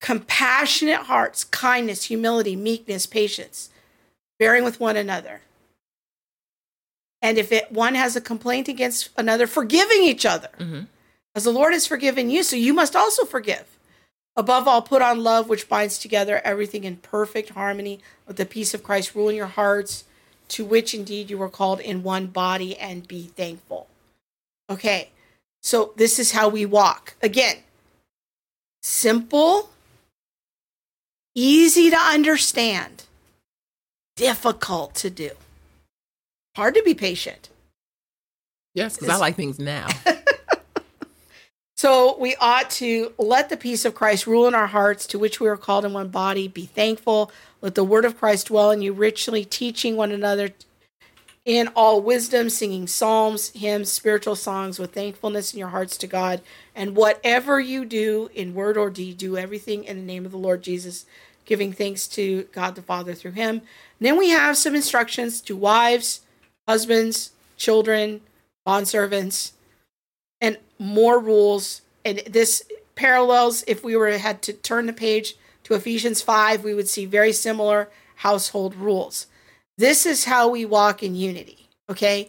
Compassionate 0.00 1.02
hearts, 1.02 1.44
kindness, 1.44 2.04
humility, 2.04 2.56
meekness, 2.56 3.06
patience, 3.06 3.68
bearing 4.38 4.64
with 4.64 4.80
one 4.80 4.96
another. 4.96 5.42
And 7.22 7.36
if 7.36 7.52
it, 7.52 7.70
one 7.70 7.94
has 7.94 8.16
a 8.16 8.20
complaint 8.20 8.66
against 8.66 9.10
another, 9.16 9.46
forgiving 9.46 10.02
each 10.02 10.24
other. 10.24 10.48
Mm-hmm. 10.58 10.84
As 11.34 11.44
the 11.44 11.52
Lord 11.52 11.72
has 11.72 11.86
forgiven 11.86 12.30
you, 12.30 12.42
so 12.42 12.56
you 12.56 12.74
must 12.74 12.96
also 12.96 13.24
forgive. 13.24 13.78
Above 14.36 14.66
all, 14.66 14.82
put 14.82 15.02
on 15.02 15.22
love, 15.22 15.48
which 15.48 15.68
binds 15.68 15.98
together 15.98 16.40
everything 16.44 16.84
in 16.84 16.96
perfect 16.96 17.50
harmony. 17.50 18.00
with 18.26 18.36
the 18.36 18.46
peace 18.46 18.74
of 18.74 18.82
Christ 18.82 19.14
rule 19.14 19.28
in 19.28 19.36
your 19.36 19.46
hearts, 19.46 20.04
to 20.48 20.64
which 20.64 20.94
indeed 20.94 21.30
you 21.30 21.38
were 21.38 21.48
called 21.48 21.80
in 21.80 22.02
one 22.02 22.26
body, 22.28 22.76
and 22.76 23.06
be 23.08 23.24
thankful. 23.24 23.88
Okay, 24.68 25.10
so 25.60 25.92
this 25.96 26.18
is 26.18 26.32
how 26.32 26.48
we 26.48 26.64
walk. 26.64 27.14
Again, 27.22 27.56
simple, 28.82 29.70
easy 31.34 31.90
to 31.90 31.98
understand, 31.98 33.04
difficult 34.16 34.94
to 34.96 35.10
do. 35.10 35.30
hard 36.56 36.74
to 36.74 36.82
be 36.82 36.94
patient. 36.94 37.48
Yes, 38.74 38.96
because 38.96 39.08
I 39.08 39.16
like 39.16 39.34
things 39.36 39.58
now. 39.58 39.88
So 41.80 42.14
we 42.18 42.36
ought 42.36 42.68
to 42.72 43.14
let 43.16 43.48
the 43.48 43.56
peace 43.56 43.86
of 43.86 43.94
Christ 43.94 44.26
rule 44.26 44.46
in 44.46 44.54
our 44.54 44.66
hearts, 44.66 45.06
to 45.06 45.18
which 45.18 45.40
we 45.40 45.48
are 45.48 45.56
called 45.56 45.86
in 45.86 45.94
one 45.94 46.10
body. 46.10 46.46
Be 46.46 46.66
thankful. 46.66 47.32
Let 47.62 47.74
the 47.74 47.84
word 47.84 48.04
of 48.04 48.18
Christ 48.18 48.48
dwell 48.48 48.70
in 48.70 48.82
you 48.82 48.92
richly, 48.92 49.46
teaching 49.46 49.96
one 49.96 50.12
another 50.12 50.50
in 51.46 51.68
all 51.68 52.02
wisdom, 52.02 52.50
singing 52.50 52.86
psalms, 52.86 53.48
hymns, 53.52 53.90
spiritual 53.90 54.36
songs 54.36 54.78
with 54.78 54.92
thankfulness 54.92 55.54
in 55.54 55.58
your 55.58 55.70
hearts 55.70 55.96
to 55.96 56.06
God. 56.06 56.42
And 56.76 56.94
whatever 56.94 57.58
you 57.58 57.86
do 57.86 58.28
in 58.34 58.52
word 58.52 58.76
or 58.76 58.90
deed, 58.90 59.16
do 59.16 59.38
everything 59.38 59.84
in 59.84 59.96
the 59.96 60.02
name 60.02 60.26
of 60.26 60.32
the 60.32 60.36
Lord 60.36 60.62
Jesus, 60.62 61.06
giving 61.46 61.72
thanks 61.72 62.06
to 62.08 62.42
God 62.52 62.74
the 62.74 62.82
Father 62.82 63.14
through 63.14 63.30
him. 63.30 63.54
And 63.54 64.06
then 64.06 64.18
we 64.18 64.28
have 64.28 64.58
some 64.58 64.74
instructions 64.74 65.40
to 65.40 65.56
wives, 65.56 66.20
husbands, 66.68 67.32
children, 67.56 68.20
bondservants 68.66 69.52
more 70.80 71.20
rules. 71.20 71.82
And 72.04 72.18
this 72.26 72.64
parallels 72.96 73.62
if 73.68 73.84
we 73.84 73.94
were 73.94 74.10
had 74.18 74.42
to 74.42 74.52
turn 74.52 74.86
the 74.86 74.92
page 74.92 75.36
to 75.64 75.74
Ephesians 75.74 76.22
5, 76.22 76.64
we 76.64 76.74
would 76.74 76.88
see 76.88 77.04
very 77.04 77.32
similar 77.32 77.88
household 78.16 78.74
rules. 78.74 79.26
This 79.78 80.04
is 80.04 80.24
how 80.24 80.48
we 80.48 80.64
walk 80.64 81.02
in 81.02 81.14
unity, 81.14 81.68
okay? 81.88 82.28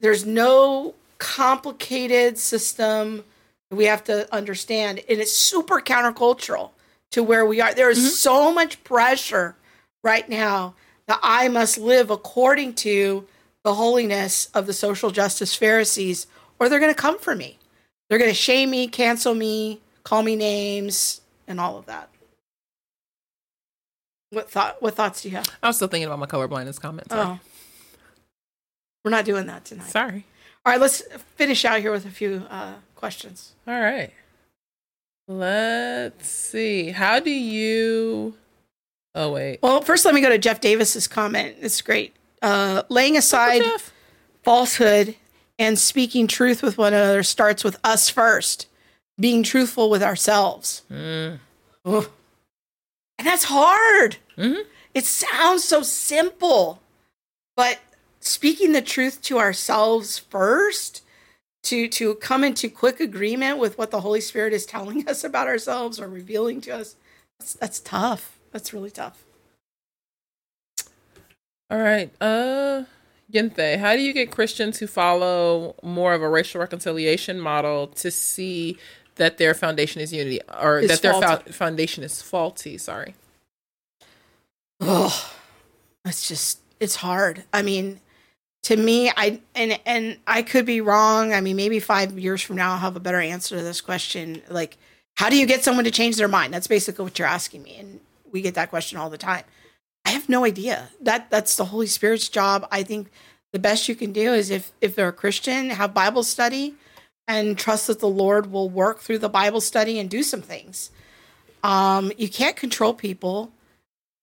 There's 0.00 0.24
no 0.24 0.94
complicated 1.18 2.38
system 2.38 3.24
we 3.70 3.84
have 3.84 4.02
to 4.04 4.32
understand, 4.34 5.00
and 5.08 5.20
it's 5.20 5.36
super 5.36 5.80
countercultural 5.80 6.70
to 7.12 7.22
where 7.22 7.46
we 7.46 7.60
are. 7.60 7.74
There 7.74 7.90
is 7.90 7.98
mm-hmm. 7.98 8.08
so 8.08 8.52
much 8.52 8.82
pressure 8.82 9.54
right 10.02 10.28
now 10.28 10.74
that 11.06 11.20
I 11.22 11.48
must 11.48 11.78
live 11.78 12.10
according 12.10 12.74
to 12.76 13.26
the 13.62 13.74
holiness 13.74 14.46
of 14.54 14.66
the 14.66 14.72
social 14.72 15.10
justice 15.10 15.54
Pharisees 15.54 16.26
or 16.58 16.68
they're 16.68 16.80
going 16.80 16.94
to 16.94 17.00
come 17.00 17.18
for 17.18 17.34
me. 17.34 17.58
They're 18.10 18.18
going 18.18 18.30
to 18.30 18.34
shame 18.34 18.70
me, 18.70 18.88
cancel 18.88 19.34
me, 19.34 19.80
call 20.02 20.24
me 20.24 20.34
names, 20.34 21.20
and 21.46 21.60
all 21.60 21.78
of 21.78 21.86
that. 21.86 22.10
What 24.30 24.50
thought? 24.50 24.82
What 24.82 24.94
thoughts 24.94 25.22
do 25.22 25.28
you 25.28 25.36
have? 25.36 25.46
I 25.62 25.68
was 25.68 25.76
still 25.76 25.88
thinking 25.88 26.06
about 26.06 26.18
my 26.18 26.26
colorblindness 26.26 26.80
comments. 26.80 27.08
Oh, 27.12 27.38
we're 29.04 29.10
not 29.12 29.24
doing 29.24 29.46
that 29.46 29.64
tonight. 29.64 29.88
Sorry. 29.88 30.24
All 30.66 30.72
right, 30.72 30.80
let's 30.80 31.02
finish 31.36 31.64
out 31.64 31.80
here 31.80 31.90
with 31.90 32.04
a 32.04 32.10
few 32.10 32.46
uh, 32.50 32.74
questions. 32.96 33.54
All 33.66 33.80
right. 33.80 34.12
Let's 35.26 36.28
see. 36.28 36.90
How 36.90 37.20
do 37.20 37.30
you? 37.30 38.34
Oh 39.14 39.32
wait. 39.32 39.60
Well, 39.62 39.80
first 39.82 40.04
let 40.04 40.14
me 40.14 40.20
go 40.20 40.28
to 40.28 40.38
Jeff 40.38 40.60
Davis's 40.60 41.06
comment. 41.06 41.56
It's 41.60 41.80
great. 41.80 42.14
Uh, 42.42 42.82
laying 42.88 43.16
aside 43.16 43.62
falsehood 44.42 45.14
and 45.60 45.78
speaking 45.78 46.26
truth 46.26 46.62
with 46.62 46.78
one 46.78 46.94
another 46.94 47.22
starts 47.22 47.62
with 47.62 47.78
us 47.84 48.08
first, 48.08 48.66
being 49.20 49.42
truthful 49.42 49.90
with 49.90 50.02
ourselves. 50.02 50.82
Mm. 50.90 51.38
And 51.84 52.08
that's 53.18 53.44
hard. 53.44 54.16
Mm-hmm. 54.38 54.62
It 54.94 55.04
sounds 55.04 55.62
so 55.62 55.82
simple, 55.82 56.80
but 57.56 57.78
speaking 58.20 58.72
the 58.72 58.80
truth 58.80 59.20
to 59.22 59.38
ourselves 59.38 60.18
first, 60.18 61.02
to 61.64 61.88
to 61.88 62.14
come 62.14 62.42
into 62.42 62.70
quick 62.70 62.98
agreement 62.98 63.58
with 63.58 63.76
what 63.76 63.90
the 63.90 64.00
Holy 64.00 64.22
Spirit 64.22 64.54
is 64.54 64.64
telling 64.64 65.06
us 65.08 65.22
about 65.22 65.46
ourselves 65.46 66.00
or 66.00 66.08
revealing 66.08 66.62
to 66.62 66.70
us, 66.70 66.96
that's, 67.38 67.52
that's 67.54 67.80
tough. 67.80 68.38
That's 68.50 68.72
really 68.72 68.90
tough. 68.90 69.22
All 71.70 71.78
right. 71.78 72.10
Uh 72.18 72.84
Yinthe, 73.32 73.78
how 73.78 73.94
do 73.94 74.02
you 74.02 74.12
get 74.12 74.30
Christians 74.30 74.78
who 74.78 74.86
follow 74.86 75.74
more 75.82 76.14
of 76.14 76.22
a 76.22 76.28
racial 76.28 76.60
reconciliation 76.60 77.40
model 77.40 77.86
to 77.88 78.10
see 78.10 78.76
that 79.16 79.38
their 79.38 79.54
foundation 79.54 80.00
is 80.00 80.12
unity 80.12 80.40
or 80.60 80.80
it's 80.80 81.00
that 81.00 81.02
their 81.02 81.20
fo- 81.20 81.52
foundation 81.52 82.02
is 82.02 82.22
faulty? 82.22 82.78
Sorry. 82.78 83.14
Oh, 84.80 85.32
it's 86.04 86.26
just 86.28 86.60
it's 86.80 86.96
hard. 86.96 87.44
I 87.52 87.62
mean, 87.62 88.00
to 88.64 88.76
me, 88.76 89.10
I 89.16 89.40
and 89.54 89.78
and 89.86 90.18
I 90.26 90.42
could 90.42 90.66
be 90.66 90.80
wrong. 90.80 91.32
I 91.32 91.40
mean, 91.40 91.56
maybe 91.56 91.80
five 91.80 92.18
years 92.18 92.42
from 92.42 92.56
now, 92.56 92.72
I'll 92.72 92.78
have 92.78 92.96
a 92.96 93.00
better 93.00 93.20
answer 93.20 93.56
to 93.56 93.62
this 93.62 93.80
question. 93.80 94.42
Like, 94.48 94.76
how 95.16 95.28
do 95.28 95.36
you 95.36 95.46
get 95.46 95.62
someone 95.62 95.84
to 95.84 95.90
change 95.90 96.16
their 96.16 96.28
mind? 96.28 96.52
That's 96.52 96.66
basically 96.66 97.04
what 97.04 97.18
you're 97.18 97.28
asking 97.28 97.62
me, 97.62 97.76
and 97.76 98.00
we 98.32 98.40
get 98.42 98.54
that 98.54 98.70
question 98.70 98.98
all 98.98 99.10
the 99.10 99.18
time. 99.18 99.44
I 100.10 100.14
have 100.14 100.28
no 100.28 100.44
idea. 100.44 100.88
That 101.00 101.30
that's 101.30 101.54
the 101.54 101.66
Holy 101.66 101.86
Spirit's 101.86 102.28
job. 102.28 102.66
I 102.72 102.82
think 102.82 103.12
the 103.52 103.60
best 103.60 103.88
you 103.88 103.94
can 103.94 104.12
do 104.12 104.34
is 104.34 104.50
if 104.50 104.72
if 104.80 104.96
they're 104.96 105.06
a 105.06 105.12
Christian, 105.12 105.70
have 105.70 105.94
Bible 105.94 106.24
study 106.24 106.74
and 107.28 107.56
trust 107.56 107.86
that 107.86 108.00
the 108.00 108.08
Lord 108.08 108.50
will 108.50 108.68
work 108.68 108.98
through 108.98 109.18
the 109.18 109.28
Bible 109.28 109.60
study 109.60 110.00
and 110.00 110.10
do 110.10 110.24
some 110.24 110.42
things. 110.42 110.90
Um, 111.62 112.10
you 112.18 112.28
can't 112.28 112.56
control 112.56 112.92
people. 112.92 113.52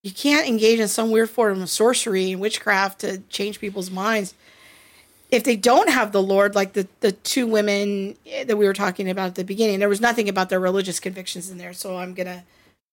You 0.03 0.11
can't 0.11 0.45
engage 0.45 0.79
in 0.81 0.89
some 0.89 1.09
weird 1.09 1.29
form 1.29 1.61
of 1.61 1.69
sorcery 1.69 2.33
and 2.33 2.41
witchcraft 2.41 2.99
to 2.99 3.19
change 3.29 3.61
people's 3.61 3.89
minds. 3.89 4.33
If 5.31 5.45
they 5.45 5.55
don't 5.55 5.89
have 5.89 6.11
the 6.11 6.21
Lord, 6.21 6.53
like 6.53 6.73
the, 6.73 6.85
the 6.99 7.13
two 7.13 7.47
women 7.47 8.17
that 8.45 8.57
we 8.57 8.65
were 8.65 8.73
talking 8.73 9.09
about 9.09 9.27
at 9.27 9.35
the 9.35 9.45
beginning, 9.45 9.79
there 9.79 9.87
was 9.87 10.01
nothing 10.01 10.27
about 10.27 10.49
their 10.49 10.59
religious 10.59 10.99
convictions 10.99 11.49
in 11.49 11.57
there. 11.57 11.71
So 11.71 11.95
I'm 11.95 12.13
going 12.13 12.27
to 12.27 12.43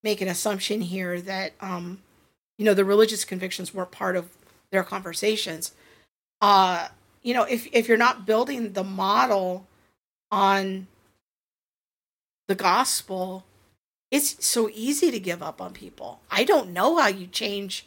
make 0.05 0.21
an 0.21 0.29
assumption 0.29 0.81
here 0.81 1.21
that 1.23 1.55
um, 1.61 1.99
you 2.59 2.65
know 2.65 2.75
the 2.75 2.85
religious 2.85 3.25
convictions 3.25 3.75
weren't 3.75 3.91
part 3.91 4.17
of 4.17 4.29
their 4.71 4.85
conversations. 4.85 5.73
Uh 6.41 6.89
you 7.23 7.35
know 7.35 7.45
if 7.45 7.67
if 7.73 7.89
you're 7.89 7.97
not 7.97 8.27
building 8.27 8.73
the 8.73 8.85
model 8.85 9.67
on 10.31 10.87
the 12.49 12.55
gospel 12.55 13.45
it's 14.11 14.47
so 14.47 14.71
easy 14.73 15.11
to 15.11 15.19
give 15.19 15.43
up 15.43 15.61
on 15.61 15.73
people. 15.73 16.21
I 16.31 16.45
don't 16.45 16.73
know 16.73 16.99
how 16.99 17.09
you 17.09 17.27
change 17.27 17.87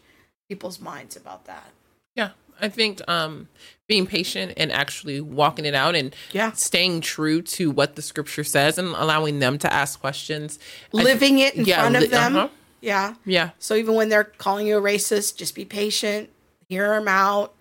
people's 0.49 0.80
minds 0.81 1.15
about 1.15 1.45
that. 1.45 1.72
Yeah 2.15 2.31
i 2.60 2.68
think 2.68 3.02
um 3.07 3.48
being 3.88 4.06
patient 4.06 4.53
and 4.57 4.72
actually 4.72 5.22
walking 5.22 5.65
it 5.65 5.73
out 5.73 5.95
and 5.95 6.14
yeah. 6.34 6.52
staying 6.52 6.99
true 6.99 7.41
to 7.41 7.72
what 7.72 7.95
the 7.95 8.02
scripture 8.02 8.44
says 8.44 8.77
and 8.77 8.89
allowing 8.89 9.39
them 9.39 9.57
to 9.57 9.72
ask 9.72 9.98
questions. 10.02 10.60
Living 10.91 11.39
it 11.39 11.56
in 11.56 11.64
yeah, 11.64 11.80
front 11.80 11.95
of 11.95 12.02
li- 12.02 12.07
them. 12.10 12.35
uh-huh. 12.35 12.49
Yeah. 12.82 13.16
Yeah. 13.26 13.52
So 13.60 13.76
even 13.76 13.95
when 13.95 14.10
they're 14.10 14.24
calling 14.24 14.68
you 14.68 14.78
a 14.78 14.82
racist, 14.82 15.38
just 15.38 15.56
be 15.56 15.66
patient, 15.66 16.30
hear 16.70 16.90
them 16.90 17.08
out, 17.08 17.54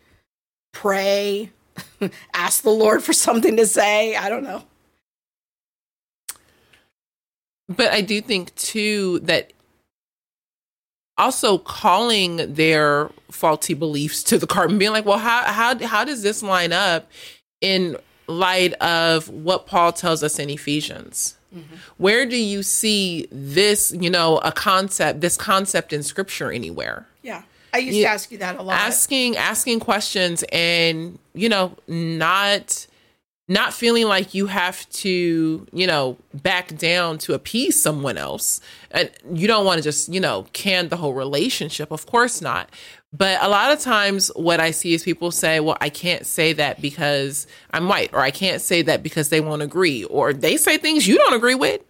pray, 0.73 1.51
ask 2.35 2.63
the 2.63 2.71
Lord 2.71 3.03
for 3.03 3.13
something 3.13 3.57
to 3.57 3.67
say. 3.67 4.17
I 4.17 4.29
don't 4.29 4.45
know. 4.45 4.65
But 7.69 7.93
I 7.93 8.01
do 8.01 8.21
think 8.21 8.55
too 8.55 9.21
that 9.21 9.53
also 11.19 11.59
calling 11.59 12.55
their 12.55 13.11
faulty 13.31 13.75
beliefs 13.75 14.23
to 14.25 14.39
the 14.39 14.47
carpet, 14.47 14.79
being 14.79 14.93
like, 14.93 15.05
well, 15.05 15.19
how 15.19 15.43
how 15.45 15.79
how 15.87 16.05
does 16.05 16.23
this 16.23 16.43
line 16.43 16.73
up 16.73 17.11
in 17.61 17.97
light 18.29 18.73
of 18.75 19.29
what 19.29 19.67
Paul 19.67 19.93
tells 19.93 20.23
us 20.23 20.39
in 20.39 20.51
Ephesians? 20.51 21.36
Mm-hmm. 21.55 21.75
Where 21.99 22.27
do 22.27 22.37
you 22.37 22.63
see 22.63 23.29
this, 23.31 23.93
you 23.93 24.11
know, 24.11 24.39
a 24.39 24.53
concept, 24.53 25.21
this 25.21 25.37
concept 25.37 25.93
in 25.93 26.03
scripture 26.03 26.51
anywhere? 26.53 27.07
Yeah. 27.23 27.43
I 27.73 27.79
used 27.79 27.99
you, 27.99 28.05
to 28.05 28.11
ask 28.11 28.31
you 28.31 28.39
that 28.39 28.57
a 28.57 28.63
lot. 28.63 28.77
Asking 28.77 29.37
asking 29.37 29.81
questions 29.81 30.45
and, 30.51 31.19
you 31.35 31.49
know, 31.49 31.77
not 31.87 32.87
not 33.49 33.73
feeling 33.73 34.07
like 34.07 34.35
you 34.35 34.47
have 34.47 34.89
to, 34.91 35.67
you 35.73 35.87
know, 35.87 36.17
back 36.35 36.77
down 36.77 37.17
to 37.19 37.33
appease 37.33 37.81
someone 37.81 38.19
else. 38.19 38.61
And 38.91 39.11
you 39.31 39.47
don't 39.47 39.65
want 39.65 39.79
to 39.79 39.85
just, 39.85 40.13
you 40.13 40.19
know, 40.19 40.47
can 40.53 40.89
the 40.89 40.97
whole 40.97 41.15
relationship. 41.15 41.93
Of 41.93 42.07
course 42.07 42.41
not. 42.41 42.71
But 43.13 43.43
a 43.43 43.49
lot 43.49 43.73
of 43.73 43.81
times, 43.81 44.31
what 44.37 44.61
I 44.61 44.73
see 44.73 44.93
is 44.93 45.03
people 45.03 45.31
say, 45.31 45.61
well, 45.61 45.79
I 45.81 45.89
can't 45.89 46.27
say 46.27 46.53
that 46.55 46.83
because 46.83 47.47
I'm 47.73 47.89
white, 47.89 48.13
or 48.13 48.21
I 48.21 48.31
can't 48.31 48.61
say 48.61 48.83
that 48.83 49.03
because 49.03 49.29
they 49.31 49.41
won't 49.41 49.63
agree, 49.63 50.05
or 50.05 50.33
they 50.33 50.57
say 50.57 50.77
things 50.77 51.07
you 51.07 51.17
don't 51.17 51.35
agree 51.35 51.55
with. 51.55 51.81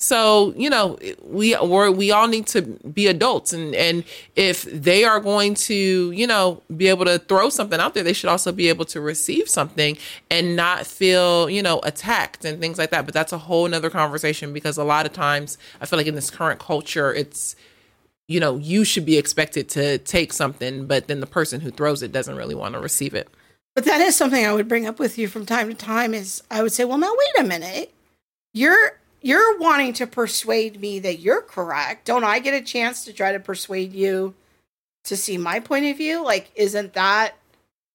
So, 0.00 0.54
you 0.56 0.70
know, 0.70 0.96
we 1.24 1.56
we 1.56 1.90
we 1.90 2.10
all 2.12 2.28
need 2.28 2.46
to 2.48 2.62
be 2.62 3.08
adults 3.08 3.52
and 3.52 3.74
and 3.74 4.04
if 4.36 4.62
they 4.62 5.02
are 5.02 5.18
going 5.18 5.54
to, 5.54 6.12
you 6.12 6.24
know, 6.24 6.62
be 6.76 6.86
able 6.86 7.04
to 7.06 7.18
throw 7.18 7.48
something 7.48 7.80
out 7.80 7.94
there, 7.94 8.04
they 8.04 8.12
should 8.12 8.30
also 8.30 8.52
be 8.52 8.68
able 8.68 8.84
to 8.86 9.00
receive 9.00 9.48
something 9.48 9.98
and 10.30 10.54
not 10.54 10.86
feel, 10.86 11.50
you 11.50 11.62
know, 11.62 11.80
attacked 11.82 12.44
and 12.44 12.60
things 12.60 12.78
like 12.78 12.90
that. 12.90 13.06
But 13.06 13.14
that's 13.14 13.32
a 13.32 13.38
whole 13.38 13.66
nother 13.66 13.90
conversation 13.90 14.52
because 14.52 14.78
a 14.78 14.84
lot 14.84 15.04
of 15.04 15.12
times 15.12 15.58
I 15.80 15.86
feel 15.86 15.98
like 15.98 16.06
in 16.06 16.14
this 16.14 16.30
current 16.30 16.60
culture 16.60 17.12
it's 17.12 17.56
you 18.28 18.38
know, 18.40 18.58
you 18.58 18.84
should 18.84 19.06
be 19.06 19.16
expected 19.16 19.68
to 19.70 19.98
take 19.98 20.32
something, 20.32 20.86
but 20.86 21.08
then 21.08 21.20
the 21.20 21.26
person 21.26 21.60
who 21.62 21.70
throws 21.70 22.02
it 22.02 22.12
doesn't 22.12 22.36
really 22.36 22.54
want 22.54 22.74
to 22.74 22.80
receive 22.80 23.14
it. 23.14 23.28
But 23.74 23.86
that 23.86 24.00
is 24.00 24.14
something 24.16 24.44
I 24.44 24.52
would 24.52 24.68
bring 24.68 24.86
up 24.86 24.98
with 24.98 25.18
you 25.18 25.28
from 25.28 25.46
time 25.46 25.68
to 25.68 25.74
time 25.74 26.12
is 26.12 26.42
I 26.50 26.62
would 26.62 26.72
say, 26.72 26.84
well, 26.84 26.98
now 26.98 27.10
wait 27.12 27.44
a 27.44 27.48
minute. 27.48 27.92
You're 28.52 28.98
you're 29.20 29.58
wanting 29.58 29.92
to 29.94 30.06
persuade 30.06 30.80
me 30.80 31.00
that 31.00 31.18
you're 31.18 31.42
correct. 31.42 32.04
Don't 32.04 32.22
I 32.22 32.38
get 32.38 32.54
a 32.54 32.64
chance 32.64 33.04
to 33.06 33.12
try 33.12 33.32
to 33.32 33.40
persuade 33.40 33.92
you 33.92 34.34
to 35.04 35.16
see 35.16 35.36
my 35.38 35.58
point 35.58 35.86
of 35.86 35.96
view? 35.96 36.24
Like, 36.24 36.50
isn't 36.54 36.92
that 36.92 37.34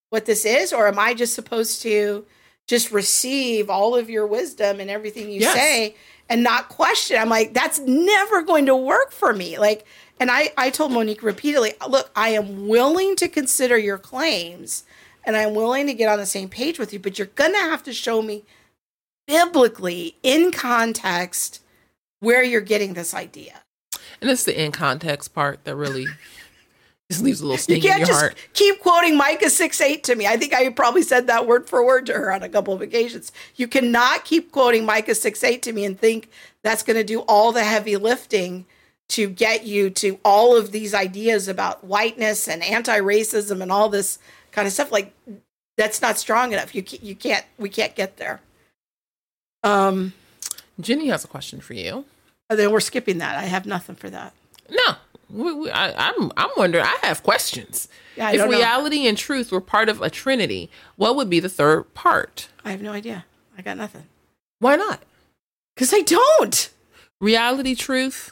what 0.10 0.26
this 0.26 0.46
is, 0.46 0.74
or 0.74 0.88
am 0.88 1.00
I 1.00 1.14
just 1.14 1.34
supposed 1.34 1.82
to 1.84 2.26
just 2.68 2.92
receive 2.92 3.70
all 3.70 3.96
of 3.96 4.10
your 4.10 4.26
wisdom 4.28 4.80
and 4.80 4.90
everything 4.90 5.30
you 5.30 5.42
Yes. 5.42 5.54
say 5.54 5.96
and 6.30 6.44
not 6.44 6.70
question? 6.70 7.18
I'm 7.18 7.30
like, 7.30 7.54
that's 7.54 7.80
never 7.80 8.42
going 8.42 8.66
to 8.68 8.76
work 8.76 9.12
for 9.12 9.34
me. 9.34 9.58
Like, 9.58 9.86
and 10.20 10.32
I, 10.32 10.52
I 10.58 10.70
told 10.70 10.92
Monique 10.92 11.24
repeatedly, 11.24 11.74
look, 11.88 12.12
I 12.16 12.30
am 12.30 12.68
willing 12.68 13.16
to 13.18 13.28
consider 13.28 13.78
your 13.78 13.98
claims 13.98 14.84
and 15.26 15.36
I'm 15.36 15.54
willing 15.56 15.88
to 15.88 15.94
get 15.94 16.10
on 16.10 16.20
the 16.20 16.26
same 16.26 16.50
page 16.50 16.80
with 16.80 16.94
you, 16.94 17.00
but 17.00 17.18
you're 17.18 17.28
going 17.28 17.54
to 17.54 17.60
have 17.60 17.84
to 17.84 17.94
show 17.94 18.22
me 18.22 18.44
biblically 19.28 20.18
in 20.22 20.52
context 20.52 21.62
where 22.20 22.44
you're 22.44 22.62
getting 22.62 22.94
this 22.94 23.14
idea. 23.14 23.62
And 24.22 24.30
it's 24.30 24.44
the 24.44 24.62
in 24.62 24.72
context 24.72 25.34
part 25.34 25.64
that 25.66 25.76
really 25.76 26.08
leaves 27.22 27.42
a 27.42 27.44
little 27.44 27.56
You 27.56 27.62
sting 27.62 27.76
in 27.78 27.82
can't 27.84 28.00
your 28.00 28.08
just 28.08 28.20
heart. 28.20 28.36
keep 28.54 28.80
quoting 28.82 29.18
Micah 29.18 29.50
6 29.50 29.82
8 29.82 30.04
to 30.06 30.16
me. 30.16 30.28
I 30.28 30.38
think 30.38 30.54
I 30.54 30.70
probably 30.70 31.02
said 31.04 31.28
that 31.28 31.46
word 31.48 31.68
for 31.70 31.86
word 31.86 32.06
to 32.08 32.14
her 32.14 32.32
on 32.32 32.44
a 32.44 32.50
couple 32.50 32.74
of 32.74 32.82
occasions. 32.82 33.32
You 33.56 33.68
cannot 33.68 34.26
keep 34.26 34.52
quoting 34.52 34.86
Micah 34.86 35.16
6 35.16 35.44
8 35.44 35.62
to 35.64 35.74
me 35.74 35.86
and 35.86 36.00
think 36.00 36.30
that's 36.64 36.84
going 36.84 36.98
to 36.98 37.04
do 37.04 37.20
all 37.22 37.52
the 37.52 37.64
heavy 37.64 37.98
lifting 37.98 38.66
to 39.10 39.30
get 39.30 39.66
you 39.66 39.90
to 39.90 40.20
all 40.24 40.56
of 40.56 40.72
these 40.72 40.94
ideas 40.94 41.48
about 41.48 41.84
whiteness 41.84 42.48
and 42.48 42.64
anti 42.64 43.00
racism 43.00 43.62
and 43.62 43.72
all 43.72 43.90
this 43.90 44.18
kind 44.52 44.66
of 44.68 44.74
stuff. 44.74 44.92
Like, 44.92 45.14
that's 45.78 46.02
not 46.02 46.18
strong 46.18 46.54
enough. 46.54 46.74
You, 46.74 46.84
you 47.02 47.16
can't, 47.16 47.46
we 47.58 47.70
can't 47.70 47.96
get 47.96 48.18
there. 48.18 48.40
Um, 49.64 50.14
Jenny 50.80 51.08
has 51.08 51.24
a 51.24 51.28
question 51.28 51.60
for 51.62 51.74
you. 51.74 52.06
And 52.50 52.60
then 52.60 52.72
we're 52.72 52.80
skipping 52.80 53.20
that. 53.20 53.38
I 53.38 53.44
have 53.44 53.66
nothing 53.66 53.96
for 53.96 54.10
that. 54.10 54.34
No, 54.70 54.96
we, 55.34 55.52
we, 55.54 55.72
I, 55.72 56.10
I'm 56.10 56.32
I'm 56.38 56.50
wondering. 56.56 56.86
I 56.86 56.98
have 57.08 57.24
questions. 57.24 57.88
Yeah, 58.16 58.28
I 58.28 58.32
if 58.32 58.38
don't 58.38 58.52
know. 58.52 58.58
reality 58.58 59.08
and 59.08 59.18
truth 59.18 59.52
were 59.52 59.62
part 59.62 59.90
of 59.90 60.02
a 60.02 60.10
trinity, 60.10 60.70
what 60.96 61.16
would 61.16 61.30
be 61.30 61.40
the 61.40 61.50
third 61.50 61.94
part? 61.94 62.50
I 62.64 62.72
have 62.72 62.82
no 62.82 62.92
idea. 62.94 63.26
I 63.58 63.62
got 63.64 63.78
nothing. 63.78 64.04
Why 64.60 64.76
not? 64.76 65.02
Because 65.76 65.94
I 65.94 66.02
don't. 66.02 66.70
Reality, 67.20 67.74
truth. 67.76 68.32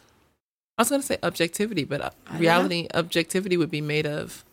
I 0.78 0.82
was 0.84 0.90
going 0.90 1.02
to 1.02 1.07
say 1.07 1.18
objectivity, 1.23 1.84
but 1.84 2.02
uh, 2.02 2.10
reality, 2.38 2.88
objectivity 2.94 3.57
would 3.57 3.72
be 3.72 3.82
made 3.82 4.06
of. 4.06 4.44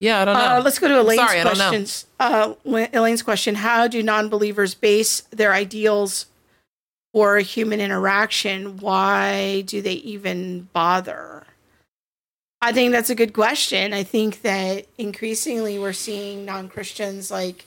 Yeah, 0.00 0.20
I 0.20 0.24
don't 0.24 0.34
know. 0.34 0.56
Uh, 0.56 0.60
let's 0.64 0.78
go 0.78 0.86
to 0.88 1.00
Elaine's 1.00 1.20
Sorry, 1.20 1.40
I 1.40 1.44
don't 1.44 1.58
know. 1.58 1.68
questions. 1.68 2.06
Uh, 2.20 2.54
Elaine's 2.64 3.22
question: 3.22 3.56
How 3.56 3.88
do 3.88 4.02
non-believers 4.02 4.74
base 4.74 5.22
their 5.30 5.52
ideals 5.52 6.26
for 7.12 7.38
human 7.38 7.80
interaction? 7.80 8.78
Why 8.78 9.62
do 9.62 9.80
they 9.82 9.94
even 9.94 10.68
bother? 10.72 11.46
I 12.60 12.72
think 12.72 12.92
that's 12.92 13.10
a 13.10 13.14
good 13.14 13.32
question. 13.32 13.92
I 13.92 14.02
think 14.02 14.42
that 14.42 14.86
increasingly 14.98 15.78
we're 15.78 15.92
seeing 15.92 16.44
non-Christians 16.44 17.30
like 17.30 17.64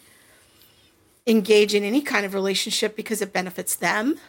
engage 1.25 1.73
in 1.73 1.83
any 1.83 2.01
kind 2.01 2.25
of 2.25 2.33
relationship 2.33 2.95
because 2.95 3.21
it 3.21 3.31
benefits 3.31 3.75
them. 3.75 4.19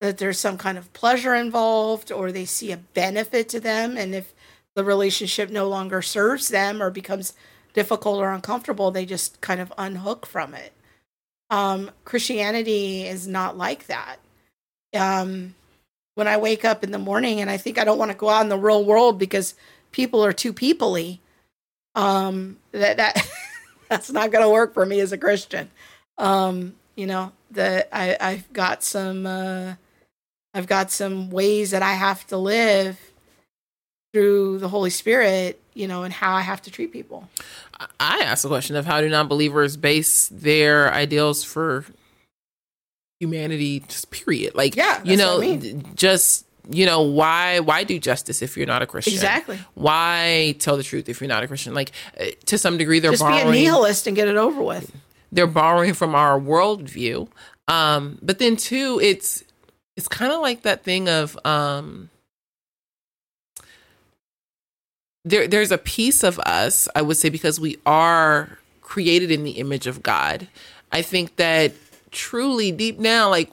That 0.00 0.18
there's 0.18 0.38
some 0.38 0.58
kind 0.58 0.76
of 0.76 0.92
pleasure 0.92 1.34
involved, 1.34 2.12
or 2.12 2.30
they 2.30 2.44
see 2.44 2.72
a 2.72 2.76
benefit 2.76 3.48
to 3.50 3.60
them, 3.60 3.96
and 3.96 4.14
if 4.14 4.34
the 4.74 4.84
relationship 4.84 5.50
no 5.50 5.68
longer 5.68 6.02
serves 6.02 6.48
them 6.48 6.82
or 6.82 6.90
becomes 6.90 7.32
difficult 7.72 8.20
or 8.20 8.30
uncomfortable, 8.32 8.90
they 8.90 9.06
just 9.06 9.40
kind 9.40 9.60
of 9.60 9.72
unhook 9.78 10.26
from 10.26 10.52
it. 10.54 10.72
Um, 11.50 11.90
Christianity 12.04 13.06
is 13.06 13.26
not 13.26 13.56
like 13.56 13.86
that. 13.86 14.16
Um, 14.94 15.54
when 16.14 16.28
I 16.28 16.36
wake 16.36 16.64
up 16.64 16.84
in 16.84 16.92
the 16.92 16.98
morning 16.98 17.40
and 17.40 17.50
I 17.50 17.56
think 17.56 17.78
I 17.78 17.84
don't 17.84 17.98
want 17.98 18.10
to 18.10 18.16
go 18.16 18.28
out 18.28 18.42
in 18.42 18.48
the 18.48 18.58
real 18.58 18.84
world 18.84 19.18
because 19.18 19.54
people 19.92 20.24
are 20.24 20.32
too 20.32 20.52
peoply, 20.52 21.18
um, 21.94 22.58
that 22.72 22.96
that 22.96 23.28
that's 23.88 24.10
not 24.10 24.30
going 24.30 24.44
to 24.44 24.50
work 24.50 24.74
for 24.74 24.86
me 24.86 25.00
as 25.00 25.12
a 25.12 25.18
Christian. 25.18 25.70
Um, 26.18 26.74
you 26.96 27.06
know, 27.06 27.32
that 27.52 27.88
I 27.92 28.16
I've 28.20 28.52
got 28.52 28.82
some 28.82 29.26
uh, 29.26 29.74
I've 30.52 30.66
got 30.66 30.90
some 30.90 31.30
ways 31.30 31.72
that 31.72 31.82
I 31.82 31.92
have 31.94 32.26
to 32.28 32.36
live 32.36 33.00
through 34.12 34.58
the 34.58 34.68
Holy 34.68 34.90
Spirit, 34.90 35.60
you 35.74 35.88
know, 35.88 36.04
and 36.04 36.14
how 36.14 36.34
I 36.34 36.42
have 36.42 36.62
to 36.62 36.70
treat 36.70 36.92
people. 36.92 37.28
I 38.00 38.20
asked 38.20 38.42
the 38.42 38.48
question 38.48 38.76
of 38.76 38.86
how 38.86 39.00
do 39.00 39.08
non-believers 39.08 39.76
base 39.76 40.28
their 40.28 40.92
ideals 40.92 41.42
for 41.44 41.84
humanity, 43.20 43.80
just 43.88 44.10
period. 44.10 44.54
Like, 44.54 44.76
Yeah, 44.76 45.00
you 45.04 45.16
know, 45.16 45.38
I 45.38 45.40
mean. 45.56 45.84
just 45.94 46.46
you 46.70 46.86
know, 46.86 47.02
why 47.02 47.60
why 47.60 47.84
do 47.84 47.98
justice 47.98 48.40
if 48.40 48.56
you're 48.56 48.66
not 48.66 48.80
a 48.82 48.86
Christian? 48.86 49.12
Exactly. 49.14 49.58
Why 49.74 50.56
tell 50.58 50.76
the 50.76 50.82
truth 50.82 51.08
if 51.08 51.20
you're 51.20 51.28
not 51.28 51.42
a 51.42 51.46
Christian? 51.46 51.74
Like, 51.74 51.92
uh, 52.18 52.24
to 52.46 52.56
some 52.58 52.78
degree, 52.78 53.00
they're 53.00 53.10
Just 53.10 53.26
be 53.26 53.38
a 53.38 53.44
nihilist 53.44 54.06
and 54.06 54.16
get 54.16 54.28
it 54.28 54.36
over 54.36 54.62
with. 54.62 54.90
they're 55.30 55.46
borrowing 55.46 55.92
from 55.94 56.14
our 56.14 56.38
worldview. 56.40 57.28
Um, 57.68 58.18
but 58.22 58.38
then 58.38 58.56
too, 58.56 58.98
it's 59.02 59.44
it's 59.96 60.08
kind 60.08 60.32
of 60.32 60.40
like 60.40 60.62
that 60.62 60.84
thing 60.84 61.08
of 61.08 61.38
um, 61.44 62.08
there 65.24 65.46
there's 65.46 65.72
a 65.72 65.78
piece 65.78 66.22
of 66.22 66.38
us, 66.40 66.88
I 66.94 67.02
would 67.02 67.16
say, 67.16 67.28
because 67.28 67.58
we 67.58 67.78
are 67.86 68.58
created 68.80 69.30
in 69.30 69.44
the 69.44 69.52
image 69.52 69.86
of 69.86 70.02
God. 70.02 70.48
I 70.92 71.02
think 71.02 71.36
that 71.36 71.72
truly 72.10 72.70
deep 72.70 73.00
down, 73.00 73.30
like 73.30 73.50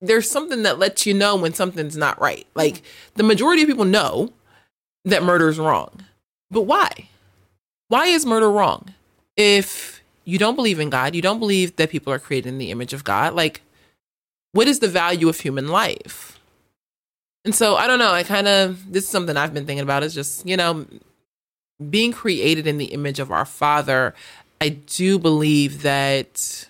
there's 0.00 0.30
something 0.30 0.62
that 0.62 0.78
lets 0.78 1.06
you 1.06 1.14
know 1.14 1.36
when 1.36 1.54
something's 1.54 1.96
not 1.96 2.20
right. 2.20 2.46
Like 2.54 2.82
the 3.14 3.22
majority 3.22 3.62
of 3.62 3.68
people 3.68 3.86
know 3.86 4.32
that 5.04 5.22
murder 5.22 5.48
is 5.48 5.58
wrong. 5.58 6.04
But 6.50 6.62
why? 6.62 7.08
Why 7.88 8.06
is 8.06 8.26
murder 8.26 8.50
wrong? 8.50 8.94
If 9.36 10.02
you 10.24 10.38
don't 10.38 10.56
believe 10.56 10.78
in 10.78 10.90
God, 10.90 11.14
you 11.14 11.22
don't 11.22 11.38
believe 11.38 11.76
that 11.76 11.90
people 11.90 12.12
are 12.12 12.18
created 12.18 12.48
in 12.50 12.58
the 12.58 12.70
image 12.70 12.92
of 12.92 13.04
God, 13.04 13.34
like 13.34 13.62
what 14.52 14.68
is 14.68 14.78
the 14.78 14.88
value 14.88 15.28
of 15.28 15.40
human 15.40 15.68
life? 15.68 16.33
And 17.44 17.54
so 17.54 17.76
I 17.76 17.86
don't 17.86 17.98
know, 17.98 18.10
I 18.10 18.22
kind 18.22 18.48
of 18.48 18.92
this 18.92 19.04
is 19.04 19.10
something 19.10 19.36
I've 19.36 19.52
been 19.52 19.66
thinking 19.66 19.82
about 19.82 20.02
is 20.02 20.14
just, 20.14 20.46
you 20.46 20.56
know, 20.56 20.86
being 21.90 22.12
created 22.12 22.66
in 22.66 22.78
the 22.78 22.86
image 22.86 23.18
of 23.18 23.30
our 23.30 23.44
Father. 23.44 24.14
I 24.60 24.70
do 24.70 25.18
believe 25.18 25.82
that 25.82 26.68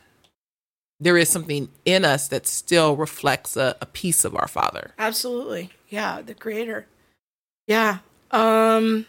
there 0.99 1.17
is 1.17 1.29
something 1.29 1.69
in 1.85 2.05
us 2.05 2.29
that 2.29 2.47
still 2.47 2.97
reflects 2.97 3.57
a, 3.57 3.77
a 3.81 3.87
piece 3.87 4.25
of 4.25 4.35
our 4.35 4.49
Father. 4.49 4.93
Absolutely. 4.99 5.71
Yeah, 5.89 6.23
the 6.23 6.35
creator. 6.35 6.87
Yeah. 7.67 7.99
Um 8.31 9.07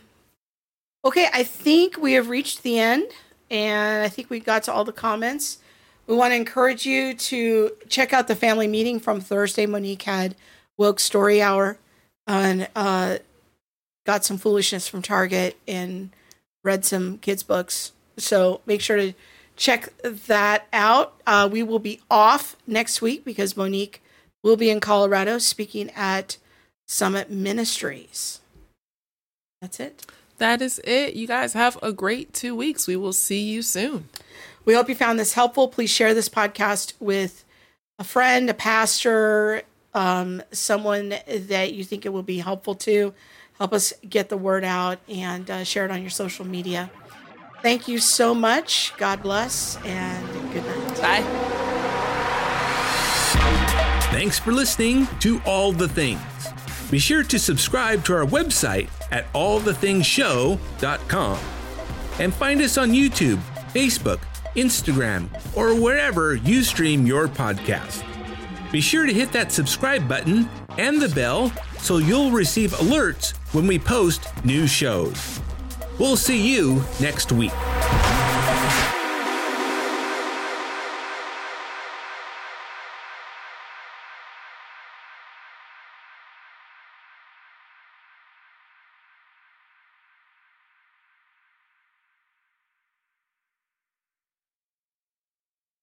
Okay, 1.03 1.29
I 1.33 1.43
think 1.43 1.97
we 1.97 2.13
have 2.13 2.29
reached 2.29 2.63
the 2.63 2.79
end 2.79 3.05
and 3.49 4.03
I 4.03 4.09
think 4.09 4.29
we 4.29 4.39
got 4.39 4.63
to 4.63 4.73
all 4.73 4.83
the 4.83 4.91
comments. 4.91 5.59
We 6.07 6.15
want 6.15 6.31
to 6.31 6.35
encourage 6.35 6.85
you 6.85 7.13
to 7.13 7.71
check 7.89 8.13
out 8.13 8.27
the 8.27 8.35
family 8.35 8.67
meeting 8.67 8.99
from 8.99 9.21
Thursday. 9.21 9.65
Monique 9.65 10.03
had 10.03 10.35
woke 10.77 10.99
story 10.99 11.41
hour 11.41 11.77
and 12.27 12.67
uh 12.75 13.17
got 14.05 14.23
some 14.23 14.37
foolishness 14.37 14.87
from 14.87 15.01
Target 15.01 15.57
and 15.67 16.11
read 16.63 16.85
some 16.85 17.17
kids 17.17 17.43
books. 17.43 17.91
So 18.17 18.61
make 18.65 18.81
sure 18.81 18.97
to 18.97 19.13
check 19.55 19.89
that 20.03 20.67
out. 20.71 21.15
Uh, 21.25 21.49
we 21.51 21.63
will 21.63 21.79
be 21.79 22.01
off 22.09 22.55
next 22.67 23.01
week 23.01 23.25
because 23.25 23.57
Monique 23.57 24.01
will 24.43 24.57
be 24.57 24.69
in 24.69 24.79
Colorado 24.79 25.37
speaking 25.37 25.89
at 25.95 26.37
Summit 26.87 27.31
Ministries. 27.31 28.41
That's 29.61 29.79
it. 29.79 30.05
That 30.37 30.61
is 30.61 30.79
it. 30.83 31.15
You 31.15 31.27
guys 31.27 31.53
have 31.53 31.81
a 31.81 31.91
great 31.91 32.33
two 32.33 32.55
weeks. 32.55 32.87
We 32.87 32.95
will 32.95 33.13
see 33.13 33.41
you 33.41 33.61
soon. 33.61 34.09
We 34.65 34.73
hope 34.73 34.89
you 34.89 34.95
found 34.95 35.17
this 35.19 35.33
helpful. 35.33 35.67
Please 35.67 35.89
share 35.89 36.13
this 36.13 36.29
podcast 36.29 36.93
with 36.99 37.43
a 37.97 38.03
friend, 38.03 38.49
a 38.49 38.53
pastor, 38.53 39.63
um, 39.95 40.43
someone 40.51 41.15
that 41.27 41.73
you 41.73 41.83
think 41.83 42.05
it 42.05 42.09
will 42.09 42.21
be 42.21 42.37
helpful 42.37 42.75
to. 42.75 43.15
Help 43.57 43.73
us 43.73 43.93
get 44.07 44.29
the 44.29 44.37
word 44.37 44.63
out 44.65 44.99
and 45.07 45.49
uh, 45.49 45.63
share 45.63 45.85
it 45.85 45.91
on 45.91 46.01
your 46.01 46.11
social 46.11 46.45
media. 46.45 46.91
Thank 47.61 47.87
you 47.87 47.99
so 47.99 48.35
much. 48.35 48.91
God 48.97 49.23
bless 49.23 49.77
and 49.85 50.27
good 50.53 50.65
night. 50.65 51.01
Bye. 51.01 51.23
Thanks 54.11 54.37
for 54.37 54.51
listening 54.51 55.07
to 55.21 55.41
All 55.45 55.71
the 55.71 55.87
Things. 55.87 56.19
Be 56.91 56.99
sure 56.99 57.23
to 57.23 57.39
subscribe 57.39 58.03
to 58.05 58.13
our 58.13 58.25
website 58.25 58.89
at 59.11 59.31
allthingsshow.com 59.33 61.39
and 62.19 62.31
find 62.33 62.61
us 62.61 62.77
on 62.77 62.91
YouTube, 62.91 63.39
Facebook, 63.73 64.19
Instagram, 64.55 65.27
or 65.55 65.73
wherever 65.79 66.35
you 66.35 66.61
stream 66.63 67.07
your 67.07 67.27
podcast. 67.27 68.03
Be 68.75 68.81
sure 68.81 69.05
to 69.05 69.13
hit 69.13 69.31
that 69.31 69.53
subscribe 69.53 70.05
button 70.05 70.49
and 70.77 71.01
the 71.01 71.07
bell 71.07 71.49
so 71.77 71.99
you'll 71.99 72.31
receive 72.31 72.71
alerts 72.71 73.31
when 73.53 73.67
we 73.67 73.79
post 73.79 74.27
new 74.43 74.67
shows. 74.67 75.39
We'll 75.97 76.17
see 76.17 76.53
you 76.53 76.83
next 76.99 77.31
week. 77.31 77.53